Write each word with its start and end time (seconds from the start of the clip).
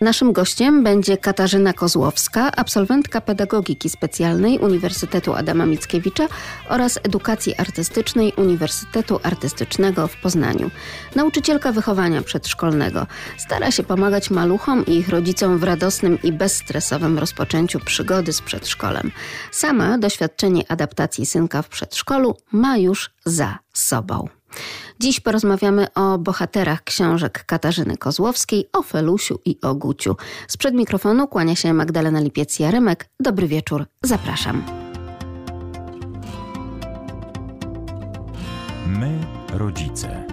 Naszym 0.00 0.32
gościem 0.32 0.84
będzie 0.84 1.16
Katarzyna 1.16 1.72
Kozłowska, 1.72 2.52
absolwentka 2.56 3.20
pedagogiki 3.20 3.90
specjalnej 3.90 4.58
Uniwersytetu 4.58 5.34
Adama 5.34 5.66
Mickiewicza 5.66 6.28
oraz 6.68 6.98
edukacji 7.02 7.54
artystycznej 7.56 8.32
Uniwersytetu 8.36 9.20
Artystycznego 9.22 10.08
w 10.08 10.16
Poznaniu. 10.16 10.70
Nauczycielka 11.14 11.72
wychowania 11.72 12.22
przedszkolnego. 12.22 13.06
Stara 13.36 13.70
się 13.70 13.82
pomagać 13.82 14.30
maluchom 14.30 14.86
i 14.86 14.96
ich 14.96 15.08
rodzicom 15.08 15.58
w 15.58 15.62
radosnym 15.62 16.18
i 16.22 16.32
bezstresowym 16.32 17.18
rozpoczęciu 17.18 17.80
przygody 17.80 18.32
z 18.32 18.42
przedszkolem. 18.42 19.12
Sama 19.50 19.98
doświadczenie 19.98 20.62
adaptacji 20.68 21.26
synka 21.26 21.62
w 21.62 21.68
przedszkolu 21.68 22.36
ma 22.52 22.76
już 22.76 23.10
za 23.24 23.58
sobą. 23.72 24.35
Dziś 25.00 25.20
porozmawiamy 25.20 25.86
o 25.94 26.18
bohaterach 26.18 26.84
książek 26.84 27.44
Katarzyny 27.46 27.96
Kozłowskiej, 27.96 28.68
o 28.72 28.82
Felusiu 28.82 29.38
i 29.44 29.58
o 29.62 29.74
Guciu. 29.74 30.16
Sprzed 30.48 30.74
mikrofonu 30.74 31.28
kłania 31.28 31.56
się 31.56 31.74
Magdalena 31.74 32.20
Lipiec-Jaremek. 32.20 32.96
Dobry 33.20 33.48
wieczór, 33.48 33.86
zapraszam. 34.02 34.64
My, 38.86 39.18
rodzice. 39.52 40.25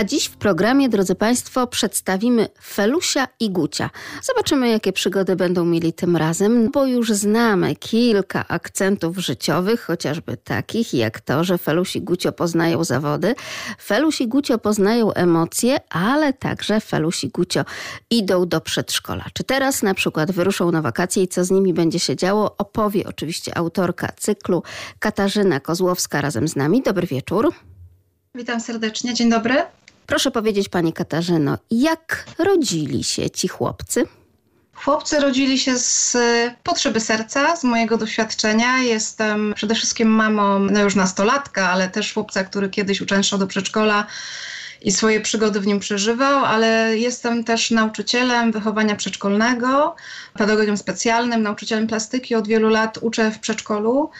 A 0.00 0.04
dziś 0.04 0.26
w 0.26 0.36
programie, 0.36 0.88
drodzy 0.88 1.14
Państwo, 1.14 1.66
przedstawimy 1.66 2.48
Felusia 2.64 3.28
i 3.40 3.50
Gucia. 3.50 3.90
Zobaczymy, 4.22 4.68
jakie 4.68 4.92
przygody 4.92 5.36
będą 5.36 5.64
mieli 5.64 5.92
tym 5.92 6.16
razem, 6.16 6.70
bo 6.70 6.86
już 6.86 7.12
znamy 7.12 7.76
kilka 7.76 8.48
akcentów 8.48 9.18
życiowych, 9.18 9.80
chociażby 9.80 10.36
takich 10.36 10.94
jak 10.94 11.20
to, 11.20 11.44
że 11.44 11.58
Feluś 11.58 11.96
i 11.96 12.02
Gucio 12.02 12.32
poznają 12.32 12.84
zawody, 12.84 13.34
Feluś 13.82 14.20
i 14.20 14.28
Gucio 14.28 14.58
poznają 14.58 15.12
emocje, 15.12 15.76
ale 15.90 16.32
także 16.32 16.80
Feluś 16.80 17.24
i 17.24 17.28
Gucio 17.28 17.64
idą 18.10 18.48
do 18.48 18.60
przedszkola. 18.60 19.24
Czy 19.34 19.44
teraz 19.44 19.82
na 19.82 19.94
przykład 19.94 20.32
wyruszą 20.32 20.70
na 20.70 20.82
wakacje 20.82 21.22
i 21.22 21.28
co 21.28 21.44
z 21.44 21.50
nimi 21.50 21.74
będzie 21.74 21.98
się 21.98 22.16
działo, 22.16 22.54
opowie 22.58 23.06
oczywiście 23.06 23.58
autorka 23.58 24.08
cyklu 24.16 24.62
Katarzyna 24.98 25.60
Kozłowska 25.60 26.20
razem 26.20 26.48
z 26.48 26.56
nami. 26.56 26.82
Dobry 26.82 27.06
wieczór. 27.06 27.52
Witam 28.34 28.60
serdecznie, 28.60 29.14
dzień 29.14 29.30
dobry. 29.30 29.62
Proszę 30.10 30.30
powiedzieć 30.30 30.68
Pani 30.68 30.92
Katarzyno, 30.92 31.58
jak 31.70 32.26
rodzili 32.38 33.04
się 33.04 33.30
ci 33.30 33.48
chłopcy? 33.48 34.04
Chłopcy 34.74 35.20
rodzili 35.20 35.58
się 35.58 35.78
z 35.78 36.16
potrzeby 36.62 37.00
serca, 37.00 37.56
z 37.56 37.64
mojego 37.64 37.98
doświadczenia. 37.98 38.78
Jestem 38.78 39.52
przede 39.56 39.74
wszystkim 39.74 40.08
mamą, 40.08 40.58
no 40.58 40.82
już 40.82 40.94
nastolatka, 40.94 41.70
ale 41.70 41.88
też 41.88 42.14
chłopca, 42.14 42.44
który 42.44 42.68
kiedyś 42.68 43.00
uczęszczał 43.00 43.38
do 43.38 43.46
przedszkola 43.46 44.06
i 44.82 44.92
swoje 44.92 45.20
przygody 45.20 45.60
w 45.60 45.66
nim 45.66 45.80
przeżywał, 45.80 46.44
ale 46.44 46.98
jestem 46.98 47.44
też 47.44 47.70
nauczycielem 47.70 48.52
wychowania 48.52 48.96
przedszkolnego, 48.96 49.96
pedagogiem 50.34 50.76
specjalnym, 50.76 51.42
nauczycielem 51.42 51.86
plastyki. 51.86 52.34
Od 52.34 52.48
wielu 52.48 52.68
lat 52.68 52.98
uczę 53.00 53.30
w 53.30 53.38
przedszkolu. 53.38 54.10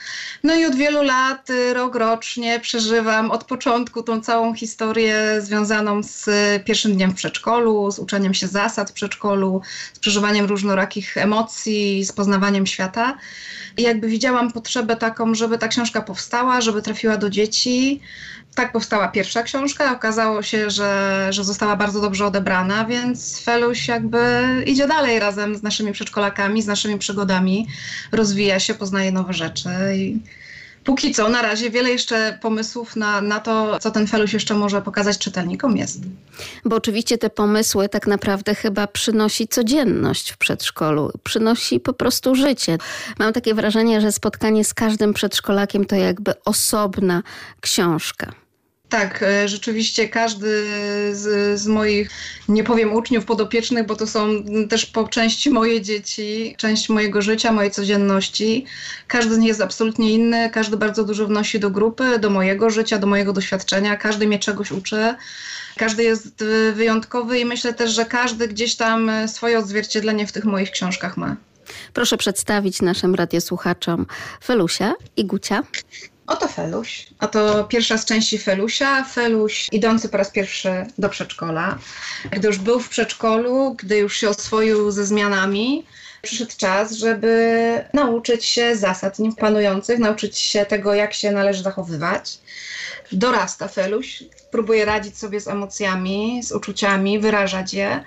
No 0.43 0.55
i 0.55 0.65
od 0.65 0.75
wielu 0.75 1.03
lat, 1.03 1.49
y, 1.49 1.73
rok 1.73 1.95
rocznie 1.95 2.59
przeżywam 2.59 3.31
od 3.31 3.43
początku 3.43 4.03
tą 4.03 4.21
całą 4.21 4.53
historię 4.55 5.37
związaną 5.39 6.03
z 6.03 6.29
pierwszym 6.65 6.93
dniem 6.93 7.11
w 7.11 7.15
przedszkolu, 7.15 7.91
z 7.91 7.99
uczeniem 7.99 8.33
się 8.33 8.47
zasad 8.47 8.89
w 8.89 8.93
przedszkolu, 8.93 9.61
z 9.93 9.99
przeżywaniem 9.99 10.45
różnorakich 10.45 11.17
emocji, 11.17 12.05
z 12.05 12.11
poznawaniem 12.11 12.65
świata. 12.65 13.17
I 13.77 13.81
jakby 13.81 14.07
widziałam 14.07 14.51
potrzebę 14.51 14.95
taką, 14.95 15.35
żeby 15.35 15.57
ta 15.57 15.67
książka 15.67 16.01
powstała, 16.01 16.61
żeby 16.61 16.81
trafiła 16.81 17.17
do 17.17 17.29
dzieci, 17.29 18.01
tak 18.55 18.71
powstała 18.71 19.07
pierwsza 19.07 19.43
książka. 19.43 19.91
Okazało 19.91 20.41
się, 20.43 20.69
że, 20.69 21.27
że 21.29 21.43
została 21.43 21.75
bardzo 21.75 22.01
dobrze 22.01 22.25
odebrana, 22.25 22.85
więc 22.85 23.39
Feluś 23.39 23.87
jakby 23.87 24.19
idzie 24.65 24.87
dalej 24.87 25.19
razem 25.19 25.55
z 25.55 25.63
naszymi 25.63 25.91
przedszkolakami, 25.91 26.61
z 26.61 26.67
naszymi 26.67 26.97
przygodami, 26.97 27.67
rozwija 28.11 28.59
się, 28.59 28.73
poznaje 28.73 29.11
nowe 29.11 29.33
rzeczy. 29.33 29.69
I 29.95 30.19
póki 30.83 31.13
co, 31.13 31.29
na 31.29 31.41
razie 31.41 31.69
wiele 31.69 31.89
jeszcze 31.89 32.37
pomysłów 32.41 32.95
na, 32.95 33.21
na 33.21 33.39
to, 33.39 33.79
co 33.79 33.91
ten 33.91 34.07
Feluś 34.07 34.33
jeszcze 34.33 34.53
może 34.53 34.81
pokazać 34.81 35.17
czytelnikom 35.17 35.77
jest. 35.77 35.99
Bo 36.65 36.75
oczywiście 36.75 37.17
te 37.17 37.29
pomysły 37.29 37.89
tak 37.89 38.07
naprawdę 38.07 38.55
chyba 38.55 38.87
przynosi 38.87 39.47
codzienność 39.47 40.31
w 40.31 40.37
przedszkolu, 40.37 41.11
przynosi 41.23 41.79
po 41.79 41.93
prostu 41.93 42.35
życie. 42.35 42.77
Mam 43.19 43.33
takie 43.33 43.53
wrażenie, 43.53 44.01
że 44.01 44.11
spotkanie 44.11 44.65
z 44.65 44.73
każdym 44.73 45.13
przedszkolakiem 45.13 45.85
to 45.85 45.95
jakby 45.95 46.33
osobna 46.45 47.23
książka. 47.61 48.40
Tak, 48.91 49.23
e, 49.23 49.47
rzeczywiście 49.47 50.09
każdy 50.09 50.65
z, 51.11 51.59
z, 51.59 51.67
moich, 51.67 52.09
nie 52.47 52.63
powiem 52.63 52.93
uczniów 52.93 53.25
podopiecznych, 53.25 53.85
bo 53.85 53.95
to 53.95 54.07
są 54.07 54.43
też 54.69 54.85
po 54.85 55.07
części 55.07 55.49
moje 55.49 55.81
dzieci, 55.81 56.55
część 56.57 56.89
mojego 56.89 57.21
życia, 57.21 57.51
mojej 57.51 57.71
codzienności. 57.71 58.65
Każdy 59.07 59.35
z 59.35 59.37
nich 59.37 59.47
jest 59.47 59.61
absolutnie 59.61 60.11
inny, 60.13 60.49
każdy 60.49 60.77
bardzo 60.77 61.03
dużo 61.03 61.27
wnosi 61.27 61.59
do 61.59 61.69
grupy, 61.69 62.19
do 62.19 62.29
mojego 62.29 62.69
życia, 62.69 62.97
do 62.97 63.07
mojego 63.07 63.33
doświadczenia, 63.33 63.97
każdy 63.97 64.27
mnie 64.27 64.39
czegoś 64.39 64.71
uczy. 64.71 65.15
Każdy 65.77 66.03
jest 66.03 66.43
wyjątkowy 66.73 67.39
i 67.39 67.45
myślę 67.45 67.73
też, 67.73 67.91
że 67.91 68.05
każdy 68.05 68.47
gdzieś 68.47 68.75
tam 68.75 69.11
swoje 69.27 69.59
odzwierciedlenie 69.59 70.27
w 70.27 70.31
tych 70.31 70.45
moich 70.45 70.71
książkach 70.71 71.17
ma. 71.17 71.35
Proszę 71.93 72.17
przedstawić 72.17 72.81
naszym 72.81 73.15
radiosłuchaczom 73.15 74.05
Felusia 74.43 74.93
i 75.17 75.25
Gucia. 75.25 75.63
Oto 76.27 76.47
Feluś. 76.47 77.07
Oto 77.19 77.63
pierwsza 77.63 77.97
z 77.97 78.05
części 78.05 78.37
Felusia. 78.37 79.03
Feluś 79.03 79.67
idący 79.71 80.09
po 80.09 80.17
raz 80.17 80.29
pierwszy 80.29 80.85
do 80.97 81.09
przedszkola. 81.09 81.77
Gdy 82.31 82.47
już 82.47 82.57
był 82.57 82.79
w 82.79 82.89
przedszkolu, 82.89 83.75
gdy 83.79 83.97
już 83.97 84.17
się 84.17 84.29
oswoił 84.29 84.91
ze 84.91 85.05
zmianami, 85.05 85.85
przyszedł 86.21 86.51
czas, 86.57 86.91
żeby 86.91 87.85
nauczyć 87.93 88.45
się 88.45 88.75
zasad 88.75 89.19
nim 89.19 89.35
panujących, 89.35 89.99
nauczyć 89.99 90.37
się 90.37 90.65
tego, 90.65 90.93
jak 90.93 91.13
się 91.13 91.31
należy 91.31 91.63
zachowywać. 91.63 92.39
Dorasta 93.11 93.67
Feluś, 93.67 94.23
próbuje 94.51 94.85
radzić 94.85 95.17
sobie 95.17 95.39
z 95.39 95.47
emocjami, 95.47 96.43
z 96.43 96.51
uczuciami, 96.51 97.19
wyrażać 97.19 97.73
je, 97.73 98.03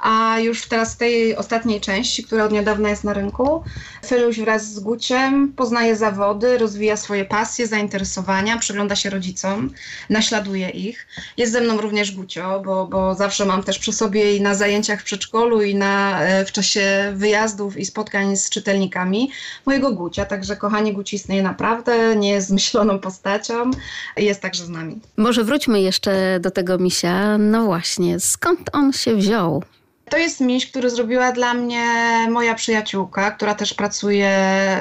a 0.00 0.38
już 0.38 0.66
teraz 0.66 0.94
w 0.94 0.96
tej 0.96 1.36
ostatniej 1.36 1.80
części, 1.80 2.24
która 2.24 2.44
od 2.44 2.52
niedawna 2.52 2.88
jest 2.88 3.04
na 3.04 3.12
rynku, 3.12 3.62
Feluś 4.06 4.40
wraz 4.40 4.74
z 4.74 4.80
Guciem 4.80 5.52
poznaje 5.52 5.96
zawody, 5.96 6.58
rozwija 6.58 6.96
swoje 6.96 7.24
pasje, 7.24 7.66
zainteresowania, 7.66 8.58
przygląda 8.58 8.96
się 8.96 9.10
rodzicom, 9.10 9.70
naśladuje 10.10 10.68
ich. 10.68 11.06
Jest 11.36 11.52
ze 11.52 11.60
mną 11.60 11.80
również 11.80 12.12
Gucio, 12.12 12.62
bo, 12.64 12.86
bo 12.86 13.14
zawsze 13.14 13.44
mam 13.44 13.62
też 13.62 13.78
przy 13.78 13.92
sobie 13.92 14.36
i 14.36 14.40
na 14.40 14.54
zajęciach 14.54 15.00
w 15.00 15.04
przedszkolu 15.04 15.62
i 15.62 15.74
na, 15.74 16.22
e, 16.22 16.44
w 16.44 16.52
czasie 16.52 17.12
wyjazdów 17.16 17.76
i 17.76 17.84
spotkań 17.84 18.36
z 18.36 18.50
czytelnikami 18.50 19.30
mojego 19.66 19.92
Gucia, 19.92 20.24
także 20.24 20.56
kochanie 20.56 20.92
Guci 20.92 21.16
istnieje 21.16 21.42
naprawdę, 21.42 22.16
nie 22.16 22.30
jest 22.30 22.48
zmyśloną 22.48 22.98
postacią, 22.98 23.70
jest 24.16 24.40
także 24.40 24.64
z 24.64 24.68
nami. 24.68 25.00
Może 25.16 25.44
wróćmy 25.44 25.80
jeszcze 25.80 26.40
do 26.40 26.50
tego 26.50 26.78
misia. 26.78 27.38
No 27.38 27.64
właśnie, 27.64 28.20
skąd 28.20 28.70
on 28.72 28.92
się 28.92 29.16
wziął? 29.16 29.62
To 30.10 30.18
jest 30.18 30.40
miś, 30.40 30.70
który 30.70 30.90
zrobiła 30.90 31.32
dla 31.32 31.54
mnie 31.54 31.84
moja 32.30 32.54
przyjaciółka, 32.54 33.30
która 33.30 33.54
też 33.54 33.74
pracuje 33.74 34.30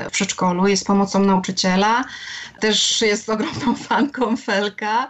w 0.09 0.11
przedszkolu, 0.11 0.67
jest 0.67 0.87
pomocą 0.87 1.19
nauczyciela, 1.19 2.03
też 2.59 3.01
jest 3.01 3.29
ogromną 3.29 3.75
fanką 3.89 4.37
Felka. 4.37 5.09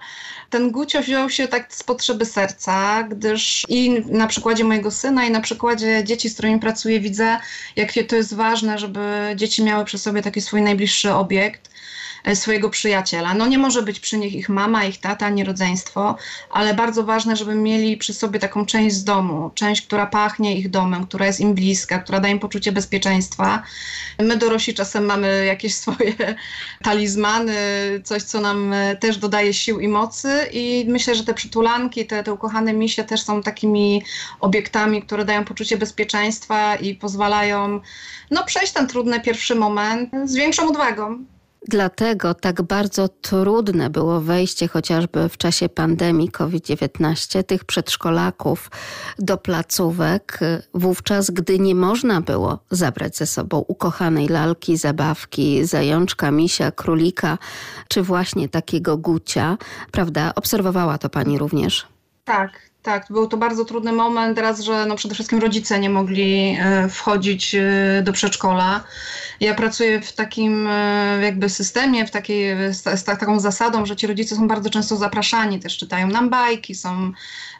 Ten 0.49 0.71
Gucio 0.71 1.01
wziął 1.01 1.29
się 1.29 1.47
tak 1.47 1.73
z 1.73 1.83
potrzeby 1.83 2.25
serca, 2.25 3.03
gdyż 3.03 3.65
i 3.69 4.03
na 4.05 4.27
przykładzie 4.27 4.63
mojego 4.63 4.91
syna, 4.91 5.25
i 5.25 5.31
na 5.31 5.41
przykładzie 5.41 6.03
dzieci, 6.03 6.29
z 6.29 6.33
którymi 6.33 6.59
pracuję, 6.59 6.99
widzę, 6.99 7.39
jakie 7.75 8.03
to 8.03 8.15
jest 8.15 8.33
ważne, 8.33 8.79
żeby 8.79 9.33
dzieci 9.35 9.63
miały 9.63 9.85
przy 9.85 9.97
sobie 9.97 10.21
taki 10.21 10.41
swój 10.41 10.61
najbliższy 10.61 11.13
obiekt 11.13 11.74
swojego 12.33 12.69
przyjaciela. 12.69 13.33
No 13.33 13.47
nie 13.47 13.57
może 13.57 13.81
być 13.81 13.99
przy 13.99 14.17
nich 14.17 14.33
ich 14.33 14.49
mama, 14.49 14.85
ich 14.85 14.97
tata, 14.97 15.25
ani 15.25 15.43
rodzeństwo, 15.43 16.15
ale 16.49 16.73
bardzo 16.73 17.03
ważne, 17.03 17.35
żeby 17.35 17.55
mieli 17.55 17.97
przy 17.97 18.13
sobie 18.13 18.39
taką 18.39 18.65
część 18.65 18.95
z 18.95 19.03
domu, 19.03 19.51
część, 19.55 19.81
która 19.81 20.05
pachnie 20.05 20.57
ich 20.57 20.69
domem, 20.69 21.07
która 21.07 21.25
jest 21.25 21.39
im 21.39 21.53
bliska, 21.53 21.99
która 21.99 22.19
daje 22.19 22.33
im 22.33 22.39
poczucie 22.39 22.71
bezpieczeństwa. 22.71 23.63
My 24.19 24.37
dorośli 24.37 24.73
czasem 24.73 25.05
mamy 25.05 25.45
jakieś 25.45 25.75
swoje 25.85 26.13
talizmany, 26.83 27.55
coś, 28.03 28.23
co 28.23 28.41
nam 28.41 28.73
e, 28.73 28.95
też 28.95 29.17
dodaje 29.17 29.53
sił 29.53 29.79
i 29.79 29.87
mocy 29.87 30.29
i 30.51 30.85
myślę, 30.87 31.15
że 31.15 31.23
te 31.23 31.33
przytulanki, 31.33 32.05
te, 32.05 32.23
te 32.23 32.33
ukochane 32.33 32.73
misie 32.73 33.03
też 33.03 33.21
są 33.21 33.43
takimi 33.43 34.03
obiektami, 34.39 35.01
które 35.01 35.25
dają 35.25 35.45
poczucie 35.45 35.77
bezpieczeństwa 35.77 36.75
i 36.75 36.95
pozwalają 36.95 37.81
no, 38.31 38.43
przejść 38.43 38.73
ten 38.73 38.87
trudny 38.87 39.19
pierwszy 39.19 39.55
moment 39.55 40.09
z 40.25 40.35
większą 40.35 40.69
odwagą. 40.69 41.25
Dlatego 41.67 42.33
tak 42.33 42.61
bardzo 42.61 43.07
trudne 43.07 43.89
było 43.89 44.21
wejście 44.21 44.67
chociażby 44.67 45.29
w 45.29 45.37
czasie 45.37 45.69
pandemii 45.69 46.31
COVID-19 46.31 47.43
tych 47.43 47.65
przedszkolaków 47.65 48.71
do 49.19 49.37
placówek, 49.37 50.39
wówczas 50.73 51.31
gdy 51.31 51.59
nie 51.59 51.75
można 51.75 52.21
było 52.21 52.59
zabrać 52.71 53.17
ze 53.17 53.25
sobą 53.25 53.59
ukochanej 53.67 54.27
lalki, 54.27 54.77
zabawki, 54.77 55.65
zajączka, 55.65 56.31
misia, 56.31 56.71
królika, 56.71 57.37
czy 57.87 58.01
właśnie 58.03 58.49
takiego 58.49 58.97
gucia, 58.97 59.57
prawda? 59.91 60.31
Obserwowała 60.35 60.97
to 60.97 61.09
pani 61.09 61.37
również? 61.37 61.87
Tak, 62.25 62.51
tak, 62.85 63.05
był 63.09 63.27
to 63.27 63.37
bardzo 63.37 63.65
trudny 63.65 63.91
moment. 63.91 64.39
Raz, 64.39 64.59
że 64.59 64.85
no 64.85 64.95
przede 64.95 65.13
wszystkim 65.15 65.39
rodzice 65.39 65.79
nie 65.79 65.89
mogli 65.89 66.57
e, 66.59 66.89
wchodzić 66.89 67.55
e, 67.55 68.01
do 68.03 68.13
przedszkola. 68.13 68.83
Ja 69.39 69.55
pracuję 69.55 70.01
w 70.01 70.13
takim 70.13 70.67
e, 70.67 71.19
jakby 71.21 71.49
systemie, 71.49 72.05
w 72.05 72.11
takiej, 72.11 72.73
z, 72.73 72.99
z 72.99 73.03
taką 73.03 73.39
zasadą, 73.39 73.85
że 73.85 73.95
ci 73.95 74.07
rodzice 74.07 74.35
są 74.35 74.47
bardzo 74.47 74.69
często 74.69 74.97
zapraszani, 74.97 75.59
też 75.59 75.77
czytają 75.77 76.07
nam 76.07 76.29
bajki, 76.29 76.75
są 76.75 77.11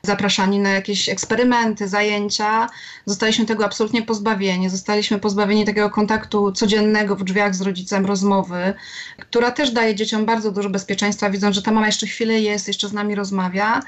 zapraszani 0.02 0.60
na 0.60 0.70
jakieś 0.70 1.10
eksperymenty, 1.10 1.88
zajęcia. 1.88 2.68
Zostaliśmy 3.06 3.46
tego 3.46 3.66
absolutnie 3.66 4.02
pozbawieni. 4.02 4.70
Zostaliśmy 4.70 5.20
pozbawieni 5.20 5.66
takiego 5.66 5.90
kontaktu 5.90 6.52
codziennego 6.52 7.16
w 7.16 7.24
drzwiach 7.24 7.56
z 7.56 7.62
rodzicem, 7.62 8.06
rozmowy, 8.06 8.74
która 9.20 9.52
też 9.52 9.72
daje 9.72 9.96
dzieciom 9.96 10.26
bardzo 10.26 10.52
dużo 10.52 10.70
bezpieczeństwa, 10.70 11.30
widząc, 11.30 11.56
że 11.56 11.62
ta 11.62 11.72
mama 11.72 11.86
jeszcze 11.86 12.08
chwilę 12.08 12.42
jest, 12.42 12.68
jeszcze 12.68 12.88
z 12.88 12.94
nami 12.94 13.16
rozmawia. 13.16 13.82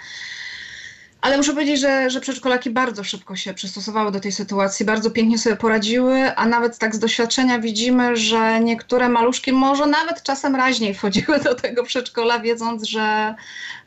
Ale 1.22 1.38
muszę 1.38 1.54
powiedzieć, 1.54 1.80
że, 1.80 2.10
że 2.10 2.22
przedszkolaki 2.22 2.70
bardzo 2.70 3.04
szybko 3.04 3.36
się 3.36 3.54
przystosowały 3.54 4.12
do 4.12 4.20
tej 4.20 4.32
sytuacji, 4.32 4.86
bardzo 4.86 5.12
pięknie 5.12 5.38
sobie 5.38 5.56
poradziły, 5.56 6.36
a 6.36 6.46
nawet 6.46 6.78
tak 6.78 6.96
z 6.96 7.00
doświadczenia 7.00 7.60
widzimy, 7.60 8.18
że 8.18 8.60
niektóre 8.60 9.10
maluszki 9.10 9.52
może 9.52 9.86
nawet 9.88 10.24
czasem 10.24 10.56
raźniej 10.56 10.94
wchodziły 10.94 11.40
do 11.40 11.56
tego 11.56 11.84
przedszkola, 11.84 12.40
wiedząc, 12.40 12.84
że, 12.84 13.36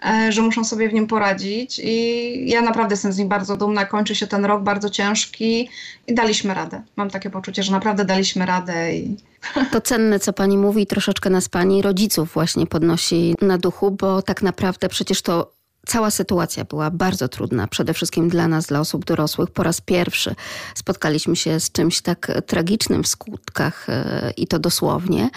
e, 0.06 0.32
że 0.32 0.43
muszą 0.43 0.65
sobie 0.65 0.88
w 0.88 0.93
nim 0.93 1.06
poradzić. 1.06 1.81
I 1.85 2.50
ja 2.50 2.62
naprawdę 2.62 2.93
jestem 2.93 3.12
z 3.12 3.19
nich 3.19 3.29
bardzo 3.29 3.56
dumna. 3.56 3.85
Kończy 3.85 4.15
się 4.15 4.26
ten 4.26 4.44
rok 4.44 4.62
bardzo 4.62 4.91
ciężki 4.91 5.71
i 6.06 6.15
daliśmy 6.15 6.55
radę. 6.55 6.83
Mam 6.97 7.11
takie 7.11 7.31
poczucie, 7.31 7.62
że 7.62 7.73
naprawdę 7.73 8.05
daliśmy 8.05 8.47
radę. 8.47 8.94
I... 8.94 9.17
To 9.73 9.81
cenne, 9.81 10.19
co 10.19 10.33
pani 10.33 10.59
mówi, 10.59 10.87
troszeczkę 10.87 11.31
nas 11.31 11.49
pani 11.49 11.83
rodziców 11.83 12.33
właśnie 12.33 12.67
podnosi 12.67 13.35
na 13.41 13.59
duchu, 13.59 13.91
bo 13.91 14.23
tak 14.23 14.43
naprawdę 14.43 14.88
przecież 14.88 15.23
to 15.23 15.60
Cała 15.87 16.11
sytuacja 16.11 16.65
była 16.65 16.91
bardzo 16.91 17.29
trudna, 17.29 17.67
przede 17.67 17.94
wszystkim 17.94 18.29
dla 18.29 18.49
nas, 18.49 18.67
dla 18.67 18.81
osób 18.81 19.05
dorosłych. 19.05 19.50
Po 19.50 19.62
raz 19.62 19.81
pierwszy 19.81 20.35
spotkaliśmy 20.75 21.37
się 21.37 21.61
z 21.61 21.73
czymś 21.73 22.00
tak 22.00 22.32
tragicznym 22.47 23.03
w 23.03 23.09
skutkach 23.09 23.88
e, 23.88 24.32
i 24.37 24.47
to 24.47 24.59
dosłownie, 24.59 25.31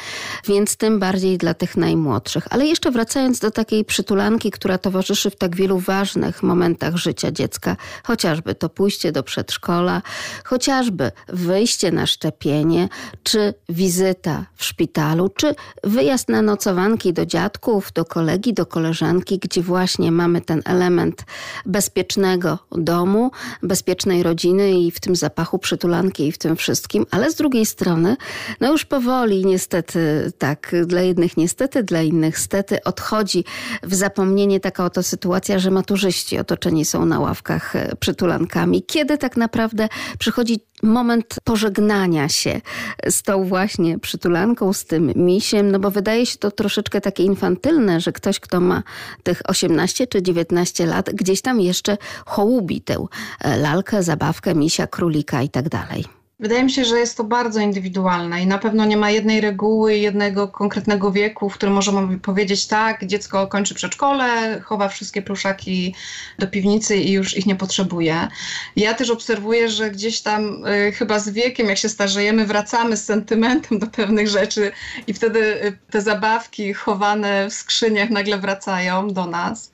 więc 0.47 0.77
tym 0.77 0.99
bardziej 0.99 1.37
dla 1.37 1.53
tych 1.53 1.77
najmłodszych. 1.77 2.43
Ale 2.49 2.65
jeszcze 2.65 2.91
wracając 2.91 3.39
do 3.39 3.51
takiej 3.51 3.85
przytulanki, 3.85 4.51
która 4.51 4.77
towarzyszy 4.77 5.29
w 5.29 5.35
tak 5.35 5.55
wielu 5.55 5.79
ważnych 5.79 6.43
momentach 6.43 6.97
życia 6.97 7.31
dziecka, 7.31 7.75
chociażby 8.03 8.55
to 8.55 8.69
pójście 8.69 9.11
do 9.11 9.23
przedszkola, 9.23 10.01
chociażby 10.43 11.11
wyjście 11.27 11.91
na 11.91 12.07
szczepienie, 12.07 12.89
czy 13.23 13.53
wizyta 13.69 14.45
w 14.55 14.65
szpitalu, 14.65 15.29
czy 15.29 15.55
wyjazd 15.83 16.29
na 16.29 16.41
nocowanki 16.41 17.13
do 17.13 17.25
dziadków, 17.25 17.91
do 17.93 18.05
kolegi, 18.05 18.53
do 18.53 18.65
koleżanki, 18.65 19.39
gdzie 19.39 19.61
właśnie 19.61 20.11
mamy 20.11 20.32
mamy 20.33 20.41
ten 20.41 20.61
element 20.65 21.23
bezpiecznego 21.65 22.59
domu, 22.71 23.31
bezpiecznej 23.63 24.23
rodziny 24.23 24.71
i 24.71 24.91
w 24.91 24.99
tym 24.99 25.15
zapachu 25.15 25.59
przytulanki 25.59 26.27
i 26.27 26.31
w 26.31 26.37
tym 26.37 26.55
wszystkim, 26.55 27.05
ale 27.11 27.31
z 27.31 27.35
drugiej 27.35 27.65
strony, 27.65 28.17
no 28.61 28.71
już 28.71 28.85
powoli 28.85 29.45
niestety, 29.45 30.31
tak, 30.37 30.75
dla 30.85 31.01
jednych 31.01 31.37
niestety, 31.37 31.83
dla 31.83 32.01
innych 32.01 32.39
stety 32.39 32.83
odchodzi 32.83 33.45
w 33.83 33.95
zapomnienie 33.95 34.59
taka 34.59 34.85
oto 34.85 35.03
sytuacja, 35.03 35.59
że 35.59 35.71
maturzyści 35.71 36.39
otoczeni 36.39 36.85
są 36.85 37.05
na 37.05 37.19
ławkach 37.19 37.75
e, 37.75 37.95
przytulankami. 37.99 38.83
Kiedy 38.83 39.17
tak 39.17 39.37
naprawdę 39.37 39.89
przychodzi 40.19 40.59
moment 40.83 41.35
pożegnania 41.43 42.29
się 42.29 42.61
z 43.09 43.21
tą 43.21 43.45
właśnie 43.45 43.99
przytulanką, 43.99 44.73
z 44.73 44.85
tym 44.85 45.11
misiem, 45.15 45.71
no 45.71 45.79
bo 45.79 45.91
wydaje 45.91 46.25
się 46.25 46.37
to 46.37 46.51
troszeczkę 46.51 47.01
takie 47.01 47.23
infantylne, 47.23 48.01
że 48.01 48.11
ktoś, 48.11 48.39
kto 48.39 48.61
ma 48.61 48.83
tych 49.23 49.41
18 49.47 50.07
czy 50.07 50.21
19 50.21 50.85
lat, 50.85 51.09
gdzieś 51.09 51.41
tam 51.41 51.61
jeszcze 51.61 51.97
hołubi 52.25 52.81
tę 52.81 53.05
e, 53.41 53.57
lalkę, 53.57 54.03
zabawkę, 54.03 54.55
misia, 54.55 54.87
królika 54.87 55.41
i 55.41 55.49
tak 55.49 55.69
dalej. 55.69 56.22
Wydaje 56.43 56.63
mi 56.63 56.71
się, 56.71 56.85
że 56.85 56.99
jest 56.99 57.17
to 57.17 57.23
bardzo 57.23 57.59
indywidualne 57.59 58.41
i 58.41 58.47
na 58.47 58.57
pewno 58.57 58.85
nie 58.85 58.97
ma 58.97 59.09
jednej 59.09 59.41
reguły, 59.41 59.97
jednego 59.97 60.47
konkretnego 60.47 61.11
wieku, 61.11 61.49
w 61.49 61.53
którym 61.53 61.75
możemy 61.75 62.19
powiedzieć 62.19 62.67
tak, 62.67 63.05
dziecko 63.05 63.47
kończy 63.47 63.75
przedszkole, 63.75 64.59
chowa 64.61 64.89
wszystkie 64.89 65.21
pluszaki 65.21 65.95
do 66.39 66.47
piwnicy 66.47 66.97
i 66.97 67.11
już 67.11 67.37
ich 67.37 67.45
nie 67.45 67.55
potrzebuje. 67.55 68.27
Ja 68.75 68.93
też 68.93 69.09
obserwuję, 69.09 69.69
że 69.69 69.91
gdzieś 69.91 70.21
tam 70.21 70.65
y, 70.65 70.91
chyba 70.91 71.19
z 71.19 71.29
wiekiem, 71.29 71.67
jak 71.67 71.77
się 71.77 71.89
starzejemy, 71.89 72.45
wracamy 72.45 72.97
z 72.97 73.05
sentymentem 73.05 73.79
do 73.79 73.87
pewnych 73.87 74.27
rzeczy 74.27 74.71
i 75.07 75.13
wtedy 75.13 75.39
y, 75.65 75.77
te 75.91 76.01
zabawki 76.01 76.73
chowane 76.73 77.49
w 77.49 77.53
skrzyniach 77.53 78.09
nagle 78.09 78.37
wracają 78.37 79.07
do 79.07 79.25
nas. 79.25 79.72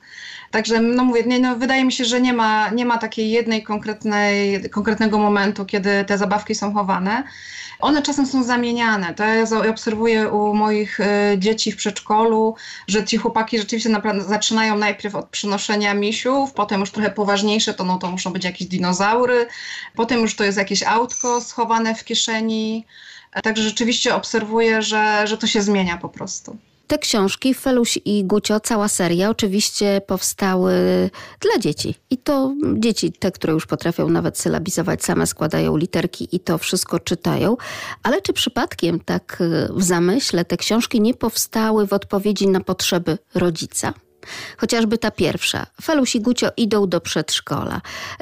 Także 0.50 0.80
no 0.80 1.04
mówię, 1.04 1.22
nie, 1.22 1.38
no, 1.38 1.56
wydaje 1.56 1.84
mi 1.84 1.92
się, 1.92 2.04
że 2.04 2.20
nie 2.20 2.32
ma, 2.32 2.68
nie 2.70 2.86
ma 2.86 2.98
takiej 2.98 3.30
jednej 3.30 3.62
konkretnej, 3.62 4.62
konkretnego 4.70 5.18
momentu, 5.18 5.64
kiedy 5.64 6.04
te 6.04 6.18
zabawki 6.18 6.54
są 6.54 6.74
chowane. 6.74 7.24
One 7.80 8.02
czasem 8.02 8.26
są 8.26 8.42
zamieniane. 8.42 9.14
To 9.14 9.24
ja 9.24 9.44
obserwuję 9.70 10.28
u 10.28 10.54
moich 10.54 11.00
y, 11.00 11.04
dzieci 11.38 11.72
w 11.72 11.76
przedszkolu, 11.76 12.54
że 12.88 13.04
ci 13.04 13.16
chłopaki 13.16 13.58
rzeczywiście 13.58 13.90
zaczynają 14.18 14.78
najpierw 14.78 15.14
od 15.14 15.28
przynoszenia 15.28 15.94
misiów, 15.94 16.52
potem 16.52 16.80
już 16.80 16.90
trochę 16.90 17.10
poważniejsze 17.10 17.74
to, 17.74 17.84
no, 17.84 17.98
to 17.98 18.10
muszą 18.10 18.32
być 18.32 18.44
jakieś 18.44 18.68
dinozaury, 18.68 19.46
potem 19.94 20.20
już 20.20 20.36
to 20.36 20.44
jest 20.44 20.58
jakieś 20.58 20.82
autko 20.82 21.40
schowane 21.40 21.94
w 21.94 22.04
kieszeni. 22.04 22.86
Także 23.42 23.62
rzeczywiście 23.62 24.14
obserwuję, 24.14 24.82
że, 24.82 25.26
że 25.26 25.38
to 25.38 25.46
się 25.46 25.62
zmienia 25.62 25.96
po 25.96 26.08
prostu. 26.08 26.56
Te 26.90 26.98
książki, 26.98 27.54
Feluś 27.54 27.98
i 28.04 28.24
Gucio, 28.24 28.60
cała 28.60 28.88
seria 28.88 29.30
oczywiście 29.30 30.00
powstały 30.06 30.72
dla 31.40 31.58
dzieci. 31.58 31.94
I 32.10 32.18
to 32.18 32.54
dzieci, 32.74 33.12
te, 33.12 33.32
które 33.32 33.52
już 33.52 33.66
potrafią 33.66 34.08
nawet 34.08 34.38
sylabizować, 34.38 35.04
same 35.04 35.26
składają 35.26 35.76
literki 35.76 36.28
i 36.32 36.40
to 36.40 36.58
wszystko 36.58 36.98
czytają. 36.98 37.56
Ale 38.02 38.22
czy 38.22 38.32
przypadkiem 38.32 39.00
tak 39.00 39.42
w 39.70 39.82
zamyśle 39.82 40.44
te 40.44 40.56
książki 40.56 41.00
nie 41.00 41.14
powstały 41.14 41.86
w 41.86 41.92
odpowiedzi 41.92 42.48
na 42.48 42.60
potrzeby 42.60 43.18
rodzica? 43.34 43.94
Chociażby 44.56 44.98
ta 44.98 45.10
pierwsza. 45.10 45.66
Feluś 45.82 46.16
i 46.16 46.20
Gucio 46.20 46.48
idą 46.56 46.88
do 46.88 47.00
przedszkola. 47.00 47.80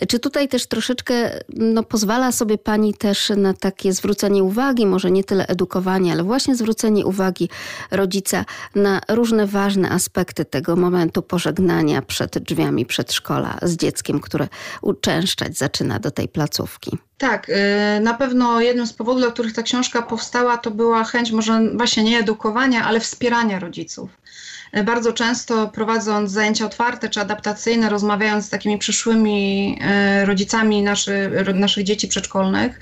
Czy 0.08 0.18
tutaj 0.18 0.48
też 0.48 0.66
troszeczkę 0.66 1.40
no, 1.48 1.82
pozwala 1.82 2.32
sobie 2.32 2.58
pani 2.58 2.94
też 2.94 3.32
na 3.36 3.54
takie 3.54 3.92
zwrócenie 3.92 4.42
uwagi, 4.42 4.86
może 4.86 5.10
nie 5.10 5.24
tyle 5.24 5.46
edukowanie, 5.46 6.12
ale 6.12 6.22
właśnie 6.22 6.56
zwrócenie 6.56 7.06
uwagi 7.06 7.48
rodzica 7.90 8.44
na 8.74 9.00
różne 9.08 9.46
ważne 9.46 9.90
aspekty 9.90 10.44
tego 10.44 10.76
momentu 10.76 11.22
pożegnania 11.22 12.02
przed 12.02 12.38
drzwiami 12.38 12.86
przedszkola 12.86 13.58
z 13.62 13.76
dzieckiem, 13.76 14.20
które 14.20 14.48
uczęszczać 14.82 15.58
zaczyna 15.58 15.98
do 15.98 16.10
tej 16.10 16.28
placówki? 16.28 16.98
Tak, 17.18 17.48
y, 17.48 18.00
na 18.00 18.14
pewno 18.14 18.60
jednym 18.60 18.86
z 18.86 18.92
powodów, 18.92 19.22
dla 19.22 19.30
których 19.30 19.52
ta 19.52 19.62
książka 19.62 20.02
powstała, 20.02 20.58
to 20.58 20.70
była 20.70 21.04
chęć 21.04 21.32
może 21.32 21.70
właśnie 21.74 22.04
nie 22.04 22.18
edukowania, 22.18 22.84
ale 22.84 23.00
wspierania 23.00 23.58
rodziców. 23.58 24.10
Bardzo 24.84 25.12
często 25.12 25.68
prowadząc 25.68 26.30
zajęcia 26.30 26.66
otwarte 26.66 27.08
czy 27.08 27.20
adaptacyjne, 27.20 27.88
rozmawiając 27.88 28.46
z 28.46 28.48
takimi 28.48 28.78
przyszłymi 28.78 29.78
e, 29.80 30.24
rodzicami 30.24 30.82
naszy, 30.82 31.30
naszych 31.54 31.84
dzieci 31.84 32.08
przedszkolnych, 32.08 32.80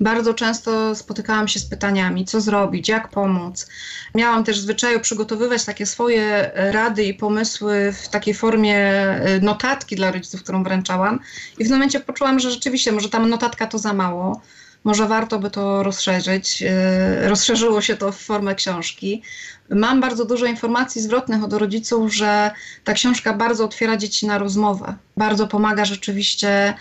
bardzo 0.00 0.34
często 0.34 0.94
spotykałam 0.94 1.48
się 1.48 1.60
z 1.60 1.64
pytaniami, 1.64 2.24
co 2.24 2.40
zrobić, 2.40 2.88
jak 2.88 3.08
pomóc. 3.08 3.68
Miałam 4.14 4.44
też 4.44 4.58
zwyczaju 4.58 5.00
przygotowywać 5.00 5.64
takie 5.64 5.86
swoje 5.86 6.50
rady 6.54 7.04
i 7.04 7.14
pomysły 7.14 7.92
w 7.92 8.08
takiej 8.08 8.34
formie 8.34 8.76
e, 8.76 9.40
notatki 9.40 9.96
dla 9.96 10.10
rodziców, 10.10 10.42
którą 10.42 10.64
wręczałam. 10.64 11.20
I 11.58 11.64
w 11.64 11.70
momencie 11.70 12.00
poczułam, 12.00 12.40
że 12.40 12.50
rzeczywiście 12.50 12.92
może 12.92 13.08
ta 13.08 13.18
notatka 13.18 13.66
to 13.66 13.78
za 13.78 13.92
mało 13.92 14.40
może 14.84 15.08
warto 15.08 15.38
by 15.38 15.50
to 15.50 15.82
rozszerzyć. 15.82 16.62
E, 16.62 17.28
rozszerzyło 17.28 17.80
się 17.80 17.96
to 17.96 18.12
w 18.12 18.18
formę 18.18 18.54
książki. 18.54 19.22
Mam 19.70 20.00
bardzo 20.00 20.24
dużo 20.24 20.46
informacji 20.46 21.02
zwrotnych 21.02 21.44
od 21.44 21.52
rodziców, 21.52 22.14
że 22.14 22.50
ta 22.84 22.92
książka 22.92 23.34
bardzo 23.34 23.64
otwiera 23.64 23.96
dzieci 23.96 24.26
na 24.26 24.38
rozmowę. 24.38 24.94
Bardzo 25.16 25.46
pomaga 25.46 25.84
rzeczywiście 25.84 26.74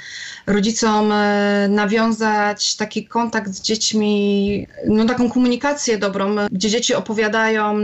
rodzicom 0.48 1.12
e, 1.12 1.68
nawiązać 1.70 2.76
taki 2.76 3.06
kontakt 3.06 3.52
z 3.52 3.62
dziećmi, 3.62 4.68
no 4.88 5.06
taką 5.06 5.30
komunikację 5.30 5.98
dobrą, 5.98 6.36
gdzie 6.52 6.70
dzieci 6.70 6.94
opowiadają, 6.94 7.76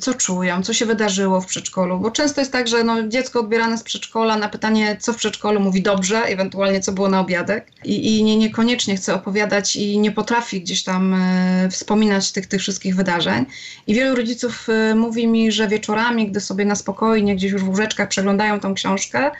co 0.00 0.14
czują, 0.14 0.62
co 0.62 0.72
się 0.72 0.86
wydarzyło 0.86 1.40
w 1.40 1.46
przedszkolu. 1.46 1.98
Bo 1.98 2.10
często 2.10 2.40
jest 2.40 2.52
tak, 2.52 2.68
że 2.68 2.84
no, 2.84 3.08
dziecko 3.08 3.40
odbierane 3.40 3.78
z 3.78 3.82
przedszkola 3.82 4.36
na 4.36 4.48
pytanie, 4.48 4.96
co 5.00 5.12
w 5.12 5.16
przedszkolu 5.16 5.60
mówi 5.60 5.82
dobrze, 5.82 6.22
ewentualnie 6.22 6.80
co 6.80 6.92
było 6.92 7.08
na 7.08 7.20
obiadek 7.20 7.70
i, 7.84 8.18
i 8.18 8.24
nie, 8.24 8.36
niekoniecznie 8.36 8.96
chce 8.96 9.14
opowiadać 9.14 9.76
i 9.76 9.98
nie 9.98 10.12
potrafi 10.12 10.60
gdzieś 10.60 10.84
tam 10.84 11.14
e, 11.14 11.68
wspominać 11.70 12.32
tych, 12.32 12.46
tych 12.46 12.60
wszystkich 12.60 12.96
wydarzeń. 12.96 13.46
I 13.86 13.94
wielu 13.94 14.14
rodziców 14.24 14.68
y, 14.68 14.94
mówi 14.94 15.26
mi, 15.26 15.52
że 15.52 15.68
wieczorami, 15.68 16.28
gdy 16.28 16.40
sobie 16.40 16.64
na 16.64 16.74
spokojnie 16.74 17.36
gdzieś 17.36 17.52
już 17.52 17.62
w 17.62 17.68
łóżeczkach 17.68 18.08
przeglądają 18.08 18.60
tą 18.60 18.74
książkę, 18.74 19.30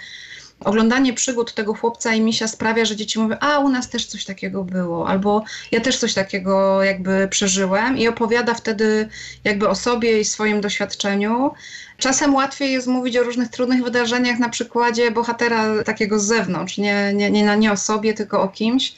oglądanie 0.60 1.12
przygód 1.12 1.54
tego 1.54 1.74
chłopca 1.74 2.14
i 2.14 2.20
misia 2.20 2.48
sprawia, 2.48 2.84
że 2.84 2.96
dzieci 2.96 3.18
mówią, 3.18 3.36
a 3.40 3.58
u 3.58 3.68
nas 3.68 3.88
też 3.90 4.06
coś 4.06 4.24
takiego 4.24 4.64
było, 4.64 5.08
albo 5.08 5.44
ja 5.72 5.80
też 5.80 5.98
coś 5.98 6.14
takiego 6.14 6.82
jakby 6.82 7.28
przeżyłem 7.30 7.98
i 7.98 8.08
opowiada 8.08 8.54
wtedy 8.54 9.08
jakby 9.44 9.68
o 9.68 9.74
sobie 9.74 10.20
i 10.20 10.24
swoim 10.24 10.60
doświadczeniu. 10.60 11.50
Czasem 11.98 12.34
łatwiej 12.34 12.72
jest 12.72 12.86
mówić 12.86 13.16
o 13.16 13.22
różnych 13.22 13.48
trudnych 13.48 13.84
wydarzeniach 13.84 14.38
na 14.38 14.48
przykładzie 14.48 15.10
bohatera 15.10 15.84
takiego 15.84 16.18
z 16.18 16.24
zewnątrz, 16.24 16.78
nie, 16.78 17.12
nie, 17.14 17.30
nie, 17.30 17.56
nie 17.56 17.72
o 17.72 17.76
sobie, 17.76 18.14
tylko 18.14 18.42
o 18.42 18.48
kimś. 18.48 18.94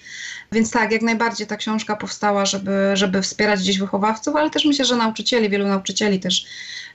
Więc 0.53 0.71
tak, 0.71 0.93
jak 0.93 1.03
najbardziej 1.03 1.47
ta 1.47 1.57
książka 1.57 1.97
powstała, 1.97 2.47
żeby, 2.47 2.91
żeby 2.95 3.23
wspierać 3.23 3.61
gdzieś 3.61 3.79
wychowawców, 3.79 4.37
ale 4.37 4.51
też 4.51 4.65
myślę, 4.65 4.85
że 4.85 4.97
nauczycieli, 4.97 5.49
wielu 5.49 5.67
nauczycieli 5.67 6.21
też 6.21 6.47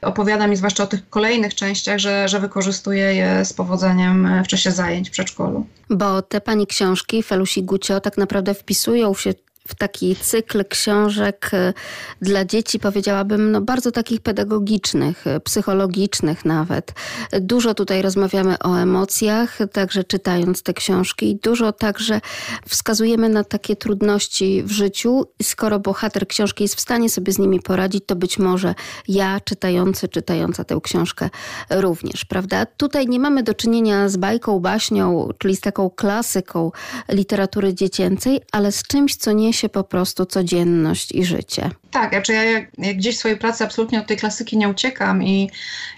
opowiada 0.02 0.48
mi, 0.48 0.56
zwłaszcza 0.56 0.84
o 0.84 0.88
tych 0.88 1.10
kolejnych 1.10 1.56
częściach, 1.56 2.00
że, 2.00 2.28
że 2.28 2.40
wykorzystuje 2.40 3.16
je 3.16 3.46
z 3.46 3.54
powodzeniem 3.54 4.44
w 4.44 4.48
czasie 4.48 4.72
zajęć 4.72 5.10
w 5.10 5.12
przedszkolu. 5.12 5.66
Bo 5.90 6.22
te 6.22 6.42
pani 6.42 6.68
książki, 6.68 7.24
Felusi 7.24 7.64
Gucio, 7.64 8.00
tak 8.00 8.18
naprawdę 8.18 8.54
wpisują 8.54 9.14
się 9.14 9.34
w 9.68 9.76
taki 9.76 10.16
cykl 10.16 10.66
książek 10.70 11.52
y, 11.54 11.74
dla 12.22 12.46
dzieci, 12.46 12.80
powiedziałabym, 12.80 13.52
no 13.52 13.62
bardzo 13.62 13.92
takich 13.92 14.22
pedagogicznych, 14.22 15.28
y, 15.28 15.40
psychologicznych 15.40 16.46
nawet. 16.46 16.94
Dużo 17.42 17.74
tutaj 17.74 18.02
rozmawiamy 18.02 18.60
o 18.60 18.76
emocjach, 18.76 19.58
także 19.72 20.04
czytając 20.04 20.64
te 20.64 20.74
książki. 20.74 21.40
Dużo 21.44 21.72
także 21.72 22.22
wskazujemy 22.70 23.30
na 23.30 23.44
takie 23.44 23.76
trudności 23.76 24.64
w 24.64 24.72
życiu. 24.72 25.26
Skoro 25.42 25.80
bohater 25.80 26.28
książki 26.28 26.64
jest 26.64 26.76
w 26.76 26.80
stanie 26.80 27.10
sobie 27.10 27.34
z 27.34 27.40
nimi 27.40 27.60
poradzić, 27.60 28.04
to 28.06 28.16
być 28.16 28.40
może 28.40 28.76
ja, 29.08 29.40
czytający, 29.40 30.08
czytająca 30.08 30.64
tę 30.64 30.80
książkę 30.84 31.30
również, 31.70 32.26
prawda? 32.26 32.66
Tutaj 32.66 33.08
nie 33.08 33.20
mamy 33.20 33.44
do 33.44 33.54
czynienia 33.54 34.10
z 34.10 34.18
bajką, 34.18 34.60
baśnią, 34.60 35.30
czyli 35.38 35.56
z 35.56 35.62
taką 35.62 35.90
klasyką 35.90 36.72
literatury 37.10 37.74
dziecięcej, 37.74 38.42
ale 38.52 38.72
z 38.72 38.84
czymś, 38.84 39.16
co 39.16 39.32
nie 39.32 39.51
niesie 39.52 39.70
po 39.70 39.84
prostu 39.84 40.26
codzienność 40.26 41.12
i 41.12 41.26
życie. 41.26 41.70
Tak, 41.92 42.10
znaczy 42.10 42.34
ja 42.34 42.44
jak 42.78 42.98
gdzieś 42.98 43.16
w 43.16 43.20
swojej 43.20 43.38
pracy 43.38 43.64
absolutnie 43.64 44.00
od 44.00 44.08
tej 44.08 44.18
klasyki 44.18 44.58
nie 44.58 44.70
uciekam 44.70 45.24
i, 45.24 45.50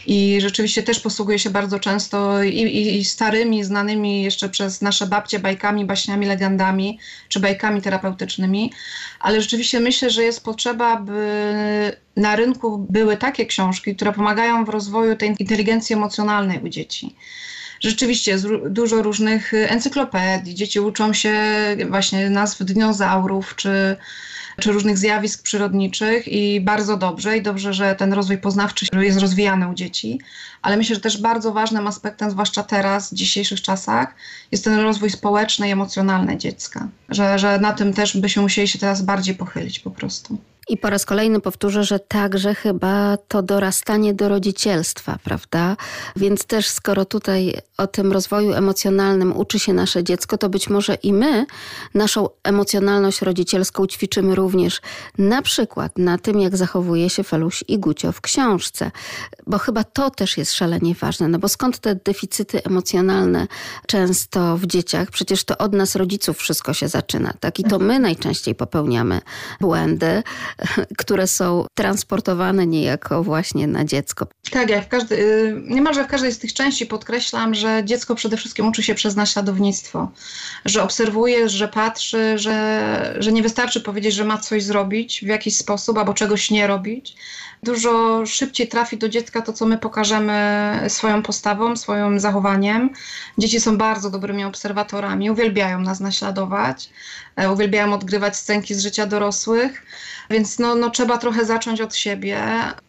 i 0.08 0.42
rzeczywiście 0.42 0.84
też 0.84 1.00
posługuję 1.00 1.40
się 1.40 1.50
bardzo 1.50 1.80
często 1.80 2.44
i, 2.44 2.50
i, 2.50 2.98
i 2.98 3.06
starymi, 3.06 3.64
znanymi 3.64 4.24
jeszcze 4.24 4.50
przez 4.50 4.82
nasze 4.82 5.08
babcie 5.08 5.40
bajkami, 5.40 5.86
baśniami, 5.86 6.26
legendami 6.26 7.00
czy 7.30 7.40
bajkami 7.40 7.82
terapeutycznymi, 7.82 8.74
ale 9.20 9.42
rzeczywiście 9.42 9.80
myślę, 9.80 10.10
że 10.10 10.24
jest 10.24 10.44
potrzeba, 10.44 10.96
by 10.96 11.24
na 12.16 12.36
rynku 12.36 12.86
były 12.90 13.18
takie 13.18 13.46
książki, 13.46 13.96
które 13.96 14.14
pomagają 14.14 14.66
w 14.66 14.70
rozwoju 14.70 15.16
tej 15.16 15.36
inteligencji 15.40 15.96
emocjonalnej 15.96 16.60
u 16.64 16.70
dzieci 16.70 17.16
rzeczywiście 17.84 18.32
jest 18.32 18.48
dużo 18.70 19.02
różnych 19.02 19.54
encyklopedii. 19.54 20.56
Dzieci 20.56 20.80
uczą 20.80 21.14
się 21.14 21.34
właśnie 21.90 22.30
nazw 22.30 22.64
dinozaurów 22.64 23.56
czy, 23.56 23.98
czy 24.60 24.72
różnych 24.72 24.98
zjawisk 24.98 25.44
przyrodniczych 25.44 26.28
i 26.28 26.62
bardzo 26.62 26.98
dobrze. 26.98 27.38
I 27.38 27.42
dobrze, 27.42 27.74
że 27.74 27.96
ten 27.96 28.14
rozwój 28.14 28.38
poznawczy 28.38 28.86
jest 29.02 29.20
rozwijany 29.20 29.70
u 29.70 29.74
dzieci. 29.74 30.20
Ale 30.62 30.78
myślę, 30.78 30.96
że 30.96 31.02
też 31.02 31.22
bardzo 31.22 31.52
ważnym 31.52 31.88
aspektem, 31.88 32.32
zwłaszcza 32.32 32.64
teraz, 32.64 33.12
w 33.12 33.16
dzisiejszych 33.16 33.62
czasach, 33.62 34.16
jest 34.52 34.64
ten 34.64 34.80
rozwój 34.80 35.10
społeczny 35.10 35.68
i 35.68 35.72
emocjonalny 35.72 36.38
dziecka. 36.38 36.88
Że, 37.10 37.40
że 37.40 37.60
na 37.60 37.74
tym 37.74 37.94
też 37.94 38.18
byśmy 38.18 38.42
musieli 38.42 38.68
się 38.68 38.80
teraz 38.80 39.02
bardziej 39.02 39.36
pochylić 39.36 39.80
po 39.80 39.92
prostu. 39.92 40.38
I 40.70 40.78
po 40.78 40.90
raz 40.90 41.06
kolejny 41.06 41.40
powtórzę, 41.40 41.84
że 41.84 42.00
także 42.00 42.56
chyba 42.56 43.18
to 43.18 43.42
dorastanie 43.42 44.14
do 44.14 44.30
rodzicielstwa, 44.30 45.18
prawda? 45.24 45.78
Więc 46.16 46.46
też 46.46 46.68
skoro 46.68 47.06
tutaj 47.06 47.54
o 47.78 47.88
tym 47.88 48.12
rozwoju 48.12 48.54
emocjonalnym 48.54 49.38
uczy 49.38 49.60
się 49.60 49.74
nasze 49.74 50.04
dziecko, 50.04 50.38
to 50.38 50.50
być 50.50 50.70
może 50.70 50.96
i 50.96 51.14
my 51.14 51.46
naszą 51.94 52.30
emocjonalność 52.44 53.22
rodzicielską 53.22 53.88
ćwiczymy 53.88 54.36
również 54.36 54.82
na 55.18 55.42
przykład 55.42 55.98
na 55.98 56.18
tym, 56.18 56.40
jak 56.40 56.58
zachowuje 56.58 57.10
się 57.10 57.24
Feluś 57.24 57.64
i 57.68 57.80
Gucio 57.80 58.12
w 58.12 58.22
książce. 58.22 58.92
Bo 59.48 59.58
chyba 59.58 59.84
to 59.84 60.10
też 60.10 60.38
jest 60.38 60.54
szalenie 60.54 60.96
ważne, 60.96 61.28
no 61.28 61.40
bo 61.40 61.50
skąd 61.50 61.80
te 61.80 61.96
deficyty 61.96 62.64
emocjonalne 62.64 63.48
często 63.88 64.58
w 64.58 64.66
dzieciach? 64.66 65.12
Przecież 65.12 65.44
to 65.44 65.58
od 65.58 65.74
nas 65.74 65.96
rodziców 65.96 66.38
wszystko 66.38 66.74
się 66.74 66.88
zaczyna, 66.88 67.34
tak? 67.40 67.60
I 67.60 67.64
to 67.64 67.80
my 67.80 68.00
najczęściej 68.00 68.56
popełniamy 68.56 69.22
błędy 69.62 70.24
które 70.98 71.28
są 71.28 71.66
transportowane 71.74 72.68
niejako 72.68 73.24
właśnie 73.24 73.68
na 73.68 73.86
dziecko. 73.86 74.28
Tak, 74.52 74.70
jak 74.70 74.86
w 74.86 74.88
każdy, 74.88 75.16
y, 75.16 75.62
niemalże 75.68 76.04
w 76.04 76.08
każdej 76.08 76.32
z 76.32 76.40
tych 76.40 76.54
części 76.54 76.86
podkreślam, 76.86 77.56
że 77.56 77.82
dziecko 77.86 78.16
przede 78.16 78.38
wszystkim 78.38 78.68
uczy 78.68 78.84
się 78.84 78.96
przez 78.96 79.16
naśladownictwo, 79.16 80.12
że 80.66 80.84
obserwuje, 80.84 81.50
że 81.50 81.68
patrzy, 81.68 82.38
że, 82.38 83.16
że 83.20 83.32
nie 83.32 83.42
wystarczy 83.42 83.82
powiedzieć, 83.82 84.14
że 84.14 84.26
ma 84.26 84.38
coś 84.38 84.64
zrobić 84.64 85.22
w 85.24 85.28
jakiś 85.28 85.58
sposób 85.58 85.98
albo 85.98 86.14
czegoś 86.14 86.52
nie 86.52 86.68
robić, 86.68 87.16
dużo 87.64 88.26
szybciej 88.26 88.68
trafi 88.68 88.98
do 88.98 89.10
dziecka 89.10 89.42
to, 89.42 89.54
co 89.54 89.66
my 89.66 89.78
pokażemy 89.78 90.80
swoją 90.88 91.24
postawą, 91.24 91.76
swoim 91.76 92.20
zachowaniem. 92.20 92.90
Dzieci 93.38 93.60
są 93.60 93.78
bardzo 93.78 94.10
dobrymi 94.10 94.46
obserwatorami, 94.46 95.32
uwielbiają 95.32 95.80
nas 95.80 96.00
naśladować, 96.00 96.90
e, 97.36 97.52
uwielbiają 97.52 97.94
odgrywać 97.94 98.36
scenki 98.36 98.76
z 98.76 98.82
życia 98.82 99.06
dorosłych, 99.06 99.86
więc 100.30 100.60
no, 100.60 100.76
no, 100.76 100.90
trzeba 100.90 101.18
trochę 101.18 101.46
zacząć 101.46 101.82
od 101.82 101.96
siebie. 101.96 102.38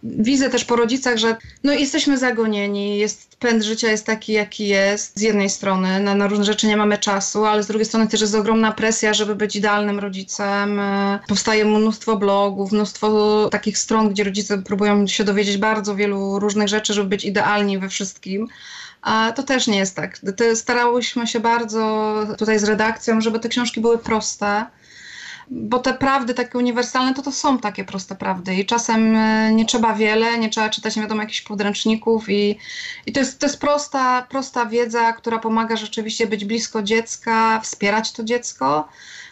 Widzę 0.03 0.50
też 0.50 0.64
po 0.64 0.76
rodzicach, 0.76 1.17
że 1.17 1.37
no, 1.64 1.73
jesteśmy 1.73 2.19
zagonieni, 2.19 2.99
jest, 2.99 3.37
pęd 3.37 3.62
życia 3.62 3.91
jest 3.91 4.07
taki, 4.07 4.33
jaki 4.33 4.69
jest. 4.69 5.19
Z 5.19 5.23
jednej 5.23 5.50
strony 5.50 6.00
na, 6.00 6.14
na 6.14 6.26
różne 6.26 6.45
rzeczy 6.45 6.67
nie 6.67 6.76
mamy 6.76 6.99
czasu, 6.99 7.45
ale 7.45 7.62
z 7.62 7.67
drugiej 7.67 7.87
strony 7.87 8.09
też 8.09 8.21
jest 8.21 8.35
ogromna 8.35 8.73
presja, 8.73 9.14
żeby 9.14 9.35
być 9.35 9.57
idealnym 9.57 9.99
rodzicem. 9.99 10.81
Powstaje 11.29 11.64
mnóstwo 11.64 12.17
blogów, 12.17 12.73
mnóstwo 12.73 13.49
takich 13.50 13.79
stron, 13.79 14.09
gdzie 14.09 14.25
rodzice 14.25 14.62
próbują 14.62 15.07
się 15.07 15.25
dowiedzieć 15.25 15.57
bardzo 15.57 15.97
wielu 15.97 16.38
różnych 16.38 16.69
rzeczy, 16.69 16.95
żeby 16.95 17.09
być 17.09 17.25
idealni 17.25 17.79
we 17.79 17.88
wszystkim. 17.88 18.49
A 19.03 19.33
to 19.37 19.43
też 19.43 19.67
nie 19.67 19.79
jest 19.79 19.97
tak. 19.97 20.21
starałyśmy 20.55 21.26
się 21.26 21.41
bardzo 21.41 22.14
tutaj 22.38 22.59
z 22.59 22.64
redakcją, 22.64 23.21
żeby 23.21 23.38
te 23.38 23.49
książki 23.49 23.81
były 23.81 23.99
proste, 23.99 24.67
bo 25.51 25.79
te 25.79 25.95
prawdy 25.95 26.35
takie 26.35 26.59
uniwersalne 26.59 27.15
to 27.15 27.23
to 27.23 27.33
są 27.33 27.59
takie 27.59 27.85
proste 27.85 28.15
prawdy. 28.15 28.55
I 28.55 28.67
czasem 28.67 29.17
e, 29.17 29.53
nie 29.55 29.65
trzeba 29.65 29.95
wiele, 29.95 30.39
nie 30.39 30.49
trzeba 30.49 30.69
czytać 30.69 30.97
nie 30.97 31.03
wiadomo 31.03 31.23
jakichś 31.23 31.43
podręczników 31.43 32.29
i, 32.29 32.59
i 33.07 33.13
to, 33.13 33.21
jest, 33.21 33.39
to 33.39 33.47
jest 33.47 33.61
prosta, 33.61 34.27
prosta 34.31 34.67
wiedza, 34.67 35.13
która 35.13 35.39
pomaga 35.39 35.77
rzeczywiście 35.77 36.27
być 36.27 36.45
blisko 36.45 36.83
dziecka, 36.83 37.61
wspierać 37.61 38.13
to 38.13 38.25
dziecko 38.25 38.89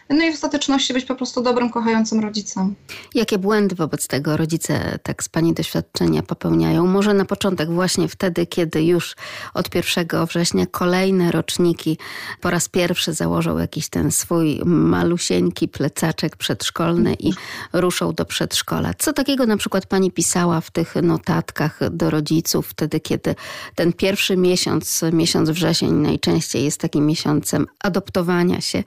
no 0.09 0.25
i 0.25 0.31
w 0.31 0.35
ostateczności 0.35 0.93
być 0.93 1.05
po 1.05 1.15
prostu 1.15 1.41
dobrym, 1.41 1.69
kochającym 1.69 2.19
rodzicem. 2.19 2.75
Jakie 3.15 3.37
błędy 3.37 3.75
wobec 3.75 4.07
tego 4.07 4.37
rodzice 4.37 4.99
tak 5.03 5.23
z 5.23 5.29
Pani 5.29 5.53
doświadczenia 5.53 6.23
popełniają? 6.23 6.87
Może 6.87 7.13
na 7.13 7.25
początek 7.25 7.71
właśnie 7.71 8.07
wtedy, 8.07 8.45
kiedy 8.45 8.83
już 8.83 9.15
od 9.53 9.75
1 9.75 10.25
września 10.25 10.65
kolejne 10.65 11.31
roczniki 11.31 11.97
po 12.41 12.49
raz 12.49 12.69
pierwszy 12.69 13.13
założą 13.13 13.57
jakiś 13.57 13.89
ten 13.89 14.11
swój 14.11 14.61
malusieńki 14.65 15.67
plecaczek 15.67 16.35
przedszkolny 16.35 17.13
i 17.19 17.33
ruszą 17.73 18.13
do 18.13 18.25
przedszkola. 18.25 18.93
Co 18.93 19.13
takiego 19.13 19.45
na 19.45 19.57
przykład 19.57 19.85
Pani 19.85 20.11
pisała 20.11 20.61
w 20.61 20.71
tych 20.71 20.95
notatkach 20.95 21.79
do 21.89 22.09
rodziców 22.09 22.67
wtedy, 22.67 22.99
kiedy 22.99 23.35
ten 23.75 23.93
pierwszy 23.93 24.37
miesiąc, 24.37 25.01
miesiąc 25.11 25.49
wrzesień 25.49 25.93
najczęściej 25.93 26.63
jest 26.63 26.79
takim 26.79 27.05
miesiącem 27.05 27.67
adoptowania 27.79 28.61
się 28.61 28.83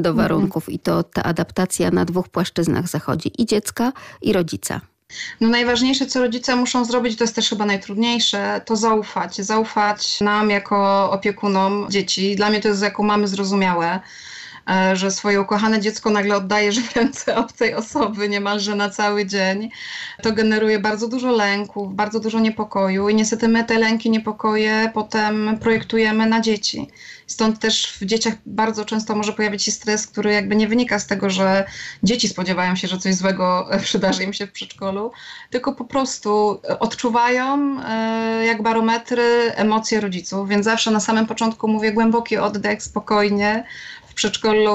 do 0.00 0.14
warunków 0.14 0.55
i 0.68 0.78
to 0.78 1.02
ta 1.02 1.22
adaptacja 1.22 1.90
na 1.90 2.04
dwóch 2.04 2.28
płaszczyznach 2.28 2.88
zachodzi 2.88 3.42
i 3.42 3.46
dziecka, 3.46 3.92
i 4.22 4.32
rodzica. 4.32 4.80
No 5.40 5.48
najważniejsze, 5.48 6.06
co 6.06 6.20
rodzice 6.20 6.56
muszą 6.56 6.84
zrobić, 6.84 7.18
to 7.18 7.24
jest 7.24 7.34
też 7.34 7.48
chyba 7.48 7.64
najtrudniejsze, 7.66 8.60
to 8.64 8.76
zaufać. 8.76 9.36
Zaufać 9.36 10.20
nam 10.20 10.50
jako 10.50 11.10
opiekunom 11.10 11.86
dzieci. 11.90 12.36
Dla 12.36 12.50
mnie 12.50 12.60
to 12.60 12.68
jest 12.68 12.82
jako 12.82 13.02
mamy 13.02 13.28
zrozumiałe 13.28 14.00
że 14.94 15.10
swoje 15.10 15.40
ukochane 15.40 15.80
dziecko 15.80 16.10
nagle 16.10 16.36
oddajesz 16.36 16.80
w 16.80 16.96
ręce 16.96 17.36
obcej 17.36 17.74
osoby 17.74 18.28
niemalże 18.28 18.74
na 18.74 18.90
cały 18.90 19.26
dzień. 19.26 19.70
To 20.22 20.32
generuje 20.32 20.78
bardzo 20.78 21.08
dużo 21.08 21.30
lęków, 21.30 21.94
bardzo 21.94 22.20
dużo 22.20 22.40
niepokoju 22.40 23.08
i 23.08 23.14
niestety 23.14 23.48
my 23.48 23.64
te 23.64 23.78
lęki, 23.78 24.10
niepokoje 24.10 24.90
potem 24.94 25.58
projektujemy 25.60 26.26
na 26.26 26.40
dzieci. 26.40 26.90
Stąd 27.26 27.58
też 27.58 27.96
w 28.00 28.04
dzieciach 28.04 28.34
bardzo 28.46 28.84
często 28.84 29.14
może 29.14 29.32
pojawić 29.32 29.62
się 29.62 29.72
stres, 29.72 30.06
który 30.06 30.32
jakby 30.32 30.56
nie 30.56 30.68
wynika 30.68 30.98
z 30.98 31.06
tego, 31.06 31.30
że 31.30 31.64
dzieci 32.02 32.28
spodziewają 32.28 32.76
się, 32.76 32.88
że 32.88 32.98
coś 32.98 33.14
złego 33.14 33.68
przydarzy 33.82 34.24
im 34.24 34.32
się 34.32 34.46
w 34.46 34.52
przedszkolu, 34.52 35.12
tylko 35.50 35.72
po 35.72 35.84
prostu 35.84 36.60
odczuwają 36.80 37.76
e, 37.82 38.44
jak 38.46 38.62
barometry 38.62 39.52
emocje 39.54 40.00
rodziców, 40.00 40.48
więc 40.48 40.64
zawsze 40.64 40.90
na 40.90 41.00
samym 41.00 41.26
początku 41.26 41.68
mówię 41.68 41.92
głęboki 41.92 42.36
oddech, 42.36 42.82
spokojnie, 42.82 43.64
przedszkolu 44.16 44.74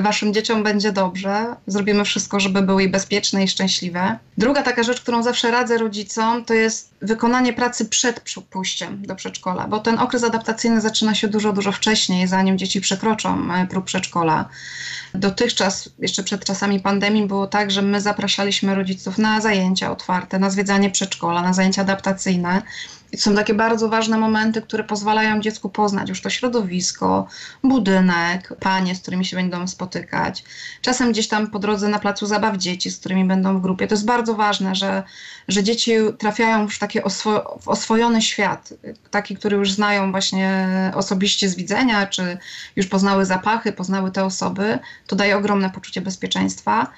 waszym 0.00 0.34
dzieciom 0.34 0.62
będzie 0.62 0.92
dobrze. 0.92 1.56
Zrobimy 1.66 2.04
wszystko, 2.04 2.40
żeby 2.40 2.62
były 2.62 2.88
bezpieczne 2.88 3.44
i 3.44 3.48
szczęśliwe. 3.48 4.18
Druga 4.38 4.62
taka 4.62 4.82
rzecz, 4.82 5.00
którą 5.00 5.22
zawsze 5.22 5.50
radzę 5.50 5.78
rodzicom, 5.78 6.44
to 6.44 6.54
jest 6.54 6.94
wykonanie 7.02 7.52
pracy 7.52 7.84
przed 7.84 8.20
pójściem 8.50 9.06
do 9.06 9.14
przedszkola, 9.14 9.68
bo 9.68 9.78
ten 9.78 9.98
okres 9.98 10.24
adaptacyjny 10.24 10.80
zaczyna 10.80 11.14
się 11.14 11.28
dużo, 11.28 11.52
dużo 11.52 11.72
wcześniej, 11.72 12.26
zanim 12.26 12.58
dzieci 12.58 12.80
przekroczą 12.80 13.54
e, 13.54 13.66
próg 13.66 13.84
przedszkola. 13.84 14.48
Dotychczas, 15.14 15.90
jeszcze 15.98 16.22
przed 16.22 16.44
czasami 16.44 16.80
pandemii, 16.80 17.26
było 17.26 17.46
tak, 17.46 17.70
że 17.70 17.82
my 17.82 18.00
zapraszaliśmy 18.00 18.74
rodziców 18.74 19.18
na 19.18 19.40
zajęcia 19.40 19.92
otwarte, 19.92 20.38
na 20.38 20.50
zwiedzanie 20.50 20.90
przedszkola, 20.90 21.42
na 21.42 21.52
zajęcia 21.52 21.82
adaptacyjne. 21.82 22.62
Są 23.16 23.34
takie 23.34 23.54
bardzo 23.54 23.88
ważne 23.88 24.18
momenty, 24.18 24.62
które 24.62 24.84
pozwalają 24.84 25.40
dziecku 25.40 25.68
poznać 25.68 26.08
już 26.08 26.22
to 26.22 26.30
środowisko, 26.30 27.26
budynek, 27.64 28.52
panie, 28.60 28.94
z 28.94 29.00
którymi 29.00 29.24
się 29.24 29.36
będą 29.36 29.66
spotykać. 29.66 30.44
Czasem 30.80 31.12
gdzieś 31.12 31.28
tam 31.28 31.50
po 31.50 31.58
drodze 31.58 31.88
na 31.88 31.98
placu 31.98 32.26
zabaw 32.26 32.56
dzieci, 32.56 32.90
z 32.90 32.98
którymi 32.98 33.24
będą 33.24 33.58
w 33.58 33.62
grupie. 33.62 33.86
To 33.86 33.94
jest 33.94 34.04
bardzo 34.04 34.34
ważne, 34.34 34.74
że, 34.74 35.02
że 35.48 35.62
dzieci 35.62 35.92
trafiają 36.18 36.62
już 36.62 36.76
w 36.76 36.78
taki 36.78 37.02
oswo 37.02 37.58
oswojony 37.66 38.22
świat, 38.22 38.74
taki, 39.10 39.36
który 39.36 39.56
już 39.56 39.72
znają 39.72 40.10
właśnie 40.10 40.68
osobiście 40.94 41.48
z 41.48 41.56
widzenia, 41.56 42.06
czy 42.06 42.38
już 42.76 42.86
poznały 42.86 43.24
zapachy, 43.24 43.72
poznały 43.72 44.10
te 44.10 44.24
osoby. 44.24 44.78
To 45.06 45.16
daje 45.16 45.36
ogromne 45.36 45.70
poczucie 45.70 46.00
bezpieczeństwa. 46.00 46.92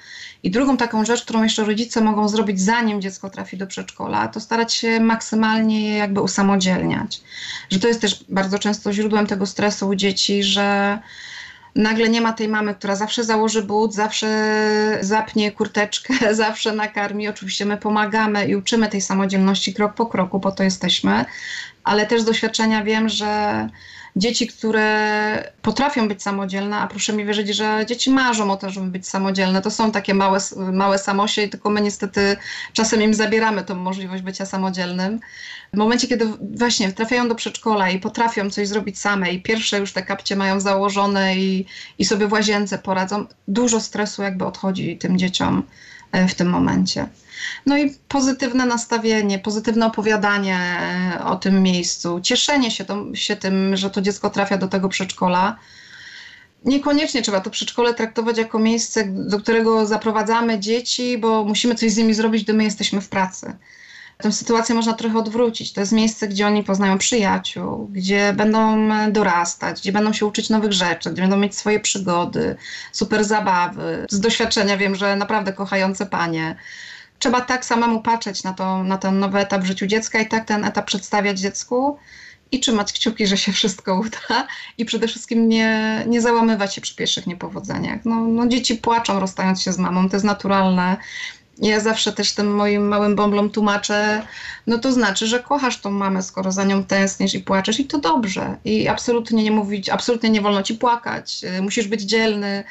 I 0.45 0.51
drugą 0.51 0.77
taką 0.77 1.05
rzecz, 1.05 1.23
którą 1.23 1.43
jeszcze 1.43 1.63
rodzice 1.63 2.01
mogą 2.01 2.29
zrobić, 2.29 2.61
zanim 2.61 3.01
dziecko 3.01 3.29
trafi 3.29 3.57
do 3.57 3.67
przedszkola, 3.67 4.27
to 4.27 4.39
starać 4.39 4.73
się 4.73 4.99
maksymalnie 4.99 5.89
je 5.89 5.97
jakby 5.97 6.21
usamodzielniać. 6.21 7.21
Że 7.69 7.79
to 7.79 7.87
jest 7.87 8.01
też 8.01 8.25
bardzo 8.29 8.59
często 8.59 8.93
źródłem 8.93 9.27
tego 9.27 9.45
stresu 9.45 9.87
u 9.87 9.95
dzieci, 9.95 10.43
że 10.43 10.99
nagle 11.75 12.09
nie 12.09 12.21
ma 12.21 12.33
tej 12.33 12.47
mamy, 12.47 12.75
która 12.75 12.95
zawsze 12.95 13.23
założy 13.23 13.63
but, 13.63 13.93
zawsze 13.93 14.27
zapnie 15.01 15.51
kurteczkę, 15.51 16.13
zawsze 16.35 16.71
nakarmi. 16.71 17.27
Oczywiście 17.27 17.65
my 17.65 17.77
pomagamy 17.77 18.47
i 18.47 18.55
uczymy 18.55 18.89
tej 18.89 19.01
samodzielności 19.01 19.73
krok 19.73 19.93
po 19.93 20.05
kroku, 20.05 20.39
po 20.39 20.51
to 20.51 20.63
jesteśmy, 20.63 21.25
ale 21.85 22.05
też 22.05 22.21
z 22.21 22.25
doświadczenia 22.25 22.83
wiem, 22.83 23.09
że 23.09 23.69
dzieci, 24.15 24.47
które 24.47 25.51
potrafią 25.61 26.07
być 26.07 26.23
samodzielne, 26.23 26.77
a 26.77 26.87
proszę 26.87 27.13
mi 27.13 27.25
wierzyć, 27.25 27.55
że 27.55 27.85
dzieci 27.87 28.11
marzą 28.11 28.51
o 28.51 28.57
to, 28.57 28.69
żeby 28.69 28.87
być 28.87 29.07
samodzielne. 29.07 29.61
To 29.61 29.71
są 29.71 29.91
takie 29.91 30.13
małe, 30.13 30.39
małe 30.73 30.97
samosie, 30.97 31.47
tylko 31.47 31.69
my 31.69 31.81
niestety 31.81 32.37
czasem 32.73 33.01
im 33.01 33.13
zabieramy 33.13 33.63
tą 33.63 33.75
możliwość 33.75 34.23
bycia 34.23 34.45
samodzielnym. 34.45 35.19
W 35.73 35.77
momencie, 35.77 36.07
kiedy 36.07 36.27
właśnie 36.57 36.93
trafiają 36.93 37.27
do 37.27 37.35
przedszkola 37.35 37.89
i 37.89 37.99
potrafią 37.99 38.49
coś 38.49 38.67
zrobić 38.67 38.99
same 38.99 39.31
i 39.31 39.41
pierwsze 39.41 39.79
już 39.79 39.93
te 39.93 40.03
kapcie 40.03 40.35
mają 40.35 40.59
założone 40.59 41.35
i, 41.35 41.65
i 41.99 42.05
sobie 42.05 42.27
w 42.27 42.31
łazience 42.31 42.77
poradzą, 42.77 43.25
dużo 43.47 43.79
stresu 43.79 44.23
jakby 44.23 44.45
odchodzi 44.45 44.97
tym 44.97 45.17
dzieciom 45.17 45.63
e, 46.11 46.27
w 46.27 46.35
tym 46.35 46.49
momencie. 46.49 47.07
No 47.65 47.77
i 47.77 47.95
pozytywne 48.07 48.65
nastawienie, 48.65 49.39
pozytywne 49.39 49.85
opowiadanie 49.85 50.57
e, 50.57 51.25
o 51.25 51.35
tym 51.35 51.63
miejscu, 51.63 52.19
cieszenie 52.21 52.71
się, 52.71 52.85
to, 52.85 53.05
się 53.13 53.35
tym, 53.35 53.77
że 53.77 53.89
to 53.89 54.01
dziecko 54.01 54.29
trafia 54.29 54.57
do 54.57 54.67
tego 54.67 54.89
przedszkola. 54.89 55.57
Niekoniecznie 56.65 57.21
trzeba 57.21 57.41
to 57.41 57.49
przedszkole 57.49 57.93
traktować 57.93 58.37
jako 58.37 58.59
miejsce, 58.59 59.03
do 59.07 59.39
którego 59.39 59.85
zaprowadzamy 59.85 60.59
dzieci, 60.59 61.17
bo 61.17 61.43
musimy 61.43 61.75
coś 61.75 61.91
z 61.91 61.97
nimi 61.97 62.13
zrobić, 62.13 62.43
gdy 62.43 62.53
my 62.53 62.63
jesteśmy 62.63 63.01
w 63.01 63.09
pracy. 63.09 63.55
Tę 64.17 64.31
sytuację 64.31 64.75
można 64.75 64.93
trochę 64.93 65.19
odwrócić. 65.19 65.73
To 65.73 65.79
jest 65.79 65.91
miejsce, 65.91 66.27
gdzie 66.27 66.47
oni 66.47 66.63
poznają 66.63 66.97
przyjaciół, 66.97 67.89
gdzie 67.91 68.33
będą 68.33 68.89
dorastać, 69.11 69.81
gdzie 69.81 69.91
będą 69.91 70.13
się 70.13 70.25
uczyć 70.25 70.49
nowych 70.49 70.73
rzeczy, 70.73 71.11
gdzie 71.11 71.21
będą 71.21 71.37
mieć 71.37 71.55
swoje 71.55 71.79
przygody, 71.79 72.55
super 72.91 73.23
zabawy. 73.23 74.05
Z 74.09 74.19
doświadczenia 74.19 74.77
wiem, 74.77 74.95
że 74.95 75.15
naprawdę 75.15 75.53
kochające 75.53 76.05
panie 76.05 76.55
trzeba 77.19 77.41
tak 77.41 77.65
samemu 77.65 78.01
patrzeć 78.01 78.43
na, 78.43 78.53
to, 78.53 78.83
na 78.83 78.97
ten 78.97 79.19
nowy 79.19 79.39
etap 79.39 79.61
w 79.61 79.65
życiu 79.65 79.87
dziecka 79.87 80.19
i 80.19 80.27
tak 80.27 80.45
ten 80.45 80.65
etap 80.65 80.85
przedstawiać 80.85 81.39
dziecku 81.39 81.97
i 82.51 82.59
trzymać 82.59 82.93
kciuki, 82.93 83.27
że 83.27 83.37
się 83.37 83.51
wszystko 83.51 83.95
uda 83.99 84.47
i 84.77 84.85
przede 84.85 85.07
wszystkim 85.07 85.49
nie, 85.49 86.03
nie 86.07 86.21
załamywać 86.21 86.75
się 86.75 86.81
przy 86.81 86.95
pierwszych 86.95 87.27
niepowodzeniach. 87.27 88.05
No, 88.05 88.15
no 88.15 88.47
dzieci 88.47 88.75
płaczą 88.75 89.19
rozstając 89.19 89.61
się 89.61 89.73
z 89.73 89.77
mamą, 89.77 90.09
to 90.09 90.15
jest 90.15 90.25
naturalne. 90.25 90.97
Ja 91.57 91.79
zawsze 91.79 92.13
też 92.13 92.33
tym 92.33 92.55
moim 92.55 92.87
małym 92.87 93.15
bąblom 93.15 93.49
tłumaczę, 93.49 94.27
no 94.67 94.77
to 94.77 94.91
znaczy, 94.91 95.27
że 95.27 95.39
kochasz 95.39 95.77
tą 95.77 95.91
mamę, 95.91 96.23
skoro 96.23 96.51
za 96.51 96.63
nią 96.63 96.83
tęskniesz 96.83 97.33
i 97.33 97.39
płaczesz 97.39 97.79
i 97.79 97.85
to 97.85 97.97
dobrze. 97.97 98.57
I 98.65 98.87
absolutnie 98.87 99.43
nie 99.43 99.51
mówić, 99.51 99.89
absolutnie 99.89 100.29
nie 100.29 100.41
wolno 100.41 100.63
ci 100.63 100.75
płakać, 100.75 101.43
y, 101.57 101.61
musisz 101.61 101.87
być 101.87 102.01
dzielny, 102.01 102.63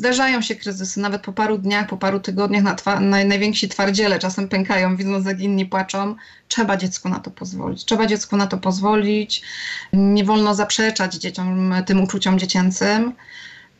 Zdarzają 0.00 0.42
się 0.42 0.54
kryzysy, 0.54 1.00
nawet 1.00 1.22
po 1.22 1.32
paru 1.32 1.58
dniach, 1.58 1.86
po 1.86 1.96
paru 1.96 2.20
tygodniach 2.20 2.62
na, 2.62 2.74
twa- 2.74 3.00
na 3.00 3.24
najwięksi 3.24 3.68
twardziele 3.68 4.18
czasem 4.18 4.48
pękają, 4.48 4.96
widząc 4.96 5.26
jak 5.26 5.40
inni 5.40 5.66
płaczą. 5.66 6.14
Trzeba 6.48 6.76
dziecku 6.76 7.08
na 7.08 7.18
to 7.18 7.30
pozwolić. 7.30 7.84
Trzeba 7.84 8.06
dziecku 8.06 8.36
na 8.36 8.46
to 8.46 8.58
pozwolić. 8.58 9.42
Nie 9.92 10.24
wolno 10.24 10.54
zaprzeczać 10.54 11.14
dzieciom 11.14 11.74
tym 11.86 12.02
uczuciom 12.02 12.38
dziecięcym. 12.38 13.12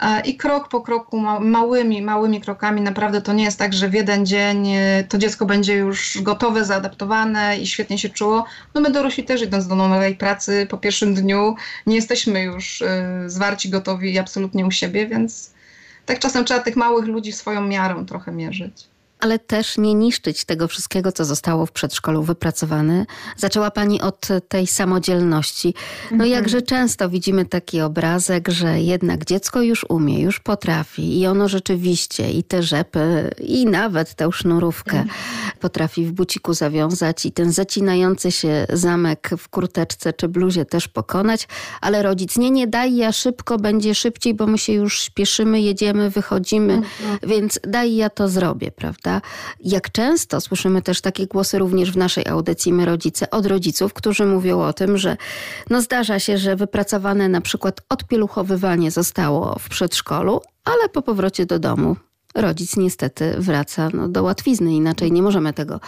E, 0.00 0.20
I 0.20 0.36
krok 0.36 0.68
po 0.68 0.80
kroku, 0.80 1.18
małymi, 1.40 2.02
małymi 2.02 2.40
krokami, 2.40 2.80
naprawdę 2.80 3.20
to 3.20 3.32
nie 3.32 3.44
jest 3.44 3.58
tak, 3.58 3.72
że 3.72 3.88
w 3.88 3.94
jeden 3.94 4.26
dzień 4.26 4.68
e, 4.68 5.04
to 5.08 5.18
dziecko 5.18 5.46
będzie 5.46 5.74
już 5.76 6.18
gotowe, 6.22 6.64
zaadaptowane 6.64 7.58
i 7.58 7.66
świetnie 7.66 7.98
się 7.98 8.08
czuło. 8.08 8.44
No 8.74 8.80
my 8.80 8.90
dorośli 8.90 9.24
też 9.24 9.42
idąc 9.42 9.66
do 9.66 9.74
nowej 9.74 10.16
pracy 10.16 10.66
po 10.70 10.78
pierwszym 10.78 11.14
dniu 11.14 11.54
nie 11.86 11.96
jesteśmy 11.96 12.42
już 12.42 12.82
e, 12.82 13.22
zwarci, 13.26 13.70
gotowi 13.70 14.18
absolutnie 14.18 14.66
u 14.66 14.70
siebie, 14.70 15.06
więc 15.06 15.59
tak 16.10 16.18
czasem 16.18 16.44
trzeba 16.44 16.60
tych 16.60 16.76
małych 16.76 17.06
ludzi 17.06 17.32
swoją 17.32 17.60
miarą 17.60 18.06
trochę 18.06 18.32
mierzyć 18.32 18.89
ale 19.20 19.38
też 19.38 19.78
nie 19.78 19.94
niszczyć 19.94 20.44
tego 20.44 20.68
wszystkiego, 20.68 21.12
co 21.12 21.24
zostało 21.24 21.66
w 21.66 21.72
przedszkolu 21.72 22.22
wypracowane. 22.22 23.06
Zaczęła 23.36 23.70
Pani 23.70 24.00
od 24.00 24.28
tej 24.48 24.66
samodzielności. 24.66 25.74
No 26.10 26.12
mhm. 26.12 26.30
jakże 26.30 26.62
często 26.62 27.10
widzimy 27.10 27.44
taki 27.44 27.80
obrazek, 27.80 28.48
że 28.48 28.80
jednak 28.80 29.24
dziecko 29.24 29.62
już 29.62 29.86
umie, 29.88 30.20
już 30.20 30.40
potrafi 30.40 31.20
i 31.20 31.26
ono 31.26 31.48
rzeczywiście 31.48 32.30
i 32.30 32.44
te 32.44 32.62
rzepy 32.62 33.30
i 33.38 33.66
nawet 33.66 34.14
tę 34.14 34.32
sznurówkę 34.32 34.98
mhm. 34.98 35.18
potrafi 35.60 36.06
w 36.06 36.12
buciku 36.12 36.54
zawiązać 36.54 37.26
i 37.26 37.32
ten 37.32 37.52
zacinający 37.52 38.32
się 38.32 38.66
zamek 38.72 39.30
w 39.38 39.48
kurteczce 39.48 40.12
czy 40.12 40.28
bluzie 40.28 40.64
też 40.64 40.88
pokonać, 40.88 41.48
ale 41.80 42.02
rodzic 42.02 42.36
nie, 42.36 42.50
nie 42.50 42.66
daj, 42.66 42.96
ja 42.96 43.12
szybko, 43.12 43.58
będzie 43.58 43.94
szybciej, 43.94 44.34
bo 44.34 44.46
my 44.46 44.58
się 44.58 44.72
już 44.72 45.00
śpieszymy, 45.00 45.60
jedziemy, 45.60 46.10
wychodzimy, 46.10 46.72
mhm. 46.72 47.18
więc 47.22 47.60
daj, 47.62 47.96
ja 47.96 48.10
to 48.10 48.28
zrobię, 48.28 48.70
prawda? 48.70 49.09
Jak 49.60 49.92
często 49.92 50.40
słyszymy 50.40 50.82
też 50.82 51.00
takie 51.00 51.26
głosy 51.26 51.58
również 51.58 51.92
w 51.92 51.96
naszej 51.96 52.26
audycji 52.26 52.72
My 52.72 52.84
Rodzice 52.84 53.30
od 53.30 53.46
rodziców, 53.46 53.94
którzy 53.94 54.26
mówią 54.26 54.60
o 54.60 54.72
tym, 54.72 54.98
że 54.98 55.16
no 55.70 55.82
zdarza 55.82 56.18
się, 56.18 56.38
że 56.38 56.56
wypracowane 56.56 57.28
na 57.28 57.40
przykład 57.40 57.80
odpieluchowywanie 57.88 58.90
zostało 58.90 59.58
w 59.58 59.68
przedszkolu, 59.68 60.40
ale 60.64 60.88
po 60.88 61.02
powrocie 61.02 61.46
do 61.46 61.58
domu 61.58 61.96
rodzic 62.34 62.76
niestety 62.76 63.34
wraca 63.38 63.88
no, 63.94 64.08
do 64.08 64.22
łatwizny. 64.22 64.74
Inaczej 64.74 65.12
nie 65.12 65.22
możemy 65.22 65.52
tego 65.52 65.80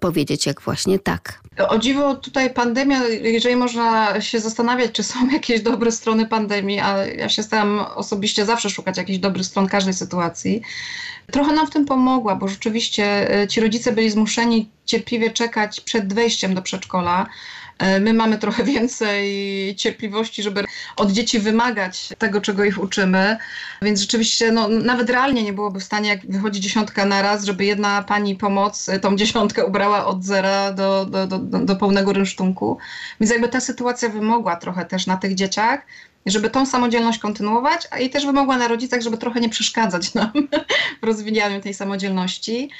powiedzieć, 0.00 0.46
jak 0.46 0.60
właśnie 0.60 0.98
tak. 0.98 1.40
O 1.68 1.78
dziwo 1.78 2.14
tutaj 2.14 2.54
pandemia, 2.54 3.08
jeżeli 3.08 3.56
można 3.56 4.20
się 4.20 4.40
zastanawiać, 4.40 4.92
czy 4.92 5.02
są 5.02 5.28
jakieś 5.32 5.60
dobre 5.60 5.92
strony 5.92 6.26
pandemii, 6.26 6.80
a 6.80 7.06
ja 7.06 7.28
się 7.28 7.42
staram 7.42 7.78
osobiście 7.94 8.44
zawsze 8.44 8.70
szukać 8.70 8.96
jakichś 8.96 9.18
dobrych 9.18 9.46
stron 9.46 9.66
każdej 9.66 9.94
sytuacji, 9.94 10.62
trochę 11.30 11.52
nam 11.52 11.66
w 11.66 11.70
tym 11.70 11.84
pomogła, 11.84 12.36
bo 12.36 12.48
rzeczywiście 12.48 13.34
e, 13.40 13.48
ci 13.48 13.60
rodzice 13.60 13.92
byli 13.92 14.10
zmuszeni 14.10 14.70
cierpliwie 14.84 15.30
czekać 15.30 15.80
przed 15.80 16.14
wejściem 16.14 16.54
do 16.54 16.62
przedszkola. 16.62 17.26
E, 17.80 18.00
my 18.00 18.14
mamy 18.14 18.38
trochę 18.38 18.64
więcej 18.64 19.76
cierpliwości, 19.76 20.42
żeby 20.42 20.64
od 20.96 21.12
dzieci 21.12 21.38
wymagać 21.38 22.08
tego, 22.18 22.40
czego 22.40 22.64
ich 22.64 22.82
uczymy, 22.82 23.36
więc 23.82 24.00
rzeczywiście 24.00 24.52
no, 24.52 24.68
nawet 24.68 25.10
realnie 25.10 25.42
nie 25.42 25.52
byłoby 25.52 25.80
w 25.80 25.84
stanie, 25.84 26.08
jak 26.08 26.26
wychodzi 26.26 26.60
dziesiątka 26.60 27.04
na 27.04 27.22
raz, 27.22 27.44
żeby 27.44 27.64
jedna 27.64 28.02
pani 28.02 28.36
pomoc 28.36 28.88
e, 28.88 29.00
tą 29.00 29.16
dziesiątkę 29.16 29.64
ubrała 29.64 30.06
od 30.06 30.24
zera 30.24 30.72
do, 30.72 31.06
do, 31.06 31.26
do, 31.26 31.38
do 31.38 31.76
pełnego 31.76 32.12
rynsztunku. 32.12 32.78
Więc 33.20 33.32
jakby 33.32 33.48
ta 33.48 33.60
sytuacja 33.60 34.08
wymogła 34.08 34.56
trochę 34.56 34.84
też 34.84 35.06
na 35.06 35.16
tych 35.16 35.34
dzieciach, 35.34 35.86
żeby 36.26 36.50
tą 36.50 36.66
samodzielność 36.66 37.18
kontynuować, 37.18 37.88
a 37.90 37.98
i 37.98 38.10
też 38.10 38.26
wymogła 38.26 38.58
na 38.58 38.68
rodzicach, 38.68 39.00
żeby 39.00 39.18
trochę 39.18 39.40
nie 39.40 39.48
przeszkadzać 39.48 40.14
nam 40.14 40.32
w 41.02 41.06
rozwijaniu 41.06 41.60
tej 41.60 41.74
samodzielności. 41.74 42.70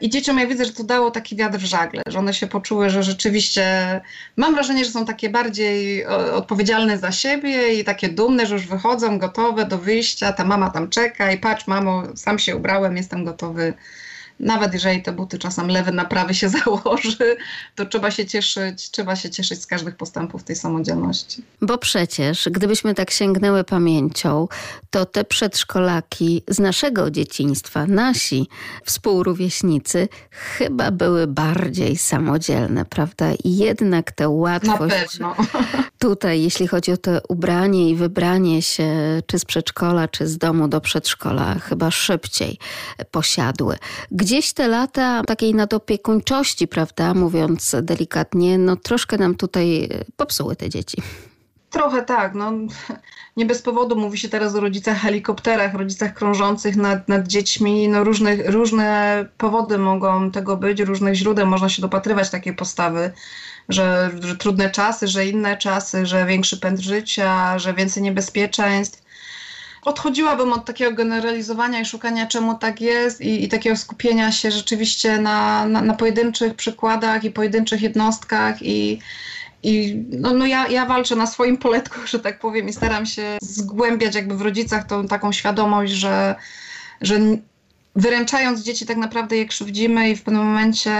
I 0.00 0.10
dzieciom 0.10 0.38
ja 0.38 0.46
widzę, 0.46 0.64
że 0.64 0.72
to 0.72 0.84
dało 0.84 1.10
taki 1.10 1.36
wiatr 1.36 1.58
w 1.58 1.64
żagle, 1.64 2.02
że 2.06 2.18
one 2.18 2.34
się 2.34 2.46
poczuły, 2.46 2.90
że 2.90 3.02
rzeczywiście 3.02 4.00
mam 4.36 4.54
wrażenie, 4.54 4.84
że 4.84 4.90
są 4.90 5.06
takie 5.06 5.30
bardziej 5.30 6.06
odpowiedzialne 6.34 6.98
za 6.98 7.12
siebie 7.12 7.74
i 7.74 7.84
takie 7.84 8.08
dumne, 8.08 8.46
że 8.46 8.54
już 8.54 8.66
wychodzą 8.66 9.18
gotowe 9.18 9.66
do 9.66 9.78
wyjścia, 9.78 10.32
ta 10.32 10.44
mama 10.44 10.70
tam 10.70 10.90
czeka 10.90 11.32
i 11.32 11.38
patrz 11.38 11.66
mamo, 11.66 12.02
sam 12.16 12.38
się 12.38 12.56
ubrałem, 12.56 12.96
jestem 12.96 13.24
gotowy 13.24 13.74
nawet 14.40 14.74
jeżeli 14.74 15.02
te 15.02 15.12
buty 15.12 15.38
czasem 15.38 15.68
lewy 15.68 15.92
na 15.92 16.04
prawy 16.04 16.34
się 16.34 16.48
założy, 16.64 17.36
to 17.74 17.86
trzeba 17.86 18.10
się 18.10 18.26
cieszyć, 18.26 18.90
trzeba 18.90 19.16
się 19.16 19.30
cieszyć 19.30 19.62
z 19.62 19.66
każdych 19.66 19.96
postępów 19.96 20.44
tej 20.44 20.56
samodzielności. 20.56 21.42
Bo 21.62 21.78
przecież, 21.78 22.48
gdybyśmy 22.50 22.94
tak 22.94 23.10
sięgnęły 23.10 23.64
pamięcią, 23.64 24.48
to 24.90 25.06
te 25.06 25.24
przedszkolaki 25.24 26.42
z 26.48 26.58
naszego 26.58 27.10
dzieciństwa, 27.10 27.86
nasi 27.86 28.48
współrówieśnicy, 28.84 30.08
chyba 30.30 30.90
były 30.90 31.26
bardziej 31.26 31.96
samodzielne, 31.96 32.84
prawda? 32.84 33.32
I 33.44 33.56
jednak 33.56 34.12
tę 34.12 34.28
łatwość 34.28 35.18
tutaj, 35.98 36.42
jeśli 36.42 36.66
chodzi 36.66 36.92
o 36.92 36.96
to 36.96 37.10
ubranie 37.28 37.90
i 37.90 37.96
wybranie 37.96 38.62
się 38.62 38.88
czy 39.26 39.38
z 39.38 39.44
przedszkola, 39.44 40.08
czy 40.08 40.26
z 40.26 40.38
domu 40.38 40.68
do 40.68 40.80
przedszkola, 40.80 41.54
chyba 41.54 41.90
szybciej 41.90 42.58
posiadły. 43.10 43.78
Gdzieś 44.28 44.52
te 44.52 44.68
lata 44.68 45.22
takiej 45.26 45.54
nadopiekuńczości, 45.54 46.68
prawda, 46.68 47.14
mówiąc 47.14 47.76
delikatnie, 47.82 48.58
no 48.58 48.76
troszkę 48.76 49.18
nam 49.18 49.34
tutaj 49.34 49.88
popsuły 50.16 50.56
te 50.56 50.68
dzieci. 50.68 51.02
Trochę 51.70 52.02
tak. 52.02 52.34
No, 52.34 52.52
nie 53.36 53.46
bez 53.46 53.62
powodu 53.62 53.96
mówi 53.96 54.18
się 54.18 54.28
teraz 54.28 54.54
o 54.54 54.60
rodzicach 54.60 54.98
helikopterach, 54.98 55.74
rodzicach 55.74 56.14
krążących 56.14 56.76
nad, 56.76 57.08
nad 57.08 57.28
dziećmi. 57.28 57.88
No, 57.88 58.04
różne, 58.04 58.36
różne 58.36 59.26
powody 59.38 59.78
mogą 59.78 60.30
tego 60.30 60.56
być, 60.56 60.80
różnych 60.80 61.14
źródeł 61.14 61.46
można 61.46 61.68
się 61.68 61.82
dopatrywać 61.82 62.30
takiej 62.30 62.54
postawy, 62.54 63.12
że, 63.68 64.10
że 64.20 64.36
trudne 64.36 64.70
czasy, 64.70 65.08
że 65.08 65.26
inne 65.26 65.56
czasy, 65.56 66.06
że 66.06 66.26
większy 66.26 66.60
pęd 66.60 66.80
życia, 66.80 67.58
że 67.58 67.74
więcej 67.74 68.02
niebezpieczeństw 68.02 69.07
odchodziłabym 69.88 70.52
od 70.52 70.64
takiego 70.64 70.92
generalizowania 70.92 71.80
i 71.80 71.84
szukania, 71.84 72.26
czemu 72.26 72.58
tak 72.58 72.80
jest, 72.80 73.20
i, 73.20 73.44
i 73.44 73.48
takiego 73.48 73.76
skupienia 73.76 74.32
się 74.32 74.50
rzeczywiście 74.50 75.18
na, 75.18 75.66
na, 75.66 75.82
na, 75.82 75.94
pojedynczych 75.94 76.54
przykładach 76.54 77.24
i 77.24 77.30
pojedynczych 77.30 77.82
jednostkach 77.82 78.62
i, 78.62 79.00
i 79.62 80.02
no, 80.10 80.32
no 80.32 80.46
ja, 80.46 80.68
ja 80.68 80.86
walczę 80.86 81.16
na 81.16 81.26
swoim 81.26 81.56
poletku, 81.56 82.00
że 82.06 82.18
tak 82.18 82.38
powiem, 82.38 82.68
i 82.68 82.72
staram 82.72 83.06
się 83.06 83.38
zgłębiać 83.42 84.14
jakby 84.14 84.36
w 84.36 84.42
rodzicach 84.42 84.86
tą 84.86 85.08
taką 85.08 85.32
świadomość, 85.32 85.92
że, 85.92 86.34
że 87.00 87.18
wyręczając 87.96 88.62
dzieci 88.62 88.86
tak 88.86 88.96
naprawdę 88.96 89.36
je 89.36 89.46
krzywdzimy 89.46 90.10
i 90.10 90.16
w 90.16 90.22
pewnym 90.22 90.44
momencie 90.44 90.92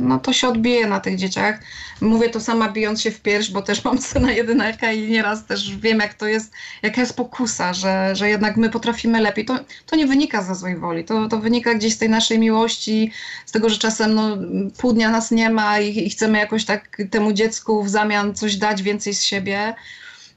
no 0.00 0.18
to 0.18 0.32
się 0.32 0.48
odbije 0.48 0.86
na 0.86 1.00
tych 1.00 1.16
dzieciach. 1.16 1.60
Mówię 2.00 2.30
to 2.30 2.40
sama 2.40 2.68
bijąc 2.68 3.00
się 3.02 3.10
w 3.10 3.20
pierś, 3.20 3.50
bo 3.50 3.62
też 3.62 3.84
mam 3.84 3.98
syna 4.02 4.32
jedynaka 4.32 4.92
i 4.92 5.08
nieraz 5.10 5.44
też 5.44 5.76
wiem 5.76 5.98
jak 5.98 6.14
to 6.14 6.26
jest, 6.26 6.52
jaka 6.82 7.00
jest 7.00 7.16
pokusa, 7.16 7.74
że, 7.74 8.16
że 8.16 8.28
jednak 8.28 8.56
my 8.56 8.70
potrafimy 8.70 9.20
lepiej. 9.20 9.44
To, 9.44 9.58
to 9.86 9.96
nie 9.96 10.06
wynika 10.06 10.42
ze 10.42 10.54
złej 10.54 10.76
woli, 10.76 11.04
to, 11.04 11.28
to 11.28 11.38
wynika 11.38 11.74
gdzieś 11.74 11.94
z 11.94 11.98
tej 11.98 12.08
naszej 12.08 12.38
miłości, 12.38 13.12
z 13.46 13.52
tego, 13.52 13.70
że 13.70 13.78
czasem 13.78 14.14
no, 14.14 14.38
pół 14.78 14.92
dnia 14.92 15.10
nas 15.10 15.30
nie 15.30 15.50
ma 15.50 15.80
i, 15.80 16.06
i 16.06 16.10
chcemy 16.10 16.38
jakoś 16.38 16.64
tak 16.64 16.96
temu 17.10 17.32
dziecku 17.32 17.82
w 17.82 17.88
zamian 17.88 18.34
coś 18.34 18.56
dać 18.56 18.82
więcej 18.82 19.14
z 19.14 19.22
siebie. 19.22 19.74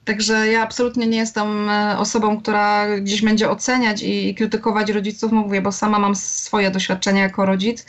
Także 0.06 0.48
ja 0.48 0.62
absolutnie 0.62 1.08
nie 1.08 1.18
jestem 1.18 1.70
e, 1.70 1.98
osobą, 1.98 2.42
która 2.42 2.98
gdzieś 2.98 3.22
będzie 3.22 3.50
oceniać 3.50 4.04
i 4.04 4.36
krytykować 4.36 4.90
rodziców, 4.90 5.32
mówię, 5.32 5.62
bo 5.62 5.72
sama 5.72 6.00
mam 6.00 6.16
swoje 6.16 6.72
doświadczenia 6.72 7.22
jako 7.22 7.46
rodzic. 7.46 7.86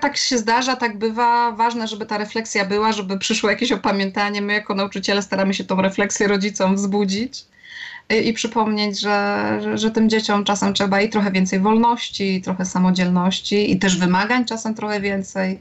Tak 0.00 0.16
się 0.16 0.38
zdarza, 0.38 0.76
tak 0.76 0.98
bywa. 0.98 1.52
Ważne, 1.52 1.88
żeby 1.88 2.06
ta 2.06 2.18
refleksja 2.18 2.64
była, 2.64 2.92
żeby 2.92 3.18
przyszło 3.18 3.50
jakieś 3.50 3.72
opamiętanie. 3.72 4.42
My 4.42 4.52
jako 4.52 4.74
nauczyciele 4.74 5.22
staramy 5.22 5.54
się 5.54 5.64
tą 5.64 5.82
refleksję 5.82 6.28
rodzicom 6.28 6.76
wzbudzić 6.76 7.44
i, 8.10 8.28
i 8.28 8.32
przypomnieć, 8.32 9.00
że, 9.00 9.58
że, 9.62 9.78
że, 9.78 9.90
tym 9.90 10.08
dzieciom 10.10 10.44
czasem 10.44 10.74
trzeba 10.74 11.00
i 11.00 11.08
trochę 11.08 11.30
więcej 11.30 11.60
wolności, 11.60 12.34
i 12.34 12.42
trochę 12.42 12.64
samodzielności, 12.64 13.72
i 13.72 13.78
też 13.78 13.98
wymagań 13.98 14.44
czasem 14.44 14.74
trochę 14.74 15.00
więcej, 15.00 15.60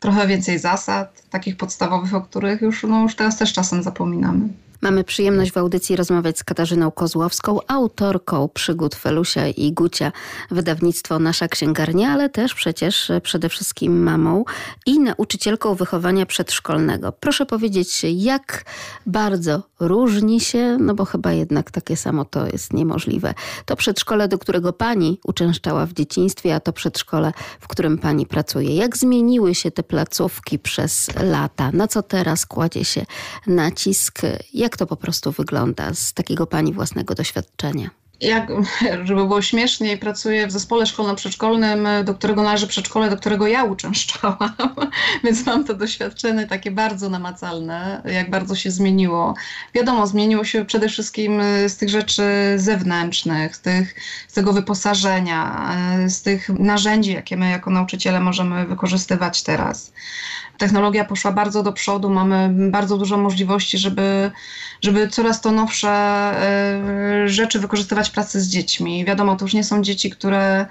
trochę 0.00 0.26
więcej 0.26 0.58
zasad, 0.58 1.22
takich 1.30 1.56
podstawowych, 1.56 2.14
o 2.14 2.20
których 2.20 2.60
już, 2.60 2.82
no, 2.82 3.02
już 3.02 3.14
teraz 3.14 3.38
też 3.38 3.52
czasem 3.52 3.82
zapominamy. 3.82 4.48
Mamy 4.82 5.04
przyjemność 5.04 5.52
w 5.52 5.56
audycji 5.56 5.96
rozmawiać 5.96 6.38
z 6.38 6.44
Katarzyną 6.44 6.90
Kozłowską, 6.90 7.58
autorką 7.68 8.48
przygód 8.48 8.94
Felusia 8.94 9.48
i 9.48 9.72
Gucia, 9.72 10.12
wydawnictwo 10.50 11.18
Nasza 11.18 11.48
Księgarnia, 11.48 12.12
ale 12.12 12.28
też 12.28 12.54
przecież 12.54 13.12
przede 13.22 13.48
wszystkim 13.48 14.02
mamą 14.02 14.44
i 14.86 15.00
nauczycielką 15.00 15.74
wychowania 15.74 16.26
przedszkolnego. 16.26 17.12
Proszę 17.12 17.46
powiedzieć, 17.46 18.02
jak 18.04 18.64
bardzo 19.06 19.62
różni 19.80 20.40
się, 20.40 20.76
no 20.80 20.94
bo 20.94 21.04
chyba 21.04 21.32
jednak 21.32 21.70
takie 21.70 21.96
samo 21.96 22.24
to 22.24 22.46
jest 22.46 22.72
niemożliwe. 22.72 23.34
To 23.64 23.76
przedszkole, 23.76 24.28
do 24.28 24.38
którego 24.38 24.72
pani 24.72 25.20
uczęszczała 25.24 25.86
w 25.86 25.92
dzieciństwie, 25.92 26.54
a 26.54 26.60
to 26.60 26.72
przedszkole, 26.72 27.32
w 27.60 27.68
którym 27.68 27.98
pani 27.98 28.26
pracuje. 28.26 28.76
Jak 28.76 28.96
zmieniły 28.96 29.54
się 29.54 29.70
te 29.70 29.82
placówki 29.82 30.58
przez 30.58 31.10
lata? 31.22 31.70
Na 31.72 31.88
co 31.88 32.02
teraz 32.02 32.46
kładzie 32.46 32.84
się 32.84 33.06
nacisk? 33.46 34.18
Jak 34.54 34.71
jak 34.72 34.76
to 34.78 34.86
po 34.86 34.96
prostu 34.96 35.32
wygląda 35.32 35.94
z 35.94 36.12
takiego 36.12 36.46
pani 36.46 36.72
własnego 36.72 37.14
doświadczenia? 37.14 37.90
jak, 38.20 38.48
żeby 39.04 39.20
było 39.20 39.42
śmieszniej, 39.42 39.98
pracuję 39.98 40.46
w 40.46 40.52
zespole 40.52 40.86
szkolno-przedszkolnym, 40.86 41.88
do 42.04 42.14
którego 42.14 42.42
należy 42.42 42.66
przedszkole, 42.66 43.10
do 43.10 43.16
którego 43.16 43.46
ja 43.46 43.64
uczęszczałam, 43.64 44.36
więc 45.24 45.46
mam 45.46 45.64
to 45.64 45.74
doświadczenie 45.74 46.46
takie 46.46 46.70
bardzo 46.70 47.08
namacalne, 47.08 48.02
jak 48.04 48.30
bardzo 48.30 48.54
się 48.54 48.70
zmieniło. 48.70 49.34
Wiadomo, 49.74 50.06
zmieniło 50.06 50.44
się 50.44 50.64
przede 50.64 50.88
wszystkim 50.88 51.42
z 51.68 51.76
tych 51.76 51.88
rzeczy 51.88 52.22
zewnętrznych, 52.56 53.56
z, 53.56 53.60
tych, 53.60 53.94
z 54.28 54.32
tego 54.32 54.52
wyposażenia, 54.52 55.70
z 56.06 56.22
tych 56.22 56.48
narzędzi, 56.48 57.12
jakie 57.12 57.36
my 57.36 57.50
jako 57.50 57.70
nauczyciele 57.70 58.20
możemy 58.20 58.66
wykorzystywać 58.66 59.42
teraz 59.42 59.92
technologia 60.58 61.04
poszła 61.04 61.32
bardzo 61.32 61.62
do 61.62 61.72
przodu, 61.72 62.10
mamy 62.10 62.70
bardzo 62.70 62.98
dużo 62.98 63.16
możliwości, 63.16 63.78
żeby, 63.78 64.30
żeby 64.82 65.08
coraz 65.08 65.40
to 65.40 65.52
nowsze 65.52 65.90
e, 65.90 67.28
rzeczy 67.28 67.58
wykorzystywać 67.58 68.08
w 68.08 68.12
pracy 68.12 68.40
z 68.40 68.48
dziećmi. 68.48 69.04
Wiadomo, 69.04 69.36
to 69.36 69.44
już 69.44 69.54
nie 69.54 69.64
są 69.64 69.82
dzieci, 69.82 70.10
które 70.10 70.66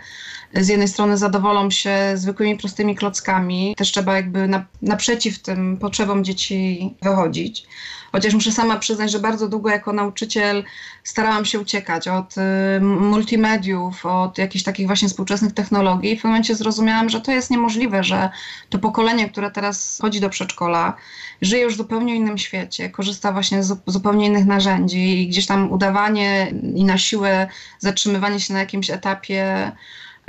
z 0.53 0.67
jednej 0.67 0.87
strony 0.87 1.17
zadowolą 1.17 1.71
się 1.71 1.93
zwykłymi, 2.15 2.57
prostymi 2.57 2.95
klockami, 2.95 3.75
też 3.77 3.91
trzeba 3.91 4.15
jakby 4.15 4.47
na, 4.47 4.65
naprzeciw 4.81 5.39
tym 5.39 5.77
potrzebom 5.77 6.23
dzieci 6.23 6.93
wychodzić. 7.01 7.65
Chociaż 8.11 8.33
muszę 8.33 8.51
sama 8.51 8.79
przyznać, 8.79 9.11
że 9.11 9.19
bardzo 9.19 9.47
długo 9.49 9.69
jako 9.69 9.93
nauczyciel 9.93 10.63
starałam 11.03 11.45
się 11.45 11.59
uciekać 11.59 12.07
od 12.07 12.35
y, 12.37 12.41
multimediów, 12.81 14.05
od 14.05 14.37
jakichś 14.37 14.63
takich 14.63 14.87
właśnie 14.87 15.07
współczesnych 15.07 15.53
technologii. 15.53 16.15
W 16.15 16.17
pewnym 16.17 16.31
momencie 16.31 16.55
zrozumiałam, 16.55 17.09
że 17.09 17.21
to 17.21 17.31
jest 17.31 17.51
niemożliwe, 17.51 18.03
że 18.03 18.29
to 18.69 18.79
pokolenie, 18.79 19.29
które 19.29 19.51
teraz 19.51 19.99
chodzi 20.01 20.19
do 20.19 20.29
przedszkola, 20.29 20.93
żyje 21.41 21.63
już 21.63 21.73
w 21.73 21.77
zupełnie 21.77 22.15
innym 22.15 22.37
świecie, 22.37 22.89
korzysta 22.89 23.31
właśnie 23.31 23.63
z 23.63 23.77
zupełnie 23.87 24.25
innych 24.25 24.45
narzędzi 24.45 25.21
i 25.21 25.27
gdzieś 25.27 25.45
tam 25.45 25.71
udawanie 25.71 26.53
i 26.75 26.83
na 26.83 26.97
siłę 26.97 27.47
zatrzymywanie 27.79 28.39
się 28.39 28.53
na 28.53 28.59
jakimś 28.59 28.89
etapie 28.89 29.71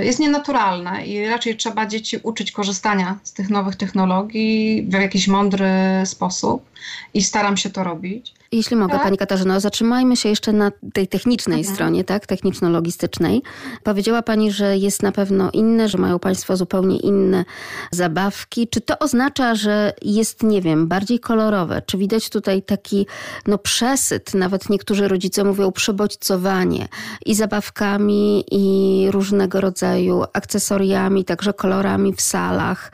jest 0.03 0.19
nienaturalne 0.19 1.05
i 1.05 1.27
raczej 1.27 1.57
trzeba 1.57 1.85
dzieci 1.85 2.17
uczyć 2.23 2.51
korzystania 2.51 3.19
z 3.23 3.33
tych 3.33 3.49
nowych 3.49 3.75
technologii 3.75 4.85
w 4.89 4.93
jakiś 4.93 5.27
mądry 5.27 5.69
sposób 6.05 6.69
i 7.13 7.23
staram 7.23 7.57
się 7.57 7.69
to 7.69 7.83
robić. 7.83 8.33
Jeśli 8.53 8.75
mogę, 8.75 8.93
tak? 8.93 9.03
Pani 9.03 9.17
Katarzyno, 9.17 9.59
zatrzymajmy 9.59 10.17
się 10.17 10.29
jeszcze 10.29 10.53
na 10.53 10.71
tej 10.93 11.07
technicznej 11.07 11.57
mhm. 11.59 11.75
stronie, 11.75 12.03
tak, 12.03 12.25
techniczno-logistycznej. 12.25 13.41
Powiedziała 13.83 14.21
Pani, 14.21 14.51
że 14.51 14.77
jest 14.77 15.03
na 15.03 15.11
pewno 15.11 15.51
inne, 15.51 15.89
że 15.89 15.97
mają 15.97 16.19
Państwo 16.19 16.57
zupełnie 16.57 16.97
inne 16.97 17.45
zabawki. 17.91 18.67
Czy 18.67 18.81
to 18.81 18.99
oznacza, 18.99 19.55
że 19.55 19.93
jest, 20.01 20.43
nie 20.43 20.61
wiem, 20.61 20.87
bardziej 20.87 21.19
kolorowe? 21.19 21.81
Czy 21.85 21.97
widać 21.97 22.29
tutaj 22.29 22.61
taki 22.61 23.07
no, 23.47 23.57
przesyt, 23.57 24.33
nawet 24.33 24.69
niektórzy 24.69 25.07
rodzice 25.07 25.43
mówią 25.43 25.71
przebodźcowanie 25.71 26.87
i 27.25 27.35
zabawkami, 27.35 28.43
i 28.51 29.07
różnego 29.11 29.61
rodzaju 29.61 30.23
akcesoriami, 30.33 31.25
także 31.25 31.53
kolorami 31.53 32.13
w 32.13 32.21
salach. 32.21 32.91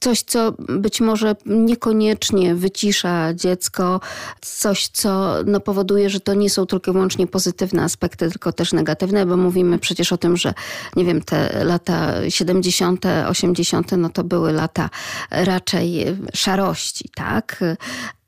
Coś, 0.00 0.22
co 0.22 0.52
być 0.58 1.00
może 1.00 1.36
niekoniecznie 1.46 2.54
wycisza 2.54 3.34
dziecko, 3.34 4.00
coś 4.40 4.77
coś, 4.78 4.88
co 4.88 5.34
no, 5.46 5.60
powoduje, 5.60 6.10
że 6.10 6.20
to 6.20 6.34
nie 6.34 6.50
są 6.50 6.66
tylko 6.66 6.90
i 6.90 6.94
wyłącznie 6.94 7.26
pozytywne 7.26 7.82
aspekty, 7.82 8.30
tylko 8.30 8.52
też 8.52 8.72
negatywne, 8.72 9.26
bo 9.26 9.36
mówimy 9.36 9.78
przecież 9.78 10.12
o 10.12 10.18
tym, 10.18 10.36
że 10.36 10.54
nie 10.96 11.04
wiem, 11.04 11.22
te 11.22 11.64
lata 11.64 12.12
70., 12.28 13.04
80., 13.28 13.92
no 13.92 14.08
to 14.08 14.24
były 14.24 14.52
lata 14.52 14.90
raczej 15.30 16.16
szarości, 16.34 17.10
tak? 17.14 17.60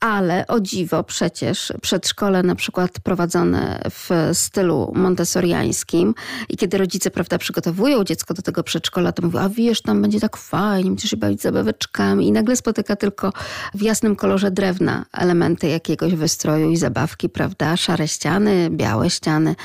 Ale 0.01 0.47
o 0.47 0.59
dziwo 0.59 1.03
przecież 1.03 1.73
przedszkole 1.81 2.43
na 2.43 2.55
przykład 2.55 2.91
prowadzone 2.99 3.81
w 3.89 4.29
stylu 4.33 4.91
montessoriańskim 4.95 6.15
i 6.49 6.57
kiedy 6.57 6.77
rodzice, 6.77 7.11
prawda, 7.11 7.37
przygotowują 7.37 8.03
dziecko 8.03 8.33
do 8.33 8.41
tego 8.41 8.63
przedszkola, 8.63 9.11
to 9.11 9.21
mówią, 9.21 9.39
a 9.39 9.49
wiesz, 9.49 9.81
tam 9.81 10.01
będzie 10.01 10.19
tak 10.19 10.37
fajnie, 10.37 10.89
będziesz 10.89 11.11
się 11.11 11.17
bawić 11.17 11.41
zabaweczkami. 11.41 12.27
I 12.27 12.31
nagle 12.31 12.55
spotyka 12.55 12.95
tylko 12.95 13.33
w 13.73 13.81
jasnym 13.81 14.15
kolorze 14.15 14.51
drewna 14.51 15.05
elementy 15.13 15.67
jakiegoś 15.67 16.15
wystroju 16.15 16.69
i 16.69 16.77
zabawki, 16.77 17.29
prawda, 17.29 17.77
szare 17.77 18.07
ściany, 18.07 18.69
białe 18.69 19.09
ściany, 19.09 19.55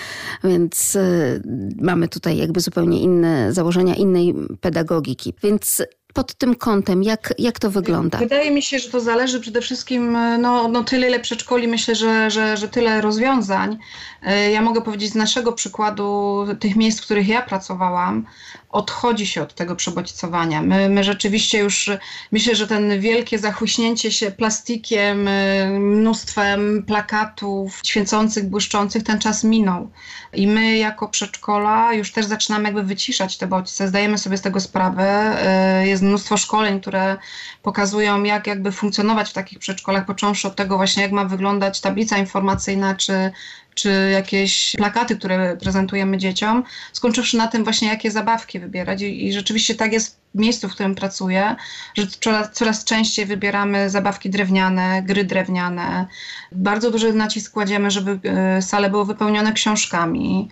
więc 0.44 0.94
y, 0.96 1.42
mamy 1.80 2.08
tutaj 2.08 2.36
jakby 2.36 2.60
zupełnie 2.60 3.00
inne 3.00 3.52
założenia, 3.52 3.94
innej 3.94 4.34
pedagogiki, 4.60 5.34
więc 5.42 5.82
pod 6.16 6.34
tym 6.34 6.54
kątem? 6.54 7.02
Jak, 7.02 7.34
jak 7.38 7.58
to 7.58 7.70
wygląda? 7.70 8.18
Wydaje 8.18 8.50
mi 8.50 8.62
się, 8.62 8.78
że 8.78 8.88
to 8.90 9.00
zależy 9.00 9.40
przede 9.40 9.60
wszystkim, 9.60 10.16
e, 10.16 10.38
no, 10.38 10.68
no 10.68 10.84
tyle 10.84 11.08
ile 11.08 11.20
przedszkoli, 11.20 11.68
myślę, 11.68 11.94
że, 11.94 12.30
że, 12.30 12.56
że 12.56 12.68
tyle 12.68 13.00
rozwiązań. 13.00 13.78
E, 14.26 14.50
ja 14.50 14.62
mogę 14.62 14.82
powiedzieć 14.82 15.10
z 15.10 15.14
naszego 15.14 15.52
przykładu, 15.52 16.46
tych 16.60 16.76
miejsc, 16.76 17.00
w 17.00 17.04
których 17.04 17.28
ja 17.28 17.42
pracowałam, 17.42 18.26
odchodzi 18.70 19.26
się 19.26 19.42
od 19.42 19.54
tego 19.54 19.76
przebodźcowania. 19.76 20.62
My, 20.62 20.88
my 20.88 21.04
rzeczywiście 21.04 21.58
już, 21.58 21.90
myślę, 22.32 22.54
że 22.54 22.66
ten 22.66 23.00
wielkie 23.00 23.38
zachłyśnięcie 23.38 24.12
się 24.12 24.30
plastikiem, 24.30 25.28
e, 25.28 25.66
mnóstwem 25.70 26.82
plakatów 26.86 27.80
świecących, 27.84 28.48
błyszczących, 28.48 29.02
ten 29.02 29.18
czas 29.18 29.44
minął. 29.44 29.90
I 30.32 30.46
my 30.46 30.76
jako 30.76 31.08
przedszkola 31.08 31.92
już 31.92 32.12
też 32.12 32.26
zaczynamy 32.26 32.64
jakby 32.64 32.82
wyciszać 32.82 33.36
te 33.36 33.46
bodźce, 33.46 33.88
zdajemy 33.88 34.18
sobie 34.18 34.36
z 34.36 34.42
tego 34.42 34.60
sprawę. 34.60 35.36
Jest 35.84 36.02
mnóstwo 36.02 36.36
szkoleń, 36.36 36.80
które 36.80 37.16
pokazują, 37.62 38.22
jak 38.22 38.46
jakby 38.46 38.72
funkcjonować 38.72 39.30
w 39.30 39.32
takich 39.32 39.58
przedszkolach, 39.58 40.06
począwszy 40.06 40.48
od 40.48 40.56
tego 40.56 40.76
właśnie, 40.76 41.02
jak 41.02 41.12
ma 41.12 41.24
wyglądać 41.24 41.80
tablica 41.80 42.18
informacyjna, 42.18 42.94
czy, 42.94 43.32
czy 43.76 44.10
jakieś 44.12 44.74
plakaty, 44.76 45.16
które 45.16 45.56
prezentujemy 45.56 46.18
dzieciom, 46.18 46.64
skończywszy 46.92 47.36
na 47.36 47.46
tym 47.46 47.64
właśnie, 47.64 47.88
jakie 47.88 48.10
zabawki 48.10 48.60
wybierać. 48.60 49.02
I, 49.02 49.26
i 49.26 49.32
rzeczywiście 49.32 49.74
tak 49.74 49.92
jest 49.92 50.20
w 50.34 50.38
miejscu, 50.38 50.68
w 50.68 50.72
którym 50.72 50.94
pracuję, 50.94 51.56
że 51.94 52.06
coraz, 52.06 52.52
coraz 52.52 52.84
częściej 52.84 53.26
wybieramy 53.26 53.90
zabawki 53.90 54.30
drewniane, 54.30 55.02
gry 55.02 55.24
drewniane. 55.24 56.06
Bardzo 56.52 56.90
duży 56.90 57.12
nacisk 57.12 57.52
kładziemy, 57.52 57.90
żeby 57.90 58.20
e, 58.24 58.62
sale 58.62 58.90
były 58.90 59.04
wypełnione 59.04 59.52
książkami, 59.52 60.48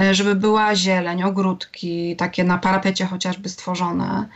e, 0.00 0.14
żeby 0.14 0.34
była 0.34 0.76
zieleń, 0.76 1.22
ogródki, 1.22 2.16
takie 2.16 2.44
na 2.44 2.58
parapecie 2.58 3.06
chociażby 3.06 3.48
stworzone. 3.48 4.28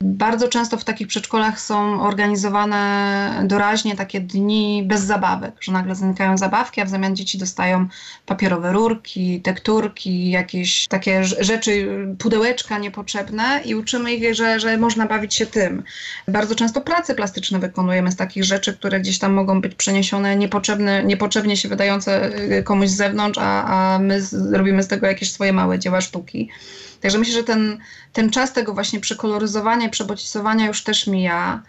Bardzo 0.00 0.48
często 0.48 0.76
w 0.76 0.84
takich 0.84 1.06
przedszkolach 1.06 1.60
są 1.60 2.02
organizowane 2.02 3.42
doraźnie 3.44 3.96
takie 3.96 4.20
dni 4.20 4.84
bez 4.86 5.00
zabawek, 5.02 5.54
że 5.60 5.72
nagle 5.72 5.94
znikają 5.94 6.38
zabawki, 6.38 6.80
a 6.80 6.84
w 6.84 6.88
zamian 6.88 7.16
dzieci 7.16 7.38
dostają 7.38 7.88
papierowe 8.26 8.72
rurki, 8.72 9.40
tekturki, 9.40 10.30
jakieś 10.30 10.88
takie 10.88 11.24
rzeczy, 11.24 11.88
pudełeczka 12.18 12.78
niepotrzebne 12.78 13.60
i 13.64 13.74
uczymy 13.74 14.14
ich, 14.14 14.34
że, 14.34 14.60
że 14.60 14.76
można 14.78 15.06
bawić 15.06 15.34
się 15.34 15.46
tym. 15.46 15.82
Bardzo 16.28 16.54
często 16.54 16.80
prace 16.80 17.14
plastyczne 17.14 17.58
wykonujemy 17.58 18.12
z 18.12 18.16
takich 18.16 18.44
rzeczy, 18.44 18.74
które 18.74 19.00
gdzieś 19.00 19.18
tam 19.18 19.32
mogą 19.32 19.60
być 19.60 19.74
przeniesione 19.74 20.36
niepotrzebne, 20.36 21.04
niepotrzebnie 21.04 21.56
się 21.56 21.68
wydające 21.68 22.38
y, 22.58 22.62
komuś 22.62 22.88
z 22.88 22.96
zewnątrz, 22.96 23.38
a, 23.42 23.64
a 23.64 23.98
my 23.98 24.20
robimy 24.52 24.82
z 24.82 24.88
tego 24.88 25.06
jakieś 25.06 25.32
swoje 25.32 25.52
małe 25.52 25.78
dzieła 25.78 26.00
sztuki. 26.00 26.50
Także 27.04 27.18
myślę, 27.18 27.34
że 27.34 27.44
ten, 27.44 27.78
ten 28.12 28.30
czas 28.30 28.52
tego 28.52 28.74
właśnie 28.74 29.00
przekoloryzowania 29.00 29.86
i 29.86 29.90
przebodźcowania 29.90 30.66
już 30.66 30.82
też 30.82 31.06
mija. 31.06 31.62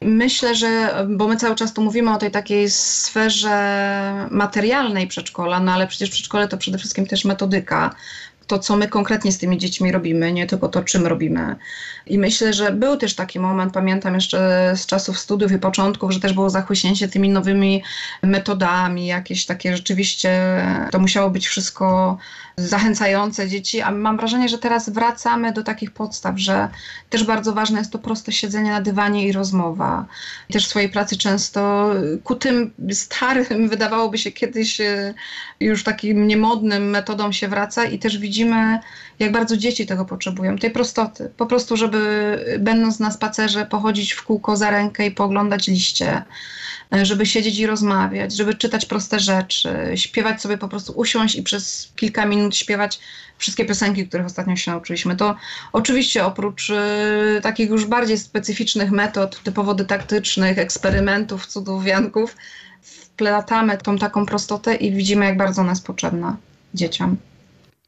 Myślę, 0.00 0.54
że, 0.54 0.94
bo 1.08 1.28
my 1.28 1.36
cały 1.36 1.54
czas 1.54 1.72
tu 1.72 1.82
mówimy 1.82 2.14
o 2.14 2.16
tej 2.16 2.30
takiej 2.30 2.70
sferze 2.70 4.28
materialnej 4.30 5.06
przedszkola, 5.06 5.60
no 5.60 5.72
ale 5.72 5.86
przecież 5.86 6.10
przedszkole 6.10 6.48
to 6.48 6.56
przede 6.58 6.78
wszystkim 6.78 7.06
też 7.06 7.24
metodyka, 7.24 7.94
to, 8.46 8.58
co 8.58 8.76
my 8.76 8.88
konkretnie 8.88 9.32
z 9.32 9.38
tymi 9.38 9.58
dziećmi 9.58 9.92
robimy, 9.92 10.32
nie 10.32 10.46
tylko 10.46 10.68
to, 10.68 10.82
czym 10.82 11.06
robimy. 11.06 11.56
I 12.06 12.18
myślę, 12.18 12.52
że 12.52 12.72
był 12.72 12.96
też 12.96 13.14
taki 13.14 13.40
moment, 13.40 13.72
pamiętam 13.72 14.14
jeszcze 14.14 14.72
z 14.76 14.86
czasów 14.86 15.18
studiów 15.18 15.52
i 15.52 15.58
początków, 15.58 16.12
że 16.12 16.20
też 16.20 16.32
było 16.32 16.50
zachłyśnięcie 16.50 17.08
tymi 17.08 17.28
nowymi 17.28 17.82
metodami, 18.22 19.06
jakieś 19.06 19.46
takie 19.46 19.76
rzeczywiście, 19.76 20.40
to 20.90 20.98
musiało 20.98 21.30
być 21.30 21.48
wszystko 21.48 22.18
zachęcające 22.56 23.48
dzieci, 23.48 23.80
a 23.80 23.90
mam 23.90 24.16
wrażenie, 24.16 24.48
że 24.48 24.58
teraz 24.58 24.90
wracamy 24.90 25.52
do 25.52 25.62
takich 25.62 25.90
podstaw, 25.90 26.38
że 26.38 26.68
też 27.10 27.24
bardzo 27.24 27.52
ważne 27.52 27.78
jest 27.78 27.92
to 27.92 27.98
proste 27.98 28.32
siedzenie 28.32 28.70
na 28.70 28.80
dywanie 28.80 29.28
i 29.28 29.32
rozmowa. 29.32 30.06
Też 30.52 30.66
w 30.66 30.70
swojej 30.70 30.88
pracy 30.88 31.18
często 31.18 31.90
ku 32.24 32.34
tym 32.34 32.70
starym, 32.92 33.68
wydawałoby 33.74 34.18
się 34.18 34.32
kiedyś 34.32 34.80
e, 34.80 35.14
już 35.60 35.84
takim 35.84 36.26
niemodnym 36.26 36.90
metodom 36.90 37.32
się 37.32 37.48
wraca 37.48 37.84
i 37.84 37.98
też 37.98 38.18
widzimy, 38.18 38.78
jak 39.18 39.32
bardzo 39.32 39.56
dzieci 39.56 39.86
tego 39.86 40.04
potrzebują, 40.04 40.58
tej 40.58 40.70
prostoty. 40.70 41.30
Po 41.36 41.46
prostu, 41.46 41.76
żeby 41.76 42.38
będąc 42.58 43.00
na 43.00 43.10
spacerze 43.10 43.66
pochodzić 43.66 44.12
w 44.12 44.24
kółko 44.24 44.56
za 44.56 44.70
rękę 44.70 45.06
i 45.06 45.10
pooglądać 45.10 45.68
liście, 45.68 46.22
żeby 47.02 47.26
siedzieć 47.26 47.58
i 47.58 47.66
rozmawiać, 47.66 48.36
żeby 48.36 48.54
czytać 48.54 48.86
proste 48.86 49.20
rzeczy, 49.20 49.92
śpiewać 49.94 50.42
sobie 50.42 50.58
po 50.58 50.68
prostu, 50.68 50.92
usiąść 50.92 51.34
i 51.34 51.42
przez 51.42 51.92
kilka 51.96 52.26
minut 52.26 52.56
śpiewać 52.56 53.00
wszystkie 53.38 53.64
piosenki, 53.64 54.08
których 54.08 54.26
ostatnio 54.26 54.56
się 54.56 54.70
nauczyliśmy. 54.70 55.16
To 55.16 55.36
oczywiście 55.72 56.24
oprócz 56.24 56.70
y, 56.70 57.40
takich 57.42 57.70
już 57.70 57.86
bardziej 57.86 58.18
specyficznych 58.18 58.90
metod, 58.90 59.42
typowo 59.42 59.74
dydaktycznych, 59.74 60.58
eksperymentów, 60.58 61.46
cudów, 61.46 61.84
wianków, 61.84 62.36
wplatamy 62.82 63.78
tą 63.78 63.98
taką 63.98 64.26
prostotę 64.26 64.74
i 64.74 64.92
widzimy, 64.92 65.24
jak 65.24 65.36
bardzo 65.36 65.60
ona 65.60 65.70
jest 65.70 65.86
potrzebna 65.86 66.36
dzieciom. 66.74 67.16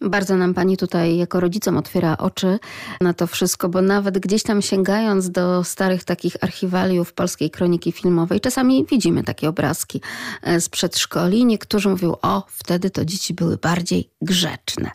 Bardzo 0.00 0.36
nam 0.36 0.54
pani 0.54 0.76
tutaj 0.76 1.16
jako 1.16 1.40
rodzicom 1.40 1.76
otwiera 1.76 2.16
oczy 2.16 2.58
na 3.00 3.14
to 3.14 3.26
wszystko, 3.26 3.68
bo 3.68 3.82
nawet 3.82 4.18
gdzieś 4.18 4.42
tam 4.42 4.62
sięgając 4.62 5.30
do 5.30 5.64
starych 5.64 6.04
takich 6.04 6.36
archiwaliów 6.40 7.12
polskiej 7.12 7.50
kroniki 7.50 7.92
filmowej, 7.92 8.40
czasami 8.40 8.86
widzimy 8.90 9.24
takie 9.24 9.48
obrazki 9.48 10.00
e, 10.42 10.60
z 10.60 10.68
przedszkoli. 10.68 11.44
Niektórzy 11.44 11.88
mówią, 11.88 12.14
o, 12.22 12.46
wtedy 12.48 12.90
to 12.90 13.04
dzieci 13.04 13.34
były 13.34 13.56
bardziej 13.56 14.10
grzeczne. 14.22 14.90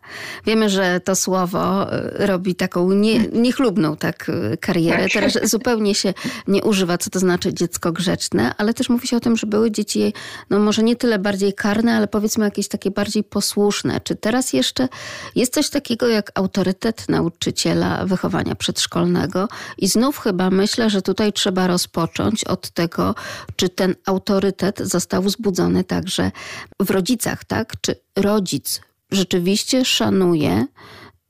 Wiemy, 0.46 0.70
że 0.70 1.00
to 1.00 1.16
słowo 1.16 1.94
e, 1.94 2.28
robi 2.28 2.56
taką 2.56 2.92
nie, 2.92 3.20
niechlubną 3.20 3.96
tak 3.96 4.30
e, 4.30 4.58
karierę. 4.58 5.04
Tak. 5.04 5.12
Teraz 5.12 5.50
zupełnie 5.50 5.96
się 5.96 6.14
nie 6.48 6.64
używa, 6.64 6.98
co 6.98 7.10
to 7.10 7.20
znaczy 7.20 7.54
dziecko 7.54 7.92
grzeczne, 7.92 8.56
ale 8.58 8.74
też 8.74 8.90
mówi 8.90 9.08
się 9.08 9.18
o 9.18 9.20
tym, 9.20 9.38
że 9.38 9.48
były 9.48 9.72
dzieci, 9.72 10.14
no 10.50 10.60
może 10.60 10.84
nie 10.84 10.96
tyle 10.96 11.20
bardziej 11.20 11.54
karne, 11.54 11.96
ale 11.98 12.08
powiedzmy 12.08 12.46
jakieś 12.46 12.68
takie 12.68 12.92
bardziej 12.92 13.24
posłuszne. 13.24 14.02
Czy 14.04 14.16
teraz 14.16 14.54
jeszcze 14.54 14.88
jest 15.36 15.54
coś 15.54 15.70
takiego 15.70 16.08
jak 16.08 16.32
autorytet 16.36 17.10
nauczyciela 17.10 18.06
wychowania 18.06 18.56
przedszkolnego 18.56 19.48
i 19.78 19.88
znów 19.88 20.18
chyba 20.20 20.50
myślę, 20.50 20.90
że 20.90 21.02
tutaj 21.02 21.34
trzeba 21.34 21.68
rozpocząć 21.68 22.44
od 22.44 22.70
tego, 22.70 23.16
czy 23.56 23.70
ten 23.70 23.96
autorytet 24.06 24.80
został 24.80 25.24
wzbudzony 25.24 25.84
także 25.84 26.32
w 26.80 26.90
rodzicach, 26.90 27.44
tak? 27.44 27.74
Czy 27.82 27.96
rodzic 28.16 28.82
rzeczywiście 29.12 29.86
szanuje 29.86 30.66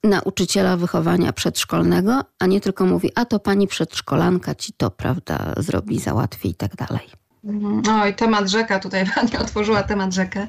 nauczyciela 0.03 0.77
wychowania 0.77 1.33
przedszkolnego, 1.33 2.21
a 2.39 2.45
nie 2.45 2.61
tylko 2.61 2.85
mówi, 2.85 3.11
a 3.15 3.25
to 3.25 3.39
pani 3.39 3.67
przedszkolanka 3.67 4.55
ci 4.55 4.73
to, 4.73 4.91
prawda, 4.91 5.53
zrobi, 5.57 5.99
załatwi 5.99 6.49
i 6.49 6.55
tak 6.55 6.75
dalej. 6.75 7.20
Mhm. 7.43 7.81
Oj, 8.01 8.15
temat 8.15 8.49
rzeka, 8.49 8.79
tutaj 8.79 9.05
Pani 9.15 9.37
otworzyła 9.37 9.83
temat 9.83 10.13
rzekę. 10.13 10.47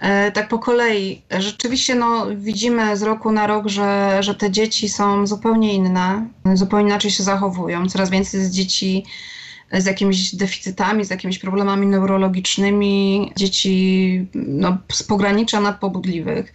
E, 0.00 0.32
tak 0.32 0.48
po 0.48 0.58
kolei. 0.58 1.22
Rzeczywiście 1.38 1.94
no, 1.94 2.26
widzimy 2.36 2.96
z 2.96 3.02
roku 3.02 3.32
na 3.32 3.46
rok, 3.46 3.68
że, 3.68 4.18
że 4.20 4.34
te 4.34 4.50
dzieci 4.50 4.88
są 4.88 5.26
zupełnie 5.26 5.74
inne, 5.74 6.28
zupełnie 6.54 6.86
inaczej 6.86 7.10
się 7.10 7.22
zachowują. 7.22 7.88
Coraz 7.88 8.10
więcej 8.10 8.40
jest 8.40 8.52
dzieci 8.52 9.04
z 9.72 9.86
jakimiś 9.86 10.34
deficytami, 10.34 11.04
z 11.04 11.10
jakimiś 11.10 11.38
problemami 11.38 11.86
neurologicznymi, 11.86 13.32
dzieci 13.36 14.26
no, 14.34 14.78
z 14.92 15.02
pogranicza 15.02 15.60
nadpobudliwych. 15.60 16.52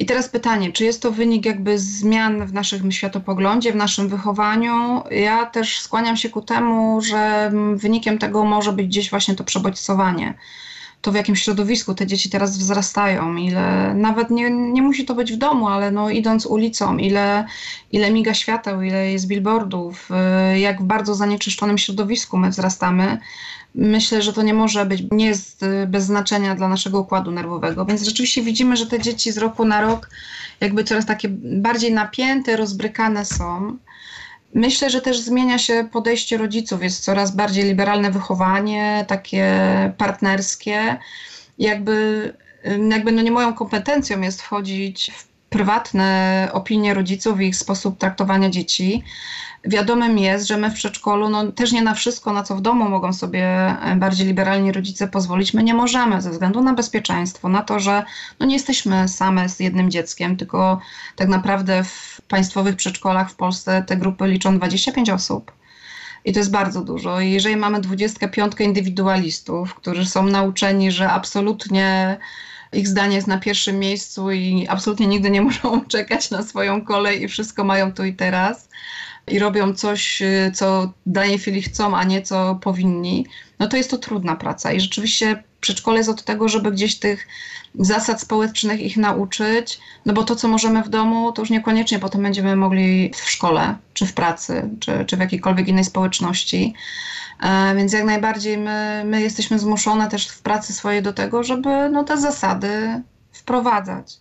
I 0.00 0.06
teraz 0.06 0.28
pytanie, 0.28 0.72
czy 0.72 0.84
jest 0.84 1.02
to 1.02 1.12
wynik 1.12 1.46
jakby 1.46 1.78
zmian 1.78 2.46
w 2.46 2.52
naszym 2.52 2.92
światopoglądzie, 2.92 3.72
w 3.72 3.76
naszym 3.76 4.08
wychowaniu? 4.08 5.02
Ja 5.10 5.46
też 5.46 5.80
skłaniam 5.80 6.16
się 6.16 6.28
ku 6.28 6.42
temu, 6.42 7.00
że 7.00 7.52
wynikiem 7.74 8.18
tego 8.18 8.44
może 8.44 8.72
być 8.72 8.86
gdzieś 8.86 9.10
właśnie 9.10 9.34
to 9.34 9.44
przebodźcowanie. 9.44 10.34
To 11.00 11.12
w 11.12 11.14
jakim 11.14 11.36
środowisku 11.36 11.94
te 11.94 12.06
dzieci 12.06 12.30
teraz 12.30 12.58
wzrastają, 12.58 13.36
ile 13.36 13.94
nawet 13.94 14.30
nie, 14.30 14.50
nie 14.50 14.82
musi 14.82 15.04
to 15.04 15.14
być 15.14 15.32
w 15.32 15.36
domu, 15.36 15.68
ale 15.68 15.90
no 15.90 16.10
idąc 16.10 16.46
ulicą, 16.46 16.96
ile, 16.96 17.44
ile 17.92 18.10
miga 18.10 18.34
świateł, 18.34 18.82
ile 18.82 19.12
jest 19.12 19.26
billboardów, 19.26 20.10
y, 20.54 20.58
jak 20.58 20.82
w 20.82 20.84
bardzo 20.84 21.14
zanieczyszczonym 21.14 21.78
środowisku 21.78 22.38
my 22.38 22.50
wzrastamy, 22.50 23.18
myślę, 23.74 24.22
że 24.22 24.32
to 24.32 24.42
nie 24.42 24.54
może 24.54 24.86
być, 24.86 25.02
nie 25.10 25.26
jest 25.26 25.62
y, 25.62 25.86
bez 25.86 26.04
znaczenia 26.04 26.54
dla 26.54 26.68
naszego 26.68 27.00
układu 27.00 27.30
nerwowego. 27.30 27.84
Więc 27.84 28.02
rzeczywiście 28.02 28.42
widzimy, 28.42 28.76
że 28.76 28.86
te 28.86 29.00
dzieci 29.00 29.32
z 29.32 29.38
roku 29.38 29.64
na 29.64 29.80
rok 29.80 30.10
jakby 30.60 30.84
coraz 30.84 31.06
takie 31.06 31.28
bardziej 31.42 31.92
napięte, 31.92 32.56
rozbrykane 32.56 33.24
są. 33.24 33.76
Myślę, 34.54 34.90
że 34.90 35.00
też 35.00 35.20
zmienia 35.20 35.58
się 35.58 35.88
podejście 35.92 36.36
rodziców. 36.36 36.82
Jest 36.82 37.04
coraz 37.04 37.36
bardziej 37.36 37.64
liberalne 37.64 38.10
wychowanie, 38.10 39.04
takie 39.08 39.54
partnerskie. 39.98 40.96
Jakby, 41.58 42.32
jakby 42.90 43.12
no 43.12 43.22
nie 43.22 43.30
moją 43.30 43.54
kompetencją 43.54 44.20
jest 44.20 44.42
wchodzić 44.42 45.12
w 45.16 45.29
prywatne 45.50 46.48
opinie 46.52 46.94
rodziców 46.94 47.40
i 47.40 47.46
ich 47.46 47.56
sposób 47.56 47.98
traktowania 47.98 48.50
dzieci. 48.50 49.04
Wiadomym 49.64 50.18
jest, 50.18 50.46
że 50.46 50.56
my 50.56 50.70
w 50.70 50.74
przedszkolu 50.74 51.28
no, 51.28 51.52
też 51.52 51.72
nie 51.72 51.82
na 51.82 51.94
wszystko, 51.94 52.32
na 52.32 52.42
co 52.42 52.56
w 52.56 52.60
domu 52.60 52.88
mogą 52.88 53.12
sobie 53.12 53.46
e, 53.82 53.96
bardziej 53.96 54.26
liberalni 54.26 54.72
rodzice 54.72 55.08
pozwolić, 55.08 55.54
my 55.54 55.62
nie 55.62 55.74
możemy 55.74 56.22
ze 56.22 56.30
względu 56.30 56.62
na 56.62 56.74
bezpieczeństwo, 56.74 57.48
na 57.48 57.62
to, 57.62 57.80
że 57.80 58.04
no, 58.40 58.46
nie 58.46 58.54
jesteśmy 58.54 59.08
same 59.08 59.48
z 59.48 59.60
jednym 59.60 59.90
dzieckiem, 59.90 60.36
tylko 60.36 60.80
tak 61.16 61.28
naprawdę 61.28 61.84
w 61.84 62.20
państwowych 62.28 62.76
przedszkolach 62.76 63.30
w 63.30 63.34
Polsce 63.34 63.84
te 63.86 63.96
grupy 63.96 64.26
liczą 64.26 64.58
25 64.58 65.10
osób. 65.10 65.52
I 66.24 66.32
to 66.32 66.38
jest 66.38 66.50
bardzo 66.50 66.84
dużo. 66.84 67.20
I 67.20 67.30
jeżeli 67.30 67.56
mamy 67.56 67.80
25 67.80 68.52
indywidualistów, 68.60 69.74
którzy 69.74 70.06
są 70.06 70.22
nauczeni, 70.22 70.90
że 70.90 71.10
absolutnie 71.10 72.18
ich 72.72 72.88
zdanie 72.88 73.16
jest 73.16 73.28
na 73.28 73.38
pierwszym 73.38 73.78
miejscu 73.78 74.30
i 74.30 74.66
absolutnie 74.68 75.06
nigdy 75.06 75.30
nie 75.30 75.42
muszą 75.50 75.84
czekać 75.84 76.30
na 76.30 76.42
swoją 76.42 76.84
kolej 76.84 77.22
i 77.22 77.28
wszystko 77.28 77.64
mają 77.64 77.92
tu 77.92 78.04
i 78.04 78.14
teraz, 78.14 78.68
i 79.26 79.38
robią 79.38 79.74
coś, 79.74 80.22
y, 80.22 80.52
co 80.54 80.92
danej 81.06 81.38
chwili 81.38 81.62
chcą, 81.62 81.96
a 81.96 82.04
nie 82.04 82.22
co 82.22 82.58
powinni, 82.62 83.26
no 83.58 83.68
to 83.68 83.76
jest 83.76 83.90
to 83.90 83.98
trudna 83.98 84.36
praca. 84.36 84.72
I 84.72 84.80
rzeczywiście 84.80 85.42
przedszkole 85.60 85.98
jest 85.98 86.10
od 86.10 86.24
tego, 86.24 86.48
żeby 86.48 86.70
gdzieś 86.70 86.98
tych 86.98 87.28
zasad 87.74 88.20
społecznych 88.20 88.80
ich 88.80 88.96
nauczyć, 88.96 89.80
no 90.06 90.12
bo 90.12 90.24
to, 90.24 90.36
co 90.36 90.48
możemy 90.48 90.82
w 90.82 90.88
domu, 90.88 91.32
to 91.32 91.42
już 91.42 91.50
niekoniecznie 91.50 91.98
potem 91.98 92.22
będziemy 92.22 92.56
mogli 92.56 93.12
w 93.16 93.30
szkole, 93.30 93.76
czy 93.94 94.06
w 94.06 94.14
pracy, 94.14 94.70
czy, 94.80 95.04
czy 95.06 95.16
w 95.16 95.20
jakiejkolwiek 95.20 95.68
innej 95.68 95.84
społeczności. 95.84 96.74
E, 97.42 97.74
więc 97.76 97.92
jak 97.92 98.04
najbardziej 98.04 98.58
my, 98.58 99.02
my 99.06 99.22
jesteśmy 99.22 99.58
zmuszone 99.58 100.08
też 100.08 100.28
w 100.28 100.42
pracy 100.42 100.72
swojej 100.72 101.02
do 101.02 101.12
tego, 101.12 101.42
żeby 101.42 101.88
no, 101.90 102.04
te 102.04 102.18
zasady 102.18 103.02
wprowadzać 103.32 104.20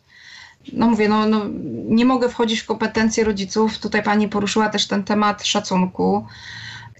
no 0.74 0.88
mówię, 0.88 1.10
no, 1.10 1.26
no, 1.26 1.46
nie 1.90 2.06
mogę 2.06 2.30
wchodzić 2.30 2.60
w 2.60 2.66
kompetencje 2.66 3.24
rodziców. 3.24 3.80
Tutaj 3.80 4.04
pani 4.04 4.28
poruszyła 4.28 4.70
też 4.70 4.88
ten 4.88 5.04
temat 5.04 5.46
szacunku. 5.46 6.26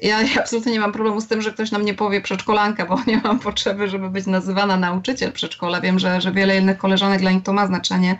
Ja, 0.02 0.22
ja, 0.22 0.30
absolutnie 0.40 0.72
nie 0.72 0.80
mam 0.80 0.92
problemu 0.92 1.22
z 1.22 1.28
tym, 1.28 1.42
że 1.42 1.52
ktoś 1.52 1.72
nam 1.72 1.86
nie 1.86 1.94
powie 1.94 2.22
przedszkolanka, 2.22 2.86
bo 2.86 3.00
nie 3.08 3.22
mam 3.24 3.40
potrzeby, 3.40 3.90
żeby 3.90 4.10
być 4.10 4.26
nazywana 4.26 4.78
nauczyciel 4.78 5.32
przedszkola. 5.32 5.82
Wiem, 5.82 6.00
że, 6.00 6.22
że 6.22 6.32
wiele 6.32 6.58
innych 6.58 6.78
koleżanek 6.78 7.20
dla 7.20 7.32
nich 7.32 7.44
to 7.44 7.54
ma 7.54 7.68
znaczenie. 7.68 8.18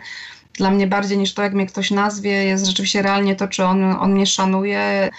Dla 0.60 0.70
mnie 0.70 0.86
bardziej 0.86 1.18
niż 1.18 1.34
to, 1.34 1.42
jak 1.42 1.54
mnie 1.54 1.66
ktoś 1.66 1.90
nazwie, 1.90 2.30
jest 2.30 2.66
rzeczywiście 2.66 3.02
realnie 3.02 3.36
to, 3.36 3.48
czy 3.48 3.64
on, 3.64 3.84
on 3.84 4.12
mnie 4.12 4.26
szanuje 4.26 5.10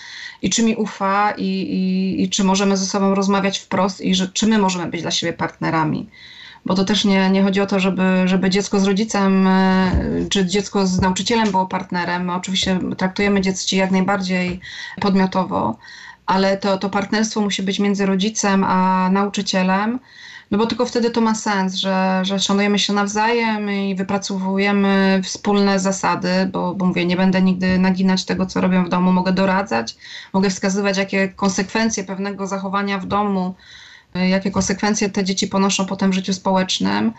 i 0.41 0.49
czy 0.49 0.63
mi 0.63 0.75
ufa 0.75 1.31
i, 1.31 1.45
i, 1.45 2.23
i 2.23 2.29
czy 2.29 2.43
możemy 2.43 2.77
ze 2.77 2.85
sobą 2.85 3.15
rozmawiać 3.15 3.59
wprost 3.59 4.01
i 4.01 4.15
że, 4.15 4.27
czy 4.27 4.47
my 4.47 4.57
możemy 4.57 4.87
być 4.87 5.01
dla 5.01 5.11
siebie 5.11 5.33
partnerami 5.33 6.09
bo 6.65 6.75
to 6.75 6.85
też 6.85 7.05
nie, 7.05 7.29
nie 7.29 7.43
chodzi 7.43 7.61
o 7.61 7.65
to, 7.65 7.79
żeby, 7.79 8.03
żeby 8.25 8.49
dziecko 8.49 8.79
z 8.79 8.83
rodzicem 8.83 9.47
e, 9.47 9.91
czy 10.29 10.45
dziecko 10.45 10.87
z 10.87 11.01
nauczycielem 11.01 11.51
było 11.51 11.65
partnerem. 11.65 12.25
My 12.25 12.33
oczywiście 12.33 12.79
traktujemy 12.97 13.41
dzieci 13.41 13.77
jak 13.77 13.91
najbardziej 13.91 14.59
podmiotowo, 14.99 15.77
ale 16.25 16.57
to, 16.57 16.77
to 16.77 16.89
partnerstwo 16.89 17.41
musi 17.41 17.63
być 17.63 17.79
między 17.79 18.05
rodzicem 18.05 18.63
a 18.63 19.09
nauczycielem. 19.11 19.99
No 20.51 20.57
bo 20.57 20.65
tylko 20.65 20.85
wtedy 20.85 21.09
to 21.09 21.21
ma 21.21 21.35
sens, 21.35 21.75
że, 21.75 22.21
że 22.23 22.39
szanujemy 22.39 22.79
się 22.79 22.93
nawzajem 22.93 23.71
i 23.71 23.95
wypracowujemy 23.95 25.21
wspólne 25.23 25.79
zasady, 25.79 26.29
bo, 26.51 26.75
bo 26.75 26.85
mówię, 26.85 27.05
nie 27.05 27.17
będę 27.17 27.41
nigdy 27.41 27.79
naginać 27.79 28.25
tego, 28.25 28.45
co 28.45 28.61
robią 28.61 28.85
w 28.85 28.89
domu, 28.89 29.11
mogę 29.11 29.31
doradzać, 29.31 29.95
mogę 30.33 30.49
wskazywać, 30.49 30.97
jakie 30.97 31.29
konsekwencje 31.29 32.03
pewnego 32.03 32.47
zachowania 32.47 32.97
w 32.97 33.05
domu 33.05 33.55
jakie 34.13 34.51
konsekwencje 34.51 35.09
te 35.09 35.23
dzieci 35.23 35.47
ponoszą 35.47 35.85
potem 35.85 36.11
w 36.11 36.13
życiu 36.13 36.33
społecznym. 36.33 37.13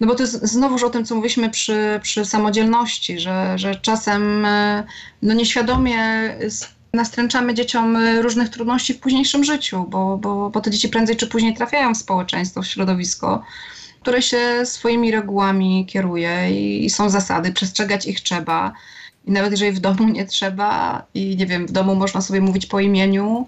No 0.00 0.06
bo 0.06 0.14
to 0.14 0.22
jest 0.22 0.44
znowuż 0.44 0.82
o 0.82 0.90
tym, 0.90 1.04
co 1.04 1.14
mówiliśmy 1.14 1.50
przy, 1.50 2.00
przy 2.02 2.24
samodzielności, 2.24 3.20
że, 3.20 3.58
że 3.58 3.74
czasem 3.74 4.44
e, 4.44 4.84
no 5.22 5.34
nieświadomie 5.34 5.98
nastręczamy 6.96 7.54
dzieciom 7.54 7.96
różnych 8.20 8.48
trudności 8.48 8.94
w 8.94 9.00
późniejszym 9.00 9.44
życiu, 9.44 9.86
bo, 9.88 10.18
bo, 10.18 10.50
bo 10.50 10.60
te 10.60 10.70
dzieci 10.70 10.88
prędzej 10.88 11.16
czy 11.16 11.26
później 11.26 11.54
trafiają 11.54 11.94
w 11.94 11.96
społeczeństwo, 11.96 12.62
w 12.62 12.66
środowisko, 12.66 13.42
które 14.00 14.22
się 14.22 14.38
swoimi 14.64 15.10
regułami 15.10 15.86
kieruje 15.86 16.50
i, 16.50 16.84
i 16.84 16.90
są 16.90 17.10
zasady, 17.10 17.52
przestrzegać 17.52 18.06
ich 18.06 18.20
trzeba. 18.20 18.72
I 19.26 19.30
nawet 19.30 19.50
jeżeli 19.50 19.72
w 19.72 19.80
domu 19.80 20.08
nie 20.08 20.26
trzeba 20.26 21.02
i 21.14 21.36
nie 21.36 21.46
wiem, 21.46 21.66
w 21.66 21.72
domu 21.72 21.94
można 21.94 22.20
sobie 22.20 22.40
mówić 22.40 22.66
po 22.66 22.80
imieniu, 22.80 23.46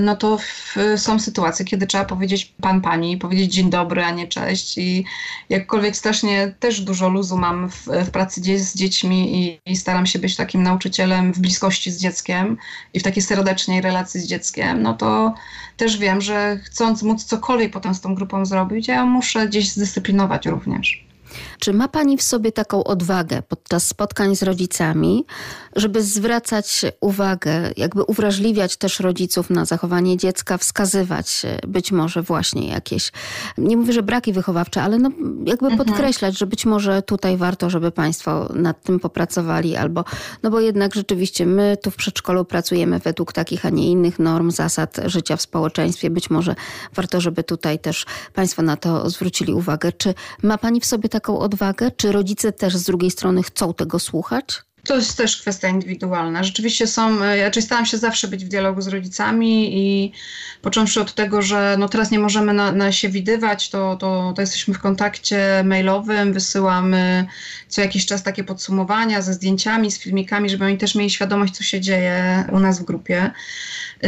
no 0.00 0.16
to 0.16 0.38
w, 0.38 0.76
są 0.96 1.20
sytuacje, 1.20 1.64
kiedy 1.64 1.86
trzeba 1.86 2.04
powiedzieć 2.04 2.54
pan, 2.60 2.80
pani, 2.80 3.18
powiedzieć 3.18 3.54
dzień 3.54 3.70
dobry, 3.70 4.04
a 4.04 4.10
nie 4.10 4.28
cześć. 4.28 4.78
I 4.78 5.04
jakkolwiek 5.48 5.96
strasznie 5.96 6.54
też 6.60 6.80
dużo 6.80 7.08
luzu 7.08 7.36
mam 7.36 7.70
w, 7.70 7.86
w 7.86 8.10
pracy 8.10 8.58
z 8.58 8.74
dziećmi 8.74 9.44
i, 9.44 9.60
i, 9.66 9.76
staram 9.76 10.06
się 10.06 10.18
być 10.18 10.36
takim 10.36 10.62
nauczycielem 10.62 11.32
w 11.32 11.38
bliskości 11.38 11.90
z 11.90 12.00
dzieckiem 12.00 12.56
i 12.94 13.00
w 13.00 13.02
takiej 13.02 13.22
serdecznej 13.22 13.80
relacji 13.80 14.20
z 14.20 14.26
dzieckiem, 14.26 14.82
no 14.82 14.94
to 14.94 15.34
też 15.76 15.98
wiem, 15.98 16.20
że 16.20 16.58
chcąc 16.64 17.02
móc 17.02 17.24
cokolwiek 17.24 17.72
potem 17.72 17.94
z 17.94 18.00
tą 18.00 18.14
grupą 18.14 18.46
zrobić, 18.46 18.88
ja 18.88 19.04
muszę 19.04 19.48
gdzieś 19.48 19.68
zdyscyplinować 19.68 20.46
również. 20.46 21.04
Czy 21.58 21.72
ma 21.72 21.88
Pani 21.88 22.16
w 22.16 22.22
sobie 22.22 22.52
taką 22.52 22.84
odwagę 22.84 23.42
podczas 23.42 23.86
spotkań 23.86 24.36
z 24.36 24.42
rodzicami, 24.42 25.24
żeby 25.76 26.02
zwracać 26.02 26.82
uwagę, 27.00 27.70
jakby 27.76 28.02
uwrażliwiać 28.02 28.76
też 28.76 29.00
rodziców 29.00 29.50
na 29.50 29.64
zachowanie 29.64 30.16
dziecka, 30.16 30.58
wskazywać 30.58 31.42
być 31.66 31.92
może 31.92 32.22
właśnie 32.22 32.68
jakieś, 32.68 33.12
nie 33.58 33.76
mówię, 33.76 33.92
że 33.92 34.02
braki 34.02 34.32
wychowawcze, 34.32 34.82
ale 34.82 34.98
no 34.98 35.10
jakby 35.46 35.66
mhm. 35.66 35.76
podkreślać, 35.76 36.38
że 36.38 36.46
być 36.46 36.66
może 36.66 37.02
tutaj 37.02 37.36
warto, 37.36 37.70
żeby 37.70 37.90
Państwo 37.90 38.52
nad 38.54 38.82
tym 38.82 39.00
popracowali, 39.00 39.76
albo, 39.76 40.04
no 40.42 40.50
bo 40.50 40.60
jednak 40.60 40.94
rzeczywiście 40.94 41.46
my 41.46 41.76
tu 41.82 41.90
w 41.90 41.96
przedszkolu 41.96 42.44
pracujemy 42.44 42.98
według 42.98 43.32
takich, 43.32 43.66
a 43.66 43.70
nie 43.70 43.90
innych 43.90 44.18
norm, 44.18 44.50
zasad 44.50 44.96
życia 45.06 45.36
w 45.36 45.42
społeczeństwie. 45.42 46.10
Być 46.10 46.30
może 46.30 46.54
warto, 46.94 47.20
żeby 47.20 47.44
tutaj 47.44 47.78
też 47.78 48.06
Państwo 48.32 48.62
na 48.62 48.76
to 48.76 49.10
zwrócili 49.10 49.52
uwagę. 49.52 49.92
Czy 49.92 50.14
ma 50.42 50.58
Pani 50.58 50.80
w 50.80 50.86
sobie 50.86 51.08
taką 51.08 51.23
odwagę? 51.28 51.90
Czy 51.90 52.12
rodzice 52.12 52.52
też 52.52 52.76
z 52.76 52.82
drugiej 52.82 53.10
strony 53.10 53.42
chcą 53.42 53.74
tego 53.74 53.98
słuchać? 53.98 54.62
To 54.84 54.96
jest 54.96 55.16
też 55.16 55.36
kwestia 55.36 55.68
indywidualna. 55.68 56.44
Rzeczywiście 56.44 56.86
są, 56.86 57.22
e, 57.22 57.38
ja 57.38 57.50
staram 57.60 57.86
się 57.86 57.98
zawsze 57.98 58.28
być 58.28 58.44
w 58.44 58.48
dialogu 58.48 58.80
z 58.80 58.88
rodzicami 58.88 59.78
i 59.78 60.12
począwszy 60.62 61.00
od 61.00 61.14
tego, 61.14 61.42
że 61.42 61.76
no 61.78 61.88
teraz 61.88 62.10
nie 62.10 62.18
możemy 62.18 62.54
na, 62.54 62.72
na 62.72 62.92
się 62.92 63.08
widywać, 63.08 63.70
to, 63.70 63.96
to, 63.96 64.32
to 64.36 64.40
jesteśmy 64.40 64.74
w 64.74 64.78
kontakcie 64.78 65.62
mailowym, 65.64 66.32
wysyłamy 66.32 67.26
co 67.68 67.80
jakiś 67.80 68.06
czas 68.06 68.22
takie 68.22 68.44
podsumowania 68.44 69.22
ze 69.22 69.34
zdjęciami, 69.34 69.90
z 69.90 69.98
filmikami, 69.98 70.50
żeby 70.50 70.64
oni 70.64 70.78
też 70.78 70.94
mieli 70.94 71.10
świadomość, 71.10 71.56
co 71.56 71.64
się 71.64 71.80
dzieje 71.80 72.44
u 72.52 72.58
nas 72.58 72.80
w 72.80 72.84
grupie. 72.84 73.30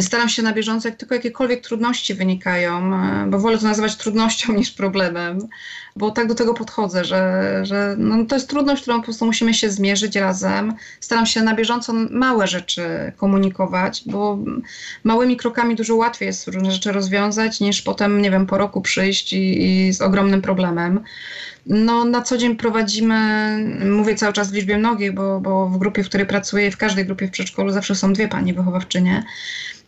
Staram 0.01 0.29
się 0.29 0.43
na 0.43 0.53
bieżąco, 0.53 0.89
jak 0.89 0.99
tylko 0.99 1.15
jakiekolwiek 1.15 1.61
trudności 1.61 2.15
wynikają, 2.15 2.95
e, 2.95 3.27
bo 3.31 3.39
wolę 3.39 3.59
to 3.59 3.65
nazywać 3.65 3.97
trudnością 3.97 4.53
niż 4.59 4.71
problemem, 4.71 5.49
bo 5.97 6.11
tak 6.11 6.29
do 6.29 6.35
tego 6.35 6.55
podchodzę, 6.55 7.05
że, 7.05 7.61
że 7.63 7.95
no 7.99 8.25
to 8.25 8.37
jest 8.37 8.49
trudność, 8.49 8.83
którą 8.83 8.97
po 8.97 9.05
prostu 9.05 9.27
musimy 9.27 9.55
się 9.55 9.71
zmierzyć 9.71 10.17
razem. 10.17 10.75
Staram 11.01 11.27
się 11.27 11.43
na 11.43 11.55
bieżąco 11.55 11.93
małe 12.11 12.47
rzeczy 12.47 13.13
komunikować, 13.17 14.03
bo 14.07 14.39
małymi 15.05 15.37
krokami 15.37 15.77
dużo 15.77 15.97
łatwiej 15.97 16.27
jest 16.27 16.49
różne 16.49 16.71
rzeczy 16.71 16.93
rozwiązać, 16.93 17.61
niż 17.61 17.83
potem, 17.83 18.23
nie 18.23 18.31
wiem, 18.31 18.47
po 18.47 18.59
roku 18.59 18.81
przyjść 18.81 19.33
i, 19.33 19.63
i 19.63 19.93
z 19.93 20.03
ogromnym 20.03 20.43
problemem. 20.43 21.01
No, 21.67 22.05
na 22.05 22.23
co 22.23 22.39
dzień 22.39 22.57
prowadzimy, 22.57 23.59
mówię 23.91 24.15
cały 24.15 24.33
czas 24.33 24.51
w 24.51 24.55
liczbie 24.55 24.79
mnogiej, 24.79 25.13
bo, 25.13 25.41
bo 25.41 25.69
w 25.69 25.79
grupie, 25.79 26.05
w 26.05 26.09
której 26.09 26.27
pracuję, 26.27 26.71
w 26.71 26.77
każdej 26.77 27.07
grupie 27.07 27.27
w 27.29 27.31
przedszkolu 27.31 27.73
zawsze 27.73 27.95
są 27.95 28.13
dwie 28.13 28.29
panie 28.29 28.55
wychowawczynie. 28.55 29.25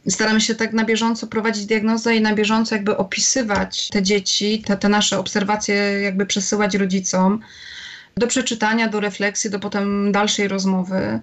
Staramy 0.09 0.41
się 0.41 0.55
tak 0.55 0.73
na 0.73 0.85
bieżąco 0.85 1.27
prowadzić 1.27 1.67
diagnozę 1.67 2.17
i 2.17 2.21
na 2.21 2.35
bieżąco 2.35 2.75
jakby 2.75 2.97
opisywać 2.97 3.89
te 3.89 4.03
dzieci, 4.03 4.63
te, 4.67 4.77
te 4.77 4.89
nasze 4.89 5.19
obserwacje 5.19 5.75
jakby 6.03 6.27
przesyłać 6.27 6.75
rodzicom 6.75 7.41
do 8.17 8.27
przeczytania, 8.27 8.89
do 8.89 9.01
refleksji, 9.01 9.51
do 9.51 9.59
potem 9.59 10.13
dalszej 10.13 10.49
rozmowy. 10.49 11.21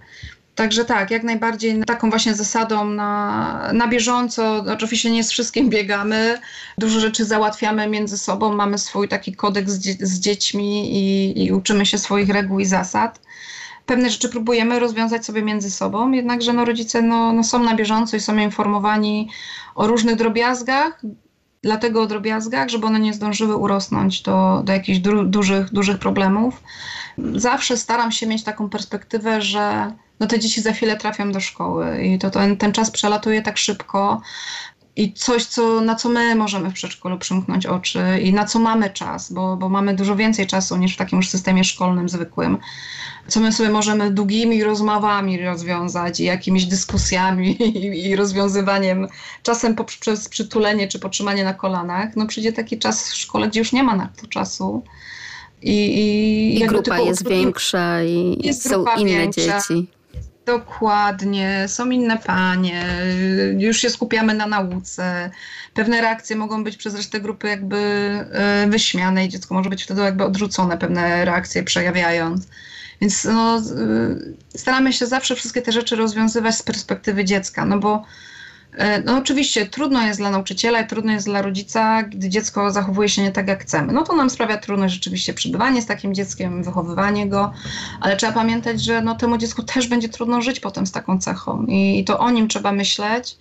Także 0.55 0.85
tak, 0.85 1.11
jak 1.11 1.23
najbardziej 1.23 1.83
taką 1.83 2.09
właśnie 2.09 2.33
zasadą 2.33 2.85
na, 2.85 3.71
na 3.73 3.87
bieżąco, 3.87 4.63
oczywiście 4.73 5.11
nie 5.11 5.23
z 5.23 5.31
wszystkim 5.31 5.69
biegamy, 5.69 6.39
dużo 6.77 6.99
rzeczy 6.99 7.25
załatwiamy 7.25 7.87
między 7.87 8.17
sobą, 8.17 8.55
mamy 8.55 8.77
swój 8.77 9.07
taki 9.07 9.35
kodeks 9.35 9.71
z, 9.71 10.01
z 10.01 10.19
dziećmi 10.19 10.97
i, 10.97 11.45
i 11.45 11.51
uczymy 11.51 11.85
się 11.85 11.97
swoich 11.97 12.29
reguł 12.29 12.59
i 12.59 12.65
zasad. 12.65 13.21
Pewne 13.85 14.09
rzeczy 14.09 14.29
próbujemy 14.29 14.79
rozwiązać 14.79 15.25
sobie 15.25 15.41
między 15.41 15.71
sobą, 15.71 16.11
jednakże 16.11 16.53
no, 16.53 16.65
rodzice 16.65 17.01
no, 17.01 17.33
no 17.33 17.43
są 17.43 17.63
na 17.63 17.75
bieżąco 17.75 18.17
i 18.17 18.19
są 18.19 18.37
informowani 18.37 19.29
o 19.75 19.87
różnych 19.87 20.15
drobiazgach, 20.15 21.01
dlatego 21.61 22.01
o 22.01 22.07
drobiazgach, 22.07 22.69
żeby 22.69 22.87
one 22.87 22.99
nie 22.99 23.13
zdążyły 23.13 23.55
urosnąć 23.55 24.21
do, 24.21 24.61
do 24.65 24.73
jakichś 24.73 24.99
du 24.99 25.23
dużych, 25.23 25.73
dużych 25.73 25.99
problemów. 25.99 26.63
Zawsze 27.35 27.77
staram 27.77 28.11
się 28.11 28.27
mieć 28.27 28.43
taką 28.43 28.69
perspektywę, 28.69 29.41
że 29.41 29.91
no 30.19 30.27
te 30.27 30.39
dzieci 30.39 30.61
za 30.61 30.73
chwilę 30.73 30.97
trafią 30.97 31.31
do 31.31 31.39
szkoły 31.39 32.03
i 32.03 32.19
to 32.19 32.29
ten, 32.29 32.57
ten 32.57 32.71
czas 32.71 32.91
przelatuje 32.91 33.41
tak 33.41 33.57
szybko, 33.57 34.21
i 34.97 35.13
coś, 35.13 35.45
co, 35.45 35.81
na 35.81 35.95
co 35.95 36.09
my 36.09 36.35
możemy 36.35 36.69
w 36.69 36.73
przedszkolu 36.73 37.17
przymknąć 37.17 37.65
oczy 37.65 38.19
i 38.21 38.33
na 38.33 38.45
co 38.45 38.59
mamy 38.59 38.89
czas, 38.89 39.33
bo, 39.33 39.57
bo 39.57 39.69
mamy 39.69 39.95
dużo 39.95 40.15
więcej 40.15 40.47
czasu 40.47 40.77
niż 40.77 40.93
w 40.93 40.97
takim 40.97 41.17
już 41.17 41.29
systemie 41.29 41.63
szkolnym 41.63 42.09
zwykłym, 42.09 42.57
co 43.27 43.39
my 43.39 43.51
sobie 43.51 43.69
możemy 43.69 44.11
długimi 44.11 44.63
rozmowami 44.63 45.41
rozwiązać 45.41 46.19
i 46.19 46.23
jakimiś 46.23 46.65
dyskusjami 46.65 47.63
i, 47.77 48.09
i 48.09 48.15
rozwiązywaniem, 48.15 49.07
czasem 49.43 49.75
poprzez 49.75 50.29
przytulenie 50.29 50.87
czy 50.87 50.99
potrzymanie 50.99 51.43
na 51.43 51.53
kolanach, 51.53 52.15
no 52.15 52.27
przyjdzie 52.27 52.53
taki 52.53 52.79
czas 52.79 53.09
w 53.09 53.15
szkole, 53.15 53.47
gdzie 53.47 53.59
już 53.59 53.71
nie 53.71 53.83
ma 53.83 53.95
na 53.95 54.09
to 54.21 54.27
czasu. 54.27 54.83
I, 55.61 55.71
i, 55.71 56.63
I 56.63 56.67
grupa 56.67 56.99
jest 56.99 57.29
większa 57.29 58.03
i 58.03 58.37
jest 58.43 58.69
są 58.69 58.85
inne 58.97 59.11
większa. 59.11 59.41
dzieci. 59.41 59.87
Dokładnie, 60.45 61.65
są 61.67 61.89
inne 61.89 62.17
panie, 62.17 62.85
już 63.57 63.77
się 63.77 63.89
skupiamy 63.89 64.33
na 64.33 64.47
nauce. 64.47 65.31
Pewne 65.73 66.01
reakcje 66.01 66.35
mogą 66.35 66.63
być 66.63 66.77
przez 66.77 66.95
resztę 66.95 67.19
grupy 67.19 67.47
jakby 67.47 67.77
e, 68.31 68.67
wyśmiane 68.69 69.25
i 69.25 69.29
dziecko 69.29 69.53
może 69.53 69.69
być 69.69 69.83
wtedy 69.83 70.01
jakby 70.01 70.23
odrzucone, 70.23 70.77
pewne 70.77 71.25
reakcje 71.25 71.63
przejawiając. 71.63 72.47
Więc 73.01 73.23
no, 73.23 73.61
staramy 74.55 74.93
się 74.93 75.05
zawsze 75.05 75.35
wszystkie 75.35 75.61
te 75.61 75.71
rzeczy 75.71 75.95
rozwiązywać 75.95 76.55
z 76.55 76.63
perspektywy 76.63 77.25
dziecka, 77.25 77.65
no 77.65 77.79
bo 77.79 78.03
E, 78.03 78.24
no 79.05 79.17
oczywiście 79.17 79.65
trudno 79.65 80.01
jest 80.01 80.19
dla 80.19 80.31
nauczyciela 80.31 80.81
i 80.81 80.87
trudno 80.87 81.11
jest 81.11 81.25
dla 81.25 81.41
rodzica, 81.41 82.03
gdy 82.03 82.29
dziecko 82.29 82.71
zachowuje 82.71 83.09
się 83.09 83.21
nie 83.21 83.31
tak 83.31 83.47
jak 83.47 83.61
chcemy. 83.61 83.93
No 83.93 84.03
to 84.03 84.15
nam 84.15 84.29
sprawia 84.29 84.57
trudność 84.57 84.93
rzeczywiście 84.93 85.33
przebywanie 85.33 85.81
z 85.81 85.85
takim 85.85 86.15
dzieckiem, 86.15 86.63
wychowywanie 86.63 87.29
go, 87.29 87.53
ale 88.01 88.17
trzeba 88.17 88.33
pamiętać, 88.33 88.81
że 88.81 89.01
no 89.01 89.15
temu 89.15 89.37
dziecku 89.37 89.63
też 89.63 89.87
będzie 89.87 90.09
trudno 90.09 90.41
żyć 90.41 90.59
potem 90.59 90.87
z 90.87 90.91
taką 90.91 91.19
cechą 91.19 91.65
i, 91.65 91.99
i 91.99 92.03
to 92.03 92.19
o 92.19 92.29
nim 92.29 92.47
trzeba 92.47 92.71
myśleć 92.71 93.37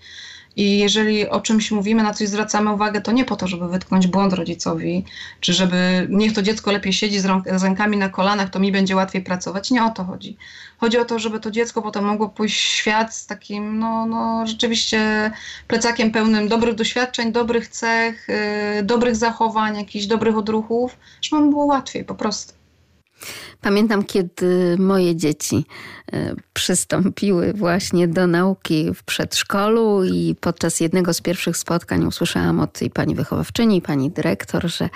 i 0.56 0.78
jeżeli 0.78 1.28
o 1.28 1.40
czymś 1.40 1.70
mówimy, 1.70 2.02
na 2.02 2.14
coś 2.14 2.28
zwracamy 2.28 2.72
uwagę, 2.72 3.00
to 3.00 3.12
nie 3.12 3.24
po 3.24 3.36
to, 3.36 3.46
żeby 3.46 3.68
wytknąć 3.68 4.06
błąd 4.06 4.32
rodzicowi, 4.32 5.04
czy 5.40 5.52
żeby 5.52 6.06
niech 6.10 6.32
to 6.32 6.42
dziecko 6.42 6.72
lepiej 6.72 6.92
siedzi 6.92 7.20
z, 7.20 7.24
rąk, 7.24 7.44
z 7.56 7.62
rękami 7.62 7.96
na 7.96 8.08
kolanach, 8.08 8.50
to 8.50 8.60
mi 8.60 8.72
będzie 8.72 8.96
łatwiej 8.96 9.22
pracować. 9.22 9.70
Nie 9.70 9.84
o 9.84 9.90
to 9.90 10.04
chodzi. 10.04 10.36
Chodzi 10.78 10.98
o 10.98 11.04
to, 11.04 11.18
żeby 11.18 11.40
to 11.40 11.50
dziecko 11.50 11.82
potem 11.82 12.04
mogło 12.04 12.28
pójść 12.28 12.56
w 12.56 12.72
świat 12.72 13.14
z 13.14 13.26
takim, 13.26 13.78
no, 13.78 14.06
no 14.06 14.46
rzeczywiście 14.46 15.30
plecakiem 15.68 16.10
pełnym 16.10 16.48
dobrych 16.48 16.74
doświadczeń, 16.74 17.32
dobrych 17.32 17.68
cech, 17.68 18.28
yy, 18.76 18.82
dobrych 18.82 19.16
zachowań, 19.16 19.76
jakichś 19.76 20.06
dobrych 20.06 20.36
odruchów, 20.36 20.96
żeby 21.22 21.42
mu 21.42 21.50
było 21.50 21.64
łatwiej 21.64 22.04
po 22.04 22.14
prostu. 22.14 22.64
Pamiętam, 23.60 24.04
kiedy 24.04 24.76
moje 24.78 25.16
dzieci 25.16 25.64
przystąpiły 26.52 27.52
właśnie 27.52 28.08
do 28.08 28.26
nauki 28.26 28.94
w 28.94 29.02
przedszkolu 29.02 30.04
i 30.04 30.36
podczas 30.40 30.80
jednego 30.80 31.14
z 31.14 31.20
pierwszych 31.20 31.56
spotkań 31.56 32.04
usłyszałam 32.04 32.60
od 32.60 32.72
tej 32.72 32.90
pani 32.90 33.14
wychowawczyni, 33.14 33.82
pani 33.82 34.10
dyrektor, 34.10 34.68
że 34.70 34.88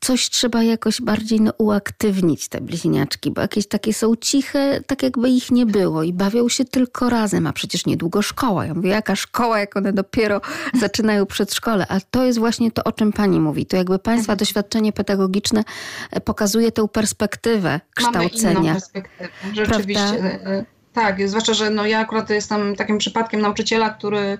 coś 0.00 0.30
trzeba 0.30 0.62
jakoś 0.62 1.00
bardziej 1.00 1.40
no, 1.40 1.52
uaktywnić 1.58 2.48
te 2.48 2.60
bliźniaczki, 2.60 3.30
bo 3.30 3.40
jakieś 3.40 3.68
takie 3.68 3.94
są 3.94 4.16
ciche, 4.16 4.80
tak 4.86 5.02
jakby 5.02 5.28
ich 5.28 5.50
nie 5.50 5.66
było 5.66 6.02
i 6.02 6.12
bawią 6.12 6.48
się 6.48 6.64
tylko 6.64 7.10
razem, 7.10 7.46
a 7.46 7.52
przecież 7.52 7.86
niedługo 7.86 8.22
szkoła. 8.22 8.66
Ja 8.66 8.74
mówię, 8.74 8.90
jaka 8.90 9.16
szkoła, 9.16 9.60
jak 9.60 9.76
one 9.76 9.92
dopiero 9.92 10.40
zaczynają 10.80 11.26
przedszkole, 11.26 11.86
a 11.88 12.00
to 12.10 12.24
jest 12.24 12.38
właśnie 12.38 12.70
to, 12.70 12.84
o 12.84 12.92
czym 12.92 13.12
pani 13.12 13.40
mówi. 13.40 13.66
To 13.66 13.76
jakby 13.76 13.98
państwa 13.98 14.32
mhm. 14.32 14.38
doświadczenie 14.38 14.92
pedagogiczne 14.92 15.64
e, 16.10 16.20
pokazuje 16.20 16.72
tę 16.72 16.88
perspektywę 16.88 17.80
kształcenia. 17.94 18.54
Mamy 18.54 18.64
inną 18.64 18.74
perspektywę, 18.74 19.28
rzeczywiście. 19.54 20.04
Prawda? 20.04 20.39
E, 20.46 20.64
tak, 20.92 21.28
zwłaszcza, 21.28 21.54
że 21.54 21.70
no 21.70 21.86
ja 21.86 21.98
akurat 21.98 22.30
jestem 22.30 22.76
takim 22.76 22.98
przypadkiem 22.98 23.40
nauczyciela, 23.40 23.90
który 23.90 24.38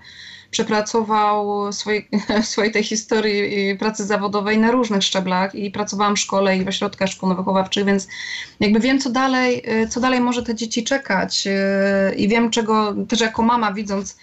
przepracował 0.51 1.72
swojej, 1.72 2.09
swojej 2.42 2.72
tej 2.72 2.84
historii 2.84 3.76
pracy 3.78 4.05
zawodowej 4.05 4.59
na 4.59 4.70
różnych 4.70 5.03
szczeblach 5.03 5.55
i 5.55 5.70
pracowałam 5.70 6.16
w 6.16 6.18
szkole 6.18 6.57
i 6.57 6.64
w 6.64 6.68
ośrodkach 6.68 7.09
szkolno-wychowawczych, 7.09 7.84
więc 7.84 8.09
jakby 8.61 8.80
wiem, 8.80 9.01
co 9.01 9.11
dalej, 9.11 9.62
co 9.88 10.01
dalej 10.01 10.20
może 10.20 10.42
te 10.42 10.55
dzieci 10.55 10.84
czekać 10.84 11.48
i 12.16 12.28
wiem, 12.28 12.51
czego 12.51 12.94
też 13.09 13.20
jako 13.20 13.42
mama 13.42 13.72
widząc, 13.72 14.16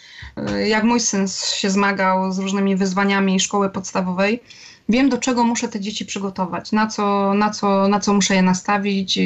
jak 0.66 0.84
mój 0.84 1.00
syn 1.00 1.28
się 1.56 1.70
zmagał 1.70 2.32
z 2.32 2.40
różnymi 2.40 2.76
wyzwaniami 2.76 3.40
szkoły 3.40 3.70
podstawowej, 3.70 4.44
wiem, 4.90 5.10
do 5.10 5.18
czego 5.18 5.44
muszę 5.44 5.68
te 5.68 5.80
dzieci 5.80 6.06
przygotować, 6.06 6.72
na 6.72 6.88
co, 6.88 7.34
na 7.34 7.50
co, 7.50 7.88
na 7.88 8.00
co 8.00 8.14
muszę 8.14 8.36
je 8.36 8.42
nastawić, 8.42 9.20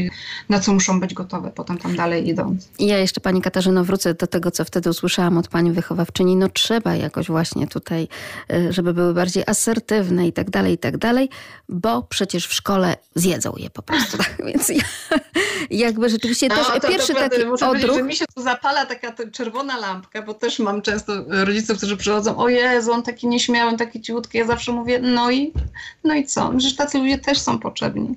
na 0.49 0.59
co 0.59 0.74
muszą 0.74 0.99
być 0.99 1.14
gotowe 1.14 1.51
potem 1.55 1.78
tam 1.78 1.95
dalej 1.95 2.30
idąc. 2.30 2.70
Ja 2.80 2.97
jeszcze 2.97 3.22
Pani 3.22 3.41
Katarzyno 3.41 3.84
wrócę 3.84 4.14
do 4.14 4.28
tego, 4.28 4.51
co 4.51 4.66
wtedy 4.66 4.89
usłyszałam 4.89 5.38
od 5.38 5.47
Pani 5.47 5.72
wychowawczyni. 5.72 6.36
No 6.36 6.49
trzeba 6.49 6.95
jakoś 6.95 7.28
właśnie 7.28 7.68
tutaj, 7.68 8.07
y, 8.53 8.74
żeby 8.74 8.93
były 8.93 9.14
bardziej 9.14 9.43
asertywne 9.47 10.28
i 10.28 10.34
tak 10.34 10.49
dalej, 10.49 10.74
i 10.74 10.78
tak 10.78 10.97
dalej, 10.97 11.30
bo 11.70 12.01
przecież 12.01 12.47
w 12.47 12.53
szkole 12.53 12.95
zjedzą 13.16 13.53
je 13.57 13.70
po 13.70 13.82
prostu. 13.82 14.18
Tak? 14.22 14.38
Więc 14.45 14.70
ja, 14.70 14.84
jakby 15.70 16.09
rzeczywiście 16.09 16.47
no, 16.47 16.55
też 16.55 16.68
to, 16.68 16.88
pierwszy 16.88 17.14
to 17.14 17.20
taki 17.20 17.45
muszę 17.45 17.70
odruch... 17.70 17.95
że 17.95 18.03
mi 18.03 18.16
się 18.16 18.26
tu 18.36 18.41
zapala 18.41 18.86
taka 18.86 19.14
czerwona 19.32 19.78
lampka, 19.78 20.22
bo 20.22 20.34
też 20.34 20.59
mam 20.59 20.82
często 20.82 21.14
rodziców, 21.28 21.78
którzy 21.78 21.97
przychodzą, 21.97 22.38
o 22.38 22.49
Jezu, 22.49 22.91
on 22.91 23.03
taki 23.03 23.28
nieśmiały, 23.28 23.78
taki 23.78 24.01
ciutki. 24.01 24.38
Ja 24.38 24.47
zawsze 24.47 24.72
mówię, 24.72 24.99
no 24.99 25.32
i 25.32 25.51
no 26.04 26.16
i 26.16 26.26
co? 26.26 26.49
Przecież 26.58 26.76
tacy 26.76 26.97
ludzie 26.97 27.18
też 27.18 27.39
są 27.39 27.60
potrzebni. 27.60 28.16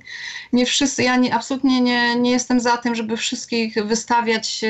Nie 0.53 0.67
wszyscy, 0.67 1.03
ja 1.03 1.17
nie, 1.17 1.35
absolutnie 1.35 1.81
nie, 1.81 2.17
nie 2.17 2.31
jestem 2.31 2.61
za 2.61 2.77
tym, 2.77 2.95
żeby 2.95 3.17
wszystkich 3.17 3.75
wystawiać 3.85 4.61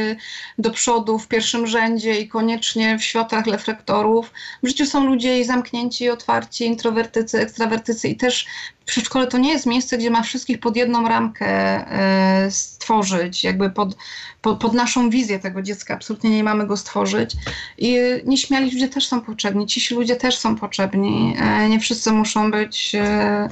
do 0.59 0.71
przodu 0.71 1.19
w 1.19 1.29
pierwszym 1.29 1.67
rzędzie 1.67 2.21
i 2.21 2.29
koniecznie 2.29 2.99
w 2.99 3.05
światłach 3.05 3.47
reflektorów. 3.47 4.33
W 4.62 4.69
życiu 4.69 4.87
są 4.87 5.07
ludzie 5.07 5.41
i 5.41 5.45
zamknięci, 5.45 6.05
i 6.05 6.11
otwarci, 6.11 6.67
introwertycy, 6.67 7.41
ekstrawertycy 7.41 8.09
i 8.09 8.17
też 8.17 8.47
przedszkole 8.85 9.27
to 9.27 9.39
nie 9.39 9.53
jest 9.53 9.67
miejsce, 9.67 9.99
gdzie 9.99 10.11
ma 10.11 10.23
wszystkich 10.23 10.61
pod 10.61 10.77
jedną 10.77 11.09
ramkę 11.09 11.47
e, 11.47 12.51
stworzyć, 12.51 13.45
jakby 13.45 13.71
pod, 13.71 13.97
pod, 14.43 14.61
pod, 14.61 14.73
naszą 14.73 15.11
wizję 15.11 15.39
tego 15.39 15.62
dziecka. 15.62 15.95
Absolutnie 15.95 16.31
nie 16.31 16.45
mamy 16.45 16.67
go 16.67 16.77
stworzyć. 16.77 17.33
I 17.79 17.99
nieśmiali 18.25 18.71
ludzie 18.71 18.89
też 18.89 19.07
są 19.07 19.21
potrzebni, 19.21 19.67
ci 19.67 19.95
ludzie 19.95 20.17
też 20.17 20.39
są 20.39 20.57
potrzebni. 20.57 21.37
E, 21.39 21.69
nie 21.69 21.81
wszyscy 21.81 22.12
muszą 22.12 22.51
być 22.55 22.95
e, 22.95 23.49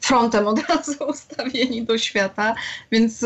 frontem 0.00 0.46
od 0.46 0.60
razu 0.68 1.04
ustawieni 1.08 1.82
do 1.82 1.98
świata, 1.98 2.54
więc 2.92 3.24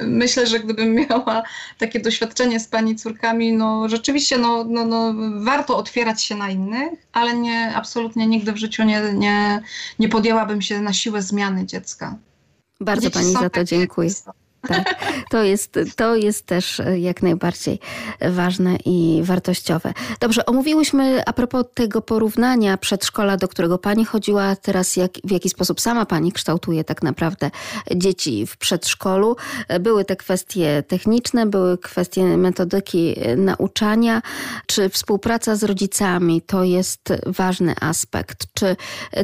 myślę, 0.00 0.46
że 0.46 0.60
gdybym 0.60 0.94
miała 0.94 1.42
takie 1.78 2.00
doświadczenie 2.00 2.60
z 2.60 2.68
pani 2.68 2.96
córkami, 2.96 3.52
no 3.52 3.88
rzeczywiście 3.88 4.38
no, 4.38 4.64
no, 4.64 4.84
no, 4.84 5.14
warto 5.44 5.76
otwierać 5.76 6.24
się 6.24 6.34
na 6.34 6.50
innych, 6.50 6.92
ale 7.12 7.36
nie, 7.36 7.72
absolutnie 7.74 8.26
nigdy 8.26 8.52
w 8.52 8.56
życiu 8.56 8.84
nie, 8.84 9.02
nie, 9.14 9.62
nie 9.98 10.08
podjęłabym 10.08 10.62
się 10.62 10.80
na 10.80 10.92
siłę 10.92 11.22
zmiany 11.22 11.66
dziecka. 11.66 12.16
Bardzo 12.80 13.02
Dzieci 13.02 13.18
pani 13.18 13.32
za 13.32 13.50
to 13.50 13.64
dziękuję. 13.64 14.10
Tak, 14.62 14.94
to 15.30 15.42
jest, 15.42 15.78
to 15.96 16.16
jest 16.16 16.46
też 16.46 16.80
e, 16.80 16.98
jak 16.98 17.22
najbardziej 17.22 17.78
ważne 18.20 18.76
i 18.84 19.20
wartościowe. 19.24 19.94
Dobrze, 20.20 20.46
omówiłyśmy 20.46 21.22
a 21.26 21.32
propos 21.32 21.64
tego 21.74 22.02
porównania 22.02 22.76
przedszkola, 22.76 23.36
do 23.36 23.48
którego 23.48 23.78
pani 23.78 24.04
chodziła, 24.04 24.56
teraz 24.56 24.96
jak, 24.96 25.12
w 25.24 25.30
jaki 25.30 25.48
sposób 25.48 25.80
sama 25.80 26.06
pani 26.06 26.32
kształtuje 26.32 26.84
tak 26.84 27.02
naprawdę 27.02 27.50
dzieci 27.94 28.46
w 28.46 28.56
przedszkolu. 28.56 29.36
Były 29.80 30.04
te 30.04 30.16
kwestie 30.16 30.82
techniczne, 30.88 31.46
były 31.46 31.78
kwestie 31.78 32.24
metodyki 32.24 33.14
nauczania. 33.36 34.22
Czy 34.66 34.88
współpraca 34.88 35.56
z 35.56 35.64
rodzicami 35.64 36.42
to 36.42 36.64
jest 36.64 37.12
ważny 37.26 37.74
aspekt? 37.80 38.46
Czy 38.54 38.76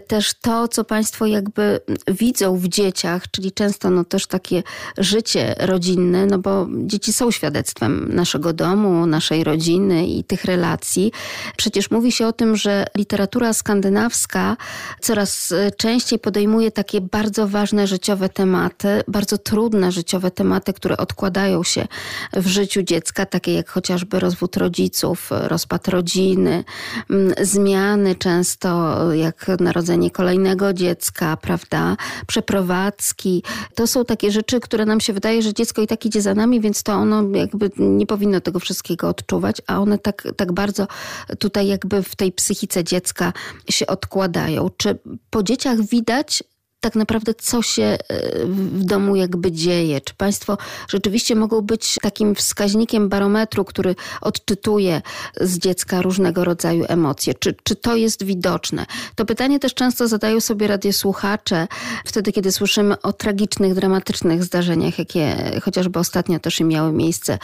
też 0.06 0.34
to, 0.34 0.68
co 0.68 0.84
państwo 0.84 1.26
jakby 1.26 1.80
widzą 2.08 2.56
w 2.56 2.68
dzieciach, 2.68 3.30
czyli 3.30 3.52
często 3.52 3.90
no 3.90 4.04
też 4.04 4.26
takie 4.26 4.62
życie, 4.98 5.23
życie 5.24 5.54
rodzinne, 5.58 6.26
no 6.26 6.38
bo 6.38 6.66
dzieci 6.70 7.12
są 7.12 7.30
świadectwem 7.30 8.14
naszego 8.14 8.52
domu, 8.52 9.06
naszej 9.06 9.44
rodziny 9.44 10.06
i 10.06 10.24
tych 10.24 10.44
relacji. 10.44 11.12
Przecież 11.56 11.90
mówi 11.90 12.12
się 12.12 12.26
o 12.26 12.32
tym, 12.32 12.56
że 12.56 12.86
literatura 12.96 13.52
skandynawska 13.52 14.56
coraz 15.00 15.52
e, 15.52 15.70
częściej 15.70 16.18
podejmuje 16.18 16.70
takie 16.70 17.00
bardzo 17.00 17.48
ważne 17.48 17.86
życiowe 17.86 18.28
tematy, 18.28 19.02
bardzo 19.08 19.38
trudne 19.38 19.92
życiowe 19.92 20.30
tematy, 20.30 20.72
które 20.72 20.96
odkładają 20.96 21.62
się 21.62 21.86
w 22.32 22.46
życiu 22.46 22.82
dziecka, 22.82 23.26
takie 23.26 23.54
jak 23.54 23.70
chociażby 23.70 24.20
rozwód 24.20 24.56
rodziców, 24.56 25.30
rozpad 25.30 25.88
rodziny, 25.88 26.64
zmiany 27.40 28.14
często 28.14 28.98
jak 29.12 29.46
narodzenie 29.60 30.10
kolejnego 30.10 30.72
dziecka, 30.72 31.36
prawda, 31.36 31.96
przeprowadzki. 32.26 33.42
To 33.74 33.86
są 33.86 34.04
takie 34.04 34.30
rzeczy, 34.30 34.60
które 34.60 34.84
nam 34.86 35.00
się 35.00 35.13
wydaje, 35.14 35.42
że 35.42 35.54
dziecko 35.54 35.82
i 35.82 35.86
tak 35.86 36.06
idzie 36.06 36.22
za 36.22 36.34
nami, 36.34 36.60
więc 36.60 36.82
to 36.82 36.92
ono 36.92 37.36
jakby 37.36 37.70
nie 37.78 38.06
powinno 38.06 38.40
tego 38.40 38.60
wszystkiego 38.60 39.08
odczuwać, 39.08 39.62
a 39.66 39.80
one 39.80 39.98
tak, 39.98 40.28
tak 40.36 40.52
bardzo 40.52 40.86
tutaj 41.38 41.66
jakby 41.66 42.02
w 42.02 42.16
tej 42.16 42.32
psychice 42.32 42.84
dziecka 42.84 43.32
się 43.70 43.86
odkładają. 43.86 44.70
Czy 44.76 44.98
po 45.30 45.42
dzieciach 45.42 45.80
widać 45.80 46.42
tak 46.84 46.94
naprawdę 46.94 47.34
co 47.34 47.62
się 47.62 47.82
e, 47.82 47.98
w 48.46 48.84
domu 48.84 49.16
jakby 49.16 49.52
dzieje? 49.52 50.00
Czy 50.00 50.14
państwo 50.14 50.58
rzeczywiście 50.88 51.34
mogą 51.34 51.60
być 51.60 51.96
takim 52.02 52.34
wskaźnikiem 52.34 53.08
barometru, 53.08 53.64
który 53.64 53.94
odczytuje 54.20 55.02
z 55.40 55.58
dziecka 55.58 56.02
różnego 56.02 56.44
rodzaju 56.44 56.84
emocje? 56.88 57.34
Czy, 57.34 57.54
czy 57.62 57.76
to 57.76 57.96
jest 57.96 58.24
widoczne? 58.24 58.86
To 59.14 59.24
pytanie 59.24 59.58
też 59.58 59.74
często 59.74 60.08
zadają 60.08 60.40
sobie 60.40 60.66
radiosłuchacze 60.66 61.68
wtedy, 62.04 62.32
kiedy 62.32 62.52
słyszymy 62.52 63.00
o 63.00 63.12
tragicznych, 63.12 63.74
dramatycznych 63.74 64.44
zdarzeniach, 64.44 64.98
jakie 64.98 65.36
chociażby 65.62 65.98
ostatnio 65.98 66.38
też 66.38 66.60
miały 66.60 66.92
miejsce 66.92 67.38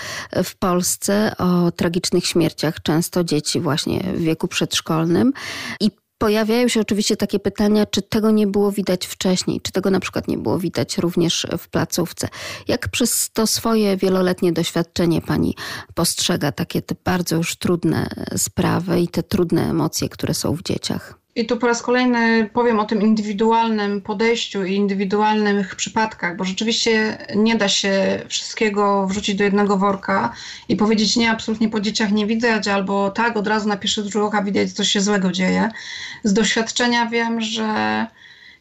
w 0.45 0.55
Polsce, 0.57 1.32
o 1.38 1.72
tragicznych 1.72 2.26
śmierciach 2.26 2.82
często 2.82 3.24
dzieci 3.24 3.61
właśnie 3.61 4.01
w 4.14 4.20
wieku 4.20 4.49
przedszkolnym. 4.49 5.32
I 5.80 5.99
Pojawiają 6.21 6.68
się 6.68 6.81
oczywiście 6.81 7.16
takie 7.16 7.39
pytania, 7.39 7.87
czy 7.87 8.03
tego 8.03 8.31
nie 8.31 8.47
było 8.47 8.73
widać 8.73 9.07
wcześniej, 9.07 9.61
czy 9.61 9.73
tego 9.73 9.91
na 9.91 10.01
przykład 10.01 10.29
nie 10.29 10.39
było 10.39 10.59
widać 10.59 10.99
również 10.99 11.47
w 11.59 11.68
placówce. 11.68 12.29
Jak 12.68 12.89
przez 12.89 13.31
to 13.33 13.47
swoje 13.47 13.97
wieloletnie 13.97 14.53
doświadczenie 14.53 15.23
pani 15.23 15.55
postrzega 15.95 16.53
takie 16.53 16.83
te 16.83 16.95
bardzo 17.05 17.37
już 17.37 17.57
trudne 17.57 18.09
sprawy 18.37 19.01
i 19.01 19.09
te 19.09 19.23
trudne 19.23 19.71
emocje, 19.71 20.09
które 20.09 20.35
są 20.35 20.55
w 20.57 20.62
dzieciach? 20.62 21.20
I 21.35 21.47
tu 21.47 21.57
po 21.57 21.66
raz 21.66 21.83
kolejny 21.83 22.51
powiem 22.53 22.81
o 22.81 22.85
tym 22.85 23.03
indywidualnym 23.03 24.01
podejściu 24.01 24.64
i 24.64 24.74
indywidualnych 24.74 25.76
przypadkach, 25.76 26.37
bo 26.37 26.45
rzeczywiście 26.45 27.18
nie 27.37 27.57
da 27.57 27.68
się 27.68 28.22
wszystkiego 28.28 29.07
wrzucić 29.07 29.37
do 29.37 29.45
jednego 29.45 29.76
worka 29.76 30.33
i 30.68 30.76
powiedzieć 30.76 31.16
nie, 31.16 31.31
absolutnie 31.31 31.68
po 31.68 31.81
dzieciach 31.81 32.12
nie 32.12 32.26
widać, 32.26 32.68
albo 32.68 33.11
tak, 33.11 33.37
od 33.37 33.47
razu 33.47 33.68
na 33.68 33.76
pierwszy 33.76 34.03
rzut 34.03 34.16
oka 34.16 34.43
widać, 34.43 34.72
co 34.72 34.85
się 34.85 35.01
złego 35.01 35.33
dzieje. 35.33 35.70
Z 36.24 36.33
doświadczenia 36.33 37.07
wiem, 37.07 37.41
że 37.41 38.07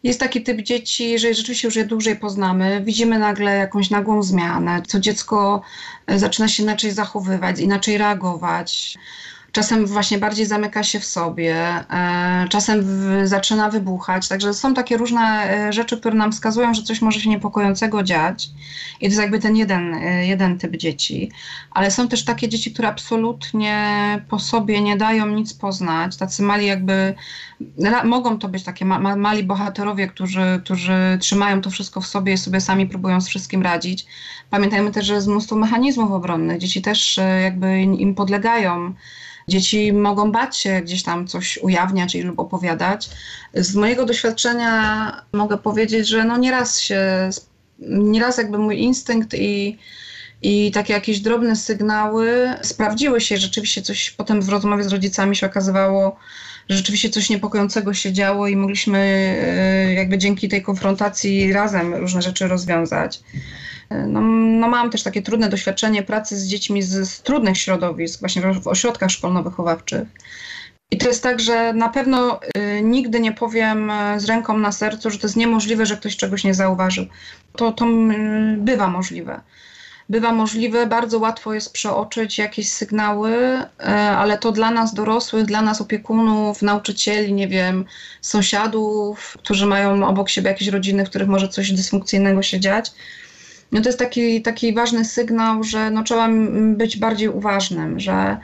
jest 0.04 0.20
taki 0.20 0.44
typ 0.44 0.62
dzieci, 0.62 1.20
że 1.20 1.34
rzeczywiście 1.34 1.68
już 1.68 1.76
je 1.76 1.86
dłużej 1.86 2.16
poznamy, 2.16 2.82
widzimy 2.86 3.20
nagle 3.20 3.58
jakąś 3.58 3.90
nagłą 3.90 4.24
zmianę, 4.24 4.82
co 4.88 5.00
dziecko 5.00 5.62
zaczyna 6.08 6.48
się 6.48 6.64
inaczej 6.64 6.92
zachowywać, 6.92 7.60
inaczej 7.60 7.98
reagować 7.98 8.98
czasem 9.52 9.86
właśnie 9.86 10.18
bardziej 10.18 10.46
zamyka 10.46 10.84
się 10.84 11.00
w 11.00 11.06
sobie, 11.06 11.56
e, 11.92 12.48
czasem 12.50 12.82
w, 12.84 13.22
zaczyna 13.28 13.70
wybuchać. 13.70 14.28
Także 14.28 14.54
są 14.54 14.74
takie 14.74 14.98
różne 14.98 15.22
e, 15.22 15.74
rzeczy, 15.74 15.98
które 15.98 16.16
nam 16.16 16.32
wskazują, 16.32 16.74
że 16.74 16.84
coś 16.84 17.02
może 17.02 17.20
się 17.20 17.30
niepokojącego 17.30 18.04
dziać. 18.04 18.50
I 19.00 19.00
to 19.00 19.06
jest 19.06 19.20
jakby 19.20 19.40
ten 19.40 19.56
jeden, 19.56 19.94
e, 19.94 20.28
jeden 20.28 20.58
typ 20.58 20.78
dzieci. 20.78 21.32
Ale 21.72 21.92
są 21.92 22.08
też 22.08 22.26
takie 22.26 22.50
dzieci, 22.50 22.74
które 22.74 22.88
absolutnie 22.88 23.76
po 24.30 24.40
sobie 24.40 24.82
nie 24.82 24.98
dają 24.98 25.28
nic 25.28 25.54
poznać. 25.54 26.18
Tacy 26.18 26.44
mali 26.44 26.66
jakby, 26.66 27.16
mogą 28.04 28.40
to 28.40 28.50
być 28.50 28.64
takie 28.64 28.86
ma, 28.86 29.16
mali 29.16 29.44
bohaterowie, 29.44 30.08
którzy, 30.08 30.62
którzy 30.64 31.18
trzymają 31.20 31.62
to 31.62 31.70
wszystko 31.70 32.02
w 32.02 32.08
sobie 32.08 32.34
i 32.34 32.38
sobie 32.38 32.62
sami 32.62 32.88
próbują 32.88 33.22
z 33.22 33.28
wszystkim 33.28 33.62
radzić. 33.62 34.06
Pamiętajmy 34.50 34.92
też, 34.92 35.06
że 35.06 35.14
jest 35.14 35.28
mnóstwo 35.28 35.56
mechanizmów 35.56 36.12
obronnych. 36.12 36.58
Dzieci 36.58 36.82
też 36.82 37.20
jakby 37.44 37.82
im 37.82 38.16
podlegają. 38.16 38.94
Dzieci 39.48 39.94
mogą 39.94 40.32
bać 40.32 40.58
się 40.58 40.82
gdzieś 40.82 41.04
tam 41.04 41.28
coś 41.28 41.58
ujawniać 41.58 42.16
lub 42.16 42.40
opowiadać. 42.40 43.10
Z 43.54 43.76
mojego 43.76 44.06
doświadczenia 44.06 45.12
mogę 45.34 45.58
powiedzieć, 45.58 46.08
że 46.08 46.24
no 46.24 46.38
nieraz 46.38 46.80
się, 46.80 47.30
nieraz 47.90 48.38
jakby 48.38 48.58
mój 48.58 48.80
instynkt 48.80 49.34
i, 49.34 49.78
i 50.42 50.72
takie 50.72 50.94
jakieś 50.94 51.20
drobne 51.20 51.56
sygnały 51.56 52.54
sprawdziły 52.62 53.22
się. 53.22 53.38
Rzeczywiście 53.38 53.82
coś 53.82 54.12
potem 54.12 54.42
w 54.42 54.50
rozmowie 54.50 54.84
z 54.84 54.88
rodzicami 54.88 55.36
się 55.36 55.46
okazywało, 55.46 56.18
rzeczywiście 56.70 57.10
coś 57.10 57.30
niepokojącego 57.30 57.94
się 57.94 58.14
działo 58.14 58.48
i 58.48 58.56
mogliśmy 58.56 58.98
e, 58.98 59.94
jakby 59.94 60.18
dzięki 60.18 60.50
tej 60.50 60.62
konfrontacji 60.62 61.54
razem 61.54 61.96
różne 61.96 62.22
rzeczy 62.22 62.48
rozwiązać. 62.48 63.22
No, 64.08 64.22
no 64.60 64.68
mam 64.68 64.90
też 64.90 65.04
takie 65.04 65.22
trudne 65.22 65.50
doświadczenie 65.50 66.04
pracy 66.04 66.38
z 66.38 66.48
dziećmi 66.48 66.82
z, 66.82 67.10
z 67.10 67.22
trudnych 67.22 67.58
środowisk, 67.58 68.20
właśnie 68.20 68.42
w, 68.42 68.68
ośrodkach 68.68 69.10
szkolno-wychowawczych. 69.10 70.06
I 70.92 70.98
to 70.98 71.08
jest 71.08 71.24
tak, 71.24 71.40
że 71.40 71.74
na 71.74 71.90
pewno 71.90 72.40
y, 72.58 72.82
nigdy 72.82 73.20
nie 73.20 73.32
powiem 73.32 73.92
z 74.18 74.26
ręką 74.26 74.58
na 74.58 74.72
sercu, 74.72 75.10
że 75.10 75.18
to 75.18 75.28
jest 75.28 75.38
niemożliwe, 75.38 75.86
że 75.86 75.98
ktoś 75.98 76.18
czegoś 76.18 76.44
nie 76.44 76.54
zauważył. 76.54 77.06
To, 77.56 77.72
to 77.72 77.86
y, 77.86 78.58
bywa 78.58 78.88
możliwe. 78.88 79.42
Bywa 80.10 80.32
możliwe, 80.32 80.88
bardzo 80.88 81.20
łatwo 81.20 81.54
jest 81.54 81.74
przeoczyć 81.74 82.38
jakieś 82.38 82.72
sygnały, 82.72 83.32
y, 83.32 83.86
ale 83.94 84.38
to 84.38 84.52
dla 84.52 84.72
nas 84.72 84.94
dorosłych, 84.94 85.46
dla 85.46 85.62
nas 85.62 85.82
opiekunów, 85.82 86.62
nauczycieli, 86.62 87.34
nie 87.34 87.48
wiem, 87.48 87.86
sąsiadów, 88.22 89.38
którzy 89.38 89.66
mają 89.66 90.08
obok 90.08 90.30
siebie 90.30 90.50
jakieś 90.50 90.68
rodziny, 90.68 91.06
w 91.06 91.10
których 91.10 91.28
może 91.28 91.48
coś 91.48 91.72
dysfunkcyjnego 91.72 92.42
się 92.42 92.60
dziać, 92.60 92.92
no 93.72 93.82
to 93.82 93.90
jest 93.90 94.00
taki, 94.00 94.42
taki 94.42 94.74
ważny 94.74 95.06
sygnał, 95.06 95.64
że 95.64 95.92
no 95.92 96.04
trzeba 96.04 96.30
być 96.76 96.98
bardziej 96.98 97.30
uważnym, 97.30 98.00
że 98.00 98.38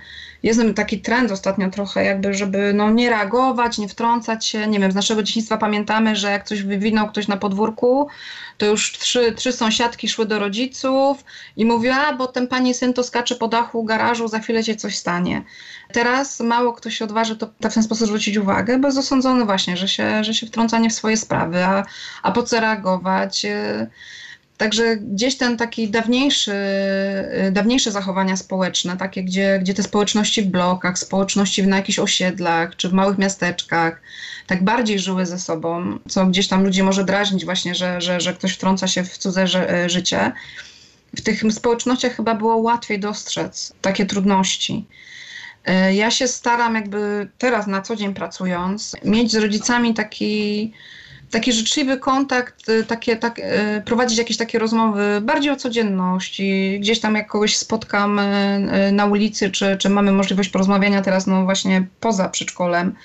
jest 0.44 0.62
taki 0.76 1.02
trend 1.02 1.32
ostatnio 1.32 1.70
trochę 1.70 2.06
jakby, 2.06 2.34
żeby 2.34 2.74
no 2.74 2.92
nie 2.92 3.10
reagować, 3.10 3.78
nie 3.78 3.88
wtrącać 3.88 4.46
się. 4.46 4.68
Nie 4.68 4.80
wiem, 4.80 4.92
z 4.92 4.96
naszego 4.96 5.24
dzieciństwa 5.24 5.58
pamiętamy, 5.58 6.16
że 6.16 6.32
jak 6.32 6.44
coś 6.44 6.64
wywinął 6.64 7.08
ktoś 7.08 7.28
na 7.28 7.38
podwórku, 7.38 8.08
to 8.58 8.66
już 8.66 8.92
trzy, 8.92 9.34
trzy 9.34 9.52
sąsiadki 9.52 10.10
szły 10.10 10.26
do 10.26 10.40
rodziców 10.40 11.24
i 11.58 11.66
mówiła, 11.66 12.14
bo 12.14 12.28
ten 12.28 12.48
pani 12.48 12.74
syn 12.74 12.94
to 12.94 13.04
skacze 13.04 13.36
po 13.36 13.48
dachu 13.48 13.84
garażu, 13.84 14.28
za 14.28 14.40
chwilę 14.40 14.64
się 14.64 14.76
coś 14.76 14.98
stanie. 14.98 15.44
Teraz 15.94 16.40
mało 16.40 16.74
kto 16.74 16.90
się 16.90 17.06
odważy 17.06 17.36
to 17.36 17.48
w 17.48 17.74
ten 17.74 17.84
sposób 17.84 18.08
zwrócić 18.08 18.38
uwagę, 18.38 18.80
bo 18.80 18.88
jest 18.88 18.98
osądzony 18.98 19.46
właśnie, 19.46 19.78
że 19.78 19.88
się, 19.88 20.24
że 20.24 20.34
się 20.34 20.48
wtrącanie 20.48 20.90
w 20.90 20.94
swoje 20.94 21.18
sprawy, 21.18 21.64
a, 21.64 21.84
a 22.24 22.32
po 22.32 22.44
co 22.44 22.60
reagować? 22.60 23.46
Także 24.58 24.98
gdzieś 24.98 25.38
ten 25.38 25.58
taki 25.58 25.90
dawniejszy, 25.90 26.54
y, 27.48 27.52
dawniejsze 27.52 27.92
zachowania 27.92 28.38
społeczne, 28.38 28.98
takie 28.98 29.24
gdzie, 29.24 29.60
gdzie 29.62 29.74
te 29.74 29.84
społeczności 29.84 30.42
w 30.42 30.46
blokach, 30.48 31.00
społeczności 31.00 31.68
na 31.68 31.78
jakichś 31.78 32.00
osiedlach 32.00 32.76
czy 32.76 32.90
w 32.90 32.94
małych 32.94 33.18
miasteczkach, 33.18 34.02
tak 34.48 34.64
bardziej 34.64 35.00
żyły 35.00 35.26
ze 35.26 35.40
sobą, 35.40 36.00
co 36.10 36.26
gdzieś 36.26 36.48
tam 36.48 36.64
ludzi 36.64 36.84
może 36.84 37.04
drażnić 37.04 37.46
właśnie, 37.46 37.76
że, 37.76 38.02
że, 38.02 38.22
że 38.22 38.34
ktoś 38.34 38.54
wtrąca 38.54 38.88
się 38.88 39.04
w 39.04 39.18
cudze 39.18 39.46
y, 39.86 39.90
życie. 39.90 40.32
W 41.16 41.22
tych 41.22 41.54
społecznościach 41.54 42.16
chyba 42.16 42.36
było 42.36 42.58
łatwiej 42.58 43.00
dostrzec 43.00 43.74
takie 43.82 44.06
trudności. 44.06 44.86
Y, 45.90 45.94
ja 45.94 46.12
się 46.12 46.28
staram 46.28 46.76
jakby 46.76 47.30
teraz 47.38 47.68
na 47.68 47.82
co 47.82 47.96
dzień 47.96 48.14
pracując, 48.14 48.96
mieć 49.06 49.32
z 49.32 49.36
rodzicami 49.36 49.94
taki 49.94 50.74
taki 51.32 51.54
życzliwy 51.54 51.98
kontakt, 51.98 52.70
y, 52.70 52.84
takie, 52.84 53.16
tak, 53.16 53.40
y, 53.40 53.82
prowadzić 53.86 54.18
jakieś 54.18 54.38
takie 54.38 54.60
rozmowy 54.60 55.22
bardziej 55.22 55.52
o 55.52 55.56
codzienności. 55.56 56.78
Gdzieś 56.80 57.00
tam 57.00 57.16
jak 57.16 57.28
kogoś 57.28 57.58
spotkam 57.58 58.20
y, 58.20 58.92
na 58.92 59.06
ulicy, 59.06 59.52
czy, 59.52 59.78
czy 59.78 59.90
mamy 59.90 60.12
możliwość 60.12 60.50
porozmawiania 60.50 61.02
teraz 61.02 61.28
no 61.28 61.44
właśnie 61.44 61.88
poza 62.00 62.30
przedszkolem, 62.30 62.96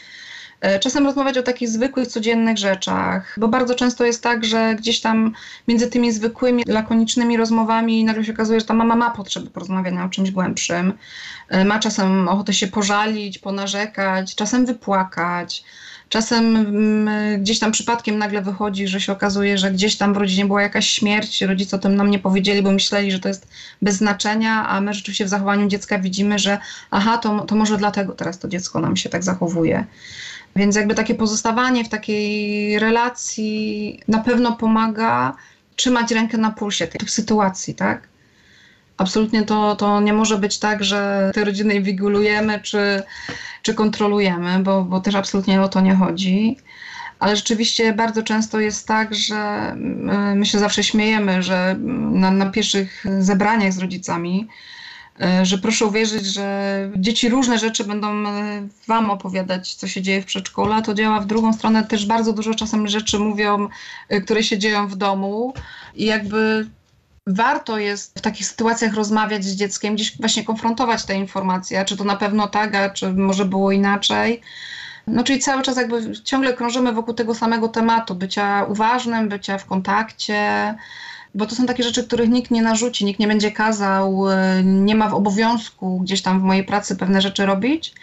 Czasem 0.80 1.04
rozmawiać 1.04 1.38
o 1.38 1.42
takich 1.42 1.68
zwykłych, 1.68 2.08
codziennych 2.08 2.58
rzeczach, 2.58 3.36
bo 3.38 3.48
bardzo 3.48 3.74
często 3.74 4.04
jest 4.04 4.22
tak, 4.22 4.44
że 4.44 4.74
gdzieś 4.74 5.00
tam 5.00 5.32
między 5.68 5.86
tymi 5.86 6.12
zwykłymi, 6.12 6.62
lakonicznymi 6.66 7.36
rozmowami 7.36 8.04
nagle 8.04 8.24
się 8.24 8.32
okazuje, 8.32 8.60
że 8.60 8.66
ta 8.66 8.74
mama 8.74 8.96
ma 8.96 9.10
potrzebę 9.10 9.50
porozmawiania 9.50 10.04
o 10.04 10.08
czymś 10.08 10.30
głębszym. 10.30 10.92
Ma 11.64 11.78
czasem 11.78 12.28
ochotę 12.28 12.52
się 12.52 12.66
pożalić, 12.66 13.38
ponarzekać, 13.38 14.34
czasem 14.34 14.66
wypłakać. 14.66 15.64
Czasem 16.10 16.56
mm, 16.56 17.42
gdzieś 17.42 17.58
tam 17.58 17.72
przypadkiem 17.72 18.18
nagle 18.18 18.42
wychodzi, 18.42 18.88
że 18.88 19.00
się 19.00 19.12
okazuje, 19.12 19.58
że 19.58 19.70
gdzieś 19.70 19.96
tam 19.96 20.14
w 20.14 20.16
rodzinie 20.16 20.46
była 20.46 20.62
jakaś 20.62 20.90
śmierć, 20.90 21.42
rodzice 21.42 21.76
o 21.76 21.78
tym 21.78 21.96
nam 21.96 22.10
nie 22.10 22.18
powiedzieli, 22.18 22.62
bo 22.62 22.72
myśleli, 22.72 23.12
że 23.12 23.18
to 23.18 23.28
jest 23.28 23.48
bez 23.82 23.96
znaczenia, 23.96 24.68
a 24.68 24.80
my 24.80 24.94
rzeczywiście 24.94 25.24
w 25.24 25.28
zachowaniu 25.28 25.68
dziecka 25.68 25.98
widzimy, 25.98 26.38
że 26.38 26.58
aha, 26.90 27.18
to, 27.18 27.40
to 27.40 27.56
może 27.56 27.76
dlatego 27.76 28.12
teraz 28.12 28.38
to 28.38 28.48
dziecko 28.48 28.80
nam 28.80 28.96
się 28.96 29.08
tak 29.08 29.24
zachowuje. 29.24 29.86
Więc 30.56 30.76
jakby 30.76 30.94
takie 30.94 31.14
pozostawanie 31.14 31.84
w 31.84 31.88
takiej 31.88 32.78
relacji 32.78 34.00
na 34.08 34.18
pewno 34.18 34.56
pomaga 34.56 35.36
trzymać 35.76 36.10
rękę 36.12 36.38
na 36.38 36.50
pulsie 36.50 36.86
tych 36.86 37.10
sytuacji, 37.10 37.74
tak? 37.74 38.09
Absolutnie 39.00 39.42
to, 39.42 39.76
to 39.76 40.00
nie 40.00 40.12
może 40.12 40.38
być 40.38 40.58
tak, 40.58 40.84
że 40.84 41.30
te 41.34 41.44
rodziny 41.44 41.74
inwigilujemy 41.74 42.60
czy, 42.60 43.02
czy 43.62 43.74
kontrolujemy, 43.74 44.58
bo, 44.58 44.84
bo 44.84 45.00
też 45.00 45.14
absolutnie 45.14 45.62
o 45.62 45.68
to 45.68 45.80
nie 45.80 45.94
chodzi. 45.94 46.56
Ale 47.18 47.36
rzeczywiście 47.36 47.92
bardzo 47.92 48.22
często 48.22 48.60
jest 48.60 48.88
tak, 48.88 49.14
że 49.14 49.36
mm, 49.36 50.38
my 50.38 50.46
się 50.46 50.58
zawsze 50.58 50.82
śmiejemy, 50.82 51.42
że 51.42 51.76
na, 52.12 52.30
na 52.30 52.50
pierwszych 52.50 53.04
zebraniach 53.18 53.72
z 53.72 53.78
rodzicami, 53.78 54.48
e, 55.20 55.46
że 55.46 55.58
proszę 55.58 55.86
uwierzyć, 55.86 56.26
że 56.26 56.90
dzieci 56.96 57.28
różne 57.28 57.58
rzeczy 57.58 57.84
będą 57.84 58.26
e, 58.26 58.68
wam 58.88 59.10
opowiadać, 59.10 59.74
co 59.74 59.88
się 59.88 60.02
dzieje 60.02 60.22
w 60.22 60.26
przedszkolu, 60.26 60.72
a 60.72 60.82
to 60.82 60.94
działa 60.94 61.20
w 61.20 61.26
drugą 61.26 61.52
stronę. 61.52 61.84
Też 61.84 62.06
bardzo 62.06 62.32
dużo 62.32 62.54
czasem 62.54 62.88
rzeczy 62.88 63.18
mówią, 63.18 63.68
e, 64.08 64.20
które 64.20 64.42
się 64.42 64.58
dzieją 64.58 64.88
w 64.88 64.96
domu 64.96 65.54
i 65.94 66.04
jakby 66.04 66.66
warto 67.34 67.78
jest 67.78 68.18
w 68.18 68.22
takich 68.22 68.46
sytuacjach 68.46 68.94
rozmawiać 68.94 69.44
z 69.44 69.56
dzieckiem, 69.56 69.94
gdzieś 69.94 70.16
właśnie 70.16 70.44
konfrontować 70.44 71.04
te 71.04 71.14
informacje, 71.14 71.84
czy 71.84 71.96
to 71.96 72.04
na 72.04 72.16
pewno 72.16 72.48
tak, 72.48 72.74
a 72.74 72.90
czy 72.90 73.12
może 73.12 73.44
było 73.44 73.72
inaczej. 73.72 74.40
No 75.06 75.24
czyli 75.24 75.38
cały 75.38 75.62
czas 75.62 75.76
jakby 75.76 76.12
ciągle 76.24 76.54
krążymy 76.54 76.92
wokół 76.92 77.14
tego 77.14 77.34
samego 77.34 77.68
tematu, 77.68 78.14
bycia 78.14 78.64
uważnym, 78.64 79.28
bycia 79.28 79.58
w 79.58 79.66
kontakcie, 79.66 80.74
bo 81.34 81.46
to 81.46 81.54
są 81.54 81.66
takie 81.66 81.82
rzeczy, 81.82 82.04
których 82.04 82.28
nikt 82.28 82.50
nie 82.50 82.62
narzuci, 82.62 83.04
nikt 83.04 83.20
nie 83.20 83.28
będzie 83.28 83.52
kazał, 83.52 84.30
y, 84.30 84.34
nie 84.64 84.94
ma 84.94 85.08
w 85.08 85.14
obowiązku 85.14 86.00
gdzieś 86.00 86.22
tam 86.22 86.40
w 86.40 86.42
mojej 86.42 86.64
pracy 86.64 86.96
pewne 86.96 87.22
rzeczy 87.22 87.46
robić, 87.46 87.94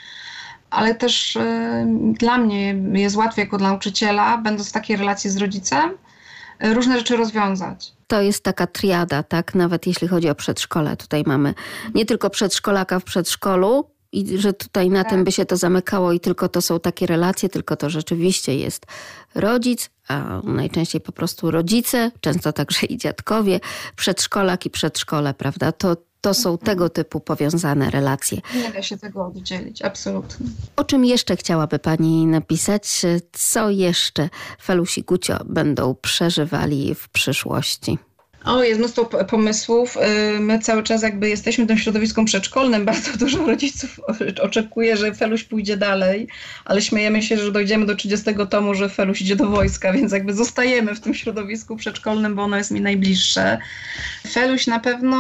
ale 0.70 0.96
też 0.96 1.36
y, 1.36 1.86
dla 2.20 2.38
mnie 2.38 2.76
jest 2.94 3.16
łatwiej 3.16 3.44
jako 3.44 3.58
dla 3.58 3.68
nauczyciela, 3.70 4.38
będąc 4.38 4.70
w 4.70 4.72
takiej 4.72 4.98
relacji 4.98 5.30
z 5.30 5.38
rodzicem, 5.38 5.92
y, 6.64 6.74
różne 6.74 6.98
rzeczy 6.98 7.18
rozwiązać. 7.18 7.97
To 8.08 8.22
jest 8.22 8.44
taka 8.44 8.68
triada, 8.68 9.24
tak? 9.24 9.56
Nawet 9.56 9.88
jeśli 9.88 10.08
chodzi 10.08 10.30
o 10.30 10.36
przedszkole. 10.36 10.98
Tutaj 10.98 11.24
mamy 11.26 11.54
nie 11.96 12.06
tylko 12.06 12.30
przedszkolaka 12.30 13.00
w 13.00 13.04
przedszkolu, 13.04 13.98
i 14.12 14.38
że 14.38 14.54
tutaj 14.54 14.90
na 14.90 15.04
tak. 15.04 15.12
tym 15.12 15.24
by 15.24 15.32
się 15.32 15.46
to 15.46 15.58
zamykało 15.58 16.12
i 16.12 16.20
tylko 16.20 16.50
to 16.50 16.62
są 16.62 16.80
takie 16.80 17.06
relacje, 17.06 17.50
tylko 17.50 17.76
to 17.76 17.90
rzeczywiście 17.90 18.56
jest 18.56 18.86
rodzic, 19.36 19.90
a 20.08 20.42
najczęściej 20.44 21.02
po 21.02 21.12
prostu 21.12 21.52
rodzice, 21.52 22.12
często 22.22 22.54
także 22.54 22.86
i 22.86 22.98
dziadkowie, 22.98 23.60
przedszkolak 23.96 24.66
i 24.66 24.70
przedszkole, 24.70 25.34
prawda? 25.34 25.72
To, 25.72 25.96
to 26.22 26.34
są 26.34 26.58
tego 26.58 26.90
typu 26.90 27.20
powiązane 27.20 27.90
relacje. 27.90 28.42
Nie 28.56 28.72
da 28.72 28.82
się 28.82 28.98
tego 28.98 29.26
oddzielić, 29.26 29.82
absolutnie. 29.82 30.48
O 30.76 30.84
czym 30.84 31.06
jeszcze 31.06 31.36
chciałaby 31.36 31.80
Pani 31.80 32.26
napisać? 32.26 33.02
Co 33.32 33.70
jeszcze 33.70 34.30
Felusi 34.64 35.04
Gucio 35.04 35.38
będą 35.46 35.96
przeżywali 35.96 36.96
w 36.96 37.10
przyszłości? 37.10 37.98
O, 38.48 38.64
jest 38.64 38.80
mnóstwo 38.80 39.06
pomysłów. 39.06 39.98
Y, 40.36 40.40
my 40.40 40.60
cały 40.60 40.84
czas 40.84 41.04
jakby 41.04 41.30
jesteśmy 41.30 41.68
tym 41.68 41.78
środowiskiem 41.78 42.26
przedszkolnym. 42.26 42.86
Bardzo 42.86 43.18
dużo 43.26 43.46
rodziców 43.46 44.00
oczekuje, 44.48 44.98
że 44.98 45.16
Feluś 45.16 45.44
pójdzie 45.44 45.78
dalej, 45.78 46.28
ale 46.66 46.82
śmiejemy 46.82 47.24
się, 47.24 47.38
że 47.38 47.52
dojdziemy 47.52 47.86
do 47.86 47.96
30 47.96 48.26
tomu, 48.50 48.74
że 48.74 48.90
Feluś 48.90 49.22
idzie 49.22 49.36
do 49.36 49.50
wojska, 49.50 49.94
więc 49.98 50.12
jakby 50.12 50.34
zostajemy 50.34 50.96
w 50.96 51.00
tym 51.00 51.14
środowisku 51.14 51.76
przedszkolnym, 51.76 52.36
bo 52.36 52.44
ono 52.44 52.58
jest 52.58 52.72
mi 52.72 52.82
najbliższe. 52.82 53.58
Feluś 54.30 54.68
na 54.68 54.80
pewno 54.80 55.18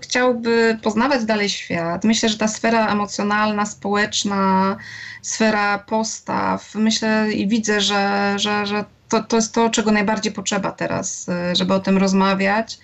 chciałby 0.00 0.78
poznawać 0.82 1.24
dalej 1.24 1.48
świat. 1.48 2.04
Myślę, 2.04 2.28
że 2.28 2.38
ta 2.38 2.48
sfera 2.48 2.92
emocjonalna, 2.92 3.66
społeczna, 3.66 4.76
sfera 5.22 5.78
postaw, 5.78 6.74
myślę 6.74 7.32
i 7.32 7.48
widzę, 7.48 7.80
że, 7.80 8.34
że, 8.36 8.66
że 8.66 8.84
to, 9.08 9.22
to 9.22 9.36
jest 9.36 9.54
to, 9.54 9.70
czego 9.70 9.92
najbardziej 9.92 10.32
potrzeba 10.32 10.72
teraz, 10.72 11.28
e, 11.28 11.56
żeby 11.56 11.74
o 11.74 11.80
tym 11.80 11.98
rozmawiać, 11.98 12.78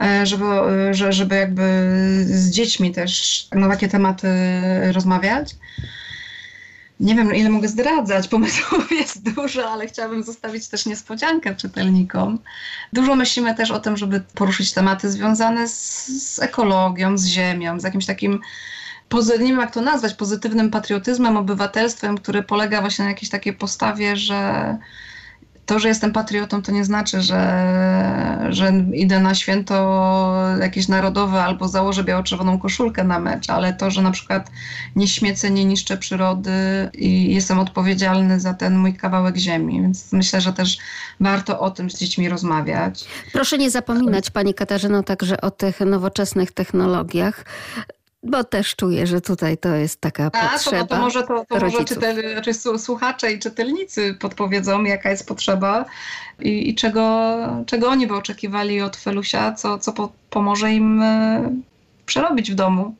e, 0.00 0.26
żeby, 0.26 0.44
e, 0.44 1.12
żeby 1.12 1.36
jakby 1.36 1.62
z 2.26 2.50
dziećmi 2.50 2.92
też 2.92 3.46
na 3.52 3.68
takie 3.68 3.88
tematy 3.88 4.28
rozmawiać. 4.92 5.56
Nie 7.00 7.14
wiem, 7.14 7.34
ile 7.34 7.50
mogę 7.50 7.68
zdradzać, 7.68 8.28
pomysłów 8.28 8.90
jest 9.00 9.34
dużo, 9.34 9.70
ale 9.70 9.86
chciałabym 9.86 10.22
zostawić 10.22 10.68
też 10.68 10.86
niespodziankę 10.86 11.54
czytelnikom. 11.54 12.38
Dużo 12.92 13.16
myślimy 13.16 13.54
też 13.54 13.70
o 13.70 13.80
tym, 13.80 13.96
żeby 13.96 14.20
poruszyć 14.34 14.72
tematy 14.72 15.10
związane 15.10 15.68
z, 15.68 16.06
z 16.06 16.38
ekologią, 16.38 17.18
z 17.18 17.26
ziemią, 17.26 17.80
z 17.80 17.84
jakimś 17.84 18.06
takim 18.06 18.40
nie 19.14 19.46
wiem 19.46 19.60
jak 19.60 19.74
to 19.74 19.80
nazwać, 19.80 20.14
pozytywnym 20.14 20.70
patriotyzmem, 20.70 21.36
obywatelstwem, 21.36 22.18
który 22.18 22.42
polega 22.42 22.80
właśnie 22.80 23.04
na 23.04 23.10
jakiejś 23.10 23.30
takiej 23.30 23.52
postawie, 23.52 24.16
że 24.16 24.76
to, 25.66 25.78
że 25.78 25.88
jestem 25.88 26.12
patriotą, 26.12 26.62
to 26.62 26.72
nie 26.72 26.84
znaczy, 26.84 27.22
że, 27.22 27.66
że 28.50 28.72
idę 28.92 29.20
na 29.20 29.34
święto 29.34 29.76
jakieś 30.60 30.88
narodowe 30.88 31.42
albo 31.44 31.68
założę 31.68 32.04
biało-czerwoną 32.04 32.58
koszulkę 32.58 33.04
na 33.04 33.18
mecz, 33.18 33.50
ale 33.50 33.72
to, 33.72 33.90
że 33.90 34.02
na 34.02 34.10
przykład 34.10 34.50
nie 34.96 35.08
śmiecę, 35.08 35.50
nie 35.50 35.64
niszczę 35.64 35.96
przyrody 35.96 36.50
i 36.94 37.34
jestem 37.34 37.58
odpowiedzialny 37.58 38.40
za 38.40 38.54
ten 38.54 38.78
mój 38.78 38.94
kawałek 38.94 39.36
ziemi. 39.36 39.82
Więc 39.82 40.12
myślę, 40.12 40.40
że 40.40 40.52
też 40.52 40.78
warto 41.20 41.60
o 41.60 41.70
tym 41.70 41.90
z 41.90 41.98
dziećmi 41.98 42.28
rozmawiać. 42.28 43.04
Proszę 43.32 43.58
nie 43.58 43.70
zapominać, 43.70 44.30
Pani 44.30 44.54
Katarzyno, 44.54 45.02
także 45.02 45.40
o 45.40 45.50
tych 45.50 45.80
nowoczesnych 45.80 46.52
technologiach. 46.52 47.44
Bo 48.26 48.44
też 48.44 48.76
czuję, 48.76 49.06
że 49.06 49.20
tutaj 49.20 49.58
to 49.58 49.74
jest 49.74 50.00
taka 50.00 50.30
A, 50.32 50.48
potrzeba. 50.48 50.78
To, 50.78 50.86
to 50.86 51.00
może, 51.00 51.22
to, 51.22 51.44
to 51.48 51.60
może 51.60 51.84
czytel, 51.84 52.32
znaczy 52.32 52.54
słuchacze 52.78 53.32
i 53.32 53.38
czytelnicy 53.38 54.14
podpowiedzą, 54.20 54.84
jaka 54.84 55.10
jest 55.10 55.28
potrzeba 55.28 55.84
i, 56.40 56.68
i 56.68 56.74
czego, 56.74 57.36
czego 57.66 57.88
oni 57.88 58.06
by 58.06 58.14
oczekiwali 58.14 58.82
od 58.82 58.96
Felusia, 58.96 59.52
co, 59.52 59.78
co 59.78 59.92
po, 59.92 60.12
pomoże 60.30 60.72
im 60.72 61.02
y, 61.02 61.50
przerobić 62.06 62.52
w 62.52 62.54
domu. 62.54 62.94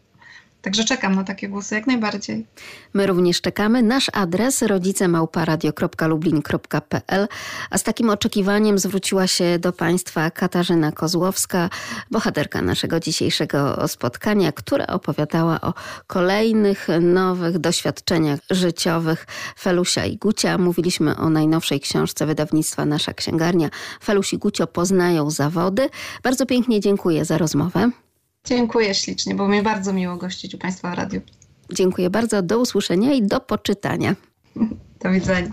Także 0.66 0.84
czekam 0.84 1.14
na 1.14 1.24
takie 1.24 1.48
głosy 1.48 1.74
jak 1.74 1.86
najbardziej. 1.86 2.46
My 2.94 3.06
również 3.06 3.40
czekamy. 3.40 3.82
Nasz 3.82 4.10
adres 4.12 4.62
rodzicemałparadio.lublin.pl 4.62 7.28
A 7.70 7.78
z 7.78 7.82
takim 7.82 8.10
oczekiwaniem 8.10 8.78
zwróciła 8.78 9.26
się 9.26 9.58
do 9.58 9.72
Państwa 9.72 10.30
Katarzyna 10.30 10.92
Kozłowska, 10.92 11.70
bohaterka 12.10 12.62
naszego 12.62 13.00
dzisiejszego 13.00 13.88
spotkania, 13.88 14.52
która 14.52 14.86
opowiadała 14.86 15.60
o 15.60 15.74
kolejnych 16.06 16.86
nowych 17.00 17.58
doświadczeniach 17.58 18.40
życiowych 18.50 19.26
Felusia 19.58 20.04
i 20.04 20.16
Gucia. 20.16 20.58
Mówiliśmy 20.58 21.16
o 21.16 21.30
najnowszej 21.30 21.80
książce 21.80 22.26
wydawnictwa 22.26 22.84
Nasza 22.84 23.14
Księgarnia. 23.14 23.70
Felus 24.04 24.32
i 24.32 24.38
Gucio 24.38 24.66
poznają 24.66 25.30
zawody. 25.30 25.88
Bardzo 26.22 26.46
pięknie 26.46 26.80
dziękuję 26.80 27.24
za 27.24 27.38
rozmowę. 27.38 27.90
Dziękuję 28.46 28.94
ślicznie, 28.94 29.34
bo 29.34 29.48
mi 29.48 29.62
bardzo 29.62 29.92
miło 29.92 30.16
gościć 30.16 30.54
u 30.54 30.58
Państwa 30.58 30.90
w 30.90 30.94
radiu. 30.94 31.20
Dziękuję 31.72 32.10
bardzo, 32.10 32.42
do 32.42 32.58
usłyszenia 32.58 33.12
i 33.12 33.22
do 33.22 33.40
poczytania. 33.40 34.14
Do 35.02 35.10
widzenia. 35.10 35.52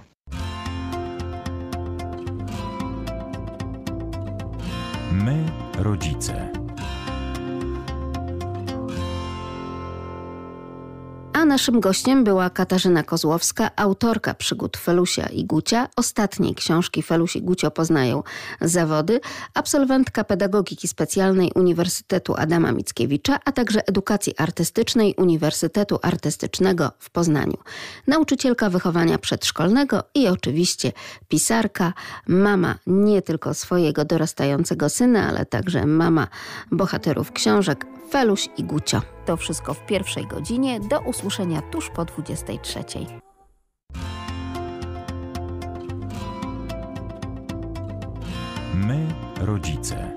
My, 5.11 5.45
rodzice. 5.77 6.62
A 11.33 11.45
naszym 11.45 11.79
gościem 11.79 12.23
była 12.23 12.49
Katarzyna 12.49 13.03
Kozłowska, 13.03 13.71
autorka 13.75 14.33
przygód 14.33 14.77
Felusia 14.77 15.27
i 15.27 15.45
Gucia, 15.45 15.87
ostatniej 15.95 16.55
książki 16.55 17.03
Felusi 17.03 17.39
i 17.39 17.41
Gucio 17.41 17.71
poznają 17.71 18.23
zawody, 18.61 19.19
absolwentka 19.53 20.23
pedagogiki 20.23 20.87
specjalnej 20.87 21.51
Uniwersytetu 21.55 22.35
Adama 22.37 22.71
Mickiewicza, 22.71 23.39
a 23.45 23.51
także 23.51 23.87
edukacji 23.87 24.33
artystycznej 24.37 25.15
Uniwersytetu 25.17 25.99
Artystycznego 26.01 26.91
w 26.99 27.09
Poznaniu. 27.09 27.57
Nauczycielka 28.07 28.69
wychowania 28.69 29.17
przedszkolnego 29.17 30.03
i 30.15 30.27
oczywiście 30.27 30.91
pisarka, 31.27 31.93
mama 32.27 32.75
nie 32.87 33.21
tylko 33.21 33.53
swojego 33.53 34.05
dorastającego 34.05 34.89
syna, 34.89 35.27
ale 35.27 35.45
także 35.45 35.85
mama 35.85 36.27
bohaterów 36.71 37.31
książek 37.31 37.85
Feluś 38.09 38.49
i 38.57 38.63
Gucio. 38.63 39.12
To 39.25 39.37
wszystko 39.37 39.73
w 39.73 39.85
pierwszej 39.85 40.27
godzinie. 40.27 40.79
Do 40.79 40.99
usłyszenia 40.99 41.61
tuż 41.61 41.89
po 41.89 42.05
23. 42.05 42.83
My, 48.73 49.07
rodzice. 49.41 50.13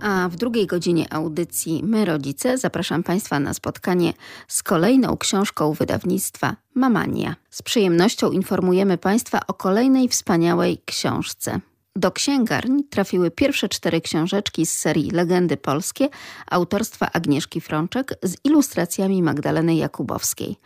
A 0.00 0.28
w 0.28 0.36
drugiej 0.36 0.66
godzinie 0.66 1.12
audycji 1.12 1.80
My 1.84 2.04
Rodzice 2.04 2.58
zapraszam 2.58 3.02
Państwa 3.02 3.40
na 3.40 3.54
spotkanie 3.54 4.12
z 4.48 4.62
kolejną 4.62 5.16
książką 5.16 5.72
wydawnictwa 5.72 6.56
Mamania. 6.74 7.36
Z 7.50 7.62
przyjemnością 7.62 8.30
informujemy 8.30 8.98
Państwa 8.98 9.40
o 9.46 9.54
kolejnej 9.54 10.08
wspaniałej 10.08 10.82
książce. 10.86 11.60
Do 11.96 12.10
księgarni 12.10 12.84
trafiły 12.84 13.30
pierwsze 13.30 13.68
cztery 13.68 14.00
książeczki 14.00 14.66
z 14.66 14.78
serii 14.78 15.10
Legendy 15.10 15.56
Polskie 15.56 16.08
autorstwa 16.46 17.10
Agnieszki 17.12 17.60
Frączek 17.60 18.14
z 18.22 18.36
ilustracjami 18.44 19.22
Magdaleny 19.22 19.74
Jakubowskiej. 19.74 20.56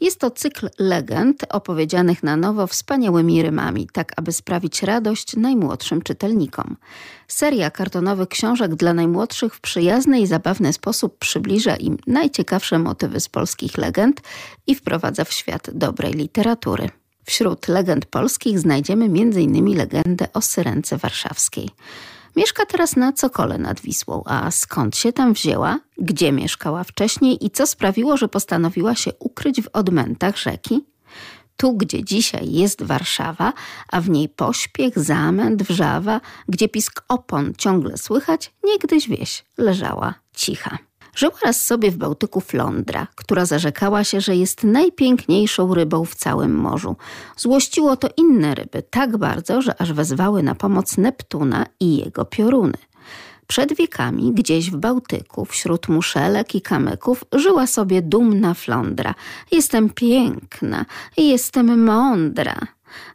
Jest 0.00 0.20
to 0.20 0.30
cykl 0.30 0.68
legend 0.78 1.44
opowiedzianych 1.48 2.22
na 2.22 2.36
nowo 2.36 2.66
wspaniałymi 2.66 3.42
rymami, 3.42 3.88
tak 3.92 4.12
aby 4.16 4.32
sprawić 4.32 4.82
radość 4.82 5.36
najmłodszym 5.36 6.02
czytelnikom. 6.02 6.76
Seria 7.28 7.70
kartonowych 7.70 8.28
książek 8.28 8.74
dla 8.74 8.94
najmłodszych 8.94 9.54
w 9.54 9.60
przyjazny 9.60 10.20
i 10.20 10.26
zabawny 10.26 10.72
sposób 10.72 11.18
przybliża 11.18 11.76
im 11.76 11.98
najciekawsze 12.06 12.78
motywy 12.78 13.20
z 13.20 13.28
polskich 13.28 13.78
legend 13.78 14.20
i 14.66 14.74
wprowadza 14.74 15.24
w 15.24 15.32
świat 15.32 15.70
dobrej 15.72 16.12
literatury. 16.12 16.99
Wśród 17.24 17.68
legend 17.68 18.06
polskich 18.06 18.58
znajdziemy 18.58 19.04
m.in. 19.04 19.76
legendę 19.76 20.26
o 20.34 20.40
Syrence 20.40 20.96
Warszawskiej. 20.96 21.70
Mieszka 22.36 22.66
teraz 22.66 22.96
na 22.96 23.12
Cokole 23.12 23.58
nad 23.58 23.80
Wisłą, 23.80 24.22
a 24.26 24.50
skąd 24.50 24.96
się 24.96 25.12
tam 25.12 25.32
wzięła, 25.32 25.80
gdzie 25.98 26.32
mieszkała 26.32 26.84
wcześniej 26.84 27.46
i 27.46 27.50
co 27.50 27.66
sprawiło, 27.66 28.16
że 28.16 28.28
postanowiła 28.28 28.94
się 28.94 29.10
ukryć 29.18 29.62
w 29.62 29.68
odmętach 29.72 30.36
rzeki? 30.38 30.84
Tu, 31.56 31.76
gdzie 31.76 32.04
dzisiaj 32.04 32.52
jest 32.52 32.82
Warszawa, 32.82 33.52
a 33.88 34.00
w 34.00 34.10
niej 34.10 34.28
pośpiech, 34.28 34.98
zamęt, 34.98 35.62
wrzawa, 35.62 36.20
gdzie 36.48 36.68
pisk 36.68 37.04
opon 37.08 37.52
ciągle 37.58 37.98
słychać, 37.98 38.52
niegdyś 38.64 39.08
wieś 39.08 39.44
leżała 39.58 40.14
cicha. 40.36 40.78
Żyła 41.20 41.34
raz 41.44 41.66
sobie 41.66 41.90
w 41.90 41.96
Bałtyku 41.96 42.40
flądra, 42.40 43.06
która 43.14 43.46
zarzekała 43.46 44.04
się, 44.04 44.20
że 44.20 44.36
jest 44.36 44.64
najpiękniejszą 44.64 45.74
rybą 45.74 46.04
w 46.04 46.14
całym 46.14 46.54
morzu. 46.54 46.96
Złościło 47.36 47.96
to 47.96 48.08
inne 48.16 48.54
ryby 48.54 48.82
tak 48.90 49.16
bardzo, 49.16 49.62
że 49.62 49.80
aż 49.80 49.92
wezwały 49.92 50.42
na 50.42 50.54
pomoc 50.54 50.98
Neptuna 50.98 51.66
i 51.80 51.96
jego 51.96 52.24
pioruny. 52.24 52.78
Przed 53.46 53.76
wiekami, 53.76 54.32
gdzieś 54.32 54.70
w 54.70 54.76
Bałtyku, 54.76 55.44
wśród 55.44 55.88
muszelek 55.88 56.54
i 56.54 56.62
kamyków, 56.62 57.24
żyła 57.32 57.66
sobie 57.66 58.02
dumna 58.02 58.54
flądra. 58.54 59.14
Jestem 59.52 59.90
piękna, 59.90 60.84
jestem 61.16 61.84
mądra. 61.84 62.56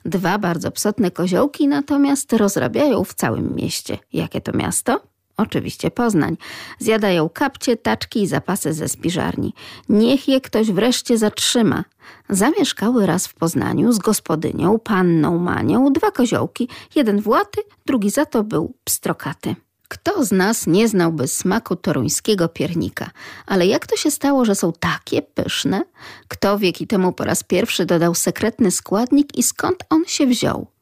Dwa 0.05 0.37
bardzo 0.37 0.71
psotne 0.71 1.11
koziołki 1.11 1.67
natomiast 1.67 2.33
rozrabiają 2.33 3.03
w 3.03 3.13
całym 3.13 3.55
mieście. 3.55 3.97
Jakie 4.13 4.41
to 4.41 4.57
miasto? 4.57 5.14
Oczywiście 5.37 5.91
Poznań. 5.91 6.37
Zjadają 6.79 7.29
kapcie, 7.29 7.77
taczki 7.77 8.21
i 8.21 8.27
zapasy 8.27 8.73
ze 8.73 8.89
spiżarni. 8.89 9.53
Niech 9.89 10.27
je 10.27 10.41
ktoś 10.41 10.71
wreszcie 10.71 11.17
zatrzyma. 11.17 11.83
Zamieszkały 12.29 13.05
raz 13.05 13.27
w 13.27 13.33
Poznaniu 13.33 13.91
z 13.91 13.97
gospodynią, 13.97 14.79
panną 14.79 15.37
Manią, 15.37 15.93
dwa 15.93 16.11
koziołki, 16.11 16.69
jeden 16.95 17.21
właty, 17.21 17.61
drugi 17.85 18.09
za 18.09 18.25
to 18.25 18.43
był 18.43 18.73
pstrokaty. 18.83 19.55
Kto 19.87 20.25
z 20.25 20.31
nas 20.31 20.67
nie 20.67 20.87
znałby 20.87 21.27
smaku 21.27 21.75
toruńskiego 21.75 22.49
piernika? 22.49 23.09
Ale 23.45 23.67
jak 23.67 23.87
to 23.87 23.97
się 23.97 24.11
stało, 24.11 24.45
że 24.45 24.55
są 24.55 24.73
takie 24.79 25.21
pyszne? 25.21 25.83
Kto 26.27 26.59
wieki 26.59 26.87
temu 26.87 27.13
po 27.13 27.23
raz 27.23 27.43
pierwszy 27.43 27.85
dodał 27.85 28.15
sekretny 28.15 28.71
składnik 28.71 29.37
i 29.37 29.43
skąd 29.43 29.77
on 29.89 30.05
się 30.05 30.27
wziął? 30.27 30.74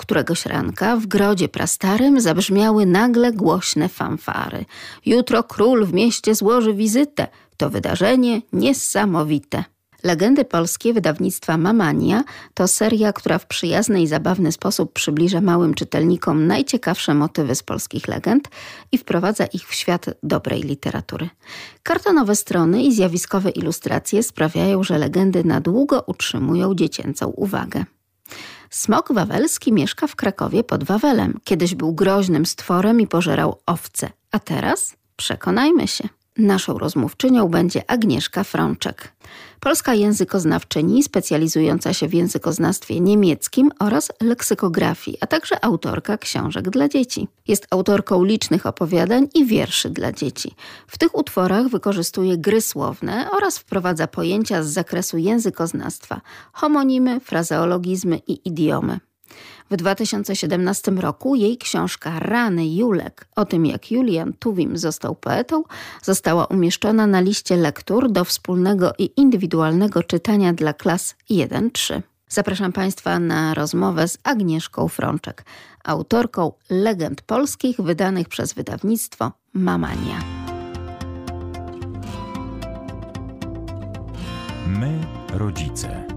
Któregoś 0.00 0.46
ranka 0.46 0.96
w 0.96 1.06
grodzie 1.06 1.48
prastarym 1.48 2.20
zabrzmiały 2.20 2.86
nagle 2.86 3.32
głośne 3.32 3.88
fanfary. 3.88 4.64
Jutro 5.06 5.42
król 5.42 5.86
w 5.86 5.92
mieście 5.92 6.34
złoży 6.34 6.74
wizytę. 6.74 7.28
To 7.56 7.70
wydarzenie 7.70 8.42
niesamowite. 8.52 9.64
Legendy 10.02 10.44
polskie 10.44 10.92
wydawnictwa 10.92 11.56
Mamania 11.56 12.24
to 12.54 12.68
seria, 12.68 13.12
która 13.12 13.38
w 13.38 13.46
przyjazny 13.46 14.02
i 14.02 14.06
zabawny 14.06 14.52
sposób 14.52 14.92
przybliża 14.92 15.40
małym 15.40 15.74
czytelnikom 15.74 16.46
najciekawsze 16.46 17.14
motywy 17.14 17.54
z 17.54 17.62
polskich 17.62 18.08
legend 18.08 18.48
i 18.92 18.98
wprowadza 18.98 19.46
ich 19.46 19.68
w 19.68 19.74
świat 19.74 20.06
dobrej 20.22 20.62
literatury. 20.62 21.28
Kartonowe 21.82 22.36
strony 22.36 22.82
i 22.82 22.94
zjawiskowe 22.94 23.50
ilustracje 23.50 24.22
sprawiają, 24.22 24.82
że 24.82 24.98
legendy 24.98 25.44
na 25.44 25.60
długo 25.60 26.04
utrzymują 26.06 26.74
dziecięcą 26.74 27.26
uwagę. 27.26 27.84
Smok 28.70 29.12
wawelski 29.12 29.72
mieszka 29.72 30.06
w 30.06 30.16
Krakowie 30.16 30.64
pod 30.64 30.84
Wawelem. 30.84 31.40
Kiedyś 31.44 31.74
był 31.74 31.94
groźnym 31.94 32.46
stworem 32.46 33.00
i 33.00 33.06
pożerał 33.06 33.60
owce, 33.66 34.10
a 34.30 34.38
teraz 34.38 34.96
przekonajmy 35.16 35.88
się. 35.88 36.08
Naszą 36.40 36.78
rozmówczynią 36.78 37.48
będzie 37.48 37.90
Agnieszka 37.90 38.44
Frączek, 38.44 39.12
polska 39.60 39.94
językoznawczyni 39.94 41.02
specjalizująca 41.02 41.92
się 41.92 42.08
w 42.08 42.14
językoznawstwie 42.14 43.00
niemieckim 43.00 43.70
oraz 43.78 44.12
leksykografii, 44.20 45.16
a 45.20 45.26
także 45.26 45.64
autorka 45.64 46.18
książek 46.18 46.70
dla 46.70 46.88
dzieci. 46.88 47.28
Jest 47.48 47.66
autorką 47.70 48.24
licznych 48.24 48.66
opowiadań 48.66 49.28
i 49.34 49.46
wierszy 49.46 49.90
dla 49.90 50.12
dzieci. 50.12 50.54
W 50.86 50.98
tych 50.98 51.14
utworach 51.14 51.68
wykorzystuje 51.68 52.38
gry 52.38 52.60
słowne 52.60 53.30
oraz 53.30 53.58
wprowadza 53.58 54.06
pojęcia 54.06 54.62
z 54.62 54.66
zakresu 54.66 55.18
językoznawstwa, 55.18 56.20
homonimy, 56.52 57.20
frazeologizmy 57.20 58.20
i 58.26 58.48
idiomy. 58.48 59.00
W 59.70 59.76
2017 59.76 60.90
roku 60.90 61.34
jej 61.34 61.58
książka 61.58 62.18
Rany 62.18 62.66
Julek 62.74 63.26
o 63.36 63.44
tym, 63.44 63.66
jak 63.66 63.90
Julian 63.90 64.32
Tuwim 64.38 64.78
został 64.78 65.14
poetą, 65.14 65.62
została 66.02 66.46
umieszczona 66.46 67.06
na 67.06 67.20
liście 67.20 67.56
lektur 67.56 68.10
do 68.10 68.24
wspólnego 68.24 68.92
i 68.98 69.10
indywidualnego 69.16 70.02
czytania 70.02 70.52
dla 70.52 70.72
klas 70.72 71.14
1-3. 71.30 72.02
Zapraszam 72.28 72.72
Państwa 72.72 73.18
na 73.18 73.54
rozmowę 73.54 74.08
z 74.08 74.18
Agnieszką 74.24 74.88
Frączek, 74.88 75.44
autorką 75.84 76.52
legend 76.70 77.22
polskich 77.22 77.80
wydanych 77.80 78.28
przez 78.28 78.52
wydawnictwo 78.52 79.32
Mamania. 79.52 80.20
My, 84.66 84.98
rodzice. 85.32 86.09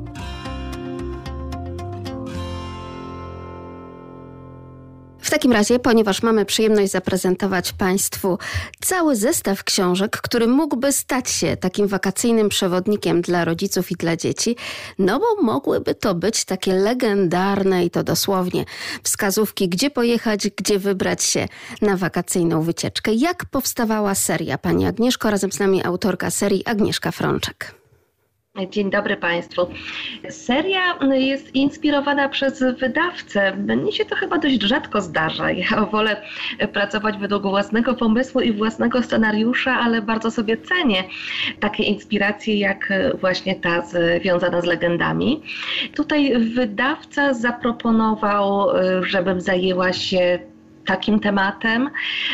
Takim 5.33 5.51
razie, 5.51 5.79
ponieważ 5.79 6.23
mamy 6.23 6.45
przyjemność 6.45 6.91
zaprezentować 6.91 7.71
Państwu 7.71 8.37
cały 8.81 9.15
zestaw 9.15 9.63
książek, 9.63 10.17
który 10.17 10.47
mógłby 10.47 10.91
stać 10.91 11.29
się 11.29 11.57
takim 11.57 11.87
wakacyjnym 11.87 12.49
przewodnikiem 12.49 13.21
dla 13.21 13.45
rodziców 13.45 13.91
i 13.91 13.95
dla 13.95 14.17
dzieci, 14.17 14.55
no 14.99 15.19
bo 15.19 15.43
mogłyby 15.43 15.95
to 15.95 16.15
być 16.15 16.45
takie 16.45 16.73
legendarne 16.73 17.85
i 17.85 17.89
to 17.89 18.03
dosłownie 18.03 18.65
wskazówki, 19.03 19.69
gdzie 19.69 19.89
pojechać, 19.89 20.47
gdzie 20.49 20.79
wybrać 20.79 21.23
się 21.23 21.47
na 21.81 21.97
wakacyjną 21.97 22.61
wycieczkę. 22.61 23.13
Jak 23.13 23.45
powstawała 23.45 24.15
seria, 24.15 24.57
Pani 24.57 24.85
Agnieszko? 24.85 25.29
Razem 25.29 25.51
z 25.51 25.59
nami 25.59 25.85
autorka 25.85 26.31
serii 26.31 26.65
Agnieszka 26.65 27.11
Frączek. 27.11 27.82
Dzień 28.69 28.89
dobry 28.89 29.17
Państwu. 29.17 29.67
Seria 30.29 30.99
jest 31.11 31.55
inspirowana 31.55 32.29
przez 32.29 32.63
wydawcę. 32.79 33.55
Mnie 33.55 33.91
się 33.91 34.05
to 34.05 34.15
chyba 34.15 34.37
dość 34.37 34.61
rzadko 34.61 35.01
zdarza. 35.01 35.51
Ja 35.51 35.85
wolę 35.91 36.21
pracować 36.73 37.17
według 37.17 37.43
własnego 37.43 37.93
pomysłu 37.93 38.41
i 38.41 38.51
własnego 38.51 39.03
scenariusza, 39.03 39.79
ale 39.79 40.01
bardzo 40.01 40.31
sobie 40.31 40.57
cenię 40.57 41.03
takie 41.59 41.83
inspiracje 41.83 42.59
jak 42.59 42.93
właśnie 43.21 43.55
ta 43.55 43.81
związana 43.81 44.61
z 44.61 44.65
legendami. 44.65 45.41
Tutaj 45.95 46.39
wydawca 46.39 47.33
zaproponował, 47.33 48.67
żebym 49.01 49.41
zajęła 49.41 49.93
się 49.93 50.39
takim 50.85 51.19
tematem, 51.19 51.89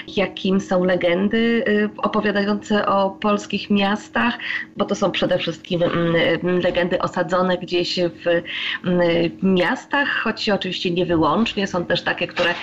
jakim 0.08 0.62
są 0.62 0.84
legendy 0.84 1.64
y, 1.68 1.90
opowiadające 1.98 2.86
o 2.86 3.10
polskich 3.10 3.70
miastach, 3.70 4.38
bo 4.78 4.86
to 4.86 4.96
są 4.96 5.12
przede 5.12 5.38
wszystkim 5.38 5.84
mm, 5.84 6.16
mm, 6.16 6.60
legendy 6.60 7.00
osadzone 7.00 7.58
gdzieś 7.58 8.00
w 8.00 8.28
mm, 8.28 9.04
miastach, 9.44 10.10
choć 10.24 10.50
oczywiście 10.50 10.92
nie 10.92 11.06
wyłącznie. 11.06 11.68
Są 11.68 11.86
też 11.86 12.02
takie, 12.02 12.28
które 12.28 12.54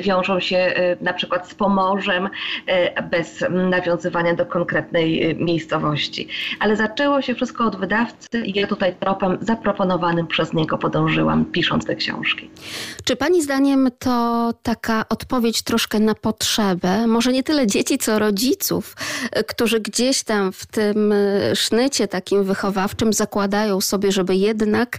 wiążą 0.00 0.40
się 0.40 0.56
y, 0.56 1.04
na 1.04 1.12
przykład 1.12 1.48
z 1.48 1.54
Pomorzem, 1.54 2.26
y, 2.26 3.02
bez 3.02 3.44
nawiązywania 3.50 4.34
do 4.34 4.46
konkretnej 4.46 5.36
miejscowości. 5.36 6.28
Ale 6.60 6.76
zaczęło 6.76 7.22
się 7.22 7.34
wszystko 7.34 7.64
od 7.64 7.76
wydawcy 7.76 8.28
i 8.44 8.58
ja 8.58 8.66
tutaj 8.66 8.94
tropem 9.00 9.38
zaproponowanym 9.40 10.26
przez 10.26 10.52
niego 10.52 10.78
podążyłam, 10.78 11.44
pisząc 11.44 11.86
te 11.86 11.96
książki. 11.96 12.50
Czy 13.04 13.16
Pani 13.16 13.42
zdaniem 13.42 13.88
to 13.98 14.50
taka 14.62 15.04
odpowiedź 15.08 15.31
odpowiedź 15.32 15.62
troszkę 15.62 16.00
na 16.00 16.14
potrzebę, 16.14 17.06
może 17.06 17.32
nie 17.32 17.42
tyle 17.42 17.66
dzieci, 17.66 17.98
co 17.98 18.18
rodziców, 18.18 18.96
którzy 19.46 19.80
gdzieś 19.80 20.22
tam 20.22 20.52
w 20.52 20.66
tym 20.66 21.12
e, 21.12 21.56
sznycie 21.56 22.08
takim 22.08 22.44
wychowawczym 22.44 23.12
zakładają 23.12 23.80
sobie, 23.80 24.12
żeby 24.12 24.36
jednak 24.36 24.98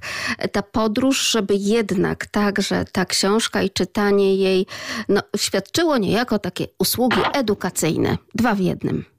ta 0.51 0.61
podróż, 0.61 1.31
żeby 1.31 1.55
jednak 1.55 2.25
także 2.25 2.85
ta 2.91 3.05
książka 3.05 3.61
i 3.61 3.69
czytanie 3.69 4.35
jej 4.35 4.65
no, 5.09 5.21
świadczyło 5.37 5.97
niejako 5.97 6.39
takie 6.39 6.67
usługi 6.79 7.21
edukacyjne. 7.33 8.17
Dwa 8.35 8.55
w 8.55 8.59
jednym. 8.59 9.12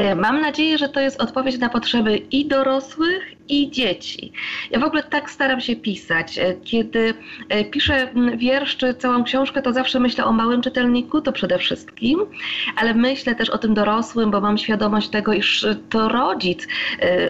E, 0.00 0.14
mam 0.14 0.40
nadzieję, 0.40 0.78
że 0.78 0.88
to 0.88 1.00
jest 1.00 1.20
odpowiedź 1.20 1.58
na 1.58 1.68
potrzeby 1.68 2.16
i 2.16 2.46
dorosłych, 2.46 3.40
i 3.48 3.70
dzieci. 3.70 4.32
Ja 4.70 4.80
w 4.80 4.84
ogóle 4.84 5.02
tak 5.02 5.30
staram 5.30 5.60
się 5.60 5.76
pisać. 5.76 6.38
E, 6.38 6.54
kiedy 6.54 7.14
e, 7.48 7.64
piszę 7.64 8.08
wiersz 8.36 8.76
czy 8.76 8.94
całą 8.94 9.24
książkę, 9.24 9.62
to 9.62 9.72
zawsze 9.72 10.00
myślę 10.00 10.24
o 10.24 10.32
małym 10.32 10.62
czytelniku, 10.62 11.20
to 11.20 11.32
przede 11.32 11.58
wszystkim, 11.58 12.20
ale 12.76 12.94
myślę 12.94 13.34
też 13.34 13.50
o 13.50 13.58
tym 13.58 13.74
dorosłym, 13.74 14.30
bo 14.30 14.40
mam 14.40 14.58
świadomość 14.58 15.08
tego, 15.08 15.32
iż 15.32 15.66
to 15.90 16.08
rodzic, 16.08 16.66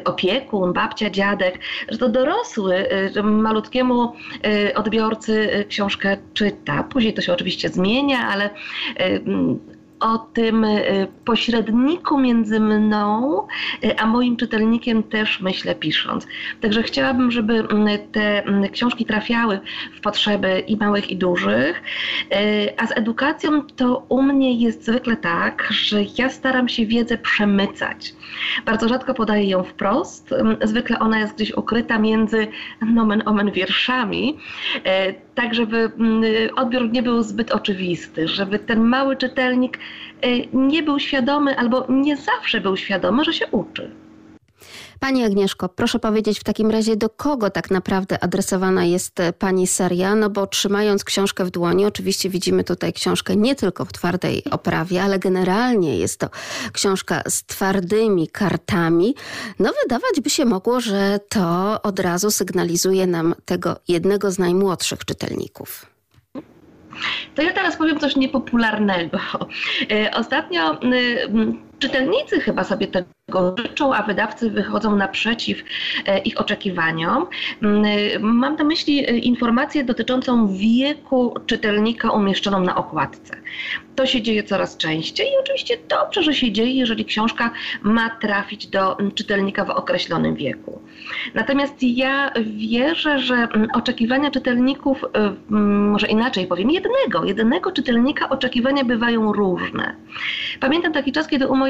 opiekun, 0.04 0.72
babcia, 0.72 1.10
dziadek, 1.10 1.58
że 1.88 1.98
to 1.98 2.08
dorosły, 2.08 2.88
malutkiemu 3.22 4.12
odbiorcy 4.74 5.64
książkę 5.68 6.16
czyta. 6.34 6.82
Później 6.82 7.14
to 7.14 7.22
się 7.22 7.32
oczywiście 7.32 7.68
zmienia, 7.68 8.28
ale 8.28 8.50
o 10.00 10.18
tym 10.18 10.64
y, 10.64 11.08
pośredniku 11.24 12.18
między 12.18 12.60
mną 12.60 13.38
y, 13.84 13.98
a 13.98 14.06
moim 14.06 14.36
czytelnikiem 14.36 15.02
też 15.02 15.40
myślę 15.40 15.74
pisząc. 15.74 16.26
Także 16.60 16.82
chciałabym, 16.82 17.30
żeby 17.30 17.54
mm, 17.54 17.98
te 18.12 18.44
mm, 18.44 18.70
książki 18.70 19.04
trafiały 19.04 19.60
w 19.96 20.00
potrzeby 20.00 20.64
i 20.66 20.76
małych 20.76 21.10
i 21.10 21.16
dużych, 21.16 21.82
y, 22.32 22.72
a 22.76 22.86
z 22.86 22.96
edukacją 22.96 23.62
to 23.62 24.06
u 24.08 24.22
mnie 24.22 24.52
jest 24.52 24.84
zwykle 24.84 25.16
tak, 25.16 25.68
że 25.70 25.98
ja 26.18 26.28
staram 26.28 26.68
się 26.68 26.86
wiedzę 26.86 27.18
przemycać. 27.18 28.14
Bardzo 28.66 28.88
rzadko 28.88 29.14
podaję 29.14 29.48
ją 29.48 29.62
wprost, 29.62 30.34
zwykle 30.62 30.98
ona 30.98 31.18
jest 31.18 31.34
gdzieś 31.34 31.52
ukryta 31.52 31.98
między 31.98 32.46
nomen 32.86 33.22
omen 33.26 33.50
wierszami, 33.50 34.38
tak 35.34 35.54
żeby 35.54 35.90
odbiór 36.56 36.92
nie 36.92 37.02
był 37.02 37.22
zbyt 37.22 37.50
oczywisty, 37.50 38.28
żeby 38.28 38.58
ten 38.58 38.80
mały 38.80 39.16
czytelnik 39.16 39.78
nie 40.52 40.82
był 40.82 40.98
świadomy 40.98 41.58
albo 41.58 41.86
nie 41.88 42.16
zawsze 42.16 42.60
był 42.60 42.76
świadomy, 42.76 43.24
że 43.24 43.32
się 43.32 43.46
uczy. 43.46 43.90
Pani 45.00 45.24
Agnieszko, 45.24 45.68
proszę 45.68 45.98
powiedzieć 45.98 46.40
w 46.40 46.44
takim 46.44 46.70
razie, 46.70 46.96
do 46.96 47.08
kogo 47.08 47.50
tak 47.50 47.70
naprawdę 47.70 48.24
adresowana 48.24 48.84
jest 48.84 49.20
e, 49.20 49.32
Pani 49.32 49.66
seria? 49.66 50.14
No 50.14 50.30
bo 50.30 50.46
trzymając 50.46 51.04
książkę 51.04 51.44
w 51.44 51.50
dłoni, 51.50 51.86
oczywiście 51.86 52.30
widzimy 52.30 52.64
tutaj 52.64 52.92
książkę 52.92 53.36
nie 53.36 53.54
tylko 53.54 53.84
w 53.84 53.92
twardej 53.92 54.44
oprawie, 54.50 55.02
ale 55.02 55.18
generalnie 55.18 55.98
jest 55.98 56.18
to 56.20 56.28
książka 56.72 57.22
z 57.28 57.44
twardymi 57.44 58.28
kartami. 58.28 59.14
No 59.58 59.70
wydawać 59.82 60.20
by 60.22 60.30
się 60.30 60.44
mogło, 60.44 60.80
że 60.80 61.20
to 61.28 61.82
od 61.82 62.00
razu 62.00 62.30
sygnalizuje 62.30 63.06
nam 63.06 63.34
tego 63.44 63.76
jednego 63.88 64.30
z 64.30 64.38
najmłodszych 64.38 65.04
czytelników. 65.04 65.86
To 67.34 67.42
ja 67.42 67.52
teraz 67.52 67.76
powiem 67.76 67.98
coś 67.98 68.16
niepopularnego. 68.16 69.18
E, 69.90 70.10
ostatnio 70.14 70.78
czytelnicy 71.80 72.40
chyba 72.40 72.64
sobie 72.64 72.86
tego 72.86 73.54
życzą, 73.58 73.94
a 73.94 74.02
wydawcy 74.02 74.50
wychodzą 74.50 74.96
naprzeciw 74.96 75.62
e, 76.06 76.18
ich 76.18 76.40
oczekiwaniom. 76.40 77.26
Mm, 77.62 77.84
mam 78.20 78.56
na 78.56 78.64
myśli 78.64 78.98
e, 78.98 79.18
informację 79.18 79.84
dotyczącą 79.84 80.56
wieku 80.56 81.34
czytelnika 81.46 82.10
umieszczoną 82.10 82.60
na 82.60 82.76
okładce. 82.76 83.36
To 83.96 84.06
się 84.06 84.22
dzieje 84.22 84.42
coraz 84.42 84.76
częściej 84.76 85.26
i 85.26 85.40
oczywiście 85.40 85.76
dobrze, 85.88 86.22
że 86.22 86.34
się 86.34 86.52
dzieje, 86.52 86.72
jeżeli 86.72 87.04
książka 87.04 87.50
ma 87.82 88.10
trafić 88.10 88.66
do 88.66 88.98
mm, 88.98 89.12
czytelnika 89.12 89.64
w 89.64 89.70
określonym 89.70 90.34
wieku. 90.34 90.82
Natomiast 91.34 91.74
ja 91.82 92.32
wierzę, 92.56 93.18
że 93.18 93.34
mm, 93.34 93.68
oczekiwania 93.74 94.30
czytelników, 94.30 95.04
e, 95.04 95.34
może 95.50 96.06
inaczej 96.06 96.46
powiem, 96.46 96.70
jednego, 96.70 97.24
jednego 97.24 97.72
czytelnika 97.72 98.28
oczekiwania 98.28 98.84
bywają 98.84 99.32
różne. 99.32 99.96
Pamiętam 100.60 100.92
taki 100.92 101.12
czas, 101.12 101.28
kiedy 101.28 101.48
u 101.48 101.56
mojej 101.56 101.69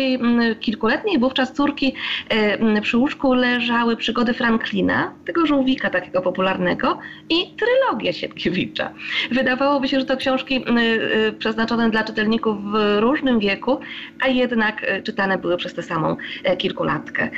kilkuletniej 0.61 1.19
wówczas 1.19 1.53
córki 1.53 1.95
e, 2.29 2.81
przy 2.81 2.97
łóżku 2.99 3.35
leżały 3.35 3.97
przygody 3.97 4.35
Franklina, 4.35 5.13
tego 5.25 5.47
żółwika 5.47 5.91
takiego 5.91 6.23
popularnego 6.23 6.99
i 7.29 7.55
trylogię 7.57 8.13
Sienkiewicza. 8.13 8.93
Wydawałoby 9.31 9.89
się, 9.89 10.01
że 10.01 10.07
to 10.07 10.17
książki 10.17 10.57
e, 10.57 11.33
przeznaczone 11.33 11.91
dla 11.91 12.05
czytelników 12.05 12.57
w 12.63 12.99
różnym 13.01 13.39
wieku, 13.41 13.81
a 14.21 14.29
jednak 14.29 14.85
e, 14.85 15.03
czytane 15.03 15.39
były 15.39 15.57
przez 15.57 15.75
tę 15.75 15.83
samą 15.83 16.17
kilkulatkę. 16.59 17.31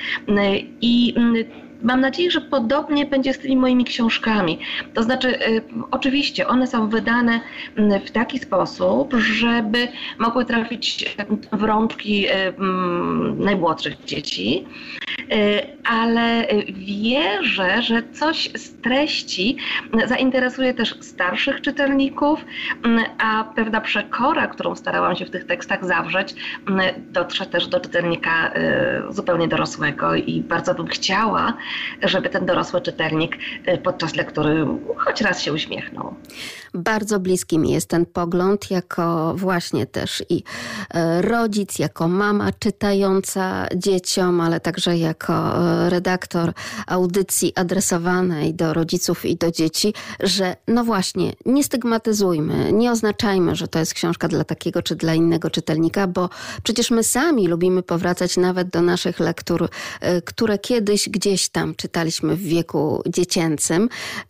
I 0.81 1.15
Mam 1.83 2.01
nadzieję, 2.01 2.31
że 2.31 2.41
podobnie 2.41 3.07
będzie 3.07 3.35
z 3.35 3.39
tymi 3.39 3.57
moimi 3.57 3.85
książkami. 3.85 4.59
To 4.95 5.03
znaczy, 5.03 5.49
y, 5.49 5.63
oczywiście 5.91 6.49
one 6.49 6.67
są 6.67 6.89
wydane 6.89 7.41
mm, 7.77 8.01
w 8.01 8.11
taki 8.11 8.39
sposób, 8.39 9.15
żeby 9.15 9.89
mogły 10.19 10.45
trafić 10.45 11.17
w 11.53 11.63
rączki 11.63 12.29
y, 12.29 12.33
mm, 12.33 13.45
najmłodszych 13.45 14.05
dzieci, 14.05 14.67
y, 15.19 15.27
ale 15.85 16.47
wierzę, 16.73 17.83
że 17.83 18.03
coś 18.13 18.51
z 18.55 18.81
treści 18.81 19.57
zainteresuje 20.07 20.75
też 20.75 20.95
starszych 21.01 21.61
czytelników, 21.61 22.45
a 23.19 23.45
pewna 23.45 23.81
przekora, 23.81 24.47
którą 24.47 24.75
starałam 24.75 25.17
się 25.17 25.25
w 25.25 25.31
tych 25.31 25.47
tekstach 25.47 25.85
zawrzeć, 25.85 26.35
dotrze 26.99 27.47
też 27.47 27.67
do 27.67 27.81
czytelnika 27.81 28.53
zupełnie 29.11 29.49
dorosłego 29.49 30.15
i 30.15 30.41
bardzo 30.41 30.75
bym 30.75 30.87
chciała, 30.87 31.57
żeby 32.03 32.29
ten 32.29 32.47
dorosły 32.47 32.81
czytelnik 32.81 33.37
y, 33.69 33.79
podczas 33.79 34.17
lektury 34.17 34.67
choć 34.97 35.21
raz 35.21 35.43
się 35.43 35.53
uśmiechnął. 35.53 36.15
Bardzo 36.75 37.21
bliski 37.21 37.59
mi 37.59 37.73
jest 37.73 37.89
ten 37.89 38.07
pogląd, 38.07 38.71
jako 38.71 39.35
właśnie 39.37 39.87
też 39.87 40.25
i 40.29 40.43
e, 40.95 41.23
rodzic, 41.23 41.79
jako 41.79 42.09
mama 42.09 42.51
czytająca 42.59 43.67
dzieciom, 43.77 44.41
ale 44.41 44.61
także 44.61 44.99
jako 44.99 45.33
e, 45.33 45.91
redaktor 45.91 46.53
audycji 46.87 47.53
adresowanej 47.57 48.55
do 48.55 48.75
rodziców 48.75 49.25
i 49.25 49.37
do 49.37 49.51
dzieci, 49.51 49.95
że 50.21 50.57
no 50.69 50.85
właśnie, 50.85 51.33
nie 51.47 51.65
stygmatyzujmy, 51.65 52.73
nie 52.73 52.91
oznaczajmy, 52.91 53.57
że 53.57 53.69
to 53.69 53.79
jest 53.79 53.95
książka 53.95 54.29
dla 54.29 54.45
takiego 54.45 54.83
czy 54.83 54.97
dla 54.97 55.15
innego 55.15 55.51
czytelnika, 55.51 56.07
bo 56.07 56.29
przecież 56.63 56.91
my 56.91 57.05
sami 57.05 57.49
lubimy 57.49 57.83
powracać 57.83 58.37
nawet 58.37 58.69
do 58.69 58.83
naszych 58.83 59.21
lektur, 59.21 59.69
które 60.25 60.59
kiedyś 60.59 61.09
gdzieś 61.09 61.49
tam 61.49 61.62
czytaliśmy 61.77 62.37
w 62.37 62.43
wieku 62.43 63.03
dziecięcym, 63.07 63.89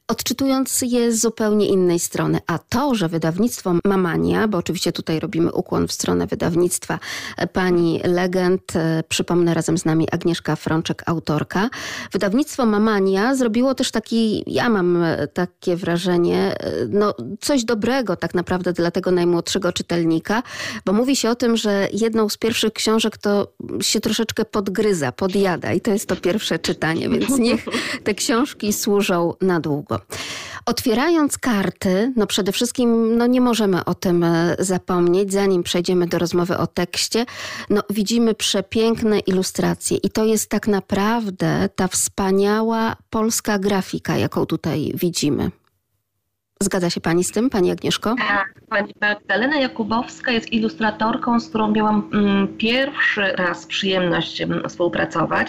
odczytując 0.08 0.82
je 0.82 1.12
z 1.12 1.20
zupełnie 1.20 1.66
innej 1.66 1.98
strony. 1.98 2.38
A 2.46 2.58
to, 2.58 2.94
że 2.94 3.08
wydawnictwo 3.08 3.74
Mamania, 3.84 4.48
bo 4.48 4.58
oczywiście 4.58 4.92
tutaj 4.92 5.20
robimy 5.20 5.52
ukłon 5.52 5.88
w 5.88 5.92
stronę 5.92 6.26
wydawnictwa 6.26 6.98
pani 7.52 8.00
legend, 8.04 8.76
e, 8.76 9.02
przypomnę 9.08 9.54
razem 9.54 9.78
z 9.78 9.84
nami 9.84 10.08
Agnieszka 10.10 10.56
Frączek, 10.56 11.02
autorka. 11.06 11.70
Wydawnictwo 12.12 12.66
Mamania 12.66 13.34
zrobiło 13.34 13.74
też 13.74 13.90
taki, 13.90 14.44
ja 14.46 14.68
mam 14.68 15.02
e, 15.02 15.28
takie 15.28 15.76
wrażenie, 15.76 16.54
e, 16.60 16.72
no 16.88 17.14
coś 17.40 17.64
dobrego 17.64 18.16
tak 18.16 18.34
naprawdę 18.34 18.72
dla 18.72 18.90
tego 18.90 19.10
najmłodszego 19.10 19.72
czytelnika, 19.72 20.42
bo 20.84 20.92
mówi 20.92 21.16
się 21.16 21.30
o 21.30 21.34
tym, 21.34 21.56
że 21.56 21.88
jedną 21.92 22.28
z 22.28 22.36
pierwszych 22.36 22.72
książek 22.72 23.18
to 23.18 23.52
się 23.80 24.00
troszeczkę 24.00 24.44
podgryza, 24.44 25.12
podjada 25.12 25.72
i 25.72 25.80
to 25.80 25.90
jest 25.90 26.06
to 26.06 26.16
pierwsze 26.16 26.58
czytanie, 26.58 27.08
więc 27.18 27.38
niech 27.48 27.64
te 28.04 28.14
książki 28.14 28.72
służą 28.72 29.34
na 29.40 29.60
długo. 29.60 30.00
Otwierając 30.66 31.38
karty, 31.38 32.12
no 32.16 32.26
przede 32.26 32.52
wszystkim 32.52 33.16
no 33.16 33.26
nie 33.26 33.40
możemy 33.40 33.84
o 33.84 33.94
tym 33.94 34.24
e, 34.24 34.56
zapomnieć, 34.58 35.32
zanim 35.32 35.62
przejdziemy 35.62 36.06
do 36.06 36.18
rozmowy 36.18 36.58
o 36.58 36.66
tekście, 36.66 37.26
no 37.70 37.82
widzimy 37.90 38.34
przepiękne 38.34 39.18
ilustracje 39.18 39.96
i 39.96 40.10
to 40.10 40.24
jest 40.24 40.50
tak 40.50 40.68
naprawdę 40.68 41.68
ta 41.76 41.88
wspaniała 41.88 42.96
polska 43.10 43.58
grafika, 43.58 44.16
jaką 44.16 44.46
tutaj 44.46 44.92
widzimy. 44.94 45.50
Zgadza 46.62 46.90
się 46.90 47.00
Pani 47.00 47.24
z 47.24 47.32
tym, 47.32 47.50
Pani 47.50 47.70
Agnieszko? 47.70 48.14
Tak, 48.18 48.54
Pani 48.68 48.92
Magdalena 49.00 49.60
Jakubowska 49.60 50.32
jest 50.32 50.52
ilustratorką, 50.52 51.40
z 51.40 51.48
którą 51.48 51.70
miałam 51.70 52.10
mm, 52.12 52.48
pierwszy 52.58 53.22
raz 53.22 53.66
przyjemność 53.66 54.42
współpracować 54.68 55.48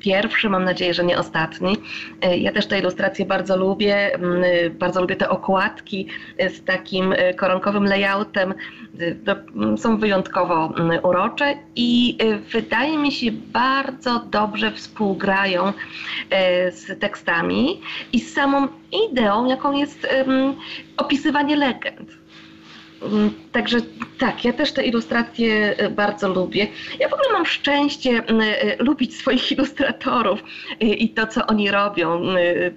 pierwszy, 0.00 0.50
mam 0.50 0.64
nadzieję, 0.64 0.94
że 0.94 1.04
nie 1.04 1.18
ostatni. 1.18 1.76
E, 2.22 2.38
ja 2.38 2.52
też 2.52 2.66
te 2.66 2.78
ilustracje 2.78 3.26
bardzo 3.26 3.56
lubię, 3.56 4.14
e, 4.14 4.70
bardzo 4.70 5.00
lubię 5.00 5.16
te 5.16 5.28
okładki 5.28 6.08
e, 6.38 6.50
z 6.50 6.64
takim 6.64 7.14
koronkowym 7.36 7.84
layoutem. 7.84 8.54
Są 9.76 9.96
wyjątkowo 9.96 10.74
urocze 11.02 11.54
i 11.76 12.18
wydaje 12.52 12.98
mi 12.98 13.12
się 13.12 13.32
bardzo 13.32 14.18
dobrze 14.30 14.72
współgrają 14.72 15.72
z 16.70 17.00
tekstami 17.00 17.80
i 18.12 18.20
z 18.20 18.34
samą 18.34 18.68
ideą, 19.10 19.46
jaką 19.46 19.72
jest 19.72 20.06
opisywanie 20.96 21.56
legend. 21.56 22.15
Mm, 23.02 23.30
także 23.52 23.78
tak, 24.18 24.44
ja 24.44 24.52
też 24.52 24.72
te 24.72 24.86
ilustracje 24.86 25.76
e, 25.76 25.90
bardzo 25.90 26.28
lubię. 26.28 26.66
Ja 27.00 27.08
w 27.08 27.12
ogóle 27.12 27.32
mam 27.32 27.46
szczęście 27.46 28.10
e, 28.10 28.82
lubić 28.84 29.16
swoich 29.16 29.52
ilustratorów 29.58 30.42
e, 30.80 30.84
i 30.84 31.08
to, 31.08 31.26
co 31.26 31.46
oni 31.46 31.70
robią, 31.70 32.22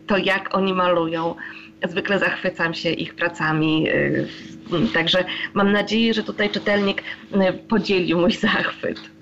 to 0.07 0.17
jak 0.17 0.55
oni 0.57 0.73
malują. 0.73 1.35
Zwykle 1.89 2.19
zachwycam 2.19 2.73
się 2.73 2.89
ich 2.89 3.15
pracami. 3.15 3.87
Także 4.93 5.25
mam 5.53 5.71
nadzieję, 5.71 6.13
że 6.13 6.23
tutaj 6.23 6.49
czytelnik 6.49 7.03
podzielił 7.69 8.19
mój 8.19 8.31
zachwyt. 8.47 9.18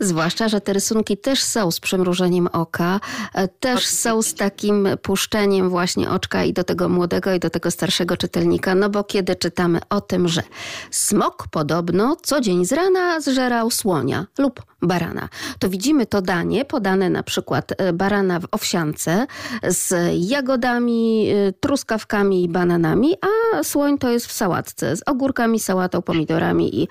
Zwłaszcza, 0.00 0.48
że 0.48 0.60
te 0.60 0.72
rysunki 0.72 1.16
też 1.16 1.42
są 1.42 1.70
z 1.70 1.80
przymrużeniem 1.80 2.46
oka, 2.52 3.00
e, 3.34 3.48
też 3.48 3.86
są 3.86 4.22
z 4.22 4.34
takim 4.34 4.88
puszczeniem 5.02 5.70
właśnie 5.70 6.10
oczka 6.10 6.44
i 6.44 6.52
do 6.52 6.64
tego 6.64 6.88
młodego, 6.88 7.34
i 7.34 7.40
do 7.40 7.50
tego 7.50 7.70
starszego 7.70 8.16
czytelnika. 8.16 8.74
No 8.74 8.90
bo 8.90 9.04
kiedy 9.04 9.36
czytamy 9.36 9.80
o 9.90 10.00
tym, 10.00 10.28
że 10.28 10.42
smok 10.90 11.46
podobno 11.50 12.16
co 12.22 12.40
dzień 12.40 12.64
z 12.64 12.72
rana 12.72 13.20
zżerał 13.20 13.70
słonia 13.70 14.26
lub 14.38 14.62
barana, 14.82 15.28
to 15.58 15.68
widzimy 15.68 16.06
to 16.06 16.22
danie 16.22 16.64
podane 16.64 17.10
na 17.10 17.22
przykład 17.22 17.72
e, 17.78 17.92
barana 17.92 18.40
w 18.40 18.46
owsiance 18.50 19.26
z 19.68 19.94
jagodami, 20.14 21.28
e, 21.30 21.52
truskawkami 21.52 22.44
i 22.44 22.48
bananami, 22.48 23.14
a 23.20 23.62
słoń 23.62 23.98
to 23.98 24.10
jest 24.10 24.26
w 24.26 24.32
sałatce 24.32 24.96
z 24.96 25.02
ogórkami, 25.06 25.60
sałatą, 25.60 26.02
pomidorami 26.02 26.82
i 26.82 26.88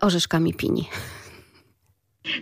orzeszkami 0.00 0.54
pini. 0.54 0.88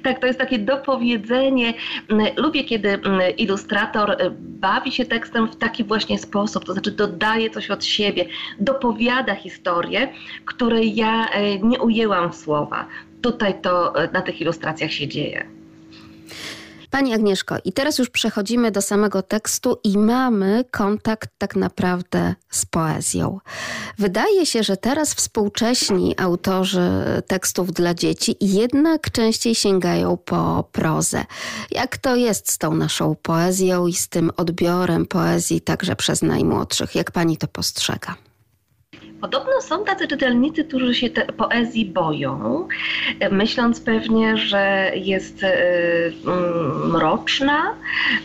Tak, 0.02 0.18
to 0.18 0.26
jest 0.26 0.38
takie 0.38 0.58
dopowiedzenie. 0.58 1.74
Mm, 2.08 2.26
lubię, 2.36 2.64
kiedy 2.64 2.88
mm, 2.88 3.36
ilustrator 3.36 4.10
y, 4.10 4.30
bawi 4.40 4.92
się 4.92 5.04
tekstem 5.04 5.48
w 5.48 5.56
taki 5.56 5.84
właśnie 5.84 6.18
sposób, 6.18 6.64
to 6.64 6.72
znaczy 6.72 6.90
dodaje 6.90 7.50
coś 7.50 7.70
od 7.70 7.84
siebie, 7.84 8.24
dopowiada 8.60 9.34
historię, 9.34 10.08
której 10.44 10.94
ja 10.94 11.26
y, 11.26 11.58
nie 11.62 11.78
ujęłam 11.78 12.32
w 12.32 12.36
słowa. 12.36 12.86
Tutaj 13.22 13.60
to 13.60 14.04
y, 14.04 14.08
na 14.12 14.22
tych 14.22 14.40
ilustracjach 14.40 14.92
się 14.92 15.08
dzieje. 15.08 15.46
Pani 16.90 17.14
Agnieszko, 17.14 17.56
i 17.64 17.72
teraz 17.72 17.98
już 17.98 18.10
przechodzimy 18.10 18.70
do 18.70 18.82
samego 18.82 19.22
tekstu 19.22 19.78
i 19.84 19.98
mamy 19.98 20.64
kontakt 20.70 21.30
tak 21.38 21.56
naprawdę 21.56 22.34
z 22.50 22.66
poezją. 22.66 23.38
Wydaje 23.98 24.46
się, 24.46 24.62
że 24.62 24.76
teraz 24.76 25.14
współcześni 25.14 26.14
autorzy 26.18 26.90
tekstów 27.26 27.72
dla 27.72 27.94
dzieci 27.94 28.36
jednak 28.40 29.10
częściej 29.10 29.54
sięgają 29.54 30.16
po 30.16 30.68
prozę. 30.72 31.24
Jak 31.70 31.98
to 31.98 32.16
jest 32.16 32.50
z 32.50 32.58
tą 32.58 32.74
naszą 32.74 33.16
poezją 33.22 33.86
i 33.86 33.94
z 33.94 34.08
tym 34.08 34.30
odbiorem 34.36 35.06
poezji 35.06 35.60
także 35.60 35.96
przez 35.96 36.22
najmłodszych? 36.22 36.94
Jak 36.94 37.10
pani 37.10 37.36
to 37.36 37.48
postrzega? 37.48 38.27
Podobno 39.20 39.60
są 39.60 39.84
tacy 39.84 40.08
czytelnicy, 40.08 40.64
którzy 40.64 40.94
się 40.94 41.10
poezji 41.36 41.86
boją, 41.86 42.68
myśląc 43.30 43.80
pewnie, 43.80 44.36
że 44.36 44.92
jest 44.94 45.42
e, 45.42 45.56
mm, 46.26 46.90
mroczna, 46.90 47.74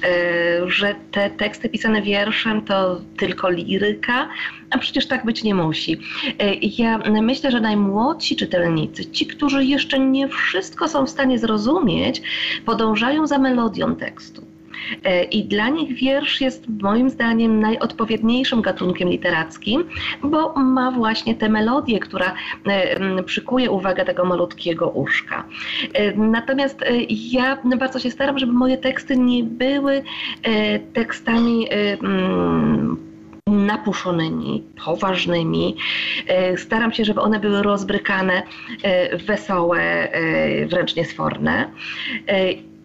e, 0.03 0.69
że 0.69 0.95
te 1.11 1.29
teksty 1.29 1.69
pisane 1.69 2.01
wierszem 2.01 2.61
to 2.61 3.01
tylko 3.17 3.49
liryka, 3.49 4.29
a 4.69 4.77
przecież 4.77 5.07
tak 5.07 5.25
być 5.25 5.43
nie 5.43 5.55
musi. 5.55 5.97
E, 6.39 6.53
ja 6.55 6.97
myślę, 6.97 7.51
że 7.51 7.61
najmłodsi 7.61 8.35
czytelnicy, 8.35 9.05
ci, 9.05 9.27
którzy 9.27 9.65
jeszcze 9.65 9.99
nie 9.99 10.27
wszystko 10.27 10.87
są 10.87 11.05
w 11.05 11.09
stanie 11.09 11.39
zrozumieć, 11.39 12.21
podążają 12.65 13.27
za 13.27 13.37
melodią 13.37 13.95
tekstu. 13.95 14.52
E, 15.03 15.23
I 15.23 15.43
dla 15.43 15.69
nich 15.69 15.93
wiersz 15.93 16.41
jest 16.41 16.63
moim 16.81 17.09
zdaniem 17.09 17.59
najodpowiedniejszym 17.59 18.61
gatunkiem 18.61 19.09
literackim, 19.09 19.83
bo 20.23 20.53
ma 20.53 20.91
właśnie 20.91 21.35
tę 21.35 21.49
melodię, 21.49 21.99
która 21.99 22.33
e, 22.65 23.23
przykuje 23.23 23.71
uwagę 23.71 24.05
tego 24.05 24.25
malutkiego 24.25 24.89
uszka. 24.89 25.43
E, 25.93 26.17
natomiast 26.17 26.79
ja 27.09 27.57
bardzo 27.77 27.99
się 27.99 28.11
staram, 28.11 28.39
żeby 28.39 28.53
moje 28.53 28.77
teksty 28.77 29.17
nie 29.17 29.43
były 29.43 30.03
tekstami 30.93 31.67
napuszonymi, 33.47 34.63
poważnymi. 34.85 35.77
Staram 36.57 36.93
się, 36.93 37.05
żeby 37.05 37.21
one 37.21 37.39
były 37.39 37.63
rozbrykane, 37.63 38.43
wesołe, 39.27 40.09
wręcz 40.67 40.95
niesforne 40.95 41.69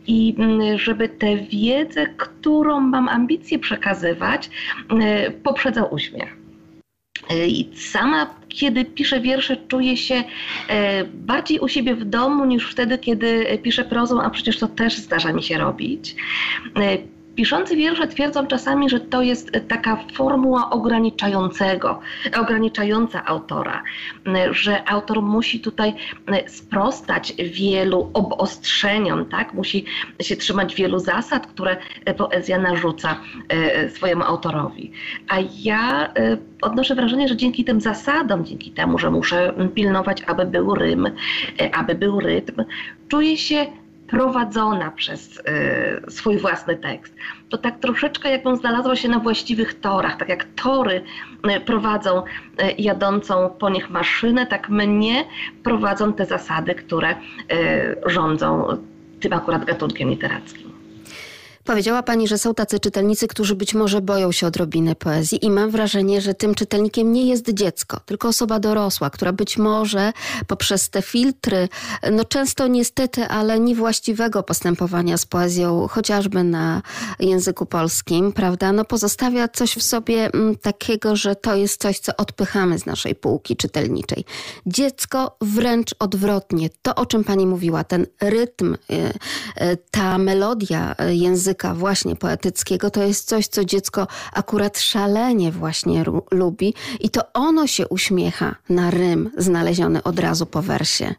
i 0.09 0.35
mm, 0.39 0.79
żeby 0.79 1.09
tę 1.09 1.37
wiedzę, 1.37 2.07
którą 2.07 2.81
mam 2.81 3.09
ambicje 3.09 3.59
przekazywać, 3.59 4.51
y, 5.27 5.31
poprzedzał 5.31 5.95
uśmiech. 5.95 6.37
Y, 7.31 7.47
I 7.47 7.77
sama, 7.77 8.35
kiedy 8.49 8.85
piszę 8.85 9.21
wiersze, 9.21 9.57
czuję 9.57 9.97
się 9.97 10.15
y, 10.15 10.25
bardziej 11.15 11.59
u 11.59 11.69
siebie 11.69 11.95
w 11.95 12.05
domu 12.05 12.45
niż 12.45 12.71
wtedy, 12.71 12.99
kiedy 12.99 13.59
piszę 13.63 13.85
prozą, 13.85 14.23
a 14.23 14.31
przecież 14.31 14.59
to 14.59 14.69
też 14.69 14.99
zdarza 14.99 15.33
mi 15.33 15.43
się 15.43 15.59
robić. 15.59 16.17
Piszący 17.39 17.77
wiersze 17.77 18.09
twierdzą 18.09 18.47
czasami, 18.47 18.91
że 18.91 19.01
to 19.01 19.23
jest 19.23 19.51
taka 19.69 19.97
formuła 20.15 20.71
ograniczającego, 20.71 22.01
ograniczająca 22.41 23.25
autora, 23.25 23.83
że 24.51 24.89
autor 24.89 25.23
musi 25.23 25.61
tutaj 25.61 25.95
sprostać 26.47 27.35
wielu 27.37 28.11
obostrzeniom, 28.15 29.25
tak? 29.25 29.55
musi 29.55 29.85
się 30.21 30.37
trzymać 30.37 30.75
wielu 30.75 30.99
zasad, 30.99 31.47
które 31.47 31.77
poezja 32.17 32.59
narzuca 32.59 33.21
e, 33.49 33.91
swojemu 33.91 34.23
autorowi. 34.23 34.93
A 35.29 35.37
ja 35.63 36.13
e, 36.15 36.37
odnoszę 36.63 36.95
wrażenie, 36.95 37.29
że 37.29 37.37
dzięki 37.37 37.65
tym 37.65 37.81
zasadom, 37.81 38.45
dzięki 38.45 38.71
temu, 38.71 38.99
że 38.99 39.11
muszę 39.11 39.53
pilnować, 39.75 40.23
aby 40.27 40.47
był 40.47 40.75
rym, 40.75 41.07
e, 41.07 41.75
aby 41.75 41.95
był 41.95 42.21
rytm, 42.21 42.65
czuję 43.09 43.37
się 43.37 43.67
prowadzona 44.09 44.91
przez 44.91 45.37
y, 45.37 46.11
swój 46.11 46.39
własny 46.39 46.77
tekst. 46.77 47.15
To 47.49 47.59
tak 47.59 47.79
troszeczkę 47.79 48.31
jakbym 48.31 48.57
znalazła 48.57 48.97
się 48.97 49.09
na 49.09 49.19
właściwych 49.19 49.81
torach, 49.81 50.17
tak 50.17 50.29
jak 50.29 50.45
tory 50.45 51.03
y, 51.57 51.61
prowadzą 51.61 52.23
y, 52.23 52.25
jadącą 52.79 53.51
po 53.59 53.71
nich 53.71 53.91
maszynę, 53.91 54.47
tak 54.47 54.69
mnie 54.69 55.25
prowadzą 55.63 56.13
te 56.13 56.27
zasady, 56.27 56.75
które 56.75 57.15
rządzą 58.07 58.77
tym 59.21 59.33
akurat 59.33 59.65
gatunkiem 59.65 60.11
literackim. 60.11 60.68
Powiedziała 61.69 62.03
Pani, 62.03 62.29
że 62.29 62.39
są 62.39 62.55
tacy 62.55 62.81
czytelnicy, 62.81 63.29
którzy 63.29 63.55
być 63.55 63.75
może 63.75 64.01
boją 64.01 64.33
się 64.33 64.47
odrobiny 64.47 64.95
poezji 64.95 65.45
i 65.45 65.51
mam 65.51 65.71
wrażenie, 65.71 66.21
że 66.21 66.35
tym 66.35 66.55
czytelnikiem 66.55 67.13
nie 67.13 67.29
jest 67.29 67.51
dziecko, 67.51 68.01
tylko 68.07 68.29
osoba 68.29 68.61
dorosła, 68.61 69.11
która 69.11 69.33
być 69.33 69.59
może 69.59 70.13
poprzez 70.47 70.91
te 70.91 71.03
filtry, 71.03 71.69
no 72.13 72.25
często 72.25 72.67
niestety, 72.67 73.25
ale 73.27 73.61
niewłaściwego 73.61 74.43
postępowania 74.43 75.17
z 75.17 75.27
poezją, 75.27 75.89
chociażby 75.89 76.45
na 76.45 76.83
języku 77.21 77.67
polskim, 77.67 78.33
prawda, 78.33 78.73
no 78.73 78.85
pozostawia 78.85 79.49
coś 79.49 79.75
w 79.75 79.83
sobie 79.83 80.31
mm, 80.35 80.57
takiego, 80.57 81.17
że 81.17 81.37
to 81.37 81.57
jest 81.57 81.83
coś, 81.83 81.99
co 81.99 82.17
odpychamy 82.17 82.79
z 82.79 82.87
naszej 82.87 83.15
półki 83.15 83.57
czytelniczej. 83.57 84.25
Dziecko 84.67 85.37
wręcz 85.41 85.95
odwrotnie. 85.99 86.71
To, 86.83 86.95
o 86.95 87.07
czym 87.07 87.25
Pani 87.25 87.47
mówiła, 87.47 87.85
ten 87.85 88.07
rytm, 88.21 88.75
y, 88.75 88.95
y, 88.95 89.79
ta 89.91 90.19
melodia 90.19 90.95
języka, 91.09 91.58
języka 91.59 91.75
właśnie 91.75 92.17
poetyckiego 92.17 92.91
to 92.91 93.03
jest 93.03 93.29
coś, 93.29 93.47
co 93.47 93.65
dziecko 93.65 94.07
akurat 94.33 94.79
szalenie 94.79 95.53
właśnie 95.53 96.05
lubi 96.31 96.75
i 97.01 97.11
to 97.11 97.21
ono 97.35 97.67
się 97.67 97.89
uśmiecha 97.89 98.55
na 98.69 98.91
rym 98.91 99.31
znaleziony 99.37 100.03
od 100.03 100.19
razu 100.19 100.47
po 100.47 100.63
wersie. 100.63 101.15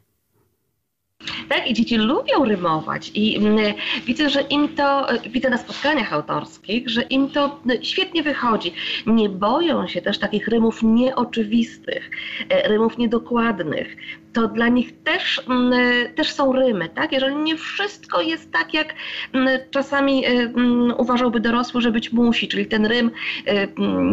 Tak, 1.50 1.70
i 1.70 1.74
dzieci 1.74 1.98
lubią 1.98 2.46
rymować 2.46 3.12
i 3.16 3.38
mm, 3.38 3.74
widzę, 4.06 4.30
że 4.30 4.42
im 4.42 4.76
to, 4.76 5.08
widzę 5.30 5.50
na 5.50 5.58
spotkaniach 5.58 6.14
autorskich, 6.14 6.90
że 6.90 7.02
im 7.02 7.30
to 7.30 7.60
mm, 7.66 7.84
świetnie 7.84 8.24
wychodzi. 8.24 8.74
Nie 9.06 9.30
boją 9.30 9.88
się 9.88 10.02
też 10.02 10.20
takich 10.20 10.48
rymów 10.48 10.84
nieoczywistych, 10.84 12.12
e, 12.50 12.68
rymów 12.68 12.98
niedokładnych 12.98 13.98
to 14.34 14.48
dla 14.48 14.68
nich 14.68 15.04
też, 15.04 15.42
mm, 15.50 15.74
też 16.16 16.32
są 16.32 16.54
rymy, 16.54 16.90
tak? 16.90 17.12
Jeżeli 17.12 17.36
nie 17.36 17.58
wszystko 17.58 18.22
jest 18.22 18.52
tak, 18.52 18.74
jak 18.74 18.94
mm, 19.34 19.60
czasami 19.72 20.28
y, 20.28 20.30
mm, 20.30 20.94
uważałby 20.98 21.40
dorosły, 21.40 21.82
że 21.82 21.92
być 21.92 22.12
musi, 22.12 22.48
czyli 22.48 22.66
ten 22.66 22.86
rym 22.86 23.12
y, 23.48 23.68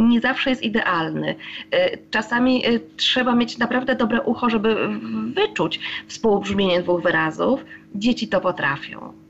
nie 0.09 0.21
zawsze 0.21 0.51
jest 0.51 0.63
idealny. 0.63 1.35
Czasami 2.11 2.63
trzeba 2.97 3.35
mieć 3.35 3.59
naprawdę 3.59 3.95
dobre 3.95 4.23
ucho, 4.23 4.51
żeby 4.51 4.77
wyczuć 5.35 5.81
współbrzmienie 6.07 6.83
dwóch 6.83 7.03
wyrazów. 7.03 7.65
Dzieci 7.95 8.29
to 8.29 8.41
potrafią. 8.41 9.26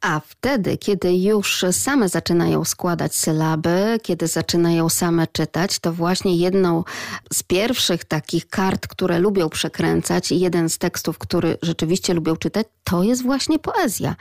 A 0.00 0.20
wtedy, 0.20 0.78
kiedy 0.78 1.14
już 1.14 1.64
same 1.70 2.08
zaczynają 2.08 2.64
składać 2.64 3.14
sylaby, 3.14 3.98
kiedy 4.02 4.26
zaczynają 4.26 4.88
same 4.88 5.26
czytać, 5.26 5.78
to 5.78 5.92
właśnie 5.92 6.36
jedną 6.36 6.84
z 7.32 7.42
pierwszych 7.42 8.04
takich 8.04 8.48
kart, 8.48 8.86
które 8.86 9.18
lubią 9.18 9.48
przekręcać 9.48 10.32
jeden 10.32 10.68
z 10.68 10.78
tekstów, 10.78 11.18
który 11.18 11.58
rzeczywiście 11.62 12.14
lubią 12.14 12.36
czytać, 12.36 12.66
to 12.84 13.02
jest 13.02 13.22
właśnie 13.22 13.58
poezja. 13.58 14.16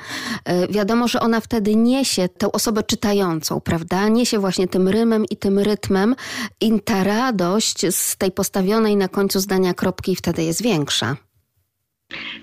E, 0.45 0.67
wiadomo, 0.67 1.07
że 1.07 1.19
ona 1.19 1.39
wtedy 1.39 1.75
niesie 1.75 2.29
tę 2.29 2.51
osobę 2.51 2.83
czytającą, 2.83 3.61
prawda? 3.61 4.07
Niesie 4.07 4.39
właśnie 4.39 4.67
tym 4.67 4.87
rymem 4.87 5.25
i 5.25 5.37
tym 5.37 5.59
rytmem 5.59 6.15
i 6.61 6.81
ta 6.81 7.03
radość 7.03 7.95
z 7.95 8.17
tej 8.17 8.31
postawionej 8.31 8.95
na 8.95 9.07
końcu 9.07 9.39
zdania 9.39 9.73
kropki 9.73 10.15
wtedy 10.15 10.43
jest 10.43 10.61
większa. 10.61 11.28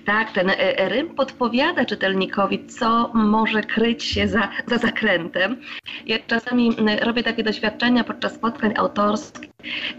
Tak, 0.05 0.31
ten 0.31 0.49
e, 0.49 0.77
e, 0.77 0.89
rym 0.89 1.09
podpowiada 1.09 1.85
czytelnikowi, 1.85 2.65
co 2.65 3.11
może 3.13 3.61
kryć 3.61 4.03
się 4.03 4.27
za, 4.27 4.49
za 4.67 4.77
zakrętem. 4.77 5.61
Ja 6.05 6.17
czasami 6.27 6.75
robię 7.01 7.23
takie 7.23 7.43
doświadczenia 7.43 8.03
podczas 8.03 8.33
spotkań 8.33 8.73
autorskich. 8.77 9.49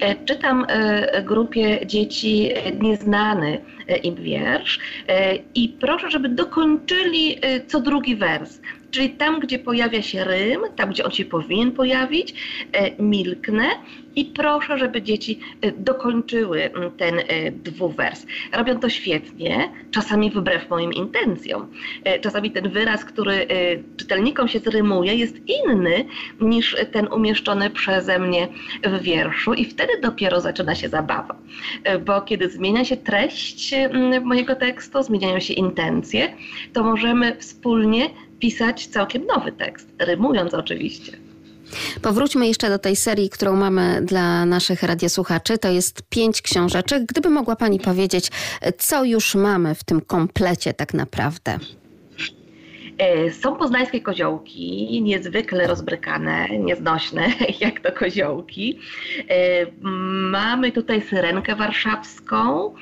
E, 0.01 0.25
czytam 0.25 0.67
grupie 1.25 1.87
dzieci 1.87 2.51
nieznany 2.81 3.61
im 4.03 4.15
wiersz 4.15 4.81
i 5.55 5.69
proszę, 5.81 6.11
żeby 6.11 6.29
dokończyli 6.29 7.41
co 7.67 7.81
drugi 7.81 8.17
wers. 8.17 8.61
Czyli 8.91 9.11
tam, 9.11 9.41
gdzie 9.41 9.59
pojawia 9.59 10.03
się 10.03 10.25
rym, 10.25 10.61
tam, 10.77 10.91
gdzie 10.91 11.05
on 11.05 11.11
się 11.11 11.25
powinien 11.25 11.73
pojawić, 11.73 12.35
e, 12.73 13.03
milknę 13.03 13.65
i 14.17 14.25
proszę, 14.25 14.79
żeby 14.79 15.03
dzieci 15.03 15.41
e, 15.61 15.73
dokończyły 15.73 16.71
ten 16.97 17.19
e, 17.19 17.51
dwuwers. 17.51 18.27
Robią 18.53 18.81
to 18.81 18.89
świetnie, 18.89 19.69
czasami 19.91 20.31
wbrew 20.31 20.71
moim 20.71 20.93
intencjom. 20.93 21.69
Czasami 22.21 22.51
ten 22.51 22.71
wyraz, 22.71 23.05
który 23.05 23.47
czytelnikom 23.97 24.49
się 24.49 24.59
zrymuje, 24.59 25.15
jest 25.15 25.37
inny 25.49 26.05
niż 26.41 26.77
ten 26.93 27.09
umieszczony 27.13 27.71
przeze 27.71 28.19
mnie 28.19 28.49
w 28.85 29.03
wierszu 29.03 29.55
i 29.55 29.65
wtedy 29.65 29.93
dopiero 30.03 30.41
zaczyna 30.41 30.75
się 30.75 30.89
zabawa. 30.89 31.37
Bo 32.07 32.21
kiedy 32.21 32.51
zmienia 32.51 32.85
się 32.85 32.97
treść 32.97 33.75
mojego 34.25 34.57
tekstu, 34.57 35.03
zmieniają 35.03 35.41
się 35.41 35.55
intencje, 35.55 36.35
to 36.73 36.83
możemy 36.83 37.37
wspólnie 37.37 38.11
pisać 38.39 38.87
całkiem 38.87 39.27
nowy 39.27 39.53
tekst, 39.53 39.89
rymując 39.99 40.55
oczywiście. 40.55 41.13
Powróćmy 42.03 42.49
jeszcze 42.49 42.69
do 42.69 42.79
tej 42.79 42.97
serii, 42.97 43.31
którą 43.31 43.57
mamy 43.57 44.03
dla 44.03 44.47
naszych 44.47 44.83
radiosłuchaczy. 44.83 45.59
To 45.59 45.71
jest 45.71 46.03
pięć 46.03 46.43
książeczek. 46.43 47.03
Gdyby 47.07 47.31
mogła 47.31 47.57
Pani 47.57 47.81
powiedzieć, 47.81 48.31
co 48.79 49.05
już 49.05 49.35
mamy 49.35 49.75
w 49.75 49.85
tym 49.85 50.01
komplecie 50.01 50.75
tak 50.75 50.95
naprawdę? 50.95 51.59
E, 52.99 53.31
są 53.31 53.57
poznańskie 53.57 54.01
koziołki, 54.01 55.03
niezwykle 55.03 55.67
rozbrykane, 55.67 56.49
nieznośne, 56.49 57.27
jak 57.61 57.81
to 57.81 57.93
koziołki. 57.93 58.79
E, 59.29 59.67
mamy 60.31 60.73
tutaj 60.73 61.03
syrenkę 61.03 61.57
warszawską, 61.57 62.75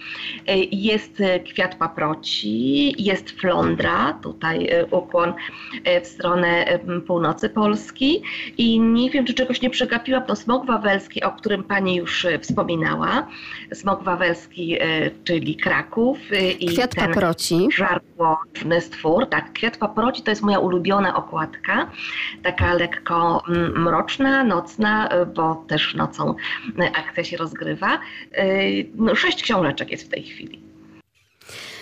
e, 0.46 0.58
jest 0.58 1.22
kwiat 1.44 1.74
paproci, 1.74 2.94
jest 3.04 3.30
flądra, 3.30 4.18
tutaj 4.22 4.68
ukłon 4.90 5.34
w 6.02 6.06
stronę 6.06 6.78
północy 7.06 7.48
Polski 7.48 8.22
i 8.58 8.80
nie 8.80 9.10
wiem, 9.10 9.24
czy 9.24 9.34
czegoś 9.34 9.62
nie 9.62 9.70
przegapiłam, 9.70 10.24
to 10.24 10.36
smok 10.36 10.66
wawelski, 10.66 11.22
o 11.22 11.32
którym 11.32 11.64
Pani 11.64 11.96
już 11.96 12.26
wspominała. 12.40 13.26
Smok 13.74 14.02
wawelski, 14.02 14.78
czyli 15.24 15.56
Kraków. 15.56 16.18
I 16.58 16.66
kwiat 16.66 16.94
paproci. 16.94 17.68
Żarłoczny 17.72 18.80
stwór, 18.80 19.26
tak, 19.26 19.52
kwiat 19.52 19.76
paproci 19.76 20.05
to 20.12 20.30
jest 20.30 20.42
moja 20.42 20.58
ulubiona 20.58 21.16
okładka, 21.16 21.90
taka 22.42 22.74
lekko 22.74 23.42
mm, 23.48 23.82
mroczna, 23.82 24.44
nocna, 24.44 25.08
y, 25.22 25.26
bo 25.26 25.64
też 25.68 25.94
nocą 25.94 26.34
y, 26.80 26.92
akcja 26.94 27.24
się 27.24 27.36
rozgrywa. 27.36 27.98
Y, 28.38 28.90
no, 28.94 29.14
sześć 29.14 29.42
książeczek 29.42 29.90
jest 29.90 30.06
w 30.06 30.08
tej 30.08 30.22
chwili. 30.22 30.62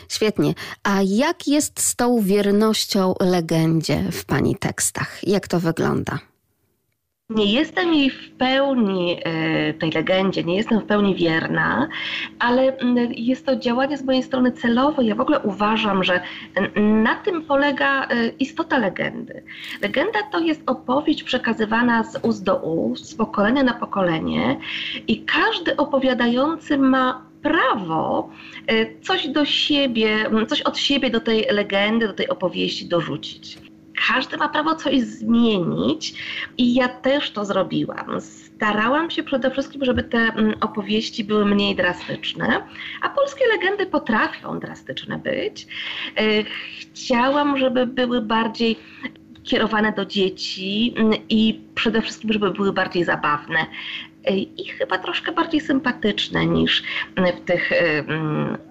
Świetnie. 0.08 0.54
A 0.82 1.00
jak 1.04 1.48
jest 1.48 1.80
z 1.80 1.96
tą 1.96 2.20
wiernością 2.20 3.14
legendzie 3.20 4.02
w 4.12 4.24
Pani 4.24 4.56
tekstach? 4.56 5.18
Jak 5.22 5.48
to 5.48 5.60
wygląda? 5.60 6.18
Nie 7.30 7.52
jestem 7.52 7.94
jej 7.94 8.10
w 8.10 8.30
pełni, 8.30 9.16
e, 9.24 9.74
tej 9.74 9.90
legendzie, 9.90 10.44
nie 10.44 10.56
jestem 10.56 10.80
w 10.80 10.84
pełni 10.84 11.14
wierna, 11.14 11.88
ale 12.38 12.76
jest 13.10 13.46
to 13.46 13.56
działanie 13.56 13.98
z 13.98 14.04
mojej 14.04 14.22
strony 14.22 14.52
celowe. 14.52 15.04
Ja 15.04 15.14
w 15.14 15.20
ogóle 15.20 15.40
uważam, 15.40 16.04
że 16.04 16.20
na 16.76 17.14
tym 17.14 17.42
polega 17.42 18.08
e, 18.08 18.28
istota 18.28 18.78
legendy. 18.78 19.42
Legenda 19.82 20.18
to 20.32 20.38
jest 20.38 20.62
opowieść 20.66 21.22
przekazywana 21.22 22.04
z 22.04 22.18
ust 22.22 22.44
do 22.44 22.56
ust, 22.56 23.10
z 23.10 23.14
pokolenia 23.14 23.62
na 23.62 23.74
pokolenie 23.74 24.56
i 25.08 25.24
każdy 25.24 25.76
opowiadający 25.76 26.78
ma 26.78 27.26
prawo 27.42 28.30
e, 28.66 29.00
coś 29.00 29.28
do 29.28 29.44
siebie, 29.44 30.30
coś 30.48 30.62
od 30.62 30.78
siebie 30.78 31.10
do 31.10 31.20
tej 31.20 31.46
legendy, 31.50 32.06
do 32.06 32.14
tej 32.14 32.28
opowieści 32.28 32.86
dorzucić 32.86 33.63
każdy 34.08 34.36
ma 34.36 34.48
prawo 34.48 34.74
coś 34.74 35.00
zmienić 35.00 36.14
i 36.58 36.74
ja 36.74 36.88
też 36.88 37.30
to 37.30 37.44
zrobiłam. 37.44 38.20
Starałam 38.20 39.10
się 39.10 39.22
przede 39.22 39.50
wszystkim, 39.50 39.84
żeby 39.84 40.02
te 40.02 40.18
mm, 40.18 40.54
opowieści 40.60 41.24
były 41.24 41.44
mniej 41.44 41.76
drastyczne, 41.76 42.62
a 43.02 43.08
polskie 43.08 43.44
legendy 43.52 43.86
potrafią 43.86 44.58
drastyczne 44.58 45.18
być. 45.18 45.66
E, 46.16 46.22
chciałam, 46.80 47.58
żeby 47.58 47.86
były 47.86 48.20
bardziej 48.20 48.76
kierowane 49.44 49.92
do 49.92 50.04
dzieci 50.04 50.94
mm, 50.96 51.12
i 51.28 51.60
przede 51.74 52.02
wszystkim, 52.02 52.32
żeby 52.32 52.50
były 52.50 52.72
bardziej 52.72 53.04
zabawne 53.04 53.66
i 54.30 54.68
chyba 54.68 54.98
troszkę 54.98 55.32
bardziej 55.32 55.60
sympatyczne 55.60 56.46
niż 56.46 56.82
w 57.16 57.44
tych 57.44 57.70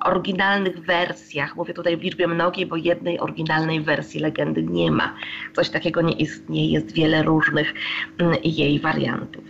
oryginalnych 0.05 0.79
wersjach. 0.79 1.55
Mówię 1.55 1.73
tutaj 1.73 1.97
w 1.97 2.01
liczbie 2.01 2.27
mnogiej, 2.27 2.65
bo 2.65 2.75
jednej 2.75 3.19
oryginalnej 3.19 3.81
wersji 3.81 4.19
legendy 4.19 4.63
nie 4.63 4.91
ma. 4.91 5.15
Coś 5.53 5.69
takiego 5.69 6.01
nie 6.01 6.13
istnieje, 6.13 6.71
jest 6.71 6.93
wiele 6.93 7.23
różnych 7.23 7.73
jej 8.43 8.79
wariantów. 8.79 9.43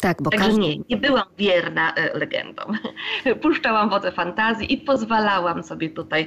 Tak, 0.00 0.22
bo 0.22 0.30
Także 0.30 0.46
każdy... 0.46 0.60
nie, 0.60 0.76
nie 0.90 0.96
byłam 0.96 1.26
wierna 1.38 1.94
e, 1.94 2.18
legendom. 2.18 2.78
Puszczałam 3.42 3.90
wodze 3.90 4.12
fantazji 4.12 4.72
i 4.72 4.76
pozwalałam 4.76 5.62
sobie 5.62 5.90
tutaj 5.90 6.26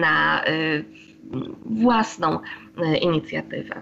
na 0.00 0.44
e, 0.44 0.52
własną 1.64 2.38
inicjatywę. 2.86 3.80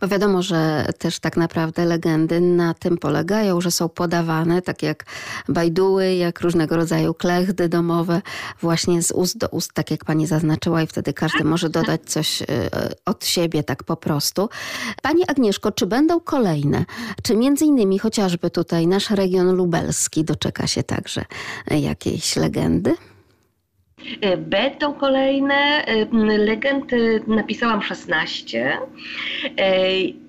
Bo 0.00 0.08
wiadomo, 0.08 0.42
że 0.42 0.86
też 0.98 1.18
tak 1.18 1.36
naprawdę 1.36 1.84
legendy 1.84 2.40
na 2.40 2.74
tym 2.74 2.98
polegają, 2.98 3.60
że 3.60 3.70
są 3.70 3.88
podawane, 3.88 4.62
tak 4.62 4.82
jak 4.82 5.04
bajduły, 5.48 6.14
jak 6.14 6.40
różnego 6.40 6.76
rodzaju 6.76 7.14
klechdy 7.14 7.68
domowe, 7.68 8.22
właśnie 8.60 9.02
z 9.02 9.10
ust 9.12 9.38
do 9.38 9.48
ust, 9.48 9.72
tak 9.72 9.90
jak 9.90 10.04
pani 10.04 10.26
zaznaczyła, 10.26 10.82
i 10.82 10.86
wtedy 10.86 11.12
każdy 11.12 11.44
może 11.44 11.70
dodać 11.70 12.00
coś 12.04 12.42
e, 12.42 12.46
od 13.06 13.26
siebie 13.26 13.62
tak 13.62 13.84
po 13.84 13.96
prostu. 13.96 14.48
Pani 15.02 15.22
Agnieszko, 15.28 15.72
czy 15.72 15.86
będą 15.86 16.20
kolejne? 16.20 16.84
Czy 17.22 17.36
między 17.36 17.64
innymi 17.64 17.98
chociażby 17.98 18.50
tutaj 18.50 18.86
nasz 18.86 19.10
region 19.10 19.56
lubelski 19.56 20.24
doczeka 20.24 20.66
się 20.66 20.82
także 20.82 21.24
jakiejś 21.70 22.36
legendy? 22.36 22.96
E, 24.20 24.36
będą 24.36 24.94
kolejne. 24.94 25.84
E, 25.86 26.06
legend 26.38 26.92
napisałam 27.26 27.82
16. 27.82 28.78
E, 29.56 29.78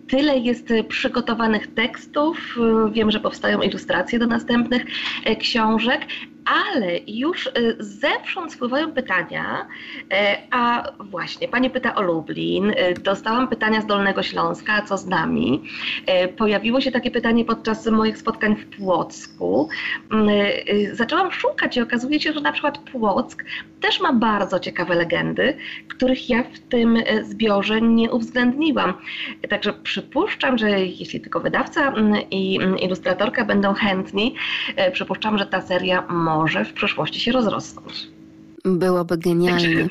tyle 0.07 0.38
jest 0.38 0.67
przygotowanych 0.88 1.74
tekstów. 1.74 2.55
Wiem, 2.91 3.11
że 3.11 3.19
powstają 3.19 3.61
ilustracje 3.61 4.19
do 4.19 4.28
następnych 4.28 4.86
książek, 5.39 6.01
ale 6.45 6.99
już 7.07 7.47
y, 7.47 7.75
zewsząd 7.79 8.53
spływają 8.53 8.91
pytania, 8.91 9.67
y, 10.01 10.15
a 10.51 10.91
właśnie, 10.99 11.47
pani 11.47 11.69
pyta 11.69 11.95
o 11.95 12.01
Lublin, 12.01 12.69
y, 12.69 12.93
dostałam 13.03 13.47
pytania 13.47 13.81
z 13.81 13.85
Dolnego 13.85 14.23
Śląska, 14.23 14.81
co 14.81 14.97
z 14.97 15.05
nami. 15.05 15.63
Pojawiło 16.37 16.81
się 16.81 16.91
takie 16.91 17.11
pytanie 17.11 17.45
podczas 17.45 17.87
moich 17.87 18.17
spotkań 18.17 18.55
w 18.55 18.77
Płocku. 18.77 19.69
Zaczęłam 20.91 21.31
szukać 21.31 21.77
i 21.77 21.81
okazuje 21.81 22.19
się, 22.19 22.33
że 22.33 22.41
na 22.41 22.51
przykład 22.51 22.77
Płock 22.77 23.43
też 23.81 24.01
ma 24.01 24.13
bardzo 24.13 24.59
ciekawe 24.59 24.95
legendy, 24.95 25.57
których 25.87 26.29
ja 26.29 26.43
w 26.43 26.59
tym 26.59 26.97
zbiorze 27.23 27.81
nie 27.81 28.11
uwzględniłam. 28.11 28.93
Także 29.49 29.73
przypuszczam, 29.73 30.57
że 30.57 30.69
jeśli 30.69 31.21
tylko 31.21 31.39
wydawca 31.39 31.93
i 32.31 32.59
ilustratorka 32.79 33.45
będą 33.45 33.73
chętni, 33.73 34.35
przypuszczam, 34.93 35.37
że 35.37 35.45
ta 35.45 35.61
seria 35.61 36.01
może 36.09 36.30
może 36.36 36.65
w 36.65 36.73
przyszłości 36.73 37.19
się 37.19 37.32
rozrosnąć. 37.32 38.07
Byłoby 38.65 39.17
genialnie. 39.17 39.88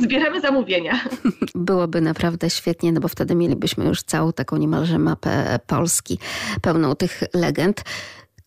Zbieramy 0.00 0.40
zamówienia. 0.40 1.00
Byłoby 1.54 2.00
naprawdę 2.00 2.50
świetnie, 2.50 2.92
no 2.92 3.00
bo 3.00 3.08
wtedy 3.08 3.34
mielibyśmy 3.34 3.84
już 3.84 4.02
całą 4.02 4.32
taką 4.32 4.56
niemalże 4.56 4.98
mapę 4.98 5.58
Polski, 5.66 6.18
pełną 6.62 6.94
tych 6.94 7.22
legend. 7.34 7.82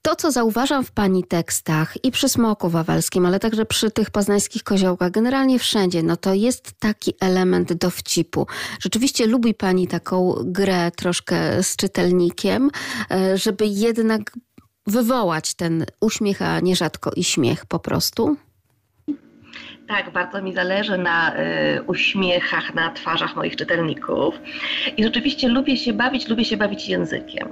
To, 0.01 0.15
co 0.15 0.31
zauważam 0.31 0.83
w 0.83 0.91
Pani 0.91 1.23
tekstach 1.23 2.05
i 2.05 2.11
przy 2.11 2.29
Smoku 2.29 2.69
Wawelskim, 2.69 3.25
ale 3.25 3.39
także 3.39 3.65
przy 3.65 3.91
tych 3.91 4.11
poznańskich 4.11 4.63
koziołkach, 4.63 5.11
generalnie 5.11 5.59
wszędzie, 5.59 6.03
no 6.03 6.17
to 6.17 6.33
jest 6.33 6.73
taki 6.79 7.13
element 7.21 7.73
dowcipu. 7.73 8.47
Rzeczywiście 8.79 9.27
lubi 9.27 9.53
Pani 9.53 9.87
taką 9.87 10.35
grę 10.43 10.91
troszkę 10.91 11.63
z 11.63 11.75
czytelnikiem, 11.75 12.69
e, 13.11 13.37
żeby 13.37 13.65
jednak 13.65 14.31
wywołać 14.87 15.53
ten 15.53 15.85
uśmiech, 15.99 16.41
a 16.41 16.59
nierzadko 16.59 17.11
i 17.11 17.23
śmiech 17.23 17.65
po 17.65 17.79
prostu? 17.79 18.37
Tak, 19.87 20.11
bardzo 20.11 20.41
mi 20.41 20.53
zależy 20.53 20.97
na 20.97 21.35
y, 21.35 21.81
uśmiechach 21.87 22.73
na 22.73 22.91
twarzach 22.91 23.35
moich 23.35 23.55
czytelników. 23.55 24.39
I 24.97 25.03
rzeczywiście 25.03 25.47
lubię 25.47 25.77
się 25.77 25.93
bawić, 25.93 26.27
lubię 26.27 26.45
się 26.45 26.57
bawić 26.57 26.89
językiem. 26.89 27.47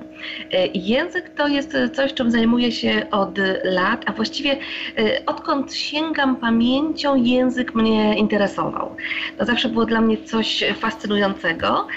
Y, 0.54 0.70
język 0.74 1.30
to 1.30 1.48
jest 1.48 1.78
coś, 1.94 2.14
czym 2.14 2.32
zajmuję 2.32 2.72
się 2.72 3.08
od 3.12 3.38
lat, 3.64 4.04
a 4.06 4.14
właściwie 4.14 4.58
y, 5.00 5.26
odkąd 5.26 5.74
sięgam 5.74 6.36
pamięcią, 6.36 7.16
język 7.16 7.76
mnie 7.76 8.18
interesował. 8.18 8.96
To 9.38 9.46
zawsze 9.46 9.70
było 9.70 9.86
dla 9.86 10.02
mnie 10.02 10.18
coś 10.18 10.64
fascynującego. 10.80 11.88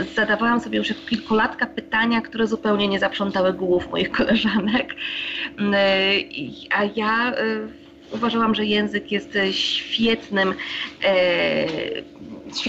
Y, 0.00 0.04
zadawałam 0.04 0.60
sobie 0.60 0.78
już 0.78 0.88
jako 0.88 1.00
kilkulatka 1.08 1.66
pytania, 1.66 2.20
które 2.20 2.46
zupełnie 2.46 2.88
nie 2.88 2.98
zaprzątały 2.98 3.52
głów 3.52 3.90
moich 3.90 4.10
koleżanek. 4.18 4.94
Y, 4.94 5.64
a 6.70 6.84
ja 6.96 7.32
y, 7.32 7.81
uważałam, 8.12 8.54
że 8.54 8.64
język 8.64 9.12
jest 9.12 9.36
e, 9.36 9.52
świetnym, 9.52 10.54
e, 11.04 11.66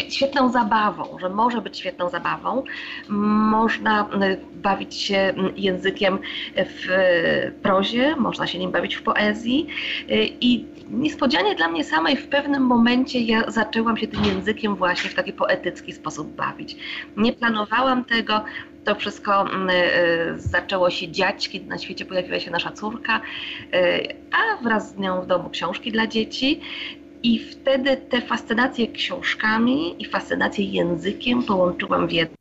świetną 0.10 0.52
zabawą, 0.52 1.18
że 1.20 1.30
może 1.30 1.62
być 1.62 1.80
świetną 1.80 2.10
zabawą. 2.10 2.64
Można 3.10 4.02
e, 4.02 4.38
bawić 4.54 4.96
się 4.96 5.34
językiem 5.56 6.20
w 6.56 6.88
prozie, 7.62 8.16
można 8.16 8.48
się 8.48 8.60
nim 8.60 8.72
bawić 8.72 8.96
w 8.96 9.04
poezji 9.04 9.68
i 10.42 10.66
niespodzianie 10.90 11.56
dla 11.56 11.68
mnie 11.68 11.84
samej 11.84 12.18
w 12.18 12.28
pewnym 12.28 12.64
momencie 12.64 13.20
ja 13.20 13.52
zaczęłam 13.52 13.98
się 13.98 14.08
tym 14.08 14.26
językiem 14.26 14.76
właśnie 14.76 15.10
w 15.10 15.16
taki 15.16 15.34
poetycki 15.34 15.94
sposób 15.94 16.36
bawić. 16.36 16.78
Nie 17.18 17.34
planowałam 17.34 18.06
tego, 18.06 18.42
to 18.86 18.96
wszystko 18.96 19.42
mm, 19.42 19.70
y, 19.70 20.40
zaczęło 20.40 20.90
się 20.90 21.12
dziać, 21.12 21.50
kiedy 21.50 21.66
na 21.66 21.78
świecie 21.78 22.06
pojawiła 22.06 22.40
się 22.40 22.52
nasza 22.52 22.72
córka, 22.72 23.22
y, 23.74 24.08
a 24.32 24.64
wraz 24.64 24.90
z 24.90 24.98
nią 24.98 25.22
w 25.22 25.28
domu 25.28 25.50
książki 25.50 25.92
dla 25.92 26.08
dzieci. 26.08 26.62
I 27.24 27.40
wtedy 27.40 27.98
te 27.98 28.22
fascynacje 28.22 28.88
książkami 28.88 30.02
i 30.02 30.06
fascynację 30.06 30.66
językiem 30.66 31.44
połączyłam 31.44 32.08
w 32.08 32.12
jedno. 32.12 32.36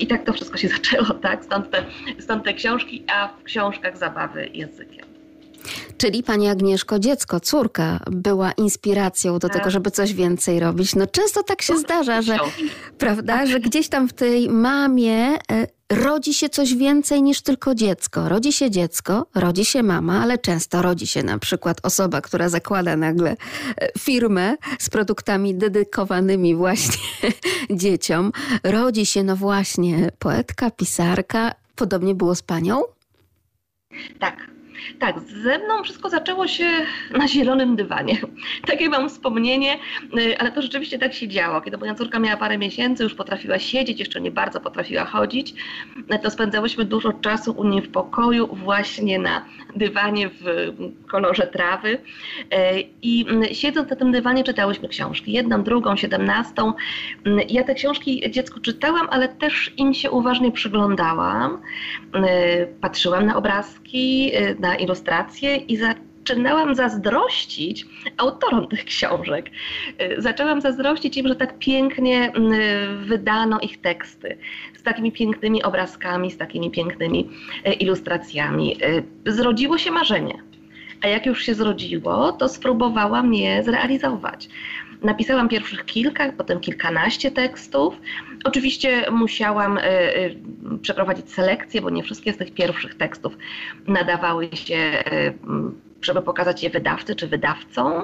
I 0.00 0.06
tak 0.06 0.24
to 0.24 0.32
wszystko 0.32 0.56
się 0.56 0.68
zaczęło, 0.76 1.06
tak? 1.06 1.44
Stąd 1.44 1.70
te, 1.70 1.84
stąd 2.18 2.44
te 2.44 2.54
książki, 2.54 3.04
a 3.12 3.28
w 3.28 3.42
książkach 3.42 3.98
zabawy 3.98 4.50
językiem. 4.54 5.11
Czyli 6.02 6.22
pani 6.22 6.48
Agnieszko, 6.48 6.98
dziecko, 6.98 7.40
córka 7.40 8.00
była 8.10 8.52
inspiracją 8.52 9.38
do 9.38 9.48
tego, 9.48 9.64
tak. 9.64 9.72
żeby 9.72 9.90
coś 9.90 10.14
więcej 10.14 10.60
robić. 10.60 10.94
No 10.94 11.06
często 11.06 11.42
tak 11.42 11.62
się 11.62 11.78
zdarza, 11.78 12.22
że, 12.22 12.38
prawda, 12.98 13.46
że 13.46 13.60
gdzieś 13.60 13.88
tam 13.88 14.08
w 14.08 14.12
tej 14.12 14.48
mamie 14.48 15.16
e, 15.16 15.38
rodzi 15.90 16.34
się 16.34 16.48
coś 16.48 16.74
więcej 16.74 17.22
niż 17.22 17.40
tylko 17.40 17.74
dziecko. 17.74 18.28
Rodzi 18.28 18.52
się 18.52 18.70
dziecko, 18.70 19.26
rodzi 19.34 19.64
się 19.64 19.82
mama, 19.82 20.22
ale 20.22 20.38
często 20.38 20.82
rodzi 20.82 21.06
się 21.06 21.22
na 21.22 21.38
przykład 21.38 21.78
osoba, 21.82 22.20
która 22.20 22.48
zakłada 22.48 22.96
nagle 22.96 23.30
e, 23.76 23.98
firmę 23.98 24.56
z 24.78 24.90
produktami 24.90 25.54
dedykowanymi 25.54 26.54
właśnie 26.64 27.32
dzieciom. 27.70 28.32
Rodzi 28.64 29.06
się, 29.06 29.22
no 29.22 29.36
właśnie, 29.36 30.10
poetka, 30.18 30.70
pisarka. 30.70 31.54
Podobnie 31.76 32.14
było 32.14 32.34
z 32.34 32.42
panią? 32.42 32.82
Tak, 34.18 34.52
tak, 34.98 35.20
ze 35.20 35.58
mną 35.58 35.82
wszystko 35.82 36.08
zaczęło 36.08 36.48
się 36.48 36.70
na 37.18 37.28
zielonym 37.28 37.76
dywanie. 37.76 38.18
Takie 38.70 38.88
mam 38.88 39.08
wspomnienie, 39.08 39.78
y, 40.18 40.38
ale 40.38 40.52
to 40.52 40.62
rzeczywiście 40.62 40.98
tak 40.98 41.14
się 41.14 41.28
działo. 41.28 41.60
Kiedy 41.60 41.78
moja 41.78 41.94
córka 41.94 42.18
miała 42.18 42.36
parę 42.36 42.58
miesięcy, 42.58 43.02
już 43.02 43.14
potrafiła 43.14 43.58
siedzieć, 43.58 43.98
jeszcze 43.98 44.20
nie 44.20 44.30
bardzo 44.30 44.60
potrafiła 44.60 45.04
chodzić, 45.04 45.54
y, 46.14 46.18
to 46.18 46.30
spędzałyśmy 46.30 46.84
dużo 46.84 47.12
czasu 47.12 47.52
u 47.52 47.64
niej 47.64 47.82
w 47.82 47.90
pokoju, 47.90 48.46
właśnie 48.52 49.18
na 49.18 49.44
dywanie 49.76 50.28
w 50.28 50.72
kolorze 51.10 51.46
trawy. 51.46 51.88
Y, 51.92 51.98
I 53.02 53.26
siedząc 53.52 53.90
na 53.90 53.96
tym 53.96 54.12
dywanie 54.12 54.44
czytałyśmy 54.44 54.88
książki. 54.88 55.32
Jedną, 55.32 55.62
drugą, 55.62 55.96
siedemnastą. 55.96 56.72
Ja 57.48 57.64
te 57.64 57.74
książki 57.74 58.30
dziecku 58.30 58.60
czytałam, 58.60 59.08
ale 59.10 59.28
też 59.28 59.72
im 59.76 59.94
się 59.94 60.10
uważnie 60.10 60.52
przyglądałam. 60.52 61.62
Patrzyłam 62.80 63.26
na 63.26 63.36
obrazki, 63.36 63.81
na 64.58 64.76
ilustracje 64.76 65.56
i 65.56 65.76
zaczynałam 66.22 66.74
zazdrościć 66.74 67.86
autorom 68.16 68.68
tych 68.68 68.84
książek. 68.84 69.50
Y, 70.02 70.22
zaczęłam 70.22 70.60
zazdrościć 70.60 71.16
im, 71.16 71.28
że 71.28 71.36
tak 71.36 71.58
pięknie 71.58 72.32
y, 72.36 73.06
wydano 73.06 73.60
ich 73.60 73.80
teksty, 73.80 74.36
z 74.76 74.82
takimi 74.82 75.12
pięknymi 75.12 75.62
obrazkami, 75.62 76.30
z 76.30 76.36
takimi 76.36 76.70
pięknymi 76.70 77.28
y, 77.66 77.72
ilustracjami. 77.72 78.76
Zrodziło 79.26 79.78
się 79.78 79.90
marzenie. 79.90 80.34
A 81.02 81.08
jak 81.08 81.26
już 81.26 81.44
się 81.44 81.54
zrodziło, 81.54 82.32
to 82.32 82.48
spróbowałam 82.48 83.34
je 83.34 83.64
zrealizować. 83.64 84.48
Napisałam 85.02 85.48
pierwszych 85.48 85.84
kilka, 85.84 86.32
potem 86.32 86.60
kilkanaście 86.60 87.30
tekstów. 87.30 87.94
Oczywiście 88.44 89.10
musiałam 89.10 89.78
y, 89.78 89.82
y, 89.82 90.38
przeprowadzić 90.82 91.30
selekcję, 91.32 91.80
bo 91.80 91.90
nie 91.90 92.02
wszystkie 92.02 92.32
z 92.32 92.36
tych 92.36 92.54
pierwszych 92.54 92.94
tekstów 92.94 93.36
nadawały 93.86 94.48
się 94.54 95.04
y, 95.12 95.34
żeby 96.02 96.22
pokazać 96.22 96.62
je 96.62 96.70
wydawcy 96.70 97.14
czy 97.16 97.28
wydawcom. 97.28 98.02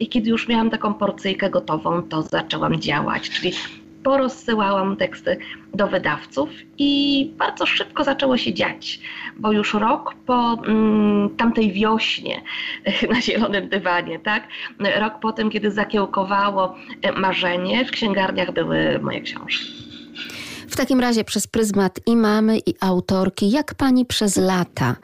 I 0.00 0.08
kiedy 0.08 0.30
już 0.30 0.48
miałam 0.48 0.70
taką 0.70 0.94
porcyjkę 0.94 1.50
gotową, 1.50 2.02
to 2.02 2.22
zaczęłam 2.22 2.80
działać. 2.80 3.30
Czyli 3.30 3.52
porozsyłałam 4.06 4.96
teksty 4.96 5.38
do 5.74 5.86
wydawców 5.86 6.48
i 6.78 7.30
bardzo 7.38 7.66
szybko 7.66 8.04
zaczęło 8.04 8.36
się 8.36 8.54
dziać, 8.54 9.00
bo 9.36 9.52
już 9.52 9.74
rok 9.74 10.14
po 10.26 10.62
mm, 10.66 11.36
tamtej 11.36 11.72
wiośnie 11.72 12.42
na 13.12 13.20
zielonym 13.20 13.68
dywanie, 13.68 14.18
tak? 14.18 14.48
Rok 15.00 15.20
po 15.20 15.32
tym, 15.32 15.50
kiedy 15.50 15.70
zakiełkowało 15.70 16.74
marzenie, 17.16 17.84
w 17.84 17.90
księgarniach 17.90 18.52
były 18.52 18.98
moje 19.02 19.20
książki. 19.20 19.85
W 20.68 20.76
takim 20.76 21.00
razie 21.00 21.24
przez 21.24 21.46
pryzmat 21.46 22.00
i 22.06 22.16
mamy, 22.16 22.58
i 22.58 22.74
autorki, 22.80 23.50
jak 23.50 23.74
pani 23.74 24.06
przez 24.06 24.36
lata 24.36 24.96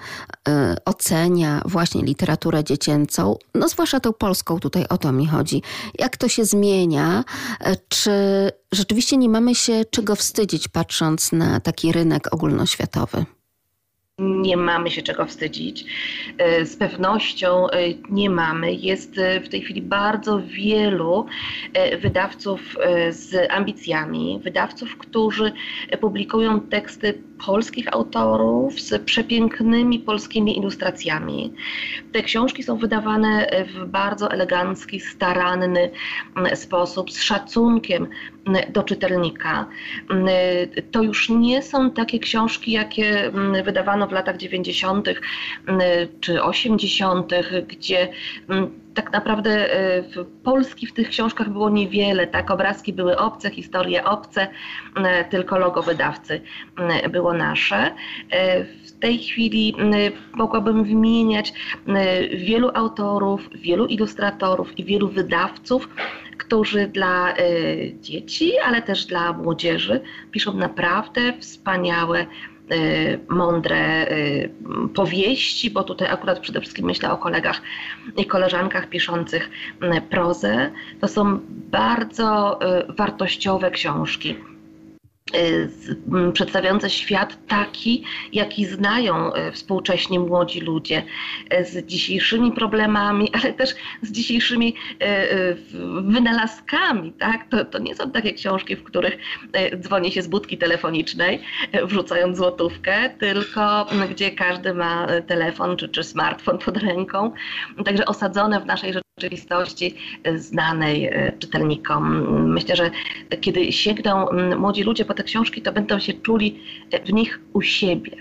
y, 0.48 0.52
ocenia 0.84 1.62
właśnie 1.64 2.02
literaturę 2.02 2.64
dziecięcą, 2.64 3.36
no 3.54 3.68
zwłaszcza 3.68 4.00
tą 4.00 4.12
polską, 4.12 4.58
tutaj 4.58 4.86
o 4.88 4.98
to 4.98 5.12
mi 5.12 5.26
chodzi. 5.26 5.62
Jak 5.98 6.16
to 6.16 6.28
się 6.28 6.44
zmienia? 6.44 7.24
E, 7.60 7.76
czy 7.88 8.12
rzeczywiście 8.72 9.16
nie 9.16 9.28
mamy 9.28 9.54
się 9.54 9.84
czego 9.90 10.16
wstydzić, 10.16 10.68
patrząc 10.68 11.32
na 11.32 11.60
taki 11.60 11.92
rynek 11.92 12.34
ogólnoświatowy? 12.34 13.24
Nie 14.18 14.56
mamy 14.56 14.90
się 14.90 15.02
czego 15.02 15.26
wstydzić. 15.26 15.84
E, 16.38 16.66
z 16.66 16.76
pewnością 16.76 17.70
e, 17.70 17.78
nie 18.10 18.30
mamy. 18.30 18.74
Jest 18.74 19.18
e, 19.18 19.40
w 19.40 19.48
tej 19.48 19.60
chwili 19.60 19.82
bardzo 19.82 20.42
wielu 20.42 21.26
wydawców 22.02 22.60
z 23.10 23.50
ambicjami, 23.50 24.40
wydawców, 24.44 24.96
którzy 24.98 25.52
publikują 26.00 26.60
teksty 26.60 27.22
polskich 27.46 27.94
autorów 27.94 28.80
z 28.80 29.02
przepięknymi 29.02 29.98
polskimi 29.98 30.58
ilustracjami. 30.58 31.52
Te 32.12 32.22
książki 32.22 32.62
są 32.62 32.76
wydawane 32.76 33.46
w 33.74 33.86
bardzo 33.86 34.30
elegancki, 34.30 35.00
staranny 35.00 35.90
sposób, 36.54 37.10
z 37.10 37.22
szacunkiem 37.22 38.06
do 38.72 38.82
czytelnika. 38.82 39.66
To 40.90 41.02
już 41.02 41.28
nie 41.28 41.62
są 41.62 41.90
takie 41.90 42.18
książki, 42.18 42.72
jakie 42.72 43.32
wydawano 43.64 44.06
w 44.06 44.12
latach 44.12 44.36
90. 44.36 45.08
czy 46.20 46.42
80., 46.42 47.32
gdzie 47.68 48.08
tak 48.94 49.12
naprawdę 49.12 49.74
e, 49.74 50.04
Polski 50.44 50.86
w 50.86 50.92
tych 50.92 51.08
książkach 51.08 51.50
było 51.50 51.70
niewiele, 51.70 52.26
tak? 52.26 52.50
Obrazki 52.50 52.92
były 52.92 53.18
obce, 53.18 53.50
historie 53.50 54.04
obce, 54.04 54.48
tylko 55.30 55.58
logo 55.58 55.82
wydawcy 55.82 56.40
było 57.10 57.32
nasze. 57.32 57.94
W 58.86 58.92
tej 59.00 59.18
chwili 59.18 59.76
mogłabym 60.34 60.84
wymieniać 60.84 61.52
wielu 62.34 62.70
autorów, 62.74 63.48
wielu 63.54 63.86
ilustratorów 63.86 64.78
i 64.78 64.84
wielu 64.84 65.08
wydawców, 65.08 65.88
którzy 66.38 66.86
dla 66.86 67.34
dzieci, 68.00 68.52
ale 68.64 68.82
też 68.82 69.06
dla 69.06 69.32
młodzieży 69.32 70.00
piszą 70.30 70.52
naprawdę 70.52 71.32
wspaniałe 71.40 72.26
Y, 72.51 72.51
mądre 73.28 74.10
y, 74.12 74.50
powieści, 74.94 75.70
bo 75.70 75.84
tutaj 75.84 76.08
akurat 76.08 76.40
przede 76.40 76.60
wszystkim 76.60 76.86
myślę 76.86 77.10
o 77.12 77.16
kolegach 77.16 77.62
i 78.16 78.26
koleżankach 78.26 78.88
piszących 78.88 79.50
y, 79.82 80.00
prozę. 80.00 80.70
To 81.00 81.08
są 81.08 81.40
bardzo 81.50 82.58
wartościowe 82.96 83.70
książki 83.70 84.36
przedstawiające 86.32 86.90
świat 86.90 87.46
taki, 87.48 88.04
jaki 88.32 88.66
znają 88.66 89.30
współcześni 89.52 90.18
młodzi 90.18 90.60
ludzie, 90.60 91.02
z 91.64 91.86
dzisiejszymi 91.86 92.52
problemami, 92.52 93.30
ale 93.42 93.52
też 93.52 93.74
z 94.02 94.12
dzisiejszymi 94.12 94.74
wynalazkami. 96.02 97.12
Tak? 97.12 97.48
To, 97.48 97.64
to 97.64 97.78
nie 97.78 97.94
są 97.94 98.10
takie 98.10 98.32
książki, 98.32 98.76
w 98.76 98.84
których 98.84 99.18
dzwoni 99.80 100.12
się 100.12 100.22
z 100.22 100.28
budki 100.28 100.58
telefonicznej, 100.58 101.42
wrzucając 101.88 102.36
złotówkę, 102.36 103.10
tylko 103.18 103.86
gdzie 104.10 104.30
każdy 104.30 104.74
ma 104.74 105.06
telefon 105.26 105.76
czy, 105.76 105.88
czy 105.88 106.04
smartfon 106.04 106.58
pod 106.58 106.76
ręką. 106.76 107.32
Także 107.84 108.06
osadzone 108.06 108.60
w 108.60 108.66
naszej 108.66 108.92
rzeczywistości 108.92 109.11
znanej 110.36 111.04
e, 111.04 111.32
czytelnikom. 111.38 112.52
Myślę, 112.52 112.76
że 112.76 112.90
kiedy 113.40 113.72
sięgną 113.72 114.26
młodzi 114.58 114.82
ludzie 114.82 115.04
po 115.04 115.14
te 115.14 115.22
książki, 115.22 115.62
to 115.62 115.72
będą 115.72 115.98
się 115.98 116.12
czuli 116.12 116.60
w 117.06 117.12
nich 117.12 117.40
u 117.52 117.62
siebie. 117.62 118.12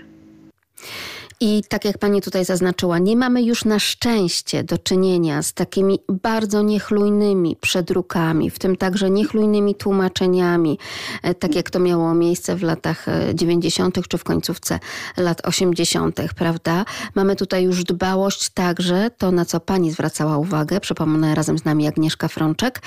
I 1.44 1.62
tak 1.68 1.84
jak 1.84 1.98
pani 1.98 2.22
tutaj 2.22 2.44
zaznaczyła, 2.44 2.98
nie 2.98 3.16
mamy 3.16 3.42
już 3.42 3.64
na 3.64 3.78
szczęście 3.78 4.64
do 4.64 4.78
czynienia 4.78 5.42
z 5.42 5.52
takimi 5.52 5.98
bardzo 6.08 6.62
niechlujnymi 6.62 7.56
przedrukami, 7.56 8.50
w 8.50 8.58
tym 8.58 8.76
także 8.76 9.10
niechlujnymi 9.10 9.74
tłumaczeniami, 9.74 10.78
e, 11.22 11.34
tak 11.34 11.54
jak 11.54 11.70
to 11.70 11.78
miało 11.78 12.14
miejsce 12.14 12.56
w 12.56 12.62
latach 12.62 13.06
90. 13.34 13.98
E, 13.98 14.02
czy 14.08 14.18
w 14.18 14.24
końcówce 14.24 14.78
lat 15.16 15.46
80., 15.46 16.20
prawda? 16.36 16.84
Mamy 17.14 17.36
tutaj 17.36 17.64
już 17.64 17.84
dbałość 17.84 18.48
także, 18.48 19.10
to 19.18 19.32
na 19.32 19.44
co 19.44 19.60
pani 19.60 19.92
zwracała 19.92 20.38
uwagę, 20.38 20.80
przypomnę 20.80 21.34
razem 21.34 21.58
z 21.58 21.64
nami 21.64 21.88
Agnieszka 21.88 22.28
Frączek, 22.28 22.82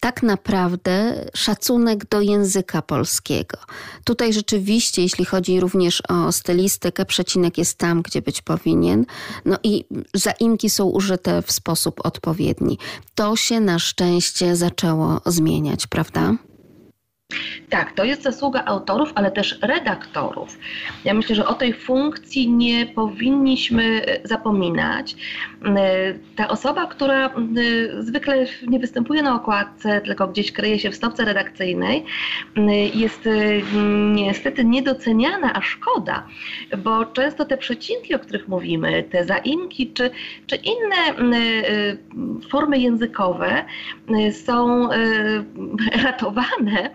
tak 0.00 0.22
naprawdę 0.22 1.24
szacunek 1.34 2.08
do 2.08 2.20
języka 2.20 2.82
polskiego. 2.82 3.58
Tutaj 4.04 4.32
rzeczywiście, 4.32 5.02
jeśli 5.02 5.24
chodzi 5.24 5.60
również 5.60 6.02
o 6.08 6.32
stylistykę, 6.32 7.04
przecinek 7.04 7.58
jest 7.58 7.78
tam, 7.78 7.99
gdzie 8.02 8.22
być 8.22 8.42
powinien. 8.42 9.06
No 9.44 9.58
i 9.62 9.84
zaimki 10.14 10.70
są 10.70 10.84
użyte 10.84 11.42
w 11.42 11.52
sposób 11.52 12.00
odpowiedni. 12.04 12.78
To 13.14 13.36
się 13.36 13.60
na 13.60 13.78
szczęście 13.78 14.56
zaczęło 14.56 15.20
zmieniać, 15.26 15.86
prawda? 15.86 16.36
Tak, 17.68 17.92
to 17.92 18.04
jest 18.04 18.22
zasługa 18.22 18.64
autorów, 18.64 19.12
ale 19.14 19.30
też 19.30 19.58
redaktorów. 19.62 20.58
Ja 21.04 21.14
myślę, 21.14 21.34
że 21.34 21.46
o 21.46 21.54
tej 21.54 21.72
funkcji 21.72 22.48
nie 22.48 22.86
powinniśmy 22.86 24.02
e, 24.06 24.28
zapominać. 24.28 25.16
E, 25.64 26.14
ta 26.36 26.48
osoba, 26.48 26.86
która 26.86 27.26
e, 27.26 27.30
zwykle 28.02 28.46
nie 28.66 28.78
występuje 28.78 29.22
na 29.22 29.34
okładce, 29.34 30.00
tylko 30.00 30.28
gdzieś 30.28 30.52
kryje 30.52 30.78
się 30.78 30.90
w 30.90 30.94
stopce 30.94 31.24
redakcyjnej, 31.24 32.04
jest 32.94 33.28
niestety 34.14 34.64
niedoceniana, 34.64 35.52
a 35.54 35.62
szkoda, 35.62 36.26
bo 36.78 37.04
często 37.04 37.44
te 37.44 37.56
przecinki, 37.56 38.14
o 38.14 38.18
których 38.18 38.48
mówimy, 38.48 39.02
te 39.02 39.24
zaimki 39.24 39.92
czy, 39.92 40.10
czy 40.46 40.56
inne 40.56 40.96
formy 42.50 42.78
językowe 42.78 43.64
są 44.32 44.88
ratowane 46.04 46.90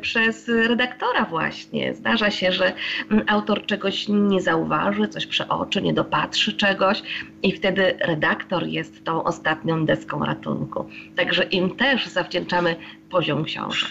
przez 0.00 0.48
redaktora 0.48 1.24
właśnie. 1.24 1.94
Zdarza 1.94 2.30
się, 2.30 2.52
że 2.52 2.72
mm, 3.10 3.24
autor 3.28 3.66
czegoś 3.66 4.08
nie 4.08 4.40
zauważy, 4.40 5.08
coś 5.08 5.26
przeoczy, 5.26 5.82
nie 5.82 5.92
dopatrzy 5.92 6.52
czegoś 6.52 7.02
i 7.42 7.52
wtedy 7.52 7.94
redaktor 8.00 8.66
jest 8.66 9.04
tą 9.04 9.24
ostatnią 9.24 9.86
deską 9.86 10.24
ratunku. 10.24 10.88
Także 11.16 11.42
im 11.42 11.76
też 11.76 12.06
zawdzięczamy 12.06 12.76
poziom 13.12 13.44
książek. 13.44 13.90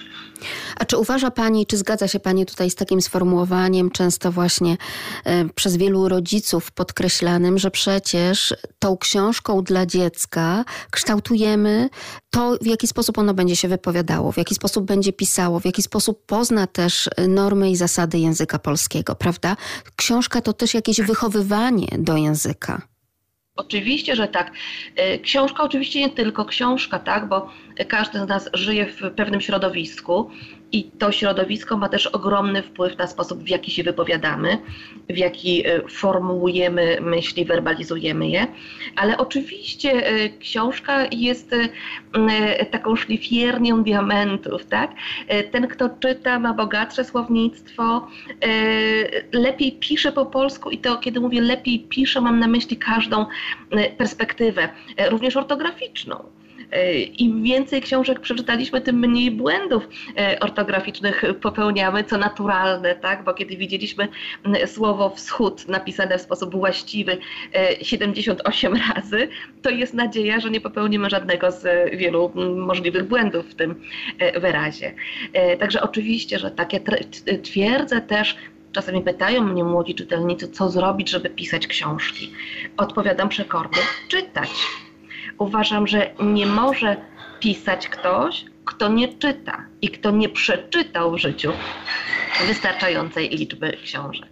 A 0.80 0.85
czy 0.85 0.98
uważa 0.98 1.31
Pani, 1.31 1.65
czy 1.65 1.77
zgadza 1.77 2.07
się 2.07 2.19
Pani 2.19 2.45
tutaj 2.45 2.69
z 2.69 2.76
takim 2.76 3.02
sformułowaniem, 3.02 3.91
często 3.91 4.31
właśnie 4.31 4.77
e, 5.26 5.45
przez 5.45 5.77
wielu 5.77 6.10
rodziców 6.10 6.72
podkreślanym, 6.72 7.57
że 7.57 7.72
przecież 7.72 8.53
tą 8.80 8.98
książką 8.98 9.64
dla 9.64 9.85
dziecka 9.85 10.65
kształtujemy 10.91 11.89
to, 12.30 12.57
w 12.61 12.65
jaki 12.65 12.88
sposób 12.88 13.18
ono 13.18 13.34
będzie 13.34 13.56
się 13.56 13.68
wypowiadało, 13.68 14.31
w 14.31 14.38
jaki 14.38 14.56
sposób 14.56 14.85
będzie 14.85 15.14
pisało, 15.14 15.60
w 15.60 15.65
jaki 15.65 15.81
sposób 15.81 16.26
pozna 16.26 16.68
też 16.68 17.10
normy 17.27 17.72
i 17.72 17.76
zasady 17.76 18.18
języka 18.18 18.60
polskiego, 18.60 19.15
prawda? 19.15 19.56
Książka 19.95 20.41
to 20.41 20.53
też 20.53 20.73
jakieś 20.73 21.02
wychowywanie 21.02 21.88
do 21.98 22.18
języka. 22.18 22.81
Oczywiście, 23.56 24.15
że 24.15 24.27
tak. 24.27 24.52
E, 24.95 25.19
książka 25.19 25.64
oczywiście 25.64 25.99
nie 25.99 26.10
tylko 26.10 26.45
książka, 26.45 26.99
tak, 26.99 27.30
bo 27.30 27.49
każdy 27.88 28.19
z 28.19 28.27
nas 28.27 28.49
żyje 28.53 28.85
w 28.85 29.11
pewnym 29.15 29.41
środowisku 29.41 30.31
i 30.72 30.84
to 30.84 31.11
środowisko 31.11 31.77
ma 31.77 31.89
też 31.89 32.07
ogromny 32.07 32.64
wpływ 32.64 32.98
na 32.98 33.07
sposób, 33.07 33.43
w 33.43 33.49
jaki 33.49 33.72
się 33.72 33.84
wypowiadamy, 33.84 34.57
w 35.10 35.18
jaki 35.18 35.68
e, 35.68 35.81
formułujemy 35.89 36.98
myśli, 37.02 37.45
werbalizujemy 37.45 38.27
je. 38.27 38.48
Ale 38.95 39.18
oczywiście 39.18 39.91
e, 39.91 40.30
książka 40.30 41.06
jest 41.11 41.56
taką 42.72 42.95
szlifiernią 42.95 43.84
diamentów, 43.84 44.65
tak? 44.65 44.91
Ten, 45.52 45.68
kto 45.68 45.89
czyta, 45.89 46.39
ma 46.39 46.53
bogatsze 46.53 47.06
słownictwo, 47.06 48.07
lepiej 49.34 49.72
pisze 49.72 50.11
po 50.11 50.26
polsku 50.26 50.69
i 50.69 50.77
to, 50.77 50.98
kiedy 50.98 51.19
mówię 51.19 51.41
lepiej 51.41 51.80
pisze, 51.80 52.22
mam 52.22 52.39
na 52.39 52.48
myśli 52.48 52.77
każdą 52.77 53.26
perspektywę, 53.98 54.69
również 55.10 55.38
ortograficzną. 55.38 56.23
E, 56.72 56.99
Im 57.02 57.43
więcej 57.43 57.81
książek 57.81 58.19
przeczytaliśmy, 58.19 58.81
tym 58.81 58.99
mniej 58.99 59.31
błędów 59.31 59.89
e, 60.18 60.39
ortograficznych 60.39 61.23
popełniamy, 61.41 62.03
co 62.03 62.18
naturalne, 62.18 62.95
tak? 62.95 63.23
Bo 63.23 63.34
kiedy 63.34 63.57
widzieliśmy 63.57 64.07
słowo 64.65 65.10
wschód 65.10 65.68
napisane 65.68 66.18
w 66.18 66.22
sposób 66.22 66.56
właściwy 66.56 67.18
78 67.81 68.73
e, 68.73 68.80
razy, 68.95 69.27
to 69.61 69.69
jest 69.69 69.93
nadzieja, 69.93 70.39
że 70.39 70.49
nie 70.49 70.61
popełnimy 70.61 71.10
żadnego 71.10 71.52
z 71.52 71.91
wielu 71.98 72.31
możliwych 72.56 73.03
błędów 73.07 73.45
w 73.45 73.56
tym 73.56 73.76
wyrazie. 74.41 74.93
Także 75.60 75.81
oczywiście, 75.81 76.39
że 76.39 76.52
takie 76.52 76.80
twierdzę 77.43 78.02
też 78.02 78.35
Czasami 78.72 79.02
pytają 79.02 79.43
mnie 79.43 79.64
młodzi 79.64 79.95
czytelnicy, 79.95 80.48
co 80.48 80.69
zrobić, 80.69 81.10
żeby 81.10 81.30
pisać 81.30 81.68
książki. 81.68 82.31
Odpowiadam 82.77 83.30
przekornie, 83.30 83.77
czytać 84.07 84.49
uważam, 85.42 85.88
że 85.88 86.14
nie 86.20 86.46
może 86.46 86.98
pisać 87.40 87.88
ktoś, 87.88 88.46
kto 88.66 88.90
nie 88.90 89.08
czyta 89.08 89.66
i 89.82 89.90
kto 89.90 90.12
nie 90.12 90.30
przeczytał 90.30 91.12
w 91.12 91.18
życiu 91.18 91.52
wystarczającej 92.48 93.30
liczby 93.30 93.78
książek. 93.84 94.31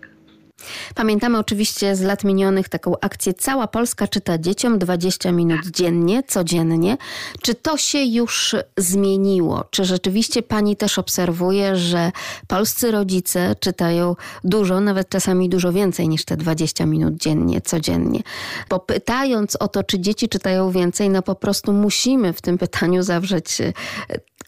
Pamiętamy 0.95 1.37
oczywiście 1.37 1.95
z 1.95 2.01
lat 2.01 2.23
minionych 2.23 2.69
taką 2.69 2.93
akcję 3.01 3.33
Cała 3.33 3.67
Polska 3.67 4.07
czyta 4.07 4.37
dzieciom 4.37 4.79
20 4.79 5.31
minut 5.31 5.59
dziennie, 5.67 6.23
codziennie. 6.23 6.97
Czy 7.41 7.55
to 7.55 7.77
się 7.77 8.03
już 8.03 8.55
zmieniło? 8.77 9.63
Czy 9.71 9.85
rzeczywiście 9.85 10.43
pani 10.43 10.75
też 10.75 10.99
obserwuje, 10.99 11.75
że 11.75 12.11
polscy 12.47 12.91
rodzice 12.91 13.55
czytają 13.59 14.15
dużo, 14.43 14.81
nawet 14.81 15.09
czasami 15.09 15.49
dużo 15.49 15.71
więcej 15.71 16.09
niż 16.09 16.25
te 16.25 16.37
20 16.37 16.85
minut 16.85 17.15
dziennie, 17.15 17.61
codziennie? 17.61 18.21
Bo 18.69 18.79
pytając 18.79 19.55
o 19.55 19.67
to, 19.67 19.83
czy 19.83 19.99
dzieci 19.99 20.29
czytają 20.29 20.71
więcej, 20.71 21.09
no 21.09 21.21
po 21.21 21.35
prostu 21.35 21.73
musimy 21.73 22.33
w 22.33 22.41
tym 22.41 22.57
pytaniu 22.57 23.03
zawrzeć 23.03 23.57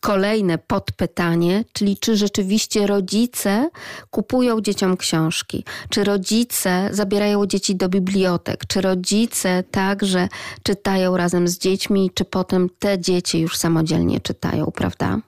kolejne 0.02 0.58
podpytanie, 0.58 1.64
czyli 1.74 1.98
czy 1.98 2.16
rzeczywiście 2.16 2.88
rodzice 2.88 3.70
kupują 4.10 4.62
dzieciom 4.62 4.98
książki, 4.98 5.64
czy 5.90 6.04
rodzice 6.04 6.90
zabierają 6.92 7.46
dzieci 7.46 7.76
do 7.76 7.90
bibliotek, 7.90 8.66
czy 8.68 8.82
rodzice 8.82 9.64
także 9.72 10.28
czytają 10.64 11.18
razem 11.18 11.48
z 11.48 11.58
dziećmi, 11.58 12.12
czy 12.14 12.26
potem 12.26 12.70
te 12.80 13.00
dzieci 13.00 13.40
już 13.40 13.58
samodzielnie 13.58 14.20
czytają, 14.20 14.72
prawda? 14.76 15.20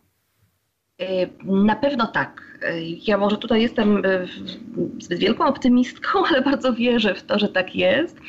Y, 1.01 1.29
na 1.43 1.75
pewno 1.75 2.07
tak. 2.07 2.52
Ja 3.07 3.17
może 3.17 3.37
tutaj 3.37 3.61
jestem 3.61 4.05
e, 4.05 4.27
zbyt 4.99 5.19
wielką 5.19 5.45
optymistką, 5.45 6.19
ale 6.29 6.41
bardzo 6.41 6.73
wierzę 6.73 7.15
w 7.15 7.23
to, 7.23 7.39
że 7.39 7.49
tak 7.49 7.75
jest. 7.75 8.19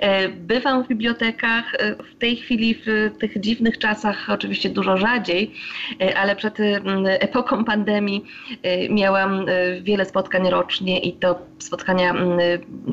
E, 0.00 0.28
bywam 0.28 0.84
w 0.84 0.88
bibliotekach 0.88 1.74
e, 1.74 1.96
w 1.96 2.18
tej 2.18 2.36
chwili, 2.36 2.74
w 2.74 3.10
tych 3.18 3.40
dziwnych 3.40 3.78
czasach, 3.78 4.30
oczywiście 4.30 4.70
dużo 4.70 4.96
rzadziej, 4.96 5.54
ale 6.16 6.36
przed 6.36 6.58
epoką 7.04 7.64
pandemii 7.64 8.24
miałam 8.90 9.46
wiele 9.82 10.04
spotkań 10.04 10.50
rocznie 10.50 10.98
i 11.00 11.12
to 11.12 11.38
spotkania, 11.58 12.14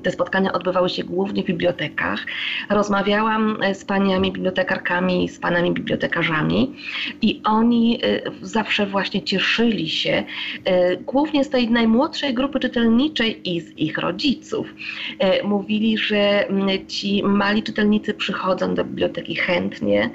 te 0.04 0.12
spotkania 0.12 0.54
odbywały 0.54 0.90
się 0.90 1.04
głównie 1.04 1.44
w 1.44 1.46
bibliotekach. 1.46 2.26
Rozmawiałam 2.70 3.58
z 3.74 3.86
paniami 3.86 4.32
bibliotekarkami, 4.32 5.30
z 5.30 5.40
panami 5.40 5.72
bibliotekarzami 5.72 6.76
i 7.22 7.42
oni 7.44 8.02
zawsze 8.42 8.86
właśnie 8.86 9.24
cieszyli 9.24 9.90
się 9.90 10.24
głównie 11.06 11.44
z 11.44 11.50
tej 11.50 11.70
najmłodszej 11.70 12.34
grupy 12.34 12.60
czytelniczej 12.60 13.50
i 13.50 13.62
z 13.62 13.78
ich 13.78 13.98
rodziców. 13.98 14.68
E, 15.20 15.44
mówili, 15.44 15.98
że 15.98 16.48
mm, 16.48 16.88
ci 16.88 17.24
mali 17.24 17.64
czytelnicy 17.64 18.14
przychodzą 18.14 18.76
do 18.76 18.84
biblioteki 18.84 19.36
chętnie, 19.36 20.10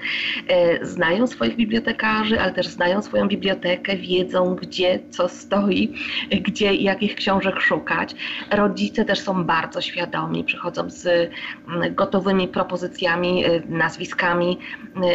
e, 0.48 0.86
znają 0.86 1.26
swoich 1.26 1.56
bibliotekarzy, 1.56 2.40
ale 2.40 2.52
też 2.52 2.66
znają 2.66 3.02
swoją 3.02 3.28
bibliotekę, 3.28 3.97
wiedzą 3.97 4.55
gdzie 4.55 4.98
co 5.10 5.28
stoi, 5.28 5.93
gdzie 6.30 6.74
jakich 6.74 7.14
książek 7.14 7.60
szukać. 7.60 8.14
Rodzice 8.51 9.05
też 9.05 9.18
są 9.20 9.44
bardzo 9.44 9.80
świadomi, 9.80 10.44
przychodzą 10.44 10.90
z 10.90 11.06
mm, 11.06 11.94
gotowymi 11.94 12.48
propozycjami, 12.48 13.44
e, 13.44 13.62
nazwiskami 13.68 14.59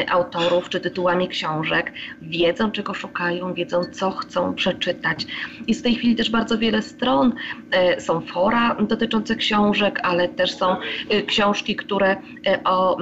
autorów 0.10 0.70
czy 0.70 0.80
tytułami 0.80 1.28
książek, 1.28 1.92
wiedzą 2.22 2.72
czego 2.72 2.94
szukają, 2.94 3.54
wiedzą 3.54 3.84
co 3.92 4.12
chcą 4.12 4.54
przeczytać. 4.54 5.26
I 5.68 5.74
w 5.74 5.82
tej 5.82 5.96
chwili 5.96 6.16
też 6.16 6.30
bardzo 6.30 6.58
wiele 6.58 6.82
stron, 6.82 7.34
e, 7.72 8.02
są 8.02 8.22
fora 8.22 8.76
dotyczące 8.76 9.36
książek, 9.36 10.00
ale 10.04 10.30
też 10.30 10.56
są 10.56 10.76
e, 11.10 11.22
książki, 11.22 11.76
które 11.76 12.16
e, 12.48 12.64
o, 12.64 12.98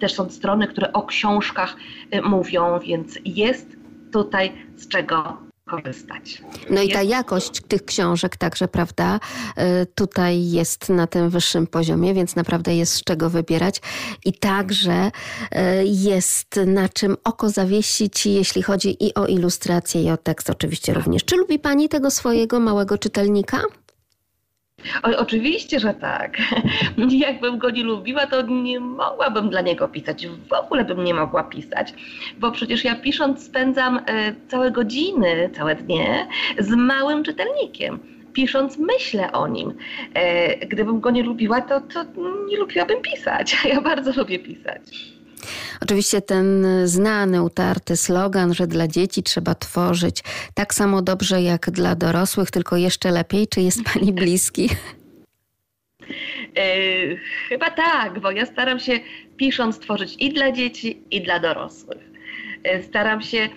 też 0.00 0.14
są 0.14 0.30
strony, 0.30 0.66
które 0.66 0.92
o 0.92 1.02
książkach 1.02 1.76
mówią, 2.22 2.78
więc 2.78 3.18
jest 3.24 3.76
tutaj 4.12 4.52
z 4.76 4.88
czego 4.88 5.45
korzystać. 5.66 6.42
No 6.70 6.82
i 6.82 6.92
ta 6.92 7.02
jakość 7.02 7.60
tych 7.68 7.84
książek 7.84 8.36
także, 8.36 8.68
prawda, 8.68 9.20
y, 9.82 9.86
tutaj 9.94 10.50
jest 10.50 10.88
na 10.88 11.06
tym 11.06 11.30
wyższym 11.30 11.66
poziomie, 11.66 12.14
więc 12.14 12.36
naprawdę 12.36 12.76
jest 12.76 12.92
z 12.92 13.04
czego 13.04 13.30
wybierać 13.30 13.80
i 14.24 14.32
także 14.32 15.06
y, 15.06 15.58
jest 15.84 16.56
na 16.66 16.88
czym 16.88 17.16
oko 17.24 17.50
zawiesić, 17.50 18.26
jeśli 18.26 18.62
chodzi 18.62 19.04
i 19.04 19.14
o 19.14 19.26
ilustrację, 19.26 20.02
i 20.02 20.10
o 20.10 20.16
tekst 20.16 20.50
oczywiście 20.50 20.94
również. 20.94 21.24
Czy 21.24 21.36
lubi 21.36 21.58
Pani 21.58 21.88
tego 21.88 22.10
swojego 22.10 22.60
małego 22.60 22.98
czytelnika? 22.98 23.62
O, 25.02 25.18
oczywiście, 25.18 25.80
że 25.80 25.94
tak. 25.94 26.38
Jakbym 27.10 27.58
go 27.58 27.70
nie 27.70 27.82
lubiła, 27.82 28.26
to 28.26 28.42
nie 28.42 28.80
mogłabym 28.80 29.50
dla 29.50 29.60
niego 29.60 29.88
pisać. 29.88 30.26
W 30.26 30.52
ogóle 30.52 30.84
bym 30.84 31.04
nie 31.04 31.14
mogła 31.14 31.44
pisać, 31.44 31.94
bo 32.38 32.50
przecież 32.50 32.84
ja 32.84 32.96
pisząc 32.96 33.44
spędzam 33.44 34.00
e, 34.06 34.34
całe 34.48 34.70
godziny, 34.70 35.50
całe 35.54 35.74
dnie 35.74 36.28
z 36.58 36.70
małym 36.70 37.24
czytelnikiem 37.24 37.98
pisząc, 38.32 38.78
myślę 38.78 39.32
o 39.32 39.48
nim. 39.48 39.74
E, 40.14 40.66
gdybym 40.66 41.00
go 41.00 41.10
nie 41.10 41.22
lubiła, 41.22 41.60
to, 41.60 41.80
to 41.80 42.04
nie 42.48 42.56
lubiłabym 42.56 43.02
pisać, 43.02 43.56
ja 43.74 43.80
bardzo 43.80 44.12
lubię 44.20 44.38
pisać. 44.38 44.82
Oczywiście 45.82 46.20
ten 46.20 46.66
znany, 46.84 47.42
utarty 47.42 47.96
slogan, 47.96 48.54
że 48.54 48.66
dla 48.66 48.88
dzieci 48.88 49.22
trzeba 49.22 49.54
tworzyć 49.54 50.22
tak 50.54 50.74
samo 50.74 51.02
dobrze 51.02 51.42
jak 51.42 51.70
dla 51.70 51.94
dorosłych, 51.94 52.50
tylko 52.50 52.76
jeszcze 52.76 53.10
lepiej. 53.10 53.48
Czy 53.48 53.60
jest 53.60 53.84
Pani 53.84 54.12
bliski? 54.20 54.68
Yy, 56.56 57.18
chyba 57.48 57.70
tak, 57.70 58.20
bo 58.20 58.30
ja 58.30 58.46
staram 58.46 58.80
się 58.80 59.00
pisząc 59.36 59.78
tworzyć 59.78 60.16
i 60.18 60.32
dla 60.32 60.52
dzieci, 60.52 61.02
i 61.10 61.22
dla 61.22 61.40
dorosłych. 61.40 62.10
Yy, 62.64 62.82
staram 62.82 63.22
się 63.22 63.36
yy, 63.38 63.48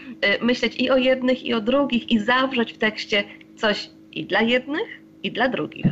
myśleć 0.41 0.75
i 0.75 0.89
o 0.89 0.97
jednych, 0.97 1.43
i 1.43 1.53
o 1.53 1.61
drugich, 1.61 2.11
i 2.11 2.19
zawrzeć 2.19 2.73
w 2.73 2.77
tekście 2.77 3.23
coś 3.57 3.89
i 4.11 4.25
dla 4.25 4.41
jednych, 4.41 4.87
i 5.23 5.31
dla 5.31 5.49
drugich. 5.49 5.85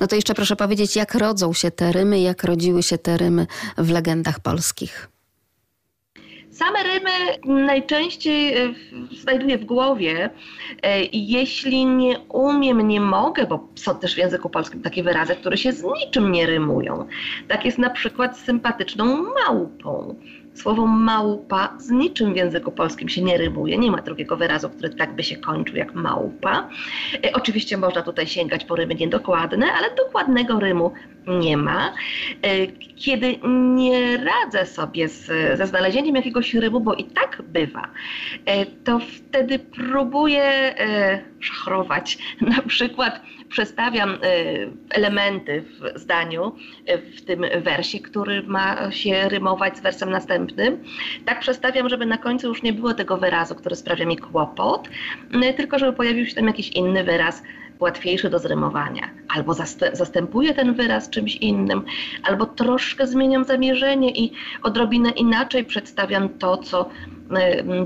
No 0.00 0.06
to 0.06 0.16
jeszcze 0.16 0.34
proszę 0.34 0.56
powiedzieć, 0.56 0.96
jak 0.96 1.14
rodzą 1.14 1.52
się 1.52 1.70
te 1.70 1.92
rymy, 1.92 2.20
jak 2.20 2.44
rodziły 2.44 2.82
się 2.82 2.98
te 2.98 3.16
rymy 3.16 3.46
w 3.78 3.90
legendach 3.90 4.40
polskich? 4.40 5.08
Same 6.54 6.82
rymy 6.82 7.10
najczęściej 7.66 8.56
e, 8.56 8.74
znajduję 9.12 9.58
w 9.58 9.64
głowie. 9.64 10.30
E, 10.82 11.02
jeśli 11.12 11.86
nie 11.86 12.18
umiem, 12.18 12.88
nie 12.88 13.00
mogę, 13.00 13.46
bo 13.46 13.68
są 13.74 13.98
też 13.98 14.14
w 14.14 14.18
języku 14.18 14.50
polskim 14.50 14.82
takie 14.82 15.02
wyrazy, 15.02 15.36
które 15.36 15.56
się 15.56 15.72
z 15.72 15.82
niczym 15.82 16.32
nie 16.32 16.46
rymują. 16.46 17.06
Tak 17.48 17.64
jest 17.64 17.78
na 17.78 17.90
przykład 17.90 18.38
z 18.38 18.44
sympatyczną 18.44 19.24
małpą. 19.46 20.14
Słowo 20.54 20.86
małpa 20.86 21.74
z 21.78 21.90
niczym 21.90 22.32
w 22.32 22.36
języku 22.36 22.72
polskim 22.72 23.08
się 23.08 23.22
nie 23.22 23.38
rymuje. 23.38 23.78
Nie 23.78 23.90
ma 23.90 24.02
drugiego 24.02 24.36
wyrazu, 24.36 24.70
który 24.70 24.90
tak 24.90 25.14
by 25.14 25.22
się 25.22 25.36
kończył 25.36 25.76
jak 25.76 25.94
małpa. 25.94 26.68
E, 27.24 27.32
oczywiście 27.32 27.76
można 27.76 28.02
tutaj 28.02 28.26
sięgać 28.26 28.64
po 28.64 28.76
rymy 28.76 28.94
niedokładne, 28.94 29.72
ale 29.72 29.94
dokładnego 29.94 30.60
rymu 30.60 30.92
nie 31.26 31.56
ma. 31.56 31.92
E, 32.42 32.66
kiedy 32.96 33.38
nie 33.74 34.16
radzę 34.16 34.66
sobie 34.66 35.08
z, 35.08 35.26
ze 35.58 35.66
znalezieniem 35.66 36.16
jakiegoś 36.16 36.54
rymu, 36.54 36.80
bo 36.80 36.94
i 36.94 37.04
tak 37.04 37.42
bywa, 37.42 37.88
e, 38.46 38.66
to 38.66 38.98
wtedy 38.98 39.58
próbuję 39.58 40.74
szachrować. 41.40 42.18
Na 42.56 42.62
przykład 42.62 43.20
przestawiam 43.48 44.18
elementy 44.90 45.62
w 45.62 45.98
zdaniu, 45.98 46.52
w 47.16 47.22
tym 47.24 47.44
wersie, 47.62 48.00
który 48.00 48.42
ma 48.42 48.90
się 48.92 49.28
rymować 49.28 49.76
z 49.76 49.80
wersem 49.80 50.10
następnym. 50.10 50.43
Tak 51.24 51.40
przestawiam, 51.40 51.88
żeby 51.88 52.06
na 52.06 52.18
końcu 52.18 52.48
już 52.48 52.62
nie 52.62 52.72
było 52.72 52.94
tego 52.94 53.16
wyrazu, 53.16 53.54
który 53.54 53.76
sprawia 53.76 54.06
mi 54.06 54.16
kłopot, 54.16 54.88
tylko 55.56 55.78
żeby 55.78 55.92
pojawił 55.92 56.26
się 56.26 56.34
tam 56.34 56.46
jakiś 56.46 56.68
inny 56.68 57.04
wyraz, 57.04 57.42
łatwiejszy 57.80 58.30
do 58.30 58.38
zrymowania. 58.38 59.10
Albo 59.28 59.54
zastępuję 59.92 60.54
ten 60.54 60.74
wyraz 60.74 61.10
czymś 61.10 61.36
innym, 61.36 61.82
albo 62.22 62.46
troszkę 62.46 63.06
zmieniam 63.06 63.44
zamierzenie 63.44 64.10
i 64.10 64.32
odrobinę 64.62 65.10
inaczej 65.10 65.64
przedstawiam 65.64 66.28
to, 66.28 66.56
co 66.56 66.88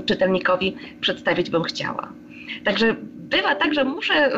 czytelnikowi 0.05 0.75
przedstawić 1.01 1.49
bym 1.49 1.63
chciała. 1.63 2.09
Także 2.63 2.95
bywa 3.15 3.55
tak, 3.55 3.73
że 3.73 3.83
muszę 3.83 4.31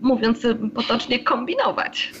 mówiąc 0.00 0.38
potocznie, 0.74 1.18
kombinować. 1.24 2.12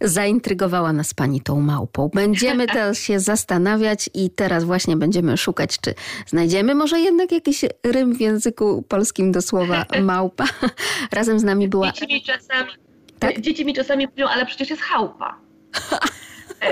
Zaintrygowała 0.00 0.92
nas 0.92 1.14
pani 1.14 1.40
tą 1.40 1.60
małpą. 1.60 2.10
Będziemy 2.14 2.66
teraz 2.76 2.98
się 2.98 3.20
zastanawiać 3.20 4.10
i 4.14 4.30
teraz 4.30 4.64
właśnie 4.64 4.96
będziemy 4.96 5.36
szukać, 5.36 5.80
czy 5.80 5.94
znajdziemy 6.26 6.74
może 6.74 7.00
jednak 7.00 7.32
jakiś 7.32 7.64
rym 7.84 8.14
w 8.14 8.20
języku 8.20 8.82
polskim 8.88 9.32
do 9.32 9.42
słowa 9.42 9.84
małpa. 10.02 10.44
Razem 11.12 11.38
z 11.38 11.44
nami 11.44 11.68
była... 11.68 11.92
Dzieci 11.92 12.14
mi 12.14 12.22
czasami, 12.22 12.70
tak? 13.18 13.40
dzieci 13.40 13.64
mi 13.64 13.74
czasami 13.74 14.06
mówią, 14.06 14.26
ale 14.28 14.46
przecież 14.46 14.70
jest 14.70 14.82
chałpa. 14.82 15.36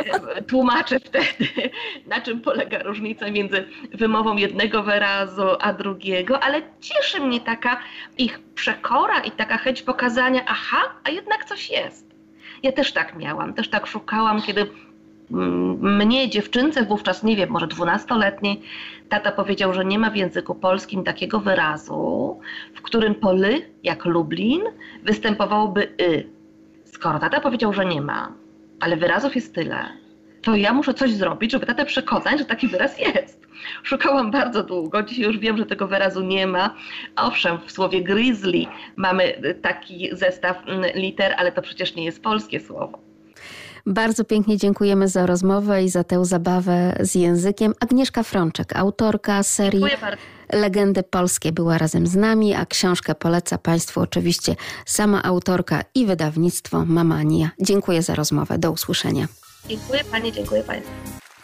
Tłumaczę 0.50 1.00
wtedy, 1.00 1.70
na 2.06 2.20
czym 2.20 2.40
polega 2.40 2.82
różnica 2.82 3.30
między 3.30 3.64
wymową 3.92 4.36
jednego 4.36 4.82
wyrazu 4.82 5.42
a 5.60 5.72
drugiego, 5.72 6.42
ale 6.42 6.62
cieszy 6.80 7.20
mnie 7.20 7.40
taka 7.40 7.80
ich 8.18 8.40
przekora 8.54 9.20
i 9.20 9.30
taka 9.30 9.58
chęć 9.58 9.82
pokazania, 9.82 10.40
aha, 10.46 10.82
a 11.04 11.10
jednak 11.10 11.44
coś 11.44 11.70
jest. 11.70 12.12
Ja 12.62 12.72
też 12.72 12.92
tak 12.92 13.16
miałam, 13.16 13.54
też 13.54 13.68
tak 13.68 13.86
szukałam, 13.86 14.42
kiedy 14.42 14.66
mm, 15.30 15.96
mnie, 15.96 16.30
dziewczynce 16.30 16.84
wówczas, 16.84 17.22
nie 17.22 17.36
wiem, 17.36 17.50
może 17.50 17.66
dwunastoletniej, 17.66 18.62
tata 19.08 19.32
powiedział, 19.32 19.74
że 19.74 19.84
nie 19.84 19.98
ma 19.98 20.10
w 20.10 20.16
języku 20.16 20.54
polskim 20.54 21.04
takiego 21.04 21.40
wyrazu, 21.40 22.40
w 22.74 22.82
którym 22.82 23.14
po 23.14 23.32
ly, 23.32 23.70
jak 23.82 24.04
Lublin, 24.04 24.62
występowałoby 25.02 25.92
y. 26.00 26.26
Skoro 26.84 27.18
tata 27.18 27.40
powiedział, 27.40 27.72
że 27.72 27.86
nie 27.86 28.00
ma, 28.00 28.32
ale 28.82 28.96
wyrazów 28.96 29.34
jest 29.34 29.54
tyle, 29.54 29.76
to 30.42 30.56
ja 30.56 30.72
muszę 30.72 30.94
coś 30.94 31.12
zrobić, 31.12 31.52
żeby 31.52 31.66
tatę 31.66 31.84
przekonać, 31.84 32.38
że 32.38 32.44
taki 32.44 32.68
wyraz 32.68 32.98
jest. 32.98 33.46
Szukałam 33.82 34.30
bardzo 34.30 34.62
długo, 34.62 35.02
dzisiaj 35.02 35.24
już 35.24 35.38
wiem, 35.38 35.56
że 35.56 35.66
tego 35.66 35.88
wyrazu 35.88 36.20
nie 36.20 36.46
ma. 36.46 36.74
Owszem, 37.16 37.58
w 37.66 37.72
słowie 37.72 38.02
grizzly 38.02 38.64
mamy 38.96 39.42
taki 39.62 40.08
zestaw 40.12 40.56
mm, 40.66 40.90
liter, 40.94 41.34
ale 41.38 41.52
to 41.52 41.62
przecież 41.62 41.94
nie 41.94 42.04
jest 42.04 42.22
polskie 42.22 42.60
słowo. 42.60 42.98
Bardzo 43.86 44.24
pięknie 44.24 44.56
dziękujemy 44.56 45.08
za 45.08 45.26
rozmowę 45.26 45.84
i 45.84 45.88
za 45.88 46.04
tę 46.04 46.24
zabawę 46.24 46.96
z 47.00 47.14
językiem. 47.14 47.72
Agnieszka 47.80 48.22
Frączek, 48.22 48.76
autorka 48.76 49.42
serii 49.42 49.84
Legendy 50.52 51.02
Polskie 51.02 51.52
była 51.52 51.78
razem 51.78 52.06
z 52.06 52.14
nami, 52.14 52.54
a 52.54 52.66
książkę 52.66 53.14
poleca 53.14 53.58
Państwu 53.58 54.00
oczywiście 54.00 54.56
sama 54.86 55.22
autorka 55.22 55.84
i 55.94 56.06
wydawnictwo 56.06 56.84
Mamania. 56.84 57.50
Dziękuję 57.60 58.02
za 58.02 58.14
rozmowę. 58.14 58.58
Do 58.58 58.70
usłyszenia. 58.70 59.28
Dziękuję 59.68 60.04
Pani, 60.10 60.32
dziękuję 60.32 60.62
Państwu. 60.62 60.92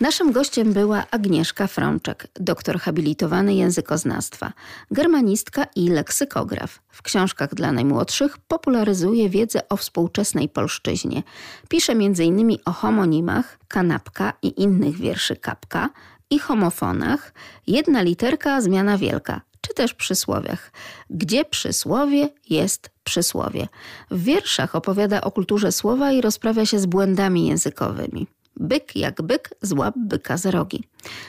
Naszym 0.01 0.33
gościem 0.33 0.73
była 0.73 1.05
Agnieszka 1.11 1.67
Frączek, 1.67 2.27
doktor 2.35 2.79
habilitowany 2.79 3.55
językoznawstwa, 3.55 4.53
germanistka 4.91 5.67
i 5.77 5.89
leksykograf. 5.89 6.81
W 6.91 7.03
książkach 7.03 7.55
dla 7.55 7.73
najmłodszych 7.73 8.39
popularyzuje 8.39 9.29
wiedzę 9.29 9.69
o 9.69 9.77
współczesnej 9.77 10.49
polszczyźnie. 10.49 11.23
Pisze 11.69 11.93
m.in. 11.93 12.57
o 12.65 12.73
homonimach, 12.73 13.59
kanapka 13.69 14.33
i 14.43 14.63
innych 14.63 14.97
wierszy 14.97 15.37
kapka 15.37 15.91
i 16.31 16.39
homofonach, 16.39 17.33
jedna 17.67 18.03
literka, 18.03 18.61
zmiana 18.61 18.99
wielka, 18.99 19.41
czy 19.61 19.75
też 19.75 19.95
przysłowiach. 19.95 20.73
Gdzie 21.11 21.45
przysłowie 21.45 22.29
jest 22.51 22.91
przysłowie. 23.05 23.69
W 24.11 24.23
wierszach 24.23 24.75
opowiada 24.75 25.21
o 25.21 25.31
kulturze 25.31 25.73
słowa 25.73 26.13
i 26.13 26.21
rozprawia 26.21 26.67
się 26.67 26.79
z 26.79 26.87
błędami 26.87 27.47
językowymi. 27.47 28.27
Byk 28.61 28.97
jak 28.97 29.23
byk, 29.23 29.51
złap 29.63 29.95
byka 29.97 30.37
z 30.37 30.47
rogi. 30.47 30.85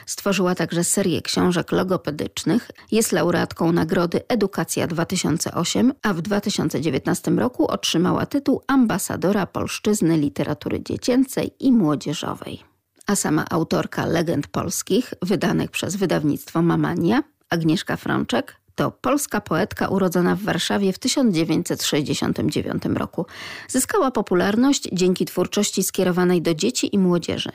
Stworzyła 0.06 0.56
także 0.56 0.84
serię 0.84 1.22
książek 1.22 1.72
logopedycznych, 1.72 2.72
jest 2.92 3.12
laureatką 3.12 3.72
nagrody 3.72 4.28
Edukacja 4.28 4.88
2008, 4.88 5.94
a 6.02 6.14
w 6.14 6.22
2019 6.22 7.32
roku 7.32 7.68
otrzymała 7.68 8.26
tytuł 8.26 8.62
ambasadora 8.68 9.46
polszczyzny 9.46 10.18
literatury 10.18 10.84
dziecięcej 10.84 11.52
i 11.60 11.72
młodzieżowej. 11.72 12.69
A 13.10 13.16
sama 13.16 13.46
autorka 13.50 14.06
legend 14.06 14.48
polskich, 14.48 15.14
wydanych 15.22 15.72
przez 15.72 15.96
wydawnictwo 15.96 16.62
Mamania, 16.62 17.24
Agnieszka 17.50 17.98
Frączek, 17.98 18.56
to 18.76 18.92
polska 18.92 19.42
poetka 19.42 19.88
urodzona 19.88 20.36
w 20.36 20.42
Warszawie 20.42 20.94
w 20.94 21.00
1969 21.00 22.84
roku. 22.86 23.26
Zyskała 23.68 24.12
popularność 24.12 24.90
dzięki 24.94 25.26
twórczości 25.26 25.84
skierowanej 25.84 26.42
do 26.42 26.54
dzieci 26.54 26.96
i 26.96 27.00
młodzieży. 27.00 27.52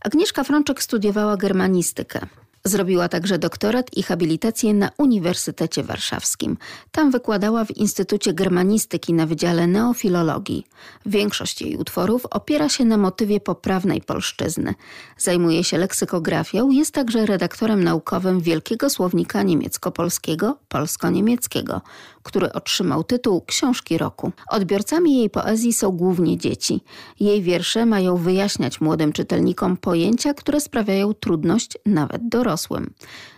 Agnieszka 0.00 0.44
Frączek 0.44 0.82
studiowała 0.82 1.36
germanistykę. 1.36 2.26
Zrobiła 2.66 3.08
także 3.08 3.38
doktorat 3.38 3.96
i 3.96 4.02
habilitację 4.02 4.74
na 4.74 4.90
Uniwersytecie 4.98 5.82
Warszawskim. 5.82 6.56
Tam 6.90 7.10
wykładała 7.10 7.64
w 7.64 7.76
Instytucie 7.76 8.34
Germanistyki 8.34 9.14
na 9.14 9.26
Wydziale 9.26 9.66
Neofilologii. 9.66 10.66
Większość 11.06 11.62
jej 11.62 11.76
utworów 11.76 12.26
opiera 12.30 12.68
się 12.68 12.84
na 12.84 12.96
motywie 12.96 13.40
poprawnej 13.40 14.00
polszczyzny. 14.00 14.74
Zajmuje 15.18 15.64
się 15.64 15.78
leksykografią, 15.78 16.70
jest 16.70 16.94
także 16.94 17.26
redaktorem 17.26 17.84
naukowym 17.84 18.40
Wielkiego 18.40 18.90
Słownika 18.90 19.42
Niemiecko-Polskiego, 19.42 20.54
Polsko-Niemieckiego, 20.68 21.80
który 22.26 22.52
otrzymał 22.52 23.04
tytuł 23.04 23.40
Książki 23.40 23.98
Roku. 23.98 24.32
Odbiorcami 24.50 25.18
jej 25.18 25.30
poezji 25.30 25.72
są 25.72 25.90
głównie 25.90 26.38
dzieci. 26.38 26.80
Jej 27.20 27.42
wiersze 27.42 27.86
mają 27.86 28.16
wyjaśniać 28.16 28.80
młodym 28.80 29.12
czytelnikom 29.12 29.76
pojęcia, 29.76 30.34
które 30.34 30.60
sprawiają 30.60 31.14
trudność 31.14 31.78
nawet 31.86 32.28
dorosłym. 32.28 32.94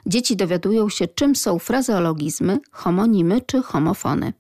Dzieci 0.07 0.37
dowiadują 0.37 0.89
się, 0.89 1.09
czym 1.09 1.37
są 1.37 1.59
frazeologizmy, 1.59 2.59
homonimy 2.71 3.41
czy 3.41 3.63
homofony. 3.63 4.33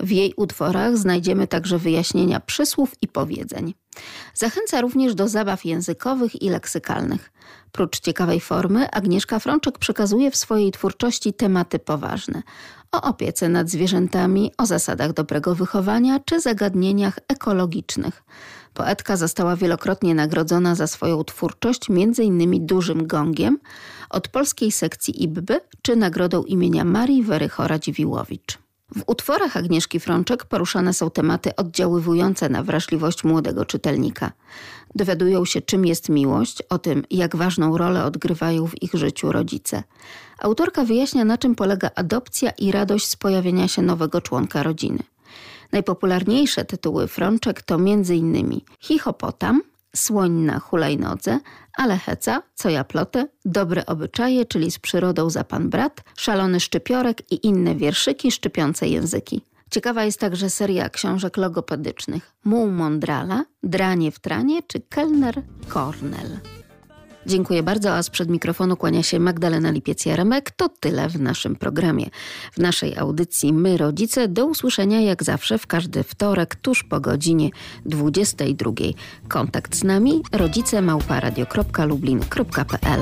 W 0.00 0.10
jej 0.10 0.34
utworach 0.36 0.96
znajdziemy 0.96 1.46
także 1.46 1.78
wyjaśnienia 1.78 2.40
przysłów 2.40 2.94
i 3.02 3.08
powiedzeń. 3.08 3.74
Zachęca 4.34 4.80
również 4.80 5.14
do 5.14 5.28
zabaw 5.28 5.64
językowych 5.64 6.42
i 6.42 6.50
leksykalnych. 6.50 7.32
Prócz 7.72 8.00
ciekawej 8.00 8.40
formy, 8.40 8.90
Agnieszka 8.90 9.38
Frączek 9.38 9.78
przekazuje 9.78 10.30
w 10.30 10.36
swojej 10.36 10.72
twórczości 10.72 11.32
tematy 11.32 11.78
poważne 11.78 12.42
o 12.92 13.02
opiece 13.02 13.48
nad 13.48 13.70
zwierzętami, 13.70 14.52
o 14.58 14.66
zasadach 14.66 15.12
dobrego 15.12 15.54
wychowania 15.54 16.20
czy 16.24 16.40
zagadnieniach 16.40 17.18
ekologicznych. 17.28 18.22
Poetka 18.74 19.16
została 19.16 19.56
wielokrotnie 19.56 20.14
nagrodzona 20.14 20.74
za 20.74 20.86
swoją 20.86 21.24
twórczość, 21.24 21.90
m.in. 21.90 22.66
Dużym 22.66 23.06
Gongiem 23.06 23.58
od 24.10 24.28
polskiej 24.28 24.72
sekcji 24.72 25.22
IBBY 25.22 25.60
czy 25.82 25.96
nagrodą 25.96 26.42
imienia 26.42 26.84
Marii 26.84 27.22
Wery 27.22 27.48
Chora-Dziwiłowicz. 27.48 28.58
W 28.96 29.02
utworach 29.06 29.56
Agnieszki 29.56 30.00
Frączek 30.00 30.44
poruszane 30.44 30.94
są 30.94 31.10
tematy 31.10 31.56
oddziaływujące 31.56 32.48
na 32.48 32.62
wrażliwość 32.62 33.24
młodego 33.24 33.64
czytelnika. 33.64 34.32
Dowiadują 34.94 35.44
się, 35.44 35.60
czym 35.60 35.86
jest 35.86 36.08
miłość, 36.08 36.62
o 36.68 36.78
tym, 36.78 37.04
jak 37.10 37.36
ważną 37.36 37.78
rolę 37.78 38.04
odgrywają 38.04 38.66
w 38.66 38.82
ich 38.82 38.94
życiu 38.94 39.32
rodzice. 39.32 39.82
Autorka 40.38 40.84
wyjaśnia, 40.84 41.24
na 41.24 41.38
czym 41.38 41.54
polega 41.54 41.90
adopcja 41.94 42.50
i 42.50 42.72
radość 42.72 43.06
z 43.06 43.16
pojawienia 43.16 43.68
się 43.68 43.82
nowego 43.82 44.20
członka 44.20 44.62
rodziny. 44.62 44.98
Najpopularniejsze 45.72 46.64
tytuły 46.64 47.08
Frączek 47.08 47.62
to 47.62 47.74
m.in. 47.74 48.60
Chichopotam, 48.80 49.62
Słoń 49.96 50.32
na 50.32 50.58
hulajnodze, 50.58 51.38
ale 51.76 51.96
heca, 51.98 52.42
co 52.54 52.68
ja 52.68 52.84
plotę, 52.84 53.26
dobre 53.44 53.86
obyczaje, 53.86 54.46
czyli 54.46 54.70
z 54.70 54.78
przyrodą 54.78 55.30
za 55.30 55.44
pan 55.44 55.70
brat, 55.70 56.00
szalony 56.16 56.60
szczypiorek 56.60 57.32
i 57.32 57.46
inne 57.46 57.74
wierszyki 57.74 58.30
szczypiące 58.30 58.88
języki. 58.88 59.42
Ciekawa 59.70 60.04
jest 60.04 60.20
także 60.20 60.50
seria 60.50 60.88
książek 60.88 61.36
logopedycznych 61.36 62.32
Muł 62.44 62.70
Mondrala, 62.70 63.44
Dranie 63.62 64.10
w 64.10 64.18
tranie 64.18 64.62
czy 64.62 64.80
Kellner 64.80 65.42
Cornell. 65.68 66.38
Dziękuję 67.26 67.62
bardzo, 67.62 67.94
a 67.94 68.02
sprzed 68.02 68.28
mikrofonu 68.28 68.76
kłania 68.76 69.02
się 69.02 69.20
Magdalena 69.20 69.72
Lipiec-Jaremek. 69.72 70.50
To 70.56 70.68
tyle 70.68 71.08
w 71.08 71.20
naszym 71.20 71.56
programie. 71.56 72.06
W 72.52 72.58
naszej 72.58 72.98
audycji 72.98 73.52
My 73.52 73.76
Rodzice 73.76 74.28
do 74.28 74.46
usłyszenia 74.46 75.00
jak 75.00 75.22
zawsze 75.22 75.58
w 75.58 75.66
każdy 75.66 76.02
wtorek 76.02 76.56
tuż 76.56 76.84
po 76.84 77.00
godzinie 77.00 77.50
22. 77.86 78.72
Kontakt 79.28 79.76
z 79.76 79.84
nami 79.84 80.22
rodzicemałparadio.lublin.pl 80.32 83.00